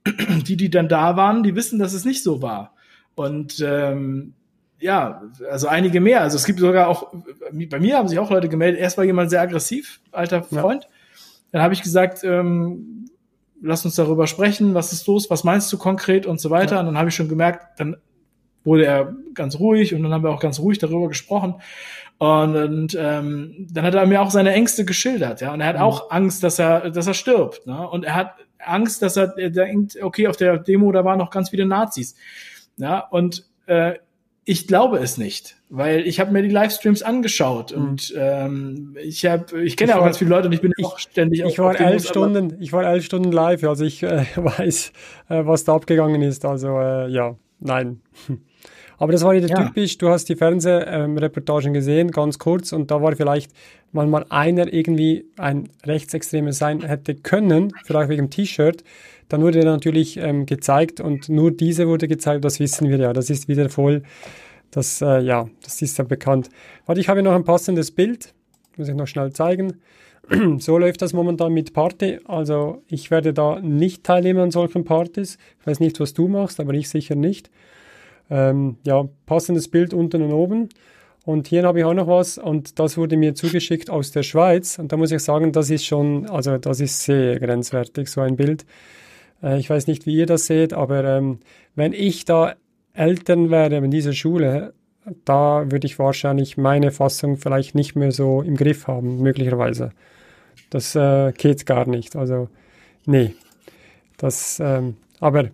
die, 0.47 0.57
die 0.57 0.71
dann 0.71 0.89
da 0.89 1.17
waren, 1.17 1.43
die 1.43 1.55
wissen, 1.55 1.79
dass 1.79 1.93
es 1.93 2.05
nicht 2.05 2.23
so 2.23 2.43
war. 2.43 2.75
Und 3.15 3.65
ähm, 3.67 4.35
ja, 4.81 5.23
also 5.51 5.69
einige 5.69 6.01
mehr. 6.01 6.23
Also 6.23 6.37
es 6.37 6.45
gibt 6.45 6.59
sogar 6.59 6.89
auch, 6.89 7.13
bei 7.71 7.79
mir 7.79 7.97
haben 7.97 8.09
sich 8.09 8.19
auch 8.19 8.31
Leute 8.31 8.49
gemeldet, 8.49 8.81
erst 8.81 8.99
war 8.99 9.05
jemand 9.05 9.31
sehr 9.31 9.41
aggressiv, 9.41 10.01
alter 10.11 10.43
Freund. 10.43 10.85
Ja. 10.85 10.91
Dann 11.53 11.63
habe 11.63 11.75
ich 11.75 11.83
gesagt, 11.83 12.25
ähm, 12.25 13.09
lass 13.63 13.85
uns 13.85 13.95
darüber 13.95 14.27
sprechen, 14.27 14.75
was 14.75 14.93
ist 14.93 15.07
los, 15.07 15.31
was 15.31 15.45
meinst 15.45 15.73
du 15.73 15.79
konkret 15.79 16.27
und 16.27 16.41
so 16.41 16.51
weiter. 16.51 16.75
Ja. 16.75 16.81
Und 16.81 16.87
dann 16.87 16.99
habe 16.99 17.11
ich 17.11 17.15
schon 17.15 17.29
gemerkt, 17.29 17.79
dann 17.79 17.97
wurde 18.65 18.87
er 18.87 19.15
ganz 19.35 19.59
ruhig 19.59 19.95
und 19.95 20.03
dann 20.03 20.13
haben 20.13 20.25
wir 20.25 20.31
auch 20.31 20.41
ganz 20.41 20.59
ruhig 20.59 20.79
darüber 20.79 21.09
gesprochen. 21.09 21.55
Und, 22.19 22.57
und 22.57 22.97
ähm, 22.99 23.67
dann 23.71 23.85
hat 23.85 23.95
er 23.95 24.07
mir 24.07 24.23
auch 24.23 24.31
seine 24.31 24.53
Ängste 24.53 24.85
geschildert, 24.85 25.41
ja. 25.41 25.53
Und 25.53 25.61
er 25.61 25.67
hat 25.67 25.77
mhm. 25.77 25.83
auch 25.83 26.11
Angst, 26.11 26.43
dass 26.43 26.59
er, 26.59 26.91
dass 26.91 27.07
er 27.07 27.15
stirbt. 27.15 27.67
Ne? 27.67 27.89
Und 27.89 28.05
er 28.05 28.15
hat 28.15 28.35
Angst, 28.65 29.03
dass 29.03 29.17
er, 29.17 29.37
er 29.37 29.51
denkt, 29.51 30.01
okay, 30.03 30.29
auf 30.29 30.37
der 30.37 30.59
Demo, 30.59 30.93
da 30.93 31.05
waren 31.05 31.19
noch 31.19 31.31
ganz 31.31 31.51
viele 31.51 31.67
Nazis. 31.67 32.15
Ja, 32.77 33.01
und 33.01 33.47
äh, 33.67 33.95
ich 34.45 34.67
glaube 34.67 34.99
es 34.99 35.19
nicht, 35.19 35.57
weil 35.69 36.01
ich 36.01 36.19
habe 36.19 36.33
mir 36.33 36.43
die 36.43 36.49
Livestreams 36.49 37.03
angeschaut 37.03 37.77
mhm. 37.77 37.83
und 37.83 38.15
ähm, 38.17 38.97
ich 39.01 39.25
habe, 39.25 39.63
ich 39.63 39.77
kenne 39.77 39.93
ja 39.93 39.99
auch 39.99 40.05
ganz 40.05 40.19
viele 40.19 40.31
Leute 40.31 40.49
und 40.49 40.53
ich 40.53 40.61
bin 40.61 40.73
ich, 40.77 40.85
auch 40.85 40.99
ständig. 40.99 41.45
Ich 41.45 41.59
war 41.59 41.79
elf 41.79 42.07
Stunden, 42.07 42.61
ich 42.61 42.73
war 42.73 42.85
elf 42.85 43.05
Stunden 43.05 43.31
live, 43.31 43.63
also 43.65 43.85
ich 43.85 44.03
äh, 44.03 44.25
weiß, 44.37 44.93
äh, 45.29 45.47
was 45.47 45.65
da 45.65 45.75
abgegangen 45.75 46.23
ist. 46.23 46.45
Also 46.45 46.79
äh, 46.79 47.09
ja, 47.09 47.37
nein. 47.61 48.01
Aber 49.03 49.11
das 49.11 49.25
war 49.25 49.35
wieder 49.35 49.49
ja. 49.49 49.57
typisch. 49.57 49.99
Du 49.99 50.11
hast 50.11 50.29
die 50.29 50.37
Fernsehreportagen 50.37 51.67
ähm, 51.67 51.75
gesehen, 51.75 52.13
ganz 52.13 52.39
kurz, 52.39 52.73
und 52.73 52.93
da 52.93 53.03
war 53.03 53.17
vielleicht, 53.17 53.51
wenn 53.91 54.09
mal 54.09 54.25
einer 54.29 54.73
irgendwie 54.73 55.27
ein 55.37 55.71
Rechtsextremer 55.85 56.53
sein 56.53 56.83
hätte 56.83 57.17
können, 57.17 57.73
vielleicht 57.85 58.11
wegen 58.11 58.27
dem 58.27 58.31
T-Shirt, 58.31 58.85
dann 59.29 59.43
wurde 59.43 59.59
er 59.59 59.65
natürlich 59.65 60.19
ähm, 60.19 60.47
gezeigt 60.47 61.01
und 61.01 61.29
nur 61.29 61.51
diese 61.51 61.89
wurde 61.89 62.07
gezeigt, 62.07 62.45
das 62.45 62.61
wissen 62.61 62.91
wir 62.91 62.99
ja. 62.99 63.13
Das 63.13 63.29
ist 63.29 63.49
wieder 63.49 63.69
voll, 63.71 64.05
das, 64.71 65.03
äh, 65.03 65.19
ja, 65.19 65.49
das 65.65 65.83
ist 65.83 65.99
ja 65.99 66.05
bekannt. 66.05 66.49
Warte, 66.87 67.01
ich 67.01 67.09
habe 67.09 67.25
noch 67.25 67.35
ein 67.35 67.43
passendes 67.43 67.91
Bild, 67.91 68.33
muss 68.77 68.87
ich 68.87 68.95
noch 68.95 69.09
schnell 69.09 69.33
zeigen. 69.33 69.81
so 70.59 70.79
läuft 70.79 71.03
das 71.03 71.13
momentan 71.13 71.53
mit 71.53 71.73
Party. 71.73 72.21
Also 72.25 72.85
ich 72.87 73.11
werde 73.11 73.35
da 73.35 73.59
nicht 73.59 74.05
teilnehmen 74.05 74.39
an 74.39 74.51
solchen 74.53 74.85
Partys. 74.85 75.39
Ich 75.61 75.67
weiß 75.67 75.81
nicht, 75.81 75.99
was 75.99 76.15
du 76.15 76.29
machst, 76.29 76.61
aber 76.61 76.73
ich 76.75 76.89
sicher 76.89 77.17
nicht. 77.17 77.51
Ähm, 78.31 78.77
ja, 78.85 79.09
passendes 79.27 79.69
Bild 79.69 79.95
unten 79.95 80.23
und 80.23 80.33
oben. 80.33 80.69
Und 81.25 81.47
hier 81.49 81.63
habe 81.65 81.79
ich 81.79 81.85
auch 81.85 81.95
noch 81.95 82.09
was 82.09 82.37
und 82.37 82.81
das 82.81 82.97
wurde 82.97 83.17
mir 83.17 83.35
zugeschickt 83.35 83.91
aus 83.91 84.11
der 84.11 84.25
Schweiz. 84.25 84.79
Und 84.79 84.91
da 84.91 84.97
muss 84.97 85.13
ich 85.13 85.23
sagen, 85.23 85.53
das 85.53 85.71
ist 85.71 85.87
schon, 85.87 86.29
also 86.29 86.59
das 86.59 86.81
ist 86.81 87.05
sehr 87.05 87.39
grenzwertig, 87.39 88.09
so 88.09 88.21
ein 88.21 88.37
Bild. 88.37 88.65
Äh, 89.43 89.59
ich 89.59 89.71
weiß 89.71 89.87
nicht, 89.87 90.07
wie 90.07 90.17
ihr 90.17 90.27
das 90.27 90.47
seht, 90.47 90.73
aber 90.73 91.05
ähm, 91.05 91.39
wenn 91.77 91.93
ich 91.93 92.25
da 92.25 92.55
Eltern 92.95 93.51
wäre 93.51 93.77
in 93.77 93.91
dieser 93.91 94.13
Schule, 94.13 94.75
da 95.25 95.71
würde 95.71 95.87
ich 95.87 95.99
wahrscheinlich 95.99 96.57
meine 96.57 96.91
Fassung 96.91 97.37
vielleicht 97.37 97.75
nicht 97.75 97.97
mehr 97.97 98.13
so 98.13 98.43
im 98.43 98.57
Griff 98.57 98.87
haben, 98.87 99.23
möglicherweise. 99.23 99.91
Das 100.71 100.95
äh, 100.95 101.33
geht 101.33 101.67
gar 101.67 101.89
nicht. 101.89 102.17
Also, 102.17 102.49
nee. 103.07 103.35
Das, 104.17 104.61
ähm, 104.61 104.97
aber 105.21 105.51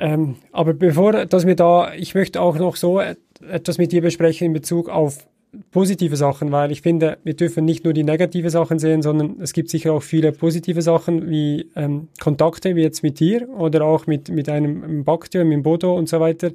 ähm, 0.00 0.36
aber 0.50 0.72
bevor, 0.72 1.26
dass 1.26 1.46
wir 1.46 1.54
da, 1.56 1.92
ich 1.92 2.14
möchte 2.14 2.40
auch 2.40 2.56
noch 2.56 2.76
so 2.76 3.00
etwas 3.00 3.76
mit 3.76 3.92
dir 3.92 4.00
besprechen 4.00 4.46
in 4.46 4.52
Bezug 4.54 4.88
auf 4.88 5.26
positive 5.72 6.16
Sachen, 6.16 6.52
weil 6.52 6.72
ich 6.72 6.80
finde, 6.80 7.18
wir 7.22 7.34
dürfen 7.34 7.66
nicht 7.66 7.84
nur 7.84 7.92
die 7.92 8.04
negative 8.04 8.48
Sachen 8.48 8.78
sehen, 8.78 9.02
sondern 9.02 9.36
es 9.40 9.52
gibt 9.52 9.68
sicher 9.68 9.92
auch 9.92 10.02
viele 10.02 10.32
positive 10.32 10.80
Sachen 10.80 11.28
wie 11.28 11.68
ähm, 11.76 12.08
Kontakte, 12.18 12.76
wie 12.76 12.82
jetzt 12.82 13.02
mit 13.02 13.20
dir 13.20 13.48
oder 13.50 13.84
auch 13.84 14.06
mit, 14.06 14.30
mit 14.30 14.48
einem 14.48 15.04
Bakti, 15.04 15.44
mit 15.44 15.62
Bodo 15.62 15.94
und 15.94 16.08
so 16.08 16.18
weiter. 16.18 16.50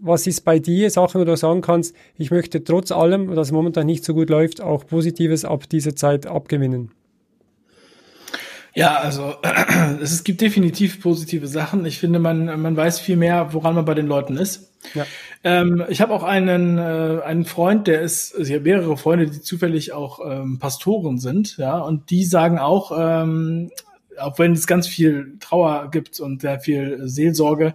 Was 0.00 0.26
ist 0.26 0.44
bei 0.44 0.60
dir 0.60 0.90
Sachen, 0.90 1.20
wo 1.20 1.24
du 1.24 1.36
sagen 1.36 1.60
kannst, 1.60 1.96
ich 2.16 2.30
möchte 2.30 2.62
trotz 2.62 2.92
allem, 2.92 3.34
was 3.34 3.50
momentan 3.50 3.86
nicht 3.86 4.04
so 4.04 4.14
gut 4.14 4.30
läuft, 4.30 4.60
auch 4.60 4.86
Positives 4.86 5.44
ab 5.44 5.68
dieser 5.68 5.96
Zeit 5.96 6.26
abgewinnen? 6.26 6.92
Ja, 8.74 8.96
also 8.96 9.36
es 10.02 10.24
gibt 10.24 10.40
definitiv 10.40 11.00
positive 11.00 11.46
Sachen. 11.46 11.86
Ich 11.86 11.98
finde, 11.98 12.18
man, 12.18 12.60
man 12.60 12.76
weiß 12.76 13.00
viel 13.00 13.16
mehr, 13.16 13.52
woran 13.52 13.74
man 13.74 13.84
bei 13.84 13.94
den 13.94 14.06
Leuten 14.06 14.36
ist. 14.36 14.72
Ja. 14.94 15.06
Ähm, 15.44 15.84
ich 15.88 16.00
habe 16.00 16.12
auch 16.12 16.24
einen, 16.24 16.78
äh, 16.78 17.22
einen 17.24 17.44
Freund, 17.44 17.86
der 17.86 18.00
ist, 18.00 18.34
also 18.34 18.48
ich 18.48 18.52
habe 18.52 18.64
mehrere 18.64 18.96
Freunde, 18.96 19.26
die 19.26 19.40
zufällig 19.40 19.92
auch 19.92 20.20
ähm, 20.28 20.58
Pastoren 20.58 21.18
sind, 21.18 21.56
ja, 21.56 21.78
und 21.78 22.10
die 22.10 22.24
sagen 22.24 22.58
auch, 22.58 22.92
ähm, 22.98 23.70
auch 24.18 24.38
wenn 24.38 24.52
es 24.52 24.66
ganz 24.66 24.86
viel 24.86 25.36
Trauer 25.40 25.90
gibt 25.90 26.20
und 26.20 26.42
sehr 26.42 26.60
viel 26.60 27.00
Seelsorge, 27.04 27.74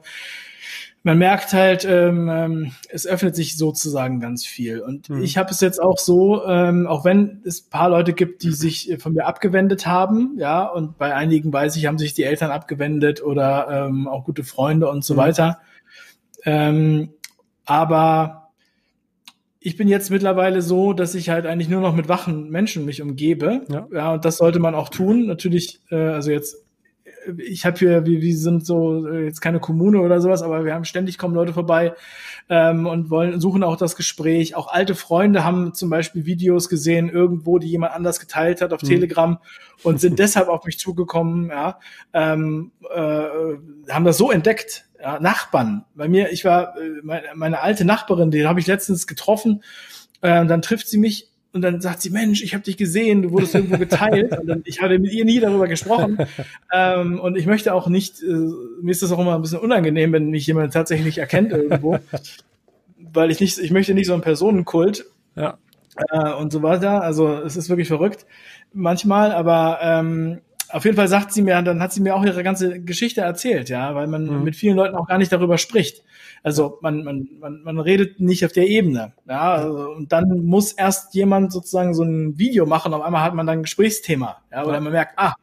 man 1.09 1.17
merkt 1.17 1.53
halt, 1.53 1.85
ähm, 1.85 2.29
ähm, 2.29 2.71
es 2.87 3.07
öffnet 3.07 3.35
sich 3.35 3.57
sozusagen 3.57 4.19
ganz 4.19 4.45
viel. 4.45 4.79
Und 4.79 5.09
mhm. 5.09 5.23
ich 5.23 5.39
habe 5.39 5.49
es 5.49 5.59
jetzt 5.59 5.81
auch 5.81 5.97
so, 5.97 6.45
ähm, 6.45 6.85
auch 6.85 7.03
wenn 7.03 7.41
es 7.45 7.63
paar 7.63 7.89
Leute 7.89 8.13
gibt, 8.13 8.43
die 8.43 8.51
sich 8.51 8.95
von 8.99 9.13
mir 9.13 9.25
abgewendet 9.25 9.87
haben, 9.87 10.35
ja, 10.37 10.67
und 10.67 10.99
bei 10.99 11.15
einigen 11.15 11.51
weiß 11.51 11.77
ich, 11.77 11.87
haben 11.87 11.97
sich 11.97 12.13
die 12.13 12.25
Eltern 12.25 12.51
abgewendet 12.51 13.23
oder 13.23 13.87
ähm, 13.87 14.07
auch 14.07 14.23
gute 14.23 14.43
Freunde 14.43 14.87
und 14.87 15.03
so 15.03 15.15
mhm. 15.15 15.17
weiter. 15.17 15.59
Ähm, 16.45 17.09
aber 17.65 18.51
ich 19.59 19.77
bin 19.77 19.87
jetzt 19.87 20.11
mittlerweile 20.11 20.61
so, 20.61 20.93
dass 20.93 21.15
ich 21.15 21.29
halt 21.29 21.47
eigentlich 21.47 21.69
nur 21.69 21.81
noch 21.81 21.95
mit 21.95 22.07
wachen 22.07 22.51
Menschen 22.51 22.85
mich 22.85 23.01
umgebe. 23.01 23.65
Ja, 23.69 23.87
ja 23.91 24.13
und 24.13 24.25
das 24.25 24.37
sollte 24.37 24.59
man 24.59 24.75
auch 24.75 24.89
tun. 24.89 25.25
Natürlich, 25.25 25.81
äh, 25.89 25.95
also 25.95 26.29
jetzt 26.29 26.68
ich 27.37 27.65
habe 27.65 27.77
hier, 27.77 28.05
wir, 28.05 28.21
wir 28.21 28.37
sind 28.37 28.65
so 28.65 29.07
äh, 29.07 29.25
jetzt 29.25 29.41
keine 29.41 29.59
Kommune 29.59 30.01
oder 30.01 30.21
sowas, 30.21 30.41
aber 30.41 30.65
wir 30.65 30.73
haben 30.73 30.85
ständig 30.85 31.17
kommen 31.17 31.35
Leute 31.35 31.53
vorbei 31.53 31.93
ähm, 32.49 32.87
und 32.87 33.09
wollen 33.09 33.39
suchen 33.39 33.63
auch 33.63 33.75
das 33.75 33.95
Gespräch. 33.95 34.55
Auch 34.55 34.67
alte 34.67 34.95
Freunde 34.95 35.43
haben 35.43 35.73
zum 35.73 35.89
Beispiel 35.89 36.25
Videos 36.25 36.69
gesehen 36.69 37.09
irgendwo, 37.09 37.59
die 37.59 37.67
jemand 37.67 37.93
anders 37.93 38.19
geteilt 38.19 38.61
hat 38.61 38.73
auf 38.73 38.81
mhm. 38.81 38.87
Telegram 38.87 39.37
und 39.83 40.01
sind 40.01 40.19
deshalb 40.19 40.49
auf 40.49 40.65
mich 40.65 40.79
zugekommen. 40.79 41.49
Ja, 41.49 41.79
ähm, 42.13 42.71
äh, 42.93 43.91
haben 43.91 44.05
das 44.05 44.17
so 44.17 44.31
entdeckt. 44.31 44.85
Ja, 45.01 45.19
Nachbarn. 45.19 45.85
Bei 45.95 46.09
mir, 46.09 46.31
ich 46.31 46.43
war 46.43 46.77
äh, 46.77 47.01
meine, 47.03 47.27
meine 47.35 47.61
alte 47.61 47.85
Nachbarin, 47.85 48.31
die 48.31 48.45
habe 48.45 48.59
ich 48.59 48.67
letztens 48.67 49.07
getroffen. 49.07 49.63
Äh, 50.21 50.45
dann 50.45 50.61
trifft 50.61 50.89
sie 50.89 50.97
mich 50.97 51.28
und 51.51 51.61
dann 51.61 51.81
sagt 51.81 52.01
sie, 52.01 52.11
Mensch, 52.11 52.43
ich 52.43 52.53
habe 52.53 52.63
dich 52.63 52.77
gesehen, 52.77 53.23
du 53.23 53.31
wurdest 53.31 53.55
irgendwo 53.55 53.77
geteilt. 53.77 54.37
und 54.37 54.47
dann, 54.47 54.61
ich 54.65 54.81
hatte 54.81 54.99
mit 54.99 55.11
ihr 55.11 55.25
nie 55.25 55.39
darüber 55.39 55.67
gesprochen. 55.67 56.17
ähm, 56.73 57.19
und 57.19 57.37
ich 57.37 57.45
möchte 57.45 57.73
auch 57.73 57.87
nicht, 57.87 58.21
äh, 58.21 58.27
mir 58.27 58.91
ist 58.91 59.01
das 59.01 59.11
auch 59.11 59.19
immer 59.19 59.35
ein 59.35 59.41
bisschen 59.41 59.59
unangenehm, 59.59 60.13
wenn 60.13 60.29
mich 60.29 60.45
jemand 60.47 60.73
tatsächlich 60.73 61.17
erkennt 61.17 61.51
irgendwo. 61.51 61.99
weil 63.13 63.31
ich 63.31 63.39
nicht, 63.39 63.57
ich 63.57 63.71
möchte 63.71 63.93
nicht 63.93 64.07
so 64.07 64.13
einen 64.13 64.21
Personenkult. 64.21 65.05
Ja. 65.35 65.57
Äh, 66.11 66.33
und 66.33 66.51
so 66.51 66.61
weiter. 66.61 67.01
Also 67.01 67.33
es 67.33 67.57
ist 67.57 67.69
wirklich 67.69 67.87
verrückt 67.87 68.25
manchmal, 68.73 69.31
aber 69.31 69.79
ähm, 69.81 70.41
auf 70.71 70.85
jeden 70.85 70.95
Fall 70.95 71.07
sagt 71.07 71.33
sie 71.33 71.41
mir, 71.41 71.61
dann 71.61 71.81
hat 71.81 71.93
sie 71.93 72.01
mir 72.01 72.15
auch 72.15 72.23
ihre 72.23 72.43
ganze 72.43 72.81
Geschichte 72.81 73.21
erzählt, 73.21 73.69
ja, 73.69 73.95
weil 73.95 74.07
man 74.07 74.25
mhm. 74.25 74.43
mit 74.43 74.55
vielen 74.55 74.75
Leuten 74.75 74.95
auch 74.95 75.07
gar 75.07 75.17
nicht 75.17 75.31
darüber 75.31 75.57
spricht. 75.57 76.03
Also 76.43 76.77
man, 76.81 77.03
man, 77.03 77.27
man, 77.39 77.63
man 77.63 77.79
redet 77.79 78.19
nicht 78.19 78.45
auf 78.45 78.51
der 78.51 78.67
Ebene. 78.67 79.13
Ja, 79.27 79.53
also, 79.55 79.91
und 79.91 80.11
dann 80.11 80.45
muss 80.45 80.71
erst 80.71 81.13
jemand 81.13 81.51
sozusagen 81.51 81.93
so 81.93 82.03
ein 82.03 82.37
Video 82.37 82.65
machen, 82.65 82.93
auf 82.93 83.01
einmal 83.01 83.23
hat 83.23 83.33
man 83.33 83.47
dann 83.47 83.59
ein 83.59 83.63
Gesprächsthema. 83.63 84.37
Ja, 84.51 84.65
oder 84.65 84.79
man 84.79 84.93
merkt, 84.93 85.13
ah, 85.17 85.33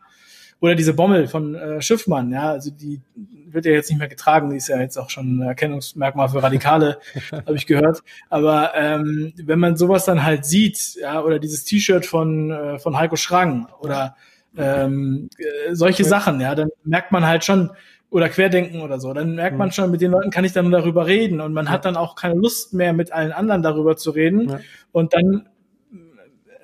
oder 0.60 0.74
diese 0.74 0.94
Bommel 0.94 1.28
von 1.28 1.54
äh, 1.54 1.82
Schiffmann, 1.82 2.32
ja, 2.32 2.50
also 2.50 2.70
die 2.70 3.00
wird 3.48 3.66
ja 3.66 3.72
jetzt 3.72 3.90
nicht 3.90 3.98
mehr 3.98 4.08
getragen, 4.08 4.50
die 4.50 4.56
ist 4.56 4.68
ja 4.68 4.80
jetzt 4.80 4.96
auch 4.96 5.10
schon 5.10 5.38
ein 5.38 5.42
Erkennungsmerkmal 5.42 6.28
für 6.28 6.42
Radikale, 6.42 6.98
habe 7.32 7.56
ich 7.56 7.66
gehört. 7.66 8.02
Aber 8.30 8.72
ähm, 8.74 9.32
wenn 9.36 9.58
man 9.58 9.76
sowas 9.76 10.04
dann 10.04 10.24
halt 10.24 10.44
sieht, 10.44 10.96
ja, 11.00 11.20
oder 11.22 11.38
dieses 11.38 11.64
T-Shirt 11.64 12.06
von, 12.06 12.50
äh, 12.50 12.78
von 12.78 12.98
Heiko 12.98 13.16
Schrang 13.16 13.68
oder 13.80 14.16
ähm, 14.56 15.28
äh, 15.38 15.74
solche 15.74 16.04
Sachen, 16.04 16.40
ja, 16.40 16.54
dann 16.54 16.70
merkt 16.84 17.12
man 17.12 17.26
halt 17.26 17.44
schon, 17.44 17.70
oder 18.10 18.28
Querdenken 18.28 18.82
oder 18.82 19.00
so, 19.00 19.12
dann 19.12 19.34
merkt 19.34 19.58
man 19.58 19.68
mhm. 19.68 19.72
schon, 19.72 19.90
mit 19.90 20.00
den 20.00 20.12
Leuten 20.12 20.30
kann 20.30 20.44
ich 20.44 20.52
dann 20.52 20.70
darüber 20.70 21.06
reden 21.06 21.40
und 21.40 21.52
man 21.52 21.66
ja. 21.66 21.72
hat 21.72 21.84
dann 21.84 21.96
auch 21.96 22.14
keine 22.14 22.34
Lust 22.34 22.72
mehr, 22.72 22.92
mit 22.92 23.12
allen 23.12 23.32
anderen 23.32 23.62
darüber 23.62 23.96
zu 23.96 24.10
reden 24.10 24.48
ja. 24.48 24.60
und 24.92 25.12
dann 25.14 25.48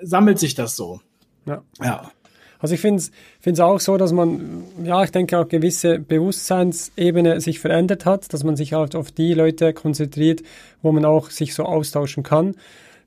sammelt 0.01 0.39
sich 0.39 0.55
das 0.55 0.75
so. 0.75 1.01
Ja. 1.45 1.61
ja. 1.81 2.11
Also 2.59 2.75
ich 2.75 2.81
finde 2.81 3.03
es 3.43 3.59
auch 3.59 3.81
so, 3.81 3.97
dass 3.97 4.13
man, 4.13 4.63
ja, 4.85 5.03
ich 5.03 5.11
denke 5.11 5.37
auch 5.37 5.49
gewisse 5.49 5.99
Bewusstseinsebene 5.99 7.41
sich 7.41 7.59
verändert 7.59 8.05
hat, 8.05 8.33
dass 8.33 8.45
man 8.45 8.55
sich 8.55 8.71
halt 8.71 8.95
auf 8.95 9.11
die 9.11 9.33
Leute 9.33 9.73
konzentriert, 9.73 10.43
wo 10.81 10.93
man 10.93 11.03
auch 11.03 11.29
sich 11.29 11.55
so 11.55 11.63
austauschen 11.63 12.23
kann. 12.23 12.55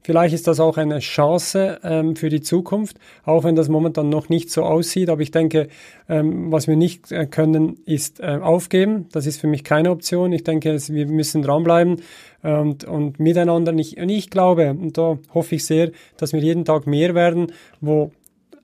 Vielleicht 0.03 0.35
ist 0.35 0.47
das 0.47 0.61
auch 0.61 0.77
eine 0.77 1.01
Chance 1.01 1.81
ähm, 1.83 2.15
für 2.15 2.29
die 2.29 2.41
Zukunft, 2.41 2.97
auch 3.25 3.43
wenn 3.43 3.57
das 3.57 3.69
momentan 3.69 4.09
noch 4.09 4.29
nicht 4.29 4.51
so 4.51 4.63
aussieht. 4.63 5.11
Aber 5.11 5.21
ich 5.21 5.33
denke, 5.33 5.69
ähm, 6.09 6.53
was 6.53 6.69
wir 6.69 6.77
nicht 6.77 7.11
äh, 7.11 7.27
können, 7.27 7.79
ist 7.87 8.21
äh, 8.21 8.39
aufgeben. 8.41 9.09
Das 9.13 9.27
ist 9.27 9.41
für 9.41 9.49
mich 9.49 9.65
keine 9.65 9.91
Option. 9.91 10.33
Ich 10.33 10.45
denke, 10.45 10.71
es, 10.71 10.93
wir 10.93 11.07
müssen 11.07 11.43
dranbleiben 11.43 12.03
und, 12.43 12.85
und 12.85 13.19
miteinander. 13.19 13.73
Und 13.73 13.79
ich, 13.81 13.97
und 13.97 14.09
ich 14.09 14.31
glaube, 14.31 14.71
und 14.71 14.97
da 14.97 15.19
hoffe 15.35 15.57
ich 15.57 15.65
sehr, 15.65 15.91
dass 16.17 16.33
wir 16.33 16.41
jeden 16.41 16.65
Tag 16.65 16.87
mehr 16.87 17.17
werden, 17.17 17.53
wo 17.81 18.13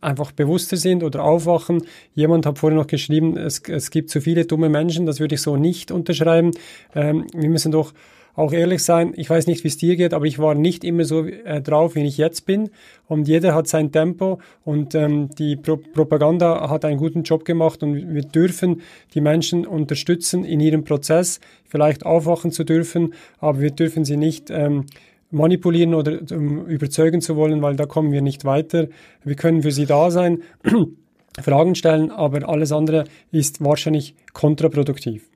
einfach 0.02 0.32
bewusster 0.32 0.76
sind 0.76 1.02
oder 1.02 1.24
aufwachen. 1.24 1.86
Jemand 2.14 2.44
hat 2.44 2.58
vorhin 2.58 2.78
noch 2.78 2.86
geschrieben, 2.86 3.36
es, 3.36 3.62
es 3.68 3.90
gibt 3.90 4.10
zu 4.10 4.20
viele 4.20 4.44
dumme 4.44 4.68
Menschen. 4.68 5.06
Das 5.06 5.20
würde 5.20 5.36
ich 5.36 5.42
so 5.42 5.56
nicht 5.56 5.90
unterschreiben. 5.90 6.50
Ähm, 6.94 7.26
wir 7.32 7.48
müssen 7.48 7.72
doch 7.72 7.92
auch 8.34 8.52
ehrlich 8.52 8.82
sein, 8.82 9.12
ich 9.16 9.28
weiß 9.28 9.46
nicht, 9.46 9.62
wie 9.64 9.68
es 9.68 9.76
dir 9.76 9.96
geht, 9.96 10.14
aber 10.14 10.24
ich 10.24 10.38
war 10.38 10.54
nicht 10.54 10.84
immer 10.84 11.04
so 11.04 11.26
äh, 11.26 11.60
drauf, 11.60 11.94
wie 11.94 12.04
ich 12.04 12.16
jetzt 12.16 12.46
bin. 12.46 12.70
Und 13.06 13.28
jeder 13.28 13.54
hat 13.54 13.68
sein 13.68 13.92
Tempo 13.92 14.40
und 14.64 14.94
ähm, 14.94 15.28
die 15.38 15.56
Pro 15.56 15.76
Propaganda 15.76 16.70
hat 16.70 16.84
einen 16.84 16.96
guten 16.96 17.24
Job 17.24 17.44
gemacht 17.44 17.82
und 17.82 18.14
wir 18.14 18.22
dürfen 18.22 18.80
die 19.14 19.20
Menschen 19.20 19.66
unterstützen 19.66 20.44
in 20.44 20.60
ihrem 20.60 20.84
Prozess, 20.84 21.40
vielleicht 21.66 22.06
aufwachen 22.06 22.52
zu 22.52 22.64
dürfen, 22.64 23.14
aber 23.38 23.60
wir 23.60 23.70
dürfen 23.70 24.04
sie 24.04 24.16
nicht 24.16 24.50
ähm, 24.50 24.86
manipulieren 25.30 25.94
oder 25.94 26.20
um 26.30 26.66
überzeugen 26.66 27.20
zu 27.20 27.36
wollen, 27.36 27.62
weil 27.62 27.76
da 27.76 27.86
kommen 27.86 28.12
wir 28.12 28.22
nicht 28.22 28.44
weiter. 28.44 28.88
Wir 29.24 29.34
können 29.34 29.62
für 29.62 29.72
sie 29.72 29.86
da 29.86 30.10
sein, 30.10 30.42
Fragen 31.42 31.74
stellen, 31.74 32.10
aber 32.10 32.48
alles 32.48 32.72
andere 32.72 33.04
ist 33.30 33.64
wahrscheinlich 33.64 34.14
kontraproduktiv. 34.32 35.31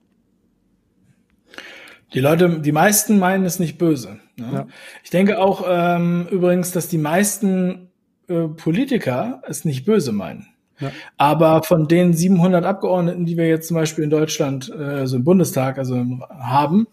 Die 2.15 2.21
Leute, 2.21 2.61
die 2.61 2.73
meisten 2.73 3.19
meinen 3.19 3.45
es 3.45 3.59
nicht 3.59 3.79
böse. 3.79 4.21
Ne? 4.37 4.51
Ja. 4.53 4.67
Ich 5.03 5.11
denke 5.11 5.39
auch 5.39 5.65
ähm, 5.69 6.29
übrigens, 6.31 6.71
dass 6.73 6.89
die 6.89 6.99
meisten 6.99 7.89
äh, 8.29 8.49
Politiker 8.49 9.43
es 9.47 9.65
nicht 9.65 9.85
böse 9.85 10.13
meinen. 10.13 10.47
Ja. 10.79 10.93
Aber 11.17 11.63
von 11.63 11.89
den 11.89 12.13
700 12.13 12.65
Abgeordneten, 12.65 13.25
die 13.25 13.37
wir 13.37 13.49
jetzt 13.49 13.69
zum 13.69 13.77
Beispiel 13.77 14.05
in 14.05 14.11
Deutschland, 14.11 14.73
äh, 14.77 14.83
also 14.83 15.17
im 15.17 15.25
Bundestag, 15.25 15.79
also 15.79 15.97
haben, 16.31 16.87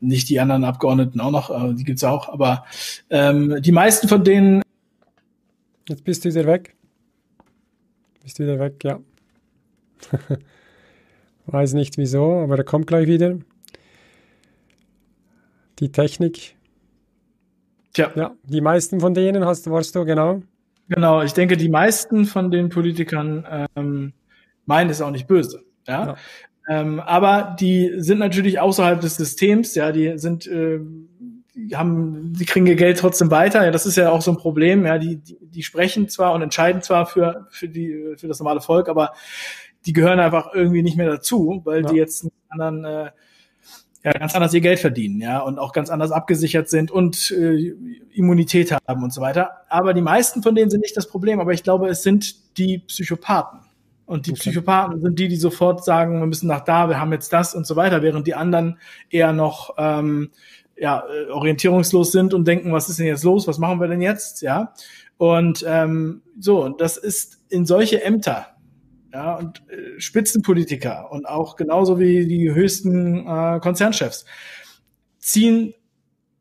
nicht 0.00 0.28
die 0.28 0.38
anderen 0.38 0.64
Abgeordneten 0.64 1.20
auch 1.20 1.30
noch, 1.30 1.50
äh, 1.50 1.74
die 1.74 1.84
gibt's 1.84 2.04
auch, 2.04 2.28
aber 2.28 2.64
ähm, 3.10 3.60
die 3.60 3.72
meisten 3.72 4.08
von 4.08 4.22
denen. 4.22 4.62
Jetzt 5.88 6.04
bist 6.04 6.24
du 6.24 6.28
wieder 6.28 6.46
weg. 6.46 6.74
Bist 8.22 8.38
du 8.38 8.44
wieder 8.44 8.58
weg, 8.58 8.84
ja. 8.84 9.00
Weiß 11.46 11.72
nicht 11.72 11.96
wieso, 11.98 12.40
aber 12.40 12.58
er 12.58 12.64
kommt 12.64 12.86
gleich 12.86 13.08
wieder 13.08 13.36
die 15.78 15.92
Technik. 15.92 16.56
Tja. 17.92 18.10
Ja, 18.14 18.34
die 18.44 18.60
meisten 18.60 19.00
von 19.00 19.14
denen 19.14 19.44
hast, 19.44 19.70
warst 19.70 19.94
du, 19.94 20.04
genau. 20.04 20.42
Genau, 20.88 21.22
ich 21.22 21.32
denke, 21.32 21.56
die 21.56 21.68
meisten 21.68 22.24
von 22.24 22.50
den 22.50 22.68
Politikern 22.68 23.68
ähm, 23.76 24.12
meinen 24.66 24.90
es 24.90 25.00
auch 25.00 25.10
nicht 25.10 25.26
böse. 25.26 25.62
Ja. 25.86 26.06
ja. 26.06 26.16
Ähm, 26.68 27.00
aber 27.00 27.56
die 27.58 27.92
sind 27.96 28.18
natürlich 28.18 28.60
außerhalb 28.60 29.00
des 29.00 29.16
Systems, 29.16 29.74
ja, 29.74 29.90
die 29.92 30.18
sind, 30.18 30.46
äh, 30.46 30.80
die 31.54 31.76
haben, 31.76 32.32
die 32.34 32.44
kriegen 32.44 32.66
ihr 32.66 32.76
Geld 32.76 32.98
trotzdem 32.98 33.30
weiter. 33.30 33.64
Ja, 33.64 33.70
das 33.70 33.84
ist 33.84 33.96
ja 33.96 34.10
auch 34.10 34.22
so 34.22 34.30
ein 34.30 34.36
Problem. 34.36 34.86
Ja, 34.86 34.98
die, 34.98 35.16
die, 35.16 35.38
die 35.40 35.62
sprechen 35.62 36.08
zwar 36.08 36.32
und 36.32 36.42
entscheiden 36.42 36.82
zwar 36.82 37.06
für, 37.06 37.46
für 37.50 37.68
die, 37.68 38.14
für 38.16 38.28
das 38.28 38.38
normale 38.38 38.60
Volk, 38.60 38.88
aber 38.88 39.12
die 39.84 39.92
gehören 39.92 40.20
einfach 40.20 40.54
irgendwie 40.54 40.82
nicht 40.82 40.96
mehr 40.96 41.08
dazu, 41.08 41.60
weil 41.64 41.82
ja. 41.82 41.90
die 41.90 41.96
jetzt 41.96 42.24
einen 42.24 42.32
anderen 42.48 42.84
äh, 42.84 43.10
ja, 44.04 44.12
ganz 44.12 44.34
anders 44.34 44.52
ihr 44.52 44.60
Geld 44.60 44.80
verdienen, 44.80 45.20
ja, 45.20 45.40
und 45.40 45.58
auch 45.58 45.72
ganz 45.72 45.88
anders 45.88 46.10
abgesichert 46.10 46.68
sind 46.68 46.90
und 46.90 47.30
äh, 47.30 47.74
Immunität 48.12 48.72
haben 48.72 49.02
und 49.02 49.12
so 49.12 49.20
weiter. 49.20 49.50
Aber 49.68 49.94
die 49.94 50.02
meisten 50.02 50.42
von 50.42 50.54
denen 50.54 50.70
sind 50.70 50.80
nicht 50.80 50.96
das 50.96 51.08
Problem, 51.08 51.38
aber 51.38 51.52
ich 51.52 51.62
glaube, 51.62 51.88
es 51.88 52.02
sind 52.02 52.58
die 52.58 52.78
Psychopathen. 52.78 53.60
Und 54.04 54.26
die 54.26 54.32
okay. 54.32 54.40
Psychopathen 54.40 55.00
sind 55.00 55.18
die, 55.18 55.28
die 55.28 55.36
sofort 55.36 55.84
sagen, 55.84 56.18
wir 56.18 56.26
müssen 56.26 56.48
nach 56.48 56.64
da, 56.64 56.88
wir 56.88 57.00
haben 57.00 57.12
jetzt 57.12 57.32
das 57.32 57.54
und 57.54 57.66
so 57.66 57.76
weiter, 57.76 58.02
während 58.02 58.26
die 58.26 58.34
anderen 58.34 58.78
eher 59.08 59.32
noch 59.32 59.74
ähm, 59.78 60.30
ja, 60.76 61.04
äh, 61.08 61.30
orientierungslos 61.30 62.10
sind 62.10 62.34
und 62.34 62.46
denken, 62.46 62.72
was 62.72 62.88
ist 62.88 62.98
denn 62.98 63.06
jetzt 63.06 63.22
los, 63.22 63.46
was 63.46 63.58
machen 63.58 63.80
wir 63.80 63.86
denn 63.86 64.02
jetzt, 64.02 64.42
ja. 64.42 64.74
Und 65.16 65.64
ähm, 65.68 66.22
so, 66.40 66.68
das 66.70 66.96
ist 66.96 67.38
in 67.48 67.64
solche 67.64 68.02
Ämter, 68.02 68.48
ja, 69.12 69.34
und 69.34 69.62
äh, 69.68 70.00
Spitzenpolitiker 70.00 71.10
und 71.10 71.26
auch 71.26 71.56
genauso 71.56 71.98
wie 71.98 72.26
die 72.26 72.52
höchsten 72.52 73.26
äh, 73.26 73.60
Konzernchefs 73.60 74.24
ziehen 75.18 75.74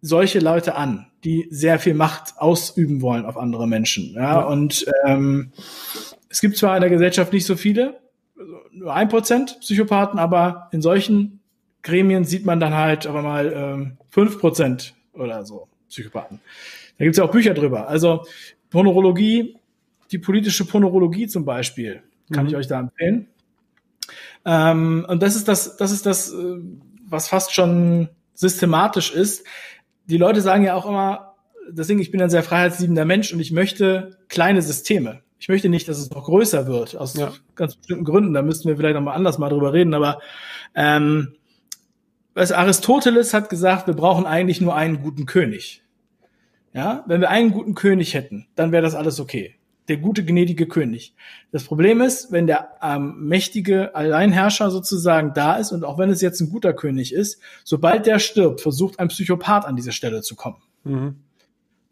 solche 0.02 0.40
Leute 0.40 0.76
an, 0.76 1.08
die 1.24 1.48
sehr 1.52 1.80
viel 1.80 1.94
Macht 1.94 2.34
ausüben 2.38 3.02
wollen 3.02 3.26
auf 3.26 3.38
andere 3.38 3.68
Menschen. 3.68 4.14
Ja, 4.16 4.40
ja. 4.40 4.42
und 4.42 4.86
ähm, 5.06 5.52
es 6.30 6.42
gibt 6.42 6.58
zwar 6.58 6.76
in 6.76 6.82
der 6.82 6.90
Gesellschaft 6.90 7.34
nicht 7.34 7.46
so 7.46 7.56
viele, 7.56 8.00
also 8.38 8.58
nur 8.72 8.94
ein 8.94 9.10
Prozent 9.10 9.60
Psychopathen, 9.60 10.18
aber 10.18 10.70
in 10.72 10.82
solchen 10.82 11.42
Gremien 11.84 12.24
sieht 12.24 12.46
man 12.46 12.60
dann 12.60 12.74
halt 12.74 13.06
aber 13.06 13.22
mal 13.22 13.54
ähm, 13.54 13.98
fünf 14.10 14.40
Prozent 14.40 14.96
oder 15.14 15.46
so 15.46 15.68
Psychopathen. 15.90 16.40
Da 16.98 17.06
gibt's 17.06 17.18
ja 17.18 17.24
auch 17.24 17.32
Bücher 17.32 17.54
drüber. 17.54 17.88
Also 17.88 18.26
Ponerologie, 18.70 19.58
die 20.12 20.20
politische 20.20 20.66
Ponerologie 20.66 21.28
zum 21.28 21.46
Beispiel, 21.46 22.02
kann 22.32 22.46
mhm. 22.46 22.50
ich 22.50 22.56
euch 22.56 22.68
da 22.68 22.80
empfehlen. 22.80 23.28
Ähm, 24.46 25.06
und 25.08 25.22
das 25.22 25.36
ist 25.36 25.48
das, 25.48 25.78
das 25.78 25.92
ist 25.92 26.06
das, 26.06 26.34
äh, 26.34 26.58
was 27.08 27.28
fast 27.28 27.54
schon 27.54 28.10
systematisch 28.34 29.14
ist. 29.14 29.46
Die 30.06 30.18
Leute 30.18 30.42
sagen 30.42 30.64
ja 30.64 30.76
auch 30.76 30.88
immer, 30.88 31.36
deswegen, 31.70 32.00
ich 32.00 32.12
bin 32.12 32.22
ein 32.22 32.30
sehr 32.30 32.44
freiheitsliebender 32.44 33.06
Mensch 33.06 33.34
und 33.34 33.40
ich 33.40 33.52
möchte 33.52 34.18
kleine 34.30 34.62
Systeme. 34.62 35.22
Ich 35.40 35.50
möchte 35.50 35.70
nicht, 35.70 35.88
dass 35.88 35.98
es 35.98 36.12
noch 36.12 36.26
größer 36.26 36.68
wird, 36.68 36.96
aus 36.96 37.16
ja. 37.16 37.32
ganz 37.56 37.76
bestimmten 37.76 38.04
Gründen. 38.06 38.34
Da 38.34 38.42
müssten 38.42 38.68
wir 38.68 38.78
vielleicht 38.78 38.96
noch 38.96 39.02
mal 39.02 39.14
anders 39.14 39.38
mal 39.38 39.50
drüber 39.50 39.74
reden. 39.74 39.94
Aber 39.94 40.20
ähm, 40.76 41.34
was 42.34 42.52
Aristoteles 42.52 43.34
hat 43.34 43.50
gesagt, 43.50 43.88
wir 43.88 43.96
brauchen 43.96 44.26
eigentlich 44.26 44.62
nur 44.62 44.76
einen 44.76 45.02
guten 45.02 45.26
König. 45.26 45.84
Ja, 46.74 47.04
wenn 47.08 47.22
wir 47.22 47.30
einen 47.30 47.52
guten 47.52 47.76
König 47.76 48.14
hätten, 48.14 48.48
dann 48.56 48.72
wäre 48.72 48.84
das 48.84 48.96
alles 48.96 49.20
okay. 49.20 49.56
Der 49.88 49.98
gute, 49.98 50.24
gnädige 50.24 50.68
König. 50.68 51.16
Das 51.52 51.64
Problem 51.64 52.02
ist, 52.02 52.32
wenn 52.32 52.48
der 52.48 52.78
ähm, 52.82 53.16
mächtige 53.28 53.96
Alleinherrscher 53.96 54.72
sozusagen 54.72 55.34
da 55.34 55.56
ist 55.56 55.72
und 55.72 55.84
auch 55.84 55.98
wenn 55.98 56.10
es 56.10 56.22
jetzt 56.22 56.40
ein 56.40 56.50
guter 56.50 56.74
König 56.74 57.14
ist, 57.14 57.40
sobald 57.64 58.06
der 58.06 58.20
stirbt, 58.20 58.62
versucht 58.62 59.00
ein 59.00 59.10
Psychopath 59.10 59.66
an 59.66 59.76
diese 59.76 59.92
Stelle 59.92 60.22
zu 60.22 60.36
kommen. 60.36 60.62
Mhm. 60.84 61.16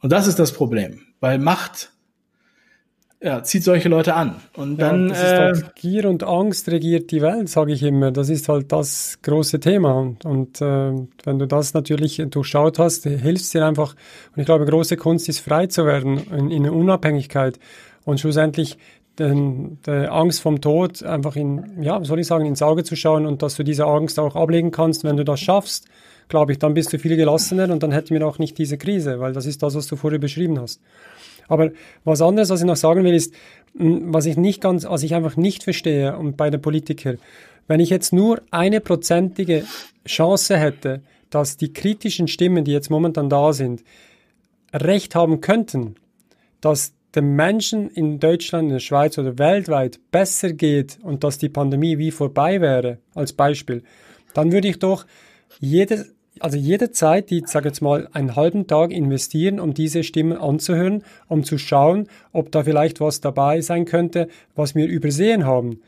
Und 0.02 0.12
das 0.12 0.28
ist 0.28 0.40
das 0.40 0.54
Problem, 0.54 1.02
weil 1.20 1.40
Macht 1.40 1.92
ja, 3.22 3.43
zieht 3.43 3.63
solche 3.63 3.89
Leute 3.89 4.15
an. 4.15 4.36
Und 4.55 4.80
ja, 4.80 4.89
dann. 4.89 5.09
Das 5.09 5.17
ist 5.17 5.34
halt 5.34 5.57
äh, 5.57 5.65
Gier 5.76 6.09
und 6.09 6.24
Angst 6.24 6.70
regiert 6.70 7.11
die 7.11 7.22
Welt, 7.22 7.49
sage 7.49 7.74
ich 7.74 7.84
immer. 7.84 8.11
Das 8.11 8.30
ist 8.30 8.47
halt 8.47 8.72
das 8.72 9.20
große 9.22 9.59
Thema. 9.59 9.93
Und, 9.95 10.24
und 10.24 10.61
äh, 10.61 10.93
wenn 11.26 11.39
du 11.39 11.45
das 11.45 11.74
natürlich 11.74 12.24
durchschaut 12.30 12.80
hast, 12.80 13.03
hilft 13.03 13.41
es 13.41 13.49
dir 13.49 13.65
einfach. 13.65 13.95
Und 14.36 14.39
ich 14.39 14.45
glaube, 14.45 14.65
große 14.65 14.95
Kunst 14.95 15.28
ist 15.28 15.39
frei 15.39 15.67
zu 15.67 15.86
werden 15.86 16.22
in, 16.32 16.49
in 16.49 16.70
Unabhängigkeit 16.70 17.59
und 18.05 18.22
schlussendlich 18.22 18.78
den, 19.20 19.80
der 19.86 20.13
Angst 20.13 20.41
vom 20.41 20.61
Tod 20.61 21.03
einfach 21.03 21.36
in, 21.36 21.84
ja, 21.84 22.01
soll 22.05 22.22
ich 22.22 22.28
sagen, 22.28 22.45
ins 22.45 22.61
Auge 22.61 22.86
zu 22.86 22.95
schauen 22.95 23.26
und 23.26 23.41
dass 23.41 23.55
du 23.55 23.63
diese 23.63 23.86
Angst 23.86 24.17
auch 24.17 24.38
ablegen 24.38 24.72
kannst, 24.72 25.03
wenn 25.03 25.17
du 25.17 25.26
das 25.26 25.41
schaffst, 25.41 25.88
glaube 26.30 26.53
ich, 26.53 26.59
dann 26.59 26.74
bist 26.74 26.93
du 26.93 26.99
viel 26.99 27.17
gelassener 27.17 27.70
und 27.70 27.84
dann 27.84 27.91
hätten 27.91 28.11
wir 28.11 28.26
auch 28.26 28.39
nicht 28.39 28.57
diese 28.57 28.78
Krise, 28.78 29.20
weil 29.20 29.34
das 29.34 29.45
ist 29.45 29.61
das, 29.61 29.76
was 29.76 29.88
du 29.88 29.97
vorher 29.97 30.20
beschrieben 30.20 30.59
hast. 30.59 30.80
Aber 31.50 31.72
was 32.06 32.22
anderes, 32.22 32.50
was 32.50 32.62
ich 32.62 32.66
noch 32.66 32.78
sagen 32.78 33.04
will, 33.04 33.14
ist, 33.14 33.34
was 33.74 34.26
ich 34.26 34.38
nicht 34.38 34.62
ganz, 34.62 34.86
was 34.86 35.04
ich 35.04 35.14
einfach 35.14 35.36
nicht 35.36 35.64
verstehe 35.64 36.18
und 36.18 36.38
bei 36.38 36.50
den 36.50 36.62
Politikern, 36.62 37.20
wenn 37.68 37.80
ich 37.80 37.89
jetzt 37.89 38.14
nur 38.14 38.41
eine 38.52 38.80
prozentige 38.80 39.66
Chance 40.08 40.58
hätte, 40.58 41.02
dass 41.30 41.58
die 41.58 41.74
kritischen 41.74 42.28
Stimmen, 42.28 42.64
die 42.64 42.72
jetzt 42.72 42.89
momentan 42.89 43.30
da 43.30 43.54
sind, 43.54 43.84
recht 44.74 45.16
haben 45.16 45.41
könnten, 45.41 45.95
dass 46.62 46.93
den 47.16 47.36
Menschen 47.36 47.89
in 47.89 48.20
Deutschland, 48.20 48.68
in 48.68 48.74
der 48.74 48.80
Schweiz 48.80 49.18
oder 49.18 49.38
weltweit 49.38 50.00
besser 50.12 50.54
geht 50.54 51.00
und 51.02 51.24
dass 51.24 51.38
die 51.38 51.50
Pandemie 51.50 51.97
wie 51.97 52.12
vorbei 52.12 52.62
wäre, 52.62 53.00
als 53.16 53.34
Beispiel, 53.34 53.84
dann 54.34 54.52
würde 54.52 54.68
ich 54.68 54.80
doch 54.80 55.06
jede 55.60 56.06
also 56.40 56.58
jede 56.58 56.92
Zeit, 56.92 57.30
die, 57.30 57.44
sage 57.46 57.70
jetzt 57.70 57.82
mal, 57.82 58.08
einen 58.14 58.36
halben 58.36 58.68
Tag 58.68 58.92
investieren, 58.92 59.60
um 59.60 59.74
diese 59.74 60.04
Stimmen 60.04 60.38
anzuhören, 60.38 61.04
um 61.28 61.44
zu 61.44 61.58
schauen, 61.58 62.08
ob 62.32 62.52
da 62.52 62.64
vielleicht 62.64 63.00
was 63.00 63.22
dabei 63.22 63.62
sein 63.62 63.86
könnte, 63.86 64.28
was 64.56 64.76
wir 64.76 64.88
übersehen 64.88 65.46
haben. 65.46 65.82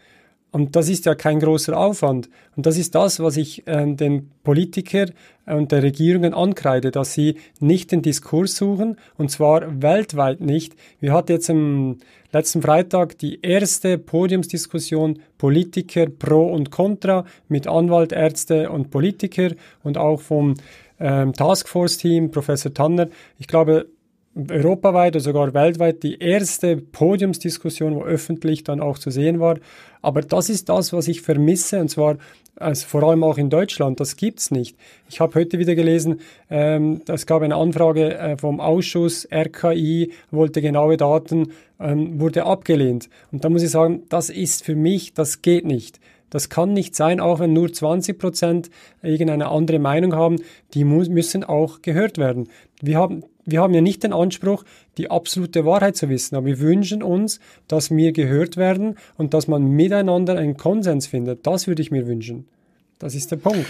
Und 0.51 0.75
das 0.75 0.89
ist 0.89 1.05
ja 1.05 1.15
kein 1.15 1.39
großer 1.39 1.77
Aufwand. 1.77 2.29
Und 2.57 2.65
das 2.65 2.77
ist 2.77 2.93
das, 2.93 3.21
was 3.21 3.37
ich 3.37 3.65
äh, 3.67 3.93
den 3.93 4.31
Politikern 4.43 5.11
und 5.45 5.71
der 5.71 5.81
Regierungen 5.81 6.33
ankreide, 6.33 6.91
dass 6.91 7.13
sie 7.13 7.35
nicht 7.59 7.91
den 7.91 8.01
Diskurs 8.01 8.57
suchen, 8.57 8.97
und 9.17 9.31
zwar 9.31 9.81
weltweit 9.81 10.41
nicht. 10.41 10.75
Wir 10.99 11.13
hatten 11.13 11.31
jetzt 11.31 11.49
am 11.49 11.97
letzten 12.33 12.61
Freitag 12.61 13.17
die 13.17 13.39
erste 13.41 13.97
Podiumsdiskussion 13.97 15.19
Politiker 15.37 16.07
pro 16.07 16.51
und 16.51 16.69
contra 16.69 17.25
mit 17.47 17.67
Anwalt, 17.67 18.11
Ärzte 18.11 18.69
und 18.69 18.91
Politiker 18.91 19.51
und 19.83 19.97
auch 19.97 20.19
vom 20.19 20.55
ähm, 20.99 21.31
Taskforce-Team, 21.31 22.29
Professor 22.29 22.73
Tanner. 22.73 23.07
Ich 23.39 23.47
glaube, 23.47 23.87
europaweit 24.49 25.15
oder 25.15 25.23
sogar 25.23 25.53
weltweit 25.53 26.03
die 26.03 26.19
erste 26.19 26.77
Podiumsdiskussion, 26.77 27.95
wo 27.95 28.03
öffentlich 28.03 28.63
dann 28.63 28.79
auch 28.79 28.97
zu 28.97 29.11
sehen 29.11 29.39
war. 29.39 29.57
Aber 30.01 30.21
das 30.21 30.49
ist 30.49 30.69
das, 30.69 30.93
was 30.93 31.07
ich 31.07 31.21
vermisse, 31.21 31.79
und 31.79 31.89
zwar 31.89 32.17
also 32.61 32.85
vor 32.85 33.03
allem 33.03 33.23
auch 33.23 33.37
in 33.37 33.49
Deutschland. 33.49 33.99
Das 33.99 34.15
gibt's 34.15 34.51
nicht. 34.51 34.77
Ich 35.09 35.19
habe 35.19 35.35
heute 35.35 35.57
wieder 35.57 35.75
gelesen, 35.75 36.19
ähm, 36.49 37.01
es 37.07 37.25
gab 37.25 37.41
eine 37.41 37.55
Anfrage 37.55 38.17
äh, 38.17 38.37
vom 38.37 38.59
Ausschuss 38.59 39.27
RKI, 39.31 40.11
wollte 40.31 40.61
genaue 40.61 40.97
Daten, 40.97 41.51
ähm, 41.79 42.19
wurde 42.19 42.45
abgelehnt. 42.45 43.09
Und 43.31 43.43
da 43.43 43.49
muss 43.49 43.63
ich 43.63 43.71
sagen, 43.71 44.03
das 44.09 44.29
ist 44.29 44.63
für 44.63 44.75
mich, 44.75 45.13
das 45.13 45.41
geht 45.41 45.65
nicht. 45.65 45.99
Das 46.29 46.47
kann 46.47 46.71
nicht 46.71 46.95
sein, 46.95 47.19
auch 47.19 47.39
wenn 47.39 47.51
nur 47.51 47.73
20 47.73 48.17
Prozent 48.17 48.69
irgendeine 49.01 49.49
andere 49.49 49.79
Meinung 49.79 50.15
haben, 50.15 50.37
die 50.73 50.85
müssen 50.85 51.43
auch 51.43 51.81
gehört 51.81 52.17
werden. 52.17 52.47
Wir 52.81 52.97
haben 52.97 53.23
wir 53.45 53.61
haben 53.61 53.73
ja 53.73 53.81
nicht 53.81 54.03
den 54.03 54.13
Anspruch, 54.13 54.63
die 54.97 55.09
absolute 55.09 55.65
Wahrheit 55.65 55.95
zu 55.95 56.09
wissen, 56.09 56.35
aber 56.35 56.45
wir 56.45 56.59
wünschen 56.59 57.03
uns, 57.03 57.39
dass 57.67 57.91
wir 57.91 58.11
gehört 58.11 58.57
werden 58.57 58.95
und 59.17 59.33
dass 59.33 59.47
man 59.47 59.63
miteinander 59.63 60.37
einen 60.37 60.57
Konsens 60.57 61.07
findet. 61.07 61.47
Das 61.47 61.67
würde 61.67 61.81
ich 61.81 61.91
mir 61.91 62.07
wünschen. 62.07 62.47
Das 62.99 63.15
ist 63.15 63.31
der 63.31 63.37
Punkt. 63.37 63.67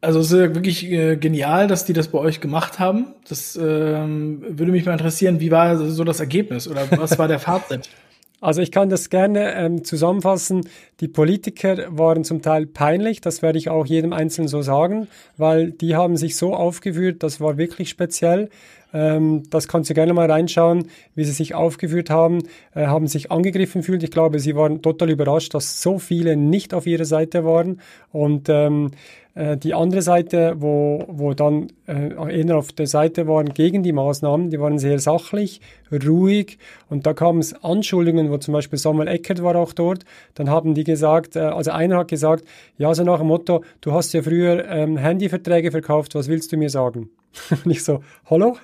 Also 0.00 0.20
es 0.20 0.30
ist 0.30 0.38
ja 0.38 0.54
wirklich 0.54 0.84
äh, 0.90 1.16
genial, 1.16 1.66
dass 1.66 1.86
die 1.86 1.94
das 1.94 2.08
bei 2.08 2.18
euch 2.18 2.40
gemacht 2.40 2.78
haben. 2.78 3.06
Das 3.26 3.56
ähm, 3.56 4.42
würde 4.46 4.70
mich 4.70 4.84
mal 4.84 4.92
interessieren, 4.92 5.40
wie 5.40 5.50
war 5.50 5.78
so 5.78 6.04
das 6.04 6.20
Ergebnis 6.20 6.68
oder 6.68 6.82
was 6.90 7.18
war 7.18 7.26
der 7.28 7.38
Fazit? 7.38 7.88
Also 8.44 8.60
ich 8.60 8.70
kann 8.70 8.90
das 8.90 9.08
gerne 9.08 9.54
ähm, 9.54 9.84
zusammenfassen. 9.84 10.68
Die 11.00 11.08
Politiker 11.08 11.86
waren 11.88 12.24
zum 12.24 12.42
Teil 12.42 12.66
peinlich, 12.66 13.22
das 13.22 13.40
werde 13.40 13.56
ich 13.56 13.70
auch 13.70 13.86
jedem 13.86 14.12
Einzelnen 14.12 14.48
so 14.48 14.60
sagen, 14.60 15.08
weil 15.38 15.70
die 15.70 15.96
haben 15.96 16.18
sich 16.18 16.36
so 16.36 16.52
aufgeführt, 16.52 17.22
das 17.22 17.40
war 17.40 17.56
wirklich 17.56 17.88
speziell. 17.88 18.50
Ähm, 18.94 19.42
das 19.50 19.68
kannst 19.68 19.90
du 19.90 19.94
gerne 19.94 20.14
mal 20.14 20.30
reinschauen, 20.30 20.86
wie 21.14 21.24
sie 21.24 21.32
sich 21.32 21.54
aufgeführt 21.54 22.08
haben, 22.08 22.38
äh, 22.74 22.86
haben 22.86 23.08
sich 23.08 23.30
angegriffen 23.32 23.82
fühlt. 23.82 24.02
Ich 24.04 24.12
glaube, 24.12 24.38
sie 24.38 24.54
waren 24.54 24.80
total 24.80 25.10
überrascht, 25.10 25.52
dass 25.52 25.82
so 25.82 25.98
viele 25.98 26.36
nicht 26.36 26.72
auf 26.72 26.86
ihrer 26.86 27.04
Seite 27.04 27.44
waren. 27.44 27.80
Und 28.12 28.48
ähm, 28.48 28.92
äh, 29.34 29.56
die 29.56 29.74
andere 29.74 30.00
Seite, 30.00 30.54
wo, 30.58 31.04
wo 31.08 31.34
dann 31.34 31.66
äh, 31.88 32.40
eher 32.40 32.56
auf 32.56 32.72
der 32.72 32.86
Seite 32.86 33.26
waren 33.26 33.52
gegen 33.52 33.82
die 33.82 33.92
Maßnahmen, 33.92 34.50
die 34.50 34.60
waren 34.60 34.78
sehr 34.78 35.00
sachlich, 35.00 35.60
ruhig 35.90 36.58
und 36.88 37.04
da 37.04 37.14
kamen 37.14 37.40
es 37.40 37.52
Anschuldigungen, 37.64 38.30
wo 38.30 38.38
zum 38.38 38.54
Beispiel 38.54 38.78
Samuel 38.78 39.08
Eckert 39.08 39.42
war 39.42 39.56
auch 39.56 39.72
dort, 39.72 40.04
dann 40.34 40.50
haben 40.50 40.74
die 40.74 40.84
gesagt, 40.84 41.34
äh, 41.34 41.40
also 41.40 41.72
einer 41.72 41.98
hat 41.98 42.08
gesagt, 42.08 42.44
ja, 42.78 42.94
so 42.94 43.02
nach 43.02 43.18
dem 43.18 43.26
Motto, 43.26 43.64
du 43.80 43.92
hast 43.92 44.12
ja 44.12 44.22
früher 44.22 44.68
ähm, 44.68 44.96
Handyverträge 44.96 45.72
verkauft, 45.72 46.14
was 46.14 46.28
willst 46.28 46.52
du 46.52 46.56
mir 46.56 46.70
sagen? 46.70 47.10
Und 47.64 47.70
ich 47.70 47.84
so, 47.84 48.02
hallo? 48.28 48.56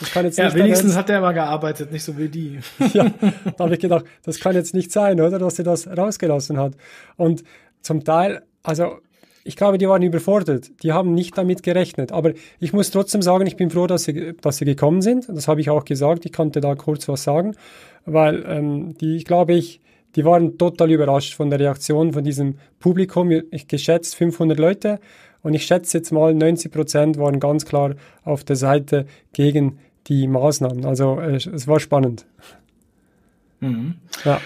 Das 0.00 0.10
kann 0.10 0.24
jetzt 0.24 0.38
ja, 0.38 0.46
nicht 0.46 0.56
wenigstens 0.56 0.96
hat 0.96 1.08
er 1.10 1.20
mal 1.20 1.32
gearbeitet, 1.32 1.92
nicht 1.92 2.02
so 2.02 2.18
wie 2.18 2.28
die. 2.28 2.58
ja, 2.92 3.10
da 3.56 3.64
habe 3.64 3.74
ich 3.74 3.80
gedacht, 3.80 4.04
das 4.24 4.40
kann 4.40 4.54
jetzt 4.54 4.74
nicht 4.74 4.90
sein, 4.90 5.20
oder, 5.20 5.38
dass 5.38 5.58
er 5.58 5.64
das 5.64 5.86
rausgelassen 5.86 6.58
hat. 6.58 6.74
Und 7.16 7.44
zum 7.80 8.04
Teil, 8.04 8.42
also 8.62 8.98
ich 9.44 9.56
glaube, 9.56 9.78
die 9.78 9.88
waren 9.88 10.02
überfordert. 10.02 10.70
Die 10.82 10.92
haben 10.92 11.12
nicht 11.12 11.36
damit 11.36 11.62
gerechnet. 11.62 12.12
Aber 12.12 12.32
ich 12.60 12.72
muss 12.72 12.90
trotzdem 12.90 13.20
sagen, 13.20 13.46
ich 13.46 13.56
bin 13.56 13.70
froh, 13.70 13.86
dass 13.86 14.04
sie, 14.04 14.34
dass 14.40 14.56
sie 14.56 14.64
gekommen 14.64 15.02
sind. 15.02 15.28
Das 15.28 15.48
habe 15.48 15.60
ich 15.60 15.68
auch 15.68 15.84
gesagt. 15.84 16.24
Ich 16.24 16.32
konnte 16.32 16.60
da 16.60 16.74
kurz 16.74 17.06
was 17.08 17.24
sagen, 17.24 17.54
weil 18.06 18.42
ähm, 18.48 18.96
die, 18.96 19.22
glaube 19.22 19.52
ich, 19.52 19.80
die 20.16 20.24
waren 20.24 20.56
total 20.56 20.90
überrascht 20.90 21.34
von 21.34 21.50
der 21.50 21.60
Reaktion 21.60 22.12
von 22.12 22.24
diesem 22.24 22.58
Publikum. 22.78 23.30
Ich 23.50 23.68
geschätzt 23.68 24.14
500 24.14 24.58
Leute 24.58 25.00
und 25.44 25.54
ich 25.54 25.66
schätze 25.66 25.98
jetzt 25.98 26.10
mal, 26.10 26.34
90 26.34 26.72
Prozent 26.72 27.18
waren 27.18 27.38
ganz 27.38 27.64
klar 27.64 27.94
auf 28.24 28.42
der 28.42 28.56
Seite 28.56 29.06
gegen 29.32 29.78
die 30.08 30.26
Maßnahmen. 30.26 30.84
Also 30.84 31.20
äh, 31.20 31.36
es 31.36 31.68
war 31.68 31.78
spannend. 31.78 32.26
Mhm. 33.60 33.94
Ja. 34.24 34.40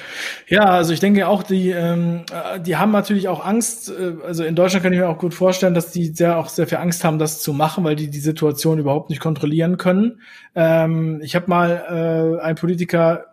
ja, 0.48 0.64
also 0.64 0.92
ich 0.92 1.00
denke 1.00 1.26
auch, 1.28 1.42
die, 1.42 1.70
ähm, 1.70 2.24
äh, 2.32 2.60
die 2.60 2.76
haben 2.76 2.92
natürlich 2.92 3.28
auch 3.28 3.44
Angst. 3.44 3.90
Äh, 3.90 4.14
also 4.24 4.44
in 4.44 4.54
Deutschland 4.54 4.82
kann 4.82 4.92
ich 4.92 4.98
mir 4.98 5.08
auch 5.08 5.18
gut 5.18 5.34
vorstellen, 5.34 5.74
dass 5.74 5.90
die 5.90 6.06
sehr 6.08 6.36
auch 6.36 6.48
sehr 6.48 6.66
viel 6.66 6.78
Angst 6.78 7.04
haben, 7.04 7.18
das 7.18 7.40
zu 7.40 7.52
machen, 7.52 7.84
weil 7.84 7.96
die 7.96 8.10
die 8.10 8.20
Situation 8.20 8.78
überhaupt 8.78 9.10
nicht 9.10 9.20
kontrollieren 9.20 9.76
können. 9.76 10.20
Ähm, 10.54 11.20
ich 11.22 11.34
habe 11.34 11.48
mal 11.48 12.38
äh, 12.40 12.44
einen 12.44 12.56
Politiker 12.56 13.26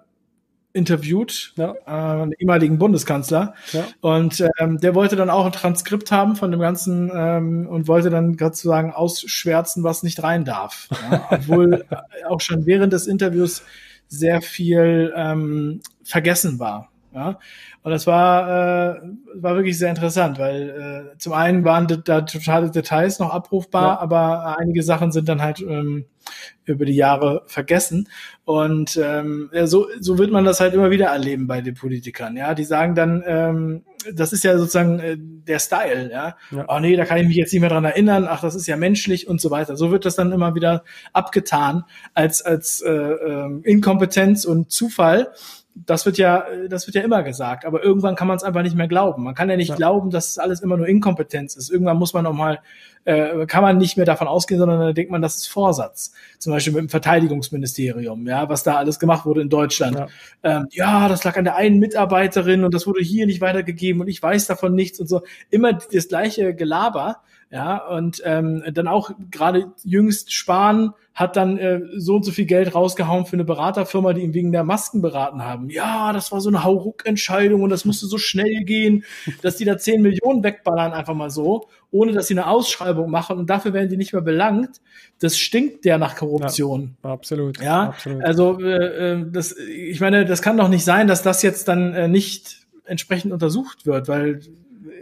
interviewt, 0.75 1.53
ja. 1.55 1.73
äh, 1.85 1.89
einen 1.89 2.33
ehemaligen 2.33 2.77
Bundeskanzler. 2.77 3.55
Ja. 3.71 3.85
Und 4.01 4.43
ähm, 4.59 4.77
der 4.77 4.93
wollte 4.93 5.15
dann 5.15 5.29
auch 5.29 5.45
ein 5.45 5.51
Transkript 5.51 6.11
haben 6.11 6.35
von 6.35 6.51
dem 6.51 6.59
Ganzen 6.59 7.09
ähm, 7.13 7.67
und 7.67 7.87
wollte 7.87 8.09
dann 8.09 8.37
sozusagen 8.37 8.91
ausschwärzen, 8.91 9.83
was 9.83 10.03
nicht 10.03 10.21
rein 10.21 10.43
darf. 10.43 10.89
Ja? 11.09 11.27
Obwohl 11.29 11.85
auch 12.29 12.41
schon 12.41 12.65
während 12.65 12.93
des 12.93 13.07
Interviews 13.07 13.63
sehr 14.07 14.41
viel 14.41 15.13
ähm, 15.15 15.81
vergessen 16.03 16.59
war. 16.59 16.91
Ja? 17.15 17.39
Und 17.81 17.91
das 17.91 18.05
war, 18.05 18.97
äh, 18.97 19.01
war 19.35 19.55
wirklich 19.55 19.77
sehr 19.79 19.89
interessant, 19.89 20.37
weil 20.37 21.13
äh, 21.13 21.17
zum 21.17 21.33
einen 21.33 21.63
waren 21.63 21.87
da 22.03 22.21
totale 22.21 22.69
Details 22.69 23.19
noch 23.19 23.31
abrufbar, 23.31 23.95
ja. 23.95 23.99
aber 23.99 24.57
einige 24.59 24.83
Sachen 24.83 25.11
sind 25.11 25.29
dann 25.29 25.41
halt 25.41 25.61
ähm, 25.61 26.05
über 26.65 26.85
die 26.85 26.95
Jahre 26.95 27.43
vergessen. 27.45 28.09
Und 28.43 28.99
ähm, 29.01 29.49
ja, 29.53 29.65
so, 29.67 29.87
so 29.99 30.17
wird 30.17 30.31
man 30.31 30.45
das 30.45 30.59
halt 30.59 30.73
immer 30.73 30.91
wieder 30.91 31.07
erleben 31.07 31.47
bei 31.47 31.61
den 31.61 31.75
Politikern. 31.75 32.35
Ja, 32.35 32.53
die 32.53 32.65
sagen 32.65 32.95
dann, 32.95 33.23
ähm, 33.25 33.83
das 34.13 34.33
ist 34.33 34.43
ja 34.43 34.57
sozusagen 34.57 34.99
äh, 34.99 35.17
der 35.17 35.59
Style, 35.59 36.11
ja. 36.11 36.35
ja. 36.51 36.65
Oh 36.67 36.79
nee, 36.79 36.95
da 36.95 37.05
kann 37.05 37.19
ich 37.19 37.27
mich 37.27 37.37
jetzt 37.37 37.53
nicht 37.53 37.61
mehr 37.61 37.69
dran 37.69 37.85
erinnern, 37.85 38.27
ach, 38.29 38.41
das 38.41 38.55
ist 38.55 38.67
ja 38.67 38.75
menschlich 38.75 39.27
und 39.27 39.39
so 39.39 39.51
weiter. 39.51 39.77
So 39.77 39.91
wird 39.91 40.05
das 40.05 40.15
dann 40.15 40.31
immer 40.31 40.53
wieder 40.53 40.83
abgetan 41.13 41.85
als, 42.13 42.41
als 42.41 42.81
äh, 42.81 42.91
äh, 42.91 43.61
Inkompetenz 43.63 44.43
und 44.43 44.71
Zufall. 44.71 45.31
Das 45.75 46.05
wird 46.05 46.17
ja, 46.17 46.45
das 46.69 46.87
wird 46.87 46.95
ja 46.95 47.01
immer 47.01 47.21
gesagt, 47.21 47.65
aber 47.65 47.83
irgendwann 47.83 48.15
kann 48.15 48.29
man 48.29 48.37
es 48.37 48.43
einfach 48.43 48.63
nicht 48.63 48.77
mehr 48.77 48.87
glauben. 48.87 49.23
Man 49.23 49.35
kann 49.35 49.49
ja 49.49 49.57
nicht 49.57 49.69
ja. 49.69 49.75
glauben, 49.75 50.09
dass 50.09 50.29
es 50.29 50.37
alles 50.37 50.61
immer 50.61 50.77
nur 50.77 50.87
Inkompetenz 50.87 51.57
ist. 51.57 51.69
Irgendwann 51.69 51.97
muss 51.97 52.13
man 52.13 52.25
auch 52.25 52.33
mal, 52.33 52.59
äh, 53.03 53.45
kann 53.45 53.61
man 53.61 53.77
nicht 53.77 53.97
mehr 53.97 54.05
davon 54.05 54.29
ausgehen, 54.29 54.57
sondern 54.57 54.79
dann 54.79 54.95
denkt 54.95 55.11
man, 55.11 55.21
das 55.21 55.35
ist 55.35 55.47
Vorsatz. 55.47 56.13
Zum 56.39 56.53
Beispiel 56.53 56.71
mit 56.71 56.81
dem 56.83 56.89
Verteidigungsministerium, 56.89 58.25
ja, 58.25 58.47
was 58.47 58.63
da 58.63 58.77
alles 58.77 58.99
gemacht 58.99 59.25
wurde 59.25 59.41
in 59.41 59.49
Deutschland. 59.49 59.97
Ja, 59.97 60.07
ähm, 60.43 60.67
ja 60.71 61.09
das 61.09 61.25
lag 61.25 61.35
an 61.35 61.43
der 61.43 61.57
einen 61.57 61.79
Mitarbeiterin 61.79 62.63
und 62.63 62.73
das 62.73 62.87
wurde 62.87 63.01
hier 63.01 63.25
nicht 63.25 63.41
weitergegeben 63.41 63.99
und 64.01 64.07
ich 64.07 64.23
weiß 64.23 64.47
davon 64.47 64.75
nichts 64.75 65.01
und 65.01 65.07
so. 65.07 65.23
Immer 65.49 65.73
das 65.73 66.07
gleiche 66.07 66.55
Gelaber. 66.55 67.17
Ja, 67.51 67.77
und 67.87 68.21
ähm, 68.25 68.63
dann 68.73 68.87
auch 68.87 69.11
gerade 69.31 69.71
jüngst 69.83 70.33
Spahn 70.33 70.93
hat 71.13 71.37
dann 71.37 71.57
äh, 71.57 71.79
so 71.95 72.15
und 72.15 72.25
so 72.25 72.31
viel 72.31 72.45
Geld 72.45 72.75
rausgehauen 72.75 73.25
für 73.25 73.37
eine 73.37 73.45
Beraterfirma, 73.45 74.11
die 74.11 74.21
ihn 74.21 74.33
wegen 74.33 74.51
der 74.51 74.65
Masken 74.65 75.01
beraten 75.01 75.43
haben. 75.43 75.69
Ja, 75.69 76.11
das 76.11 76.33
war 76.33 76.41
so 76.41 76.49
eine 76.49 76.65
Hauruck-Entscheidung 76.65 77.61
und 77.63 77.69
das 77.69 77.85
musste 77.85 78.07
so 78.07 78.17
schnell 78.17 78.65
gehen, 78.65 79.05
dass 79.41 79.55
die 79.55 79.63
da 79.63 79.77
10 79.77 80.01
Millionen 80.01 80.43
wegballern 80.43 80.91
einfach 80.91 81.13
mal 81.13 81.29
so, 81.29 81.69
ohne 81.89 82.11
dass 82.11 82.27
sie 82.27 82.33
eine 82.33 82.47
Ausschreibung 82.47 83.09
machen 83.09 83.37
und 83.37 83.49
dafür 83.49 83.71
werden 83.71 83.89
die 83.89 83.95
nicht 83.95 84.11
mehr 84.11 84.21
belangt. 84.21 84.81
Das 85.19 85.37
stinkt 85.37 85.85
der 85.85 85.97
nach 85.97 86.17
Korruption. 86.17 86.97
Ja, 87.01 87.11
absolut. 87.11 87.61
Ja, 87.61 87.83
absolut. 87.83 88.23
also 88.25 88.59
äh, 88.59 89.13
äh, 89.13 89.25
das, 89.31 89.55
ich 89.55 90.01
meine, 90.01 90.25
das 90.25 90.41
kann 90.41 90.57
doch 90.57 90.67
nicht 90.67 90.83
sein, 90.83 91.07
dass 91.07 91.21
das 91.21 91.41
jetzt 91.43 91.69
dann 91.69 91.93
äh, 91.93 92.09
nicht 92.09 92.65
entsprechend 92.83 93.31
untersucht 93.31 93.85
wird, 93.85 94.09
weil 94.09 94.41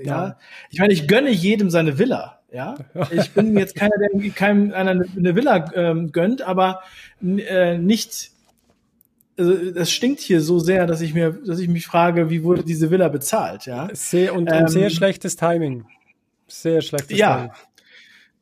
ja. 0.03 0.27
ja, 0.27 0.37
ich 0.69 0.79
meine, 0.79 0.93
ich 0.93 1.07
gönne 1.07 1.29
jedem 1.29 1.69
seine 1.69 1.97
Villa. 1.97 2.39
Ja, 2.51 2.75
ich 3.11 3.31
bin 3.31 3.57
jetzt 3.57 3.75
keiner, 3.75 3.95
der 3.97 4.31
keinem 4.31 4.73
einer 4.73 4.91
eine 4.91 5.35
Villa 5.35 5.71
ähm, 5.73 6.11
gönnt, 6.11 6.41
aber 6.41 6.81
äh, 7.21 7.77
nicht. 7.77 8.31
Also 9.35 9.71
das 9.71 9.89
stinkt 9.89 10.19
hier 10.19 10.41
so 10.41 10.59
sehr, 10.59 10.85
dass 10.85 11.01
ich 11.01 11.15
mir, 11.15 11.31
dass 11.31 11.57
ich 11.57 11.67
mich 11.67 11.87
frage, 11.87 12.29
wie 12.29 12.43
wurde 12.43 12.63
diese 12.63 12.91
Villa 12.91 13.09
bezahlt? 13.09 13.65
Ja, 13.65 13.89
sehr 13.93 14.35
und, 14.35 14.51
ähm, 14.51 14.67
sehr 14.67 14.91
schlechtes 14.91 15.35
Timing. 15.35 15.85
Sehr 16.47 16.81
schlechtes 16.81 17.17
ja. 17.17 17.37
Timing. 17.37 17.51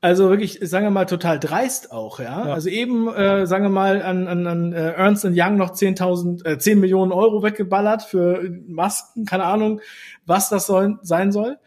Also 0.02 0.30
wirklich, 0.30 0.60
sagen 0.64 0.86
wir 0.86 0.91
mal, 0.91 1.06
total 1.06 1.39
dreist 1.39 1.91
auch, 1.91 2.20
ja. 2.20 2.47
ja. 2.47 2.54
Also 2.54 2.70
eben, 2.70 3.08
äh, 3.08 3.45
sagen 3.45 3.64
wir 3.66 3.70
mal, 3.70 4.02
an, 4.02 4.28
an, 4.28 4.47
an 4.47 4.74
äh, 4.74 4.93
Ernst 4.93 5.24
Young 5.26 5.58
noch 5.58 5.72
10.000, 5.72 6.45
äh, 6.45 6.58
10 6.58 6.80
Millionen 6.80 7.12
Euro 7.12 7.43
weggeballert 7.43 8.02
für 8.02 8.49
Masken, 8.68 9.26
keine 9.26 9.43
Ahnung, 9.43 9.80
was 10.26 10.49
das 10.49 10.66
soll, 10.66 10.97
sein 11.04 11.32
soll 11.32 11.58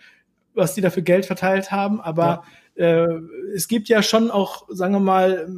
was 0.54 0.74
die 0.74 0.80
dafür 0.80 1.02
Geld 1.02 1.26
verteilt 1.26 1.70
haben, 1.70 2.00
aber 2.00 2.44
ja. 2.76 3.04
äh, 3.06 3.20
es 3.54 3.68
gibt 3.68 3.88
ja 3.88 4.02
schon 4.02 4.30
auch, 4.30 4.66
sagen 4.70 4.94
wir 4.94 5.00
mal, 5.00 5.48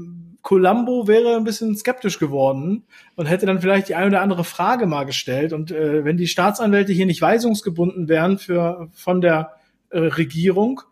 Columbo 0.42 1.08
wäre 1.08 1.36
ein 1.36 1.44
bisschen 1.44 1.76
skeptisch 1.76 2.18
geworden 2.18 2.84
und 3.16 3.26
hätte 3.26 3.46
dann 3.46 3.60
vielleicht 3.60 3.88
die 3.88 3.94
eine 3.94 4.06
oder 4.06 4.22
andere 4.22 4.44
Frage 4.44 4.86
mal 4.86 5.04
gestellt. 5.04 5.52
Und 5.52 5.72
äh, 5.72 6.04
wenn 6.04 6.16
die 6.16 6.28
Staatsanwälte 6.28 6.92
hier 6.92 7.06
nicht 7.06 7.20
weisungsgebunden 7.20 8.08
wären 8.08 8.38
für 8.38 8.88
von 8.92 9.20
der 9.20 9.54
äh, 9.90 9.98
Regierung, 9.98 10.82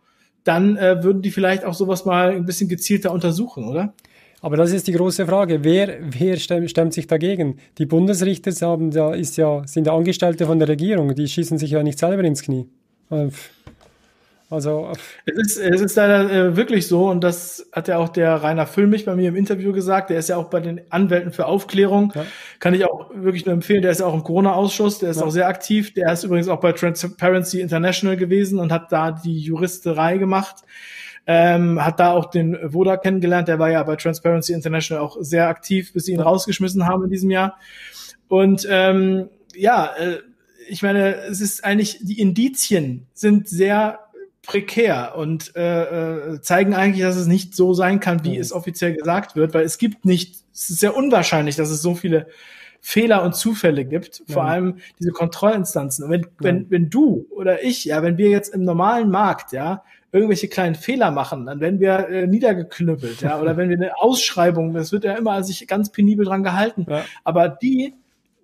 dann 0.45 0.77
äh, 0.77 1.03
würden 1.03 1.23
die 1.23 1.31
vielleicht 1.31 1.65
auch 1.65 1.75
sowas 1.75 2.05
mal 2.05 2.31
ein 2.31 2.45
bisschen 2.45 2.69
gezielter 2.69 3.11
untersuchen, 3.13 3.65
oder? 3.65 3.95
Aber 4.41 4.59
das 4.59 4.73
ist 4.73 4.87
die 4.87 4.93
große 4.93 5.27
Frage. 5.27 5.65
Wer, 5.65 5.97
wer 6.01 6.37
stemmt, 6.37 6.93
sich 6.93 7.07
dagegen? 7.07 7.57
Die 7.79 7.87
Bundesrichter 7.87 8.53
haben 8.67 8.91
ja, 8.91 9.15
ist 9.15 9.39
ja, 9.39 9.67
sind 9.67 9.87
ja 9.87 9.97
Angestellte 9.97 10.45
von 10.45 10.59
der 10.59 10.69
Regierung, 10.69 11.15
die 11.15 11.27
schießen 11.27 11.57
sich 11.57 11.71
ja 11.71 11.83
nicht 11.83 11.99
selber 11.99 12.23
ins 12.25 12.43
Knie. 12.43 12.69
Also 14.51 14.93
es 15.25 15.57
ist, 15.57 15.59
es 15.59 15.81
ist 15.81 15.97
leider 15.97 16.31
äh, 16.31 16.57
wirklich 16.57 16.87
so 16.87 17.09
und 17.09 17.25
das 17.25 17.67
hat 17.73 17.89
ja 17.89 17.97
auch 17.97 18.11
der 18.11 18.35
Rainer 18.37 18.67
Füllmich 18.67 19.05
bei 19.05 19.17
mir 19.17 19.29
im 19.31 19.37
Interview 19.37 19.73
gesagt. 19.73 20.11
Der 20.11 20.19
ist 20.19 20.29
ja 20.29 20.37
auch 20.37 20.51
bei 20.51 20.61
den 20.61 20.83
Anwälten 20.91 21.33
für 21.33 21.47
Aufklärung. 21.47 22.13
Ja. 22.15 22.27
Kann 22.61 22.75
ich 22.75 22.85
auch 22.85 23.11
wirklich 23.15 23.47
nur 23.47 23.55
empfehlen. 23.55 23.83
Der 23.83 23.91
ist 23.91 24.01
ja 24.01 24.07
auch 24.07 24.15
im 24.15 24.23
Corona-Ausschuss. 24.23 24.99
Der 24.99 25.11
ist 25.11 25.21
ja. 25.21 25.27
auch 25.27 25.31
sehr 25.31 25.49
aktiv. 25.49 25.95
Der 25.95 26.13
ist 26.13 26.25
übrigens 26.25 26.49
auch 26.49 26.61
bei 26.61 26.73
Transparency 26.73 27.61
International 27.61 28.17
gewesen 28.17 28.59
und 28.59 28.71
hat 28.71 28.93
da 28.93 29.13
die 29.13 29.39
Juristerei 29.39 30.19
gemacht. 30.19 30.57
Ähm, 31.27 31.83
hat 31.83 31.99
da 31.99 32.13
auch 32.13 32.27
den 32.27 32.59
Voda 32.63 32.99
kennengelernt. 32.99 33.49
Der 33.49 33.59
war 33.59 33.71
ja 33.71 33.83
bei 33.83 33.97
Transparency 33.97 34.53
International 34.53 35.03
auch 35.03 35.17
sehr 35.21 35.49
aktiv, 35.49 35.95
bis 35.95 36.05
sie 36.05 36.13
ihn 36.13 36.21
rausgeschmissen 36.21 36.87
haben 36.87 37.05
in 37.05 37.11
diesem 37.11 37.31
Jahr. 37.31 37.57
Und 38.29 38.69
ähm, 38.71 39.31
ja, 39.55 39.91
äh, 39.99 40.19
ich 40.69 40.83
meine, 40.83 41.17
es 41.17 41.41
ist 41.41 41.65
eigentlich, 41.65 41.99
die 42.03 42.21
Indizien 42.21 43.07
sind 43.15 43.49
sehr 43.49 44.01
prekär 44.47 45.15
und 45.17 45.55
äh, 45.57 46.35
äh, 46.35 46.41
zeigen 46.41 46.75
eigentlich, 46.75 47.03
dass 47.03 47.17
es 47.17 47.27
nicht 47.27 47.55
so 47.55 47.75
sein 47.75 48.01
kann, 48.01 48.25
wie 48.25 48.35
mhm. 48.35 48.41
es 48.41 48.53
offiziell 48.53 48.95
gesagt 48.95 49.37
wird, 49.37 49.55
weil 49.55 49.65
es 49.65 49.79
gibt 49.79 50.05
nicht, 50.05 50.37
es 50.53 50.71
ist 50.71 50.81
sehr 50.81 50.97
unwahrscheinlich, 50.97 51.57
dass 51.57 51.71
es 51.71 51.83
so 51.83 51.95
viele 51.95 52.27
Fehler 52.81 53.23
und 53.23 53.35
Zufälle 53.35 53.85
gibt, 53.87 54.23
ja. 54.27 54.35
vor 54.35 54.45
allem 54.45 54.77
diese 54.99 55.11
Kontrollinstanzen. 55.11 56.05
Und 56.05 56.11
wenn, 56.11 56.21
ja. 56.21 56.29
wenn, 56.41 56.71
wenn 56.71 56.91
du 56.91 57.27
oder 57.31 57.65
ich, 57.65 57.87
ja, 57.87 58.03
wenn 58.03 58.19
wir 58.19 58.29
jetzt 58.29 58.55
im 58.55 58.63
normalen 58.65 59.11
Markt, 59.11 59.53
ja, 59.53 59.83
irgendwelche 60.13 60.49
kleinen 60.49 60.75
Fehler 60.75 61.11
machen, 61.11 61.47
dann 61.47 61.61
werden 61.61 61.81
wir 61.81 62.09
äh, 62.09 62.27
niedergeknüppelt, 62.27 63.23
ja, 63.23 63.41
oder 63.41 63.57
wenn 63.57 63.69
wir 63.69 63.77
eine 63.77 63.99
Ausschreibung, 63.99 64.75
das 64.75 64.93
wird 64.93 65.05
ja 65.05 65.15
immer 65.15 65.43
sich 65.43 65.67
ganz 65.67 65.91
penibel 65.91 66.27
dran 66.27 66.45
gehalten. 66.45 66.87
Ja. 66.89 67.05
Aber 67.25 67.49
die, 67.49 67.95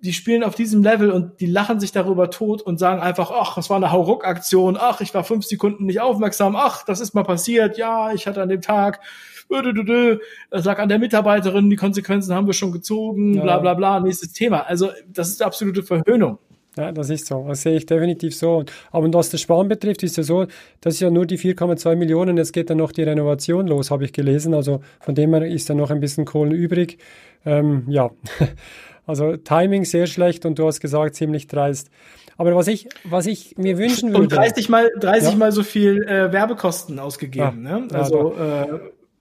die 0.02 0.12
spielen 0.12 0.42
auf 0.42 0.54
diesem 0.54 0.82
Level 0.82 1.10
und 1.10 1.40
die 1.40 1.46
lachen 1.46 1.80
sich 1.80 1.92
darüber 1.92 2.30
tot 2.30 2.62
und 2.62 2.78
sagen 2.78 3.00
einfach, 3.00 3.30
ach, 3.30 3.54
das 3.54 3.68
war 3.70 3.76
eine 3.76 3.92
Hauruck-Aktion, 3.92 4.76
ach, 4.80 5.00
ich 5.00 5.12
war 5.14 5.24
fünf 5.24 5.44
Sekunden 5.44 5.86
nicht 5.86 6.00
aufmerksam, 6.00 6.56
ach, 6.56 6.84
das 6.84 7.00
ist 7.00 7.14
mal 7.14 7.24
passiert, 7.24 7.76
ja, 7.76 8.12
ich 8.12 8.26
hatte 8.26 8.42
an 8.42 8.48
dem 8.48 8.62
Tag, 8.62 9.00
das 9.48 10.64
lag 10.64 10.78
an 10.78 10.88
der 10.88 10.98
Mitarbeiterin, 10.98 11.70
die 11.70 11.76
Konsequenzen 11.76 12.34
haben 12.34 12.46
wir 12.46 12.54
schon 12.54 12.72
gezogen, 12.72 13.34
ja. 13.34 13.42
bla 13.42 13.58
bla 13.58 13.74
bla, 13.74 14.00
nächstes 14.00 14.32
Thema. 14.32 14.60
Also 14.60 14.90
das 15.08 15.28
ist 15.28 15.42
absolute 15.42 15.82
Verhöhnung. 15.82 16.38
Ja, 16.76 16.92
das 16.92 17.10
ist 17.10 17.26
so. 17.26 17.44
Das 17.48 17.62
sehe 17.62 17.76
ich 17.76 17.86
definitiv 17.86 18.34
so. 18.34 18.64
Aber 18.92 19.12
was 19.12 19.30
das 19.30 19.40
Sparen 19.40 19.66
betrifft, 19.68 20.04
ist 20.04 20.16
ja 20.16 20.22
so, 20.22 20.46
das 20.80 20.94
ist 20.94 21.00
ja 21.00 21.10
nur 21.10 21.26
die 21.26 21.36
4,2 21.36 21.96
Millionen. 21.96 22.36
Jetzt 22.36 22.52
geht 22.52 22.70
dann 22.70 22.78
noch 22.78 22.92
die 22.92 23.02
Renovation 23.02 23.66
los, 23.66 23.90
habe 23.90 24.04
ich 24.04 24.12
gelesen. 24.12 24.54
Also 24.54 24.80
von 25.00 25.16
dem 25.16 25.34
her 25.34 25.46
ist 25.46 25.68
dann 25.68 25.78
noch 25.78 25.90
ein 25.90 25.98
bisschen 25.98 26.24
Kohlen 26.24 26.52
übrig. 26.52 26.98
Ähm, 27.44 27.84
ja. 27.88 28.10
Also 29.06 29.36
Timing 29.36 29.84
sehr 29.84 30.06
schlecht 30.06 30.46
und 30.46 30.58
du 30.58 30.66
hast 30.66 30.80
gesagt, 30.80 31.14
ziemlich 31.14 31.46
dreist. 31.46 31.90
Aber 32.36 32.54
was 32.54 32.68
ich, 32.68 32.88
was 33.04 33.26
ich 33.26 33.58
mir 33.58 33.76
wünschen 33.76 34.10
würde. 34.10 34.22
Und 34.22 34.32
30 34.32 34.68
mal, 34.68 34.90
30 34.98 35.32
ja? 35.32 35.36
mal 35.36 35.52
so 35.52 35.62
viel 35.62 36.04
äh, 36.04 36.32
Werbekosten 36.32 36.98
ausgegeben, 36.98 37.66
ja. 37.66 37.80
ne? 37.80 37.88
Also 37.92 38.34
ja, 38.34 38.62
äh, 38.64 38.80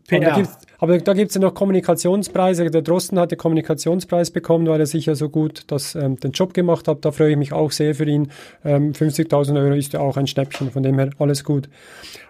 PR. 0.10 0.44
Aber 0.80 0.98
da 0.98 1.14
gibt 1.14 1.30
es 1.30 1.36
ja 1.36 1.42
noch 1.42 1.54
Kommunikationspreise. 1.54 2.70
Der 2.72 2.82
Drosten 2.82 3.20
hat 3.20 3.32
den 3.32 3.38
Kommunikationspreis 3.38 4.32
bekommen, 4.32 4.68
weil 4.68 4.80
er 4.80 4.86
sicher 4.86 5.16
so 5.16 5.30
gut 5.30 5.64
das, 5.68 5.96
ähm, 5.96 6.18
den 6.18 6.32
Job 6.32 6.54
gemacht 6.54 6.88
hat. 6.88 7.04
Da 7.06 7.12
freue 7.12 7.32
ich 7.32 7.38
mich 7.38 7.54
auch 7.54 7.72
sehr 7.72 7.94
für 7.94 8.06
ihn. 8.06 8.32
Ähm, 8.64 8.94
50.000 8.94 9.62
Euro 9.62 9.76
ist 9.76 9.94
ja 9.94 10.00
auch 10.00 10.18
ein 10.18 10.26
Schnäppchen, 10.26 10.72
von 10.72 10.84
dem 10.84 10.98
her 10.98 11.10
alles 11.20 11.44
gut. 11.44 11.70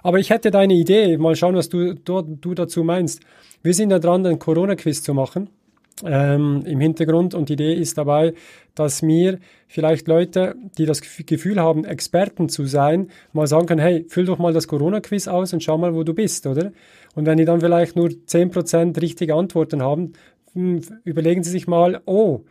Aber 0.02 0.20
ich 0.20 0.30
hätte 0.30 0.52
deine 0.52 0.74
Idee, 0.74 1.18
mal 1.18 1.36
schauen, 1.36 1.56
was 1.56 1.70
du, 1.70 1.94
du, 1.94 2.22
du 2.22 2.54
dazu 2.54 2.84
meinst. 2.84 3.22
Wir 3.62 3.74
sind 3.74 3.92
ja 3.92 4.00
dran, 4.00 4.26
einen 4.26 4.40
Corona-Quiz 4.40 5.04
zu 5.04 5.14
machen 5.14 5.50
ähm, 6.06 6.64
im 6.66 6.80
Hintergrund. 6.80 7.34
Und 7.34 7.50
die 7.50 7.54
Idee 7.54 7.74
ist 7.74 7.98
dabei, 7.98 8.34
dass 8.76 9.02
mir 9.02 9.40
vielleicht 9.68 10.08
Leute, 10.08 10.56
die 10.78 10.86
das 10.86 11.02
Gefühl 11.02 11.60
haben, 11.60 11.86
Experten 11.86 12.50
zu 12.50 12.66
sein, 12.66 13.10
mal 13.34 13.48
sagen 13.48 13.66
können, 13.66 13.82
hey, 13.82 14.06
füll 14.08 14.26
doch 14.26 14.40
mal 14.40 14.54
das 14.54 14.68
Corona-Quiz 14.68 15.28
aus 15.28 15.54
und 15.54 15.64
schau 15.64 15.78
mal, 15.78 15.94
wo 15.94 16.04
du 16.04 16.14
bist, 16.14 16.48
oder? 16.48 16.72
Und 17.16 17.26
wenn 17.26 17.38
die 17.38 17.46
dann 17.46 17.62
vielleicht 17.62 17.96
nur 17.96 18.10
10% 18.10 19.02
richtige 19.02 19.36
Antworten 19.36 19.82
haben, 19.82 20.14
hm, 20.54 20.82
überlegen 21.04 21.44
sie 21.44 21.52
sich 21.52 21.68
mal, 21.68 22.02
oh, 22.06 22.42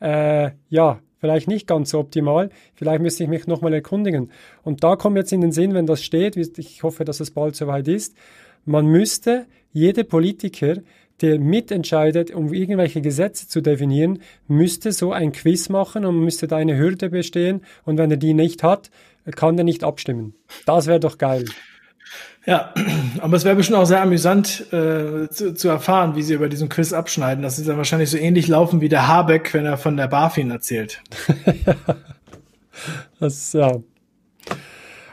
äh, 0.00 0.50
ja, 0.68 1.00
vielleicht 1.18 1.48
nicht 1.48 1.66
ganz 1.66 1.90
so 1.90 1.98
optimal, 1.98 2.50
vielleicht 2.74 3.02
müsste 3.02 3.24
ich 3.24 3.30
mich 3.30 3.46
nochmal 3.46 3.72
erkundigen. 3.74 4.30
Und 4.62 4.84
da 4.84 4.96
kommt 4.96 5.16
jetzt 5.16 5.32
in 5.32 5.40
den 5.40 5.52
Sinn, 5.52 5.74
wenn 5.74 5.86
das 5.86 6.02
steht, 6.02 6.36
ich 6.36 6.82
hoffe, 6.82 7.04
dass 7.04 7.20
es 7.20 7.30
bald 7.30 7.56
soweit 7.56 7.88
ist, 7.88 8.16
man 8.64 8.86
müsste 8.86 9.46
jede 9.72 10.04
Politiker 10.04 10.76
der 11.22 11.38
mitentscheidet, 11.38 12.30
um 12.30 12.52
irgendwelche 12.52 13.00
Gesetze 13.00 13.48
zu 13.48 13.60
definieren, 13.60 14.20
müsste 14.48 14.92
so 14.92 15.12
ein 15.12 15.32
Quiz 15.32 15.68
machen 15.68 16.04
und 16.04 16.20
müsste 16.20 16.46
da 16.46 16.56
eine 16.56 16.76
Hürde 16.76 17.10
bestehen. 17.10 17.62
Und 17.84 17.98
wenn 17.98 18.10
er 18.10 18.16
die 18.16 18.34
nicht 18.34 18.62
hat, 18.62 18.90
kann 19.34 19.58
er 19.58 19.64
nicht 19.64 19.82
abstimmen. 19.82 20.34
Das 20.66 20.86
wäre 20.86 21.00
doch 21.00 21.18
geil. 21.18 21.46
Ja, 22.46 22.72
aber 23.20 23.36
es 23.36 23.44
wäre 23.44 23.56
bestimmt 23.56 23.78
auch 23.78 23.86
sehr 23.86 24.02
amüsant 24.02 24.72
äh, 24.72 25.28
zu, 25.28 25.54
zu, 25.54 25.68
erfahren, 25.68 26.14
wie 26.14 26.22
sie 26.22 26.34
über 26.34 26.48
diesen 26.48 26.68
Quiz 26.68 26.92
abschneiden. 26.92 27.42
Das 27.42 27.58
ist 27.58 27.68
dann 27.68 27.76
wahrscheinlich 27.76 28.10
so 28.10 28.18
ähnlich 28.18 28.46
laufen 28.46 28.80
wie 28.80 28.88
der 28.88 29.08
Habeck, 29.08 29.52
wenn 29.52 29.66
er 29.66 29.76
von 29.76 29.96
der 29.96 30.06
BaFin 30.06 30.50
erzählt. 30.50 31.02
das, 33.20 33.52
ja. 33.52 33.80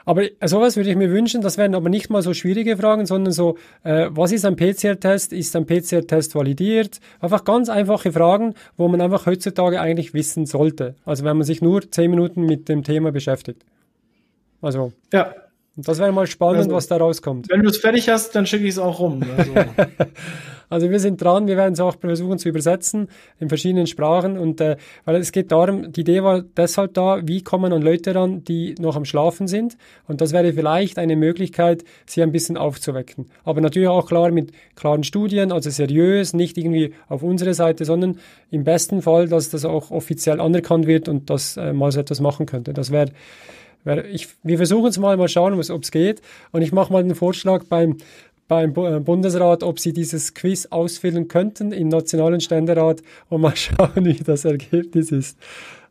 Aber 0.05 0.23
sowas 0.43 0.75
würde 0.75 0.89
ich 0.89 0.95
mir 0.95 1.09
wünschen, 1.09 1.41
das 1.41 1.57
wären 1.57 1.75
aber 1.75 1.89
nicht 1.89 2.09
mal 2.09 2.21
so 2.21 2.33
schwierige 2.33 2.77
Fragen, 2.77 3.05
sondern 3.05 3.33
so, 3.33 3.57
äh, 3.83 4.07
was 4.11 4.31
ist 4.31 4.45
ein 4.45 4.55
PCR-Test? 4.55 5.33
Ist 5.33 5.55
ein 5.55 5.65
PCR-Test 5.65 6.35
validiert? 6.35 6.99
Einfach 7.19 7.43
ganz 7.45 7.69
einfache 7.69 8.11
Fragen, 8.11 8.53
wo 8.77 8.87
man 8.87 9.01
einfach 9.01 9.25
heutzutage 9.25 9.79
eigentlich 9.79 10.13
wissen 10.13 10.45
sollte. 10.45 10.95
Also 11.05 11.23
wenn 11.23 11.37
man 11.37 11.45
sich 11.45 11.61
nur 11.61 11.89
zehn 11.89 12.11
Minuten 12.11 12.45
mit 12.45 12.69
dem 12.69 12.83
Thema 12.83 13.11
beschäftigt. 13.11 13.63
Also. 14.61 14.93
Ja. 15.11 15.35
Das 15.75 15.97
wäre 15.97 16.11
mal 16.11 16.27
spannend, 16.27 16.65
also, 16.65 16.73
was 16.73 16.87
da 16.87 16.97
rauskommt. 16.97 17.49
Wenn 17.49 17.63
du 17.63 17.69
es 17.69 17.77
fertig 17.77 18.07
hast, 18.07 18.35
dann 18.35 18.45
schicke 18.45 18.65
ich 18.65 18.71
es 18.71 18.77
auch 18.77 18.99
rum. 18.99 19.23
Also. 19.35 19.51
also. 20.69 20.91
wir 20.91 20.99
sind 20.99 21.19
dran, 21.19 21.47
wir 21.47 21.57
werden 21.57 21.73
es 21.73 21.79
auch 21.79 21.95
versuchen 21.99 22.37
zu 22.37 22.47
übersetzen 22.47 23.07
in 23.39 23.49
verschiedenen 23.49 23.87
Sprachen. 23.87 24.37
Und 24.37 24.61
äh, 24.61 24.77
weil 25.05 25.15
es 25.15 25.31
geht 25.31 25.51
darum, 25.51 25.91
die 25.91 26.01
Idee 26.01 26.21
war 26.21 26.43
deshalb 26.43 26.93
da, 26.93 27.21
wie 27.23 27.41
kommen 27.41 27.73
an 27.73 27.81
Leute 27.81 28.13
ran, 28.13 28.43
die 28.43 28.75
noch 28.77 28.95
am 28.95 29.03
Schlafen 29.03 29.47
sind. 29.47 29.75
Und 30.07 30.21
das 30.21 30.31
wäre 30.31 30.53
vielleicht 30.53 30.99
eine 30.99 31.15
Möglichkeit, 31.15 31.83
sie 32.05 32.21
ein 32.21 32.31
bisschen 32.31 32.55
aufzuwecken. 32.55 33.31
Aber 33.43 33.59
natürlich 33.59 33.89
auch 33.89 34.07
klar 34.07 34.29
mit 34.29 34.51
klaren 34.75 35.03
Studien, 35.03 35.51
also 35.51 35.71
seriös, 35.71 36.33
nicht 36.33 36.55
irgendwie 36.55 36.93
auf 37.07 37.23
unsere 37.23 37.55
Seite, 37.55 37.83
sondern 37.85 38.19
im 38.51 38.63
besten 38.63 39.01
Fall, 39.01 39.27
dass 39.27 39.49
das 39.49 39.65
auch 39.65 39.89
offiziell 39.89 40.39
anerkannt 40.39 40.85
wird 40.85 41.09
und 41.09 41.31
dass 41.31 41.57
äh, 41.57 41.73
mal 41.73 41.91
so 41.91 41.99
etwas 41.99 42.19
machen 42.19 42.45
könnte. 42.45 42.73
Das 42.73 42.91
wäre 42.91 43.07
ich, 44.11 44.29
wir 44.43 44.57
versuchen 44.57 44.87
es 44.87 44.97
mal, 44.97 45.17
mal 45.17 45.27
schauen, 45.27 45.53
ob 45.53 45.83
es 45.83 45.91
geht. 45.91 46.21
Und 46.51 46.61
ich 46.61 46.71
mache 46.71 46.91
mal 46.91 47.03
den 47.03 47.15
Vorschlag 47.15 47.65
beim, 47.65 47.97
beim 48.47 48.71
äh, 48.71 48.99
Bundesrat, 48.99 49.63
ob 49.63 49.79
sie 49.79 49.93
dieses 49.93 50.33
Quiz 50.33 50.67
ausfüllen 50.67 51.27
könnten 51.27 51.71
im 51.71 51.89
Nationalen 51.89 52.41
Ständerat 52.41 53.01
und 53.29 53.41
mal 53.41 53.55
schauen, 53.55 54.05
wie 54.05 54.13
das 54.15 54.45
Ergebnis 54.45 55.11
ist. 55.11 55.37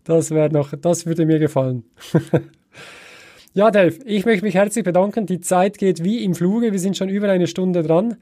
Das 0.05 0.31
wäre 0.31 0.51
noch, 0.51 0.73
das 0.77 1.07
würde 1.07 1.27
mir 1.27 1.39
gefallen. 1.39 1.85
ja, 3.55 3.71
Dave, 3.71 3.97
ich 4.05 4.25
möchte 4.25 4.45
mich 4.45 4.55
herzlich 4.55 4.85
bedanken. 4.85 5.27
Die 5.27 5.41
Zeit 5.41 5.79
geht 5.79 6.03
wie 6.03 6.25
im 6.25 6.35
Fluge. 6.35 6.73
Wir 6.73 6.81
sind 6.81 6.97
schon 6.97 7.09
über 7.09 7.31
eine 7.31 7.47
Stunde 7.47 7.83
dran. 7.83 8.17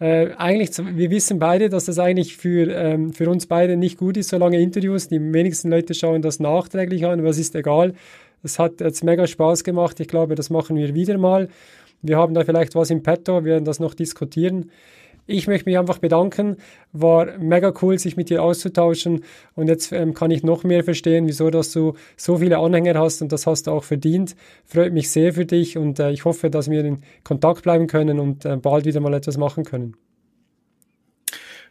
Äh, 0.00 0.30
eigentlich, 0.38 0.70
wir 0.78 1.10
wissen 1.10 1.38
beide, 1.38 1.68
dass 1.68 1.84
das 1.84 1.98
eigentlich 1.98 2.36
für, 2.36 2.74
ähm, 2.74 3.12
für 3.12 3.28
uns 3.28 3.46
beide 3.46 3.76
nicht 3.76 3.98
gut 3.98 4.16
ist, 4.16 4.30
so 4.30 4.38
lange 4.38 4.58
Interviews. 4.58 5.08
Die 5.08 5.20
wenigsten 5.20 5.70
Leute 5.70 5.92
schauen 5.94 6.22
das 6.22 6.40
nachträglich 6.40 7.04
an, 7.04 7.24
es 7.24 7.38
ist 7.38 7.54
egal. 7.54 7.92
Es 8.42 8.58
hat 8.58 8.80
jetzt 8.80 9.04
mega 9.04 9.26
Spaß 9.26 9.64
gemacht. 9.64 10.00
Ich 10.00 10.08
glaube, 10.08 10.34
das 10.34 10.50
machen 10.50 10.76
wir 10.76 10.94
wieder 10.94 11.18
mal. 11.18 11.48
Wir 12.02 12.16
haben 12.16 12.34
da 12.34 12.44
vielleicht 12.44 12.74
was 12.74 12.90
im 12.90 13.02
Petto, 13.02 13.44
wir 13.44 13.52
werden 13.52 13.64
das 13.64 13.78
noch 13.78 13.94
diskutieren. 13.94 14.70
Ich 15.26 15.46
möchte 15.46 15.68
mich 15.68 15.78
einfach 15.78 15.98
bedanken. 15.98 16.56
War 16.92 17.38
mega 17.38 17.72
cool, 17.82 17.98
sich 17.98 18.16
mit 18.16 18.30
dir 18.30 18.42
auszutauschen. 18.42 19.22
Und 19.54 19.68
jetzt 19.68 19.92
ähm, 19.92 20.12
kann 20.14 20.30
ich 20.30 20.42
noch 20.42 20.64
mehr 20.64 20.82
verstehen, 20.82 21.26
wieso 21.26 21.50
dass 21.50 21.72
du 21.72 21.94
so 22.16 22.38
viele 22.38 22.58
Anhänger 22.58 22.98
hast 22.98 23.22
und 23.22 23.30
das 23.30 23.46
hast 23.46 23.66
du 23.66 23.70
auch 23.70 23.84
verdient. 23.84 24.34
Freut 24.64 24.92
mich 24.92 25.10
sehr 25.10 25.34
für 25.34 25.46
dich 25.46 25.78
und 25.78 26.00
äh, 26.00 26.10
ich 26.10 26.24
hoffe, 26.24 26.50
dass 26.50 26.70
wir 26.70 26.84
in 26.84 27.02
Kontakt 27.22 27.62
bleiben 27.62 27.86
können 27.86 28.18
und 28.18 28.44
äh, 28.44 28.56
bald 28.56 28.86
wieder 28.86 29.00
mal 29.00 29.14
etwas 29.14 29.36
machen 29.36 29.64
können. 29.64 29.94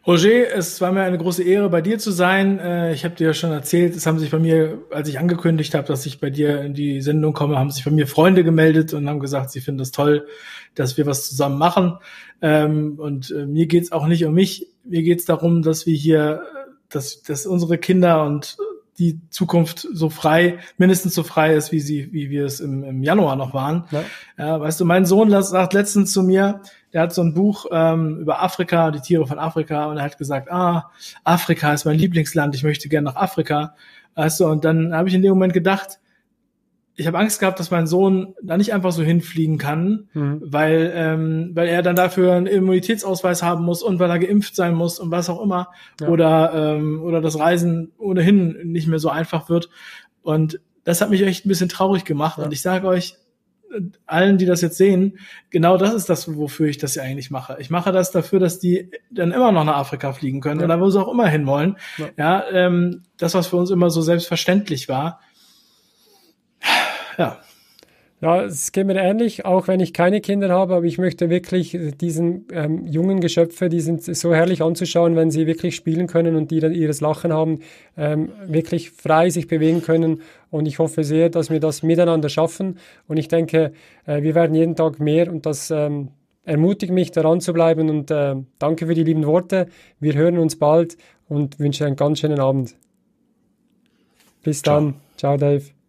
Roger, 0.06 0.54
es 0.54 0.80
war 0.80 0.92
mir 0.92 1.02
eine 1.02 1.18
große 1.18 1.42
Ehre, 1.42 1.68
bei 1.68 1.82
dir 1.82 1.98
zu 1.98 2.10
sein. 2.10 2.58
Äh, 2.58 2.94
ich 2.94 3.04
habe 3.04 3.14
dir 3.16 3.28
ja 3.28 3.34
schon 3.34 3.52
erzählt, 3.52 3.94
es 3.94 4.06
haben 4.06 4.18
sich 4.18 4.30
bei 4.30 4.38
mir, 4.38 4.78
als 4.90 5.08
ich 5.08 5.18
angekündigt 5.18 5.74
habe, 5.74 5.86
dass 5.86 6.06
ich 6.06 6.20
bei 6.20 6.30
dir 6.30 6.62
in 6.62 6.72
die 6.72 7.02
Sendung 7.02 7.34
komme, 7.34 7.58
haben 7.58 7.70
sich 7.70 7.84
bei 7.84 7.90
mir 7.90 8.06
Freunde 8.06 8.42
gemeldet 8.42 8.94
und 8.94 9.08
haben 9.08 9.20
gesagt, 9.20 9.50
sie 9.50 9.60
finden 9.60 9.80
es 9.80 9.90
das 9.90 9.96
toll, 9.96 10.26
dass 10.74 10.96
wir 10.96 11.04
was 11.04 11.28
zusammen 11.28 11.58
machen. 11.58 11.98
Ähm, 12.40 12.98
und 12.98 13.30
äh, 13.30 13.44
mir 13.44 13.66
geht's 13.66 13.92
auch 13.92 14.06
nicht 14.06 14.24
um 14.24 14.32
mich. 14.32 14.68
Mir 14.84 15.02
geht's 15.02 15.26
darum, 15.26 15.60
dass 15.60 15.84
wir 15.84 15.94
hier, 15.94 16.42
dass, 16.88 17.22
dass 17.22 17.44
unsere 17.44 17.76
Kinder 17.76 18.24
und 18.24 18.56
die 19.00 19.18
Zukunft 19.30 19.88
so 19.92 20.10
frei, 20.10 20.58
mindestens 20.76 21.14
so 21.14 21.22
frei 21.22 21.54
ist, 21.54 21.72
wie 21.72 21.80
sie, 21.80 22.12
wie 22.12 22.28
wir 22.28 22.44
es 22.44 22.60
im, 22.60 22.84
im 22.84 23.02
Januar 23.02 23.34
noch 23.34 23.54
waren. 23.54 23.84
Ja. 23.90 24.04
ja 24.38 24.60
weißt 24.60 24.78
du, 24.78 24.84
mein 24.84 25.06
Sohn 25.06 25.30
sagt 25.42 25.72
letztens 25.72 26.12
zu 26.12 26.22
mir, 26.22 26.60
der 26.92 27.02
hat 27.02 27.14
so 27.14 27.22
ein 27.22 27.32
Buch 27.32 27.66
ähm, 27.72 28.18
über 28.18 28.42
Afrika, 28.42 28.90
die 28.90 29.00
Tiere 29.00 29.26
von 29.26 29.38
Afrika, 29.38 29.86
und 29.86 29.96
er 29.96 30.04
hat 30.04 30.18
gesagt, 30.18 30.52
ah, 30.52 30.90
Afrika 31.24 31.72
ist 31.72 31.86
mein 31.86 31.98
Lieblingsland, 31.98 32.54
ich 32.54 32.62
möchte 32.62 32.88
gerne 32.88 33.06
nach 33.06 33.16
Afrika. 33.16 33.74
Weißt 34.16 34.40
du, 34.40 34.46
und 34.46 34.64
dann 34.64 34.94
habe 34.94 35.08
ich 35.08 35.14
in 35.14 35.22
dem 35.22 35.30
Moment 35.30 35.54
gedacht, 35.54 35.98
ich 37.00 37.06
habe 37.06 37.18
Angst 37.18 37.40
gehabt, 37.40 37.58
dass 37.58 37.70
mein 37.70 37.86
Sohn 37.86 38.34
da 38.42 38.58
nicht 38.58 38.74
einfach 38.74 38.92
so 38.92 39.02
hinfliegen 39.02 39.56
kann, 39.56 40.10
mhm. 40.12 40.42
weil, 40.44 40.92
ähm, 40.94 41.50
weil 41.54 41.66
er 41.66 41.80
dann 41.80 41.96
dafür 41.96 42.34
einen 42.34 42.46
Immunitätsausweis 42.46 43.42
haben 43.42 43.64
muss 43.64 43.82
und 43.82 43.98
weil 43.98 44.10
er 44.10 44.18
geimpft 44.18 44.54
sein 44.54 44.74
muss 44.74 44.98
und 44.98 45.10
was 45.10 45.30
auch 45.30 45.40
immer. 45.40 45.68
Ja. 45.98 46.08
Oder, 46.08 46.52
ähm, 46.54 47.00
oder 47.02 47.22
das 47.22 47.38
Reisen 47.38 47.92
ohnehin 47.96 48.58
nicht 48.64 48.86
mehr 48.86 48.98
so 48.98 49.08
einfach 49.08 49.48
wird. 49.48 49.70
Und 50.20 50.60
das 50.84 51.00
hat 51.00 51.08
mich 51.08 51.22
echt 51.22 51.46
ein 51.46 51.48
bisschen 51.48 51.70
traurig 51.70 52.04
gemacht. 52.04 52.36
Ja. 52.36 52.44
Und 52.44 52.52
ich 52.52 52.60
sage 52.60 52.86
euch, 52.86 53.16
allen, 54.04 54.36
die 54.36 54.46
das 54.46 54.60
jetzt 54.60 54.76
sehen, 54.76 55.18
genau 55.48 55.78
das 55.78 55.94
ist 55.94 56.10
das, 56.10 56.36
wofür 56.36 56.66
ich 56.66 56.76
das 56.76 56.96
ja 56.96 57.02
eigentlich 57.02 57.30
mache. 57.30 57.56
Ich 57.60 57.70
mache 57.70 57.92
das 57.92 58.10
dafür, 58.10 58.40
dass 58.40 58.58
die 58.58 58.90
dann 59.10 59.32
immer 59.32 59.52
noch 59.52 59.64
nach 59.64 59.76
Afrika 59.76 60.12
fliegen 60.12 60.40
können 60.40 60.60
ja. 60.60 60.66
oder 60.66 60.80
wo 60.80 60.90
sie 60.90 61.00
auch 61.00 61.10
immer 61.10 61.28
hinwollen. 61.28 61.76
Ja, 61.96 62.08
ja 62.18 62.44
ähm, 62.50 63.04
das, 63.16 63.34
was 63.34 63.46
für 63.46 63.56
uns 63.56 63.70
immer 63.70 63.88
so 63.88 64.02
selbstverständlich 64.02 64.88
war. 64.88 65.20
Ja. 67.18 67.38
Ja, 68.22 68.44
es 68.44 68.72
geht 68.72 68.86
mir 68.86 68.96
ähnlich, 68.96 69.46
auch 69.46 69.66
wenn 69.66 69.80
ich 69.80 69.94
keine 69.94 70.20
Kinder 70.20 70.50
habe, 70.50 70.74
aber 70.74 70.84
ich 70.84 70.98
möchte 70.98 71.30
wirklich 71.30 71.78
diesen 71.98 72.46
ähm, 72.52 72.86
jungen 72.86 73.20
Geschöpfe, 73.20 73.70
die 73.70 73.80
sind 73.80 74.02
so 74.04 74.34
herrlich 74.34 74.60
anzuschauen, 74.62 75.16
wenn 75.16 75.30
sie 75.30 75.46
wirklich 75.46 75.74
spielen 75.74 76.06
können 76.06 76.36
und 76.36 76.50
die 76.50 76.60
dann 76.60 76.74
ihres 76.74 77.00
Lachen 77.00 77.32
haben, 77.32 77.60
ähm, 77.96 78.30
wirklich 78.46 78.90
frei 78.90 79.30
sich 79.30 79.48
bewegen 79.48 79.80
können. 79.80 80.20
Und 80.50 80.66
ich 80.66 80.78
hoffe 80.78 81.02
sehr, 81.02 81.30
dass 81.30 81.48
wir 81.48 81.60
das 81.60 81.82
miteinander 81.82 82.28
schaffen. 82.28 82.78
Und 83.08 83.16
ich 83.16 83.28
denke, 83.28 83.72
äh, 84.04 84.20
wir 84.20 84.34
werden 84.34 84.54
jeden 84.54 84.76
Tag 84.76 85.00
mehr 85.00 85.32
und 85.32 85.46
das 85.46 85.70
ähm, 85.70 86.08
ermutigt 86.44 86.92
mich, 86.92 87.12
daran 87.12 87.40
zu 87.40 87.54
bleiben. 87.54 87.88
Und 87.88 88.10
äh, 88.10 88.36
danke 88.58 88.86
für 88.86 88.94
die 88.94 89.04
lieben 89.04 89.24
Worte. 89.24 89.66
Wir 89.98 90.12
hören 90.12 90.36
uns 90.36 90.56
bald 90.56 90.98
und 91.26 91.58
wünsche 91.58 91.86
einen 91.86 91.96
ganz 91.96 92.18
schönen 92.20 92.38
Abend. 92.38 92.74
Bis 94.42 94.60
dann. 94.60 94.96
Ciao, 95.16 95.38
Ciao 95.38 95.50
Dave. 95.50 95.79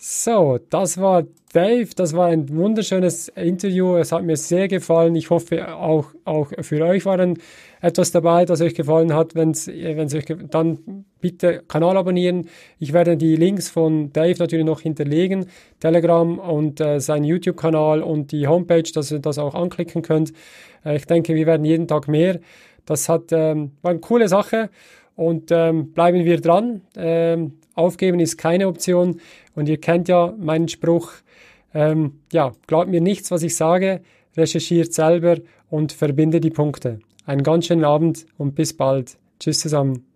So, 0.00 0.60
das 0.70 1.00
war 1.00 1.24
Dave. 1.52 1.88
Das 1.96 2.14
war 2.14 2.28
ein 2.28 2.48
wunderschönes 2.50 3.28
Interview. 3.30 3.96
Es 3.96 4.12
hat 4.12 4.22
mir 4.22 4.36
sehr 4.36 4.68
gefallen. 4.68 5.16
Ich 5.16 5.28
hoffe, 5.28 5.74
auch, 5.74 6.06
auch 6.24 6.52
für 6.60 6.84
euch 6.84 7.04
war 7.04 7.16
dann 7.16 7.36
etwas 7.80 8.12
dabei, 8.12 8.44
das 8.44 8.60
euch 8.60 8.76
gefallen 8.76 9.12
hat. 9.12 9.34
Wenn 9.34 9.50
es 9.50 9.66
euch 9.68 10.26
dann 10.50 11.04
bitte 11.20 11.64
Kanal 11.66 11.96
abonnieren. 11.96 12.48
Ich 12.78 12.92
werde 12.92 13.16
die 13.16 13.34
Links 13.34 13.70
von 13.70 14.12
Dave 14.12 14.38
natürlich 14.38 14.64
noch 14.64 14.82
hinterlegen. 14.82 15.46
Telegram 15.80 16.38
und 16.38 16.80
äh, 16.80 17.00
sein 17.00 17.24
YouTube-Kanal 17.24 18.00
und 18.04 18.30
die 18.30 18.46
Homepage, 18.46 18.88
dass 18.94 19.10
ihr 19.10 19.18
das 19.18 19.38
auch 19.38 19.56
anklicken 19.56 20.02
könnt. 20.02 20.32
Äh, 20.84 20.94
ich 20.94 21.06
denke, 21.06 21.34
wir 21.34 21.46
werden 21.46 21.64
jeden 21.64 21.88
Tag 21.88 22.06
mehr. 22.06 22.38
Das 22.86 23.08
hat, 23.08 23.32
ähm, 23.32 23.72
war 23.82 23.90
eine 23.90 24.00
coole 24.00 24.28
Sache. 24.28 24.70
Und 25.16 25.50
ähm, 25.50 25.92
bleiben 25.92 26.24
wir 26.24 26.40
dran. 26.40 26.82
Ähm, 26.96 27.54
aufgeben 27.78 28.20
ist 28.20 28.36
keine 28.36 28.68
Option. 28.68 29.20
Und 29.58 29.68
ihr 29.68 29.80
kennt 29.80 30.06
ja 30.06 30.32
meinen 30.38 30.68
Spruch, 30.68 31.10
ähm, 31.74 32.20
ja, 32.32 32.52
glaubt 32.68 32.88
mir 32.88 33.00
nichts, 33.00 33.32
was 33.32 33.42
ich 33.42 33.56
sage, 33.56 34.02
recherchiert 34.36 34.94
selber 34.94 35.38
und 35.68 35.90
verbinde 35.90 36.40
die 36.40 36.50
Punkte. 36.50 37.00
Einen 37.26 37.42
ganz 37.42 37.66
schönen 37.66 37.84
Abend 37.84 38.24
und 38.36 38.54
bis 38.54 38.76
bald. 38.76 39.18
Tschüss 39.40 39.58
zusammen. 39.58 40.07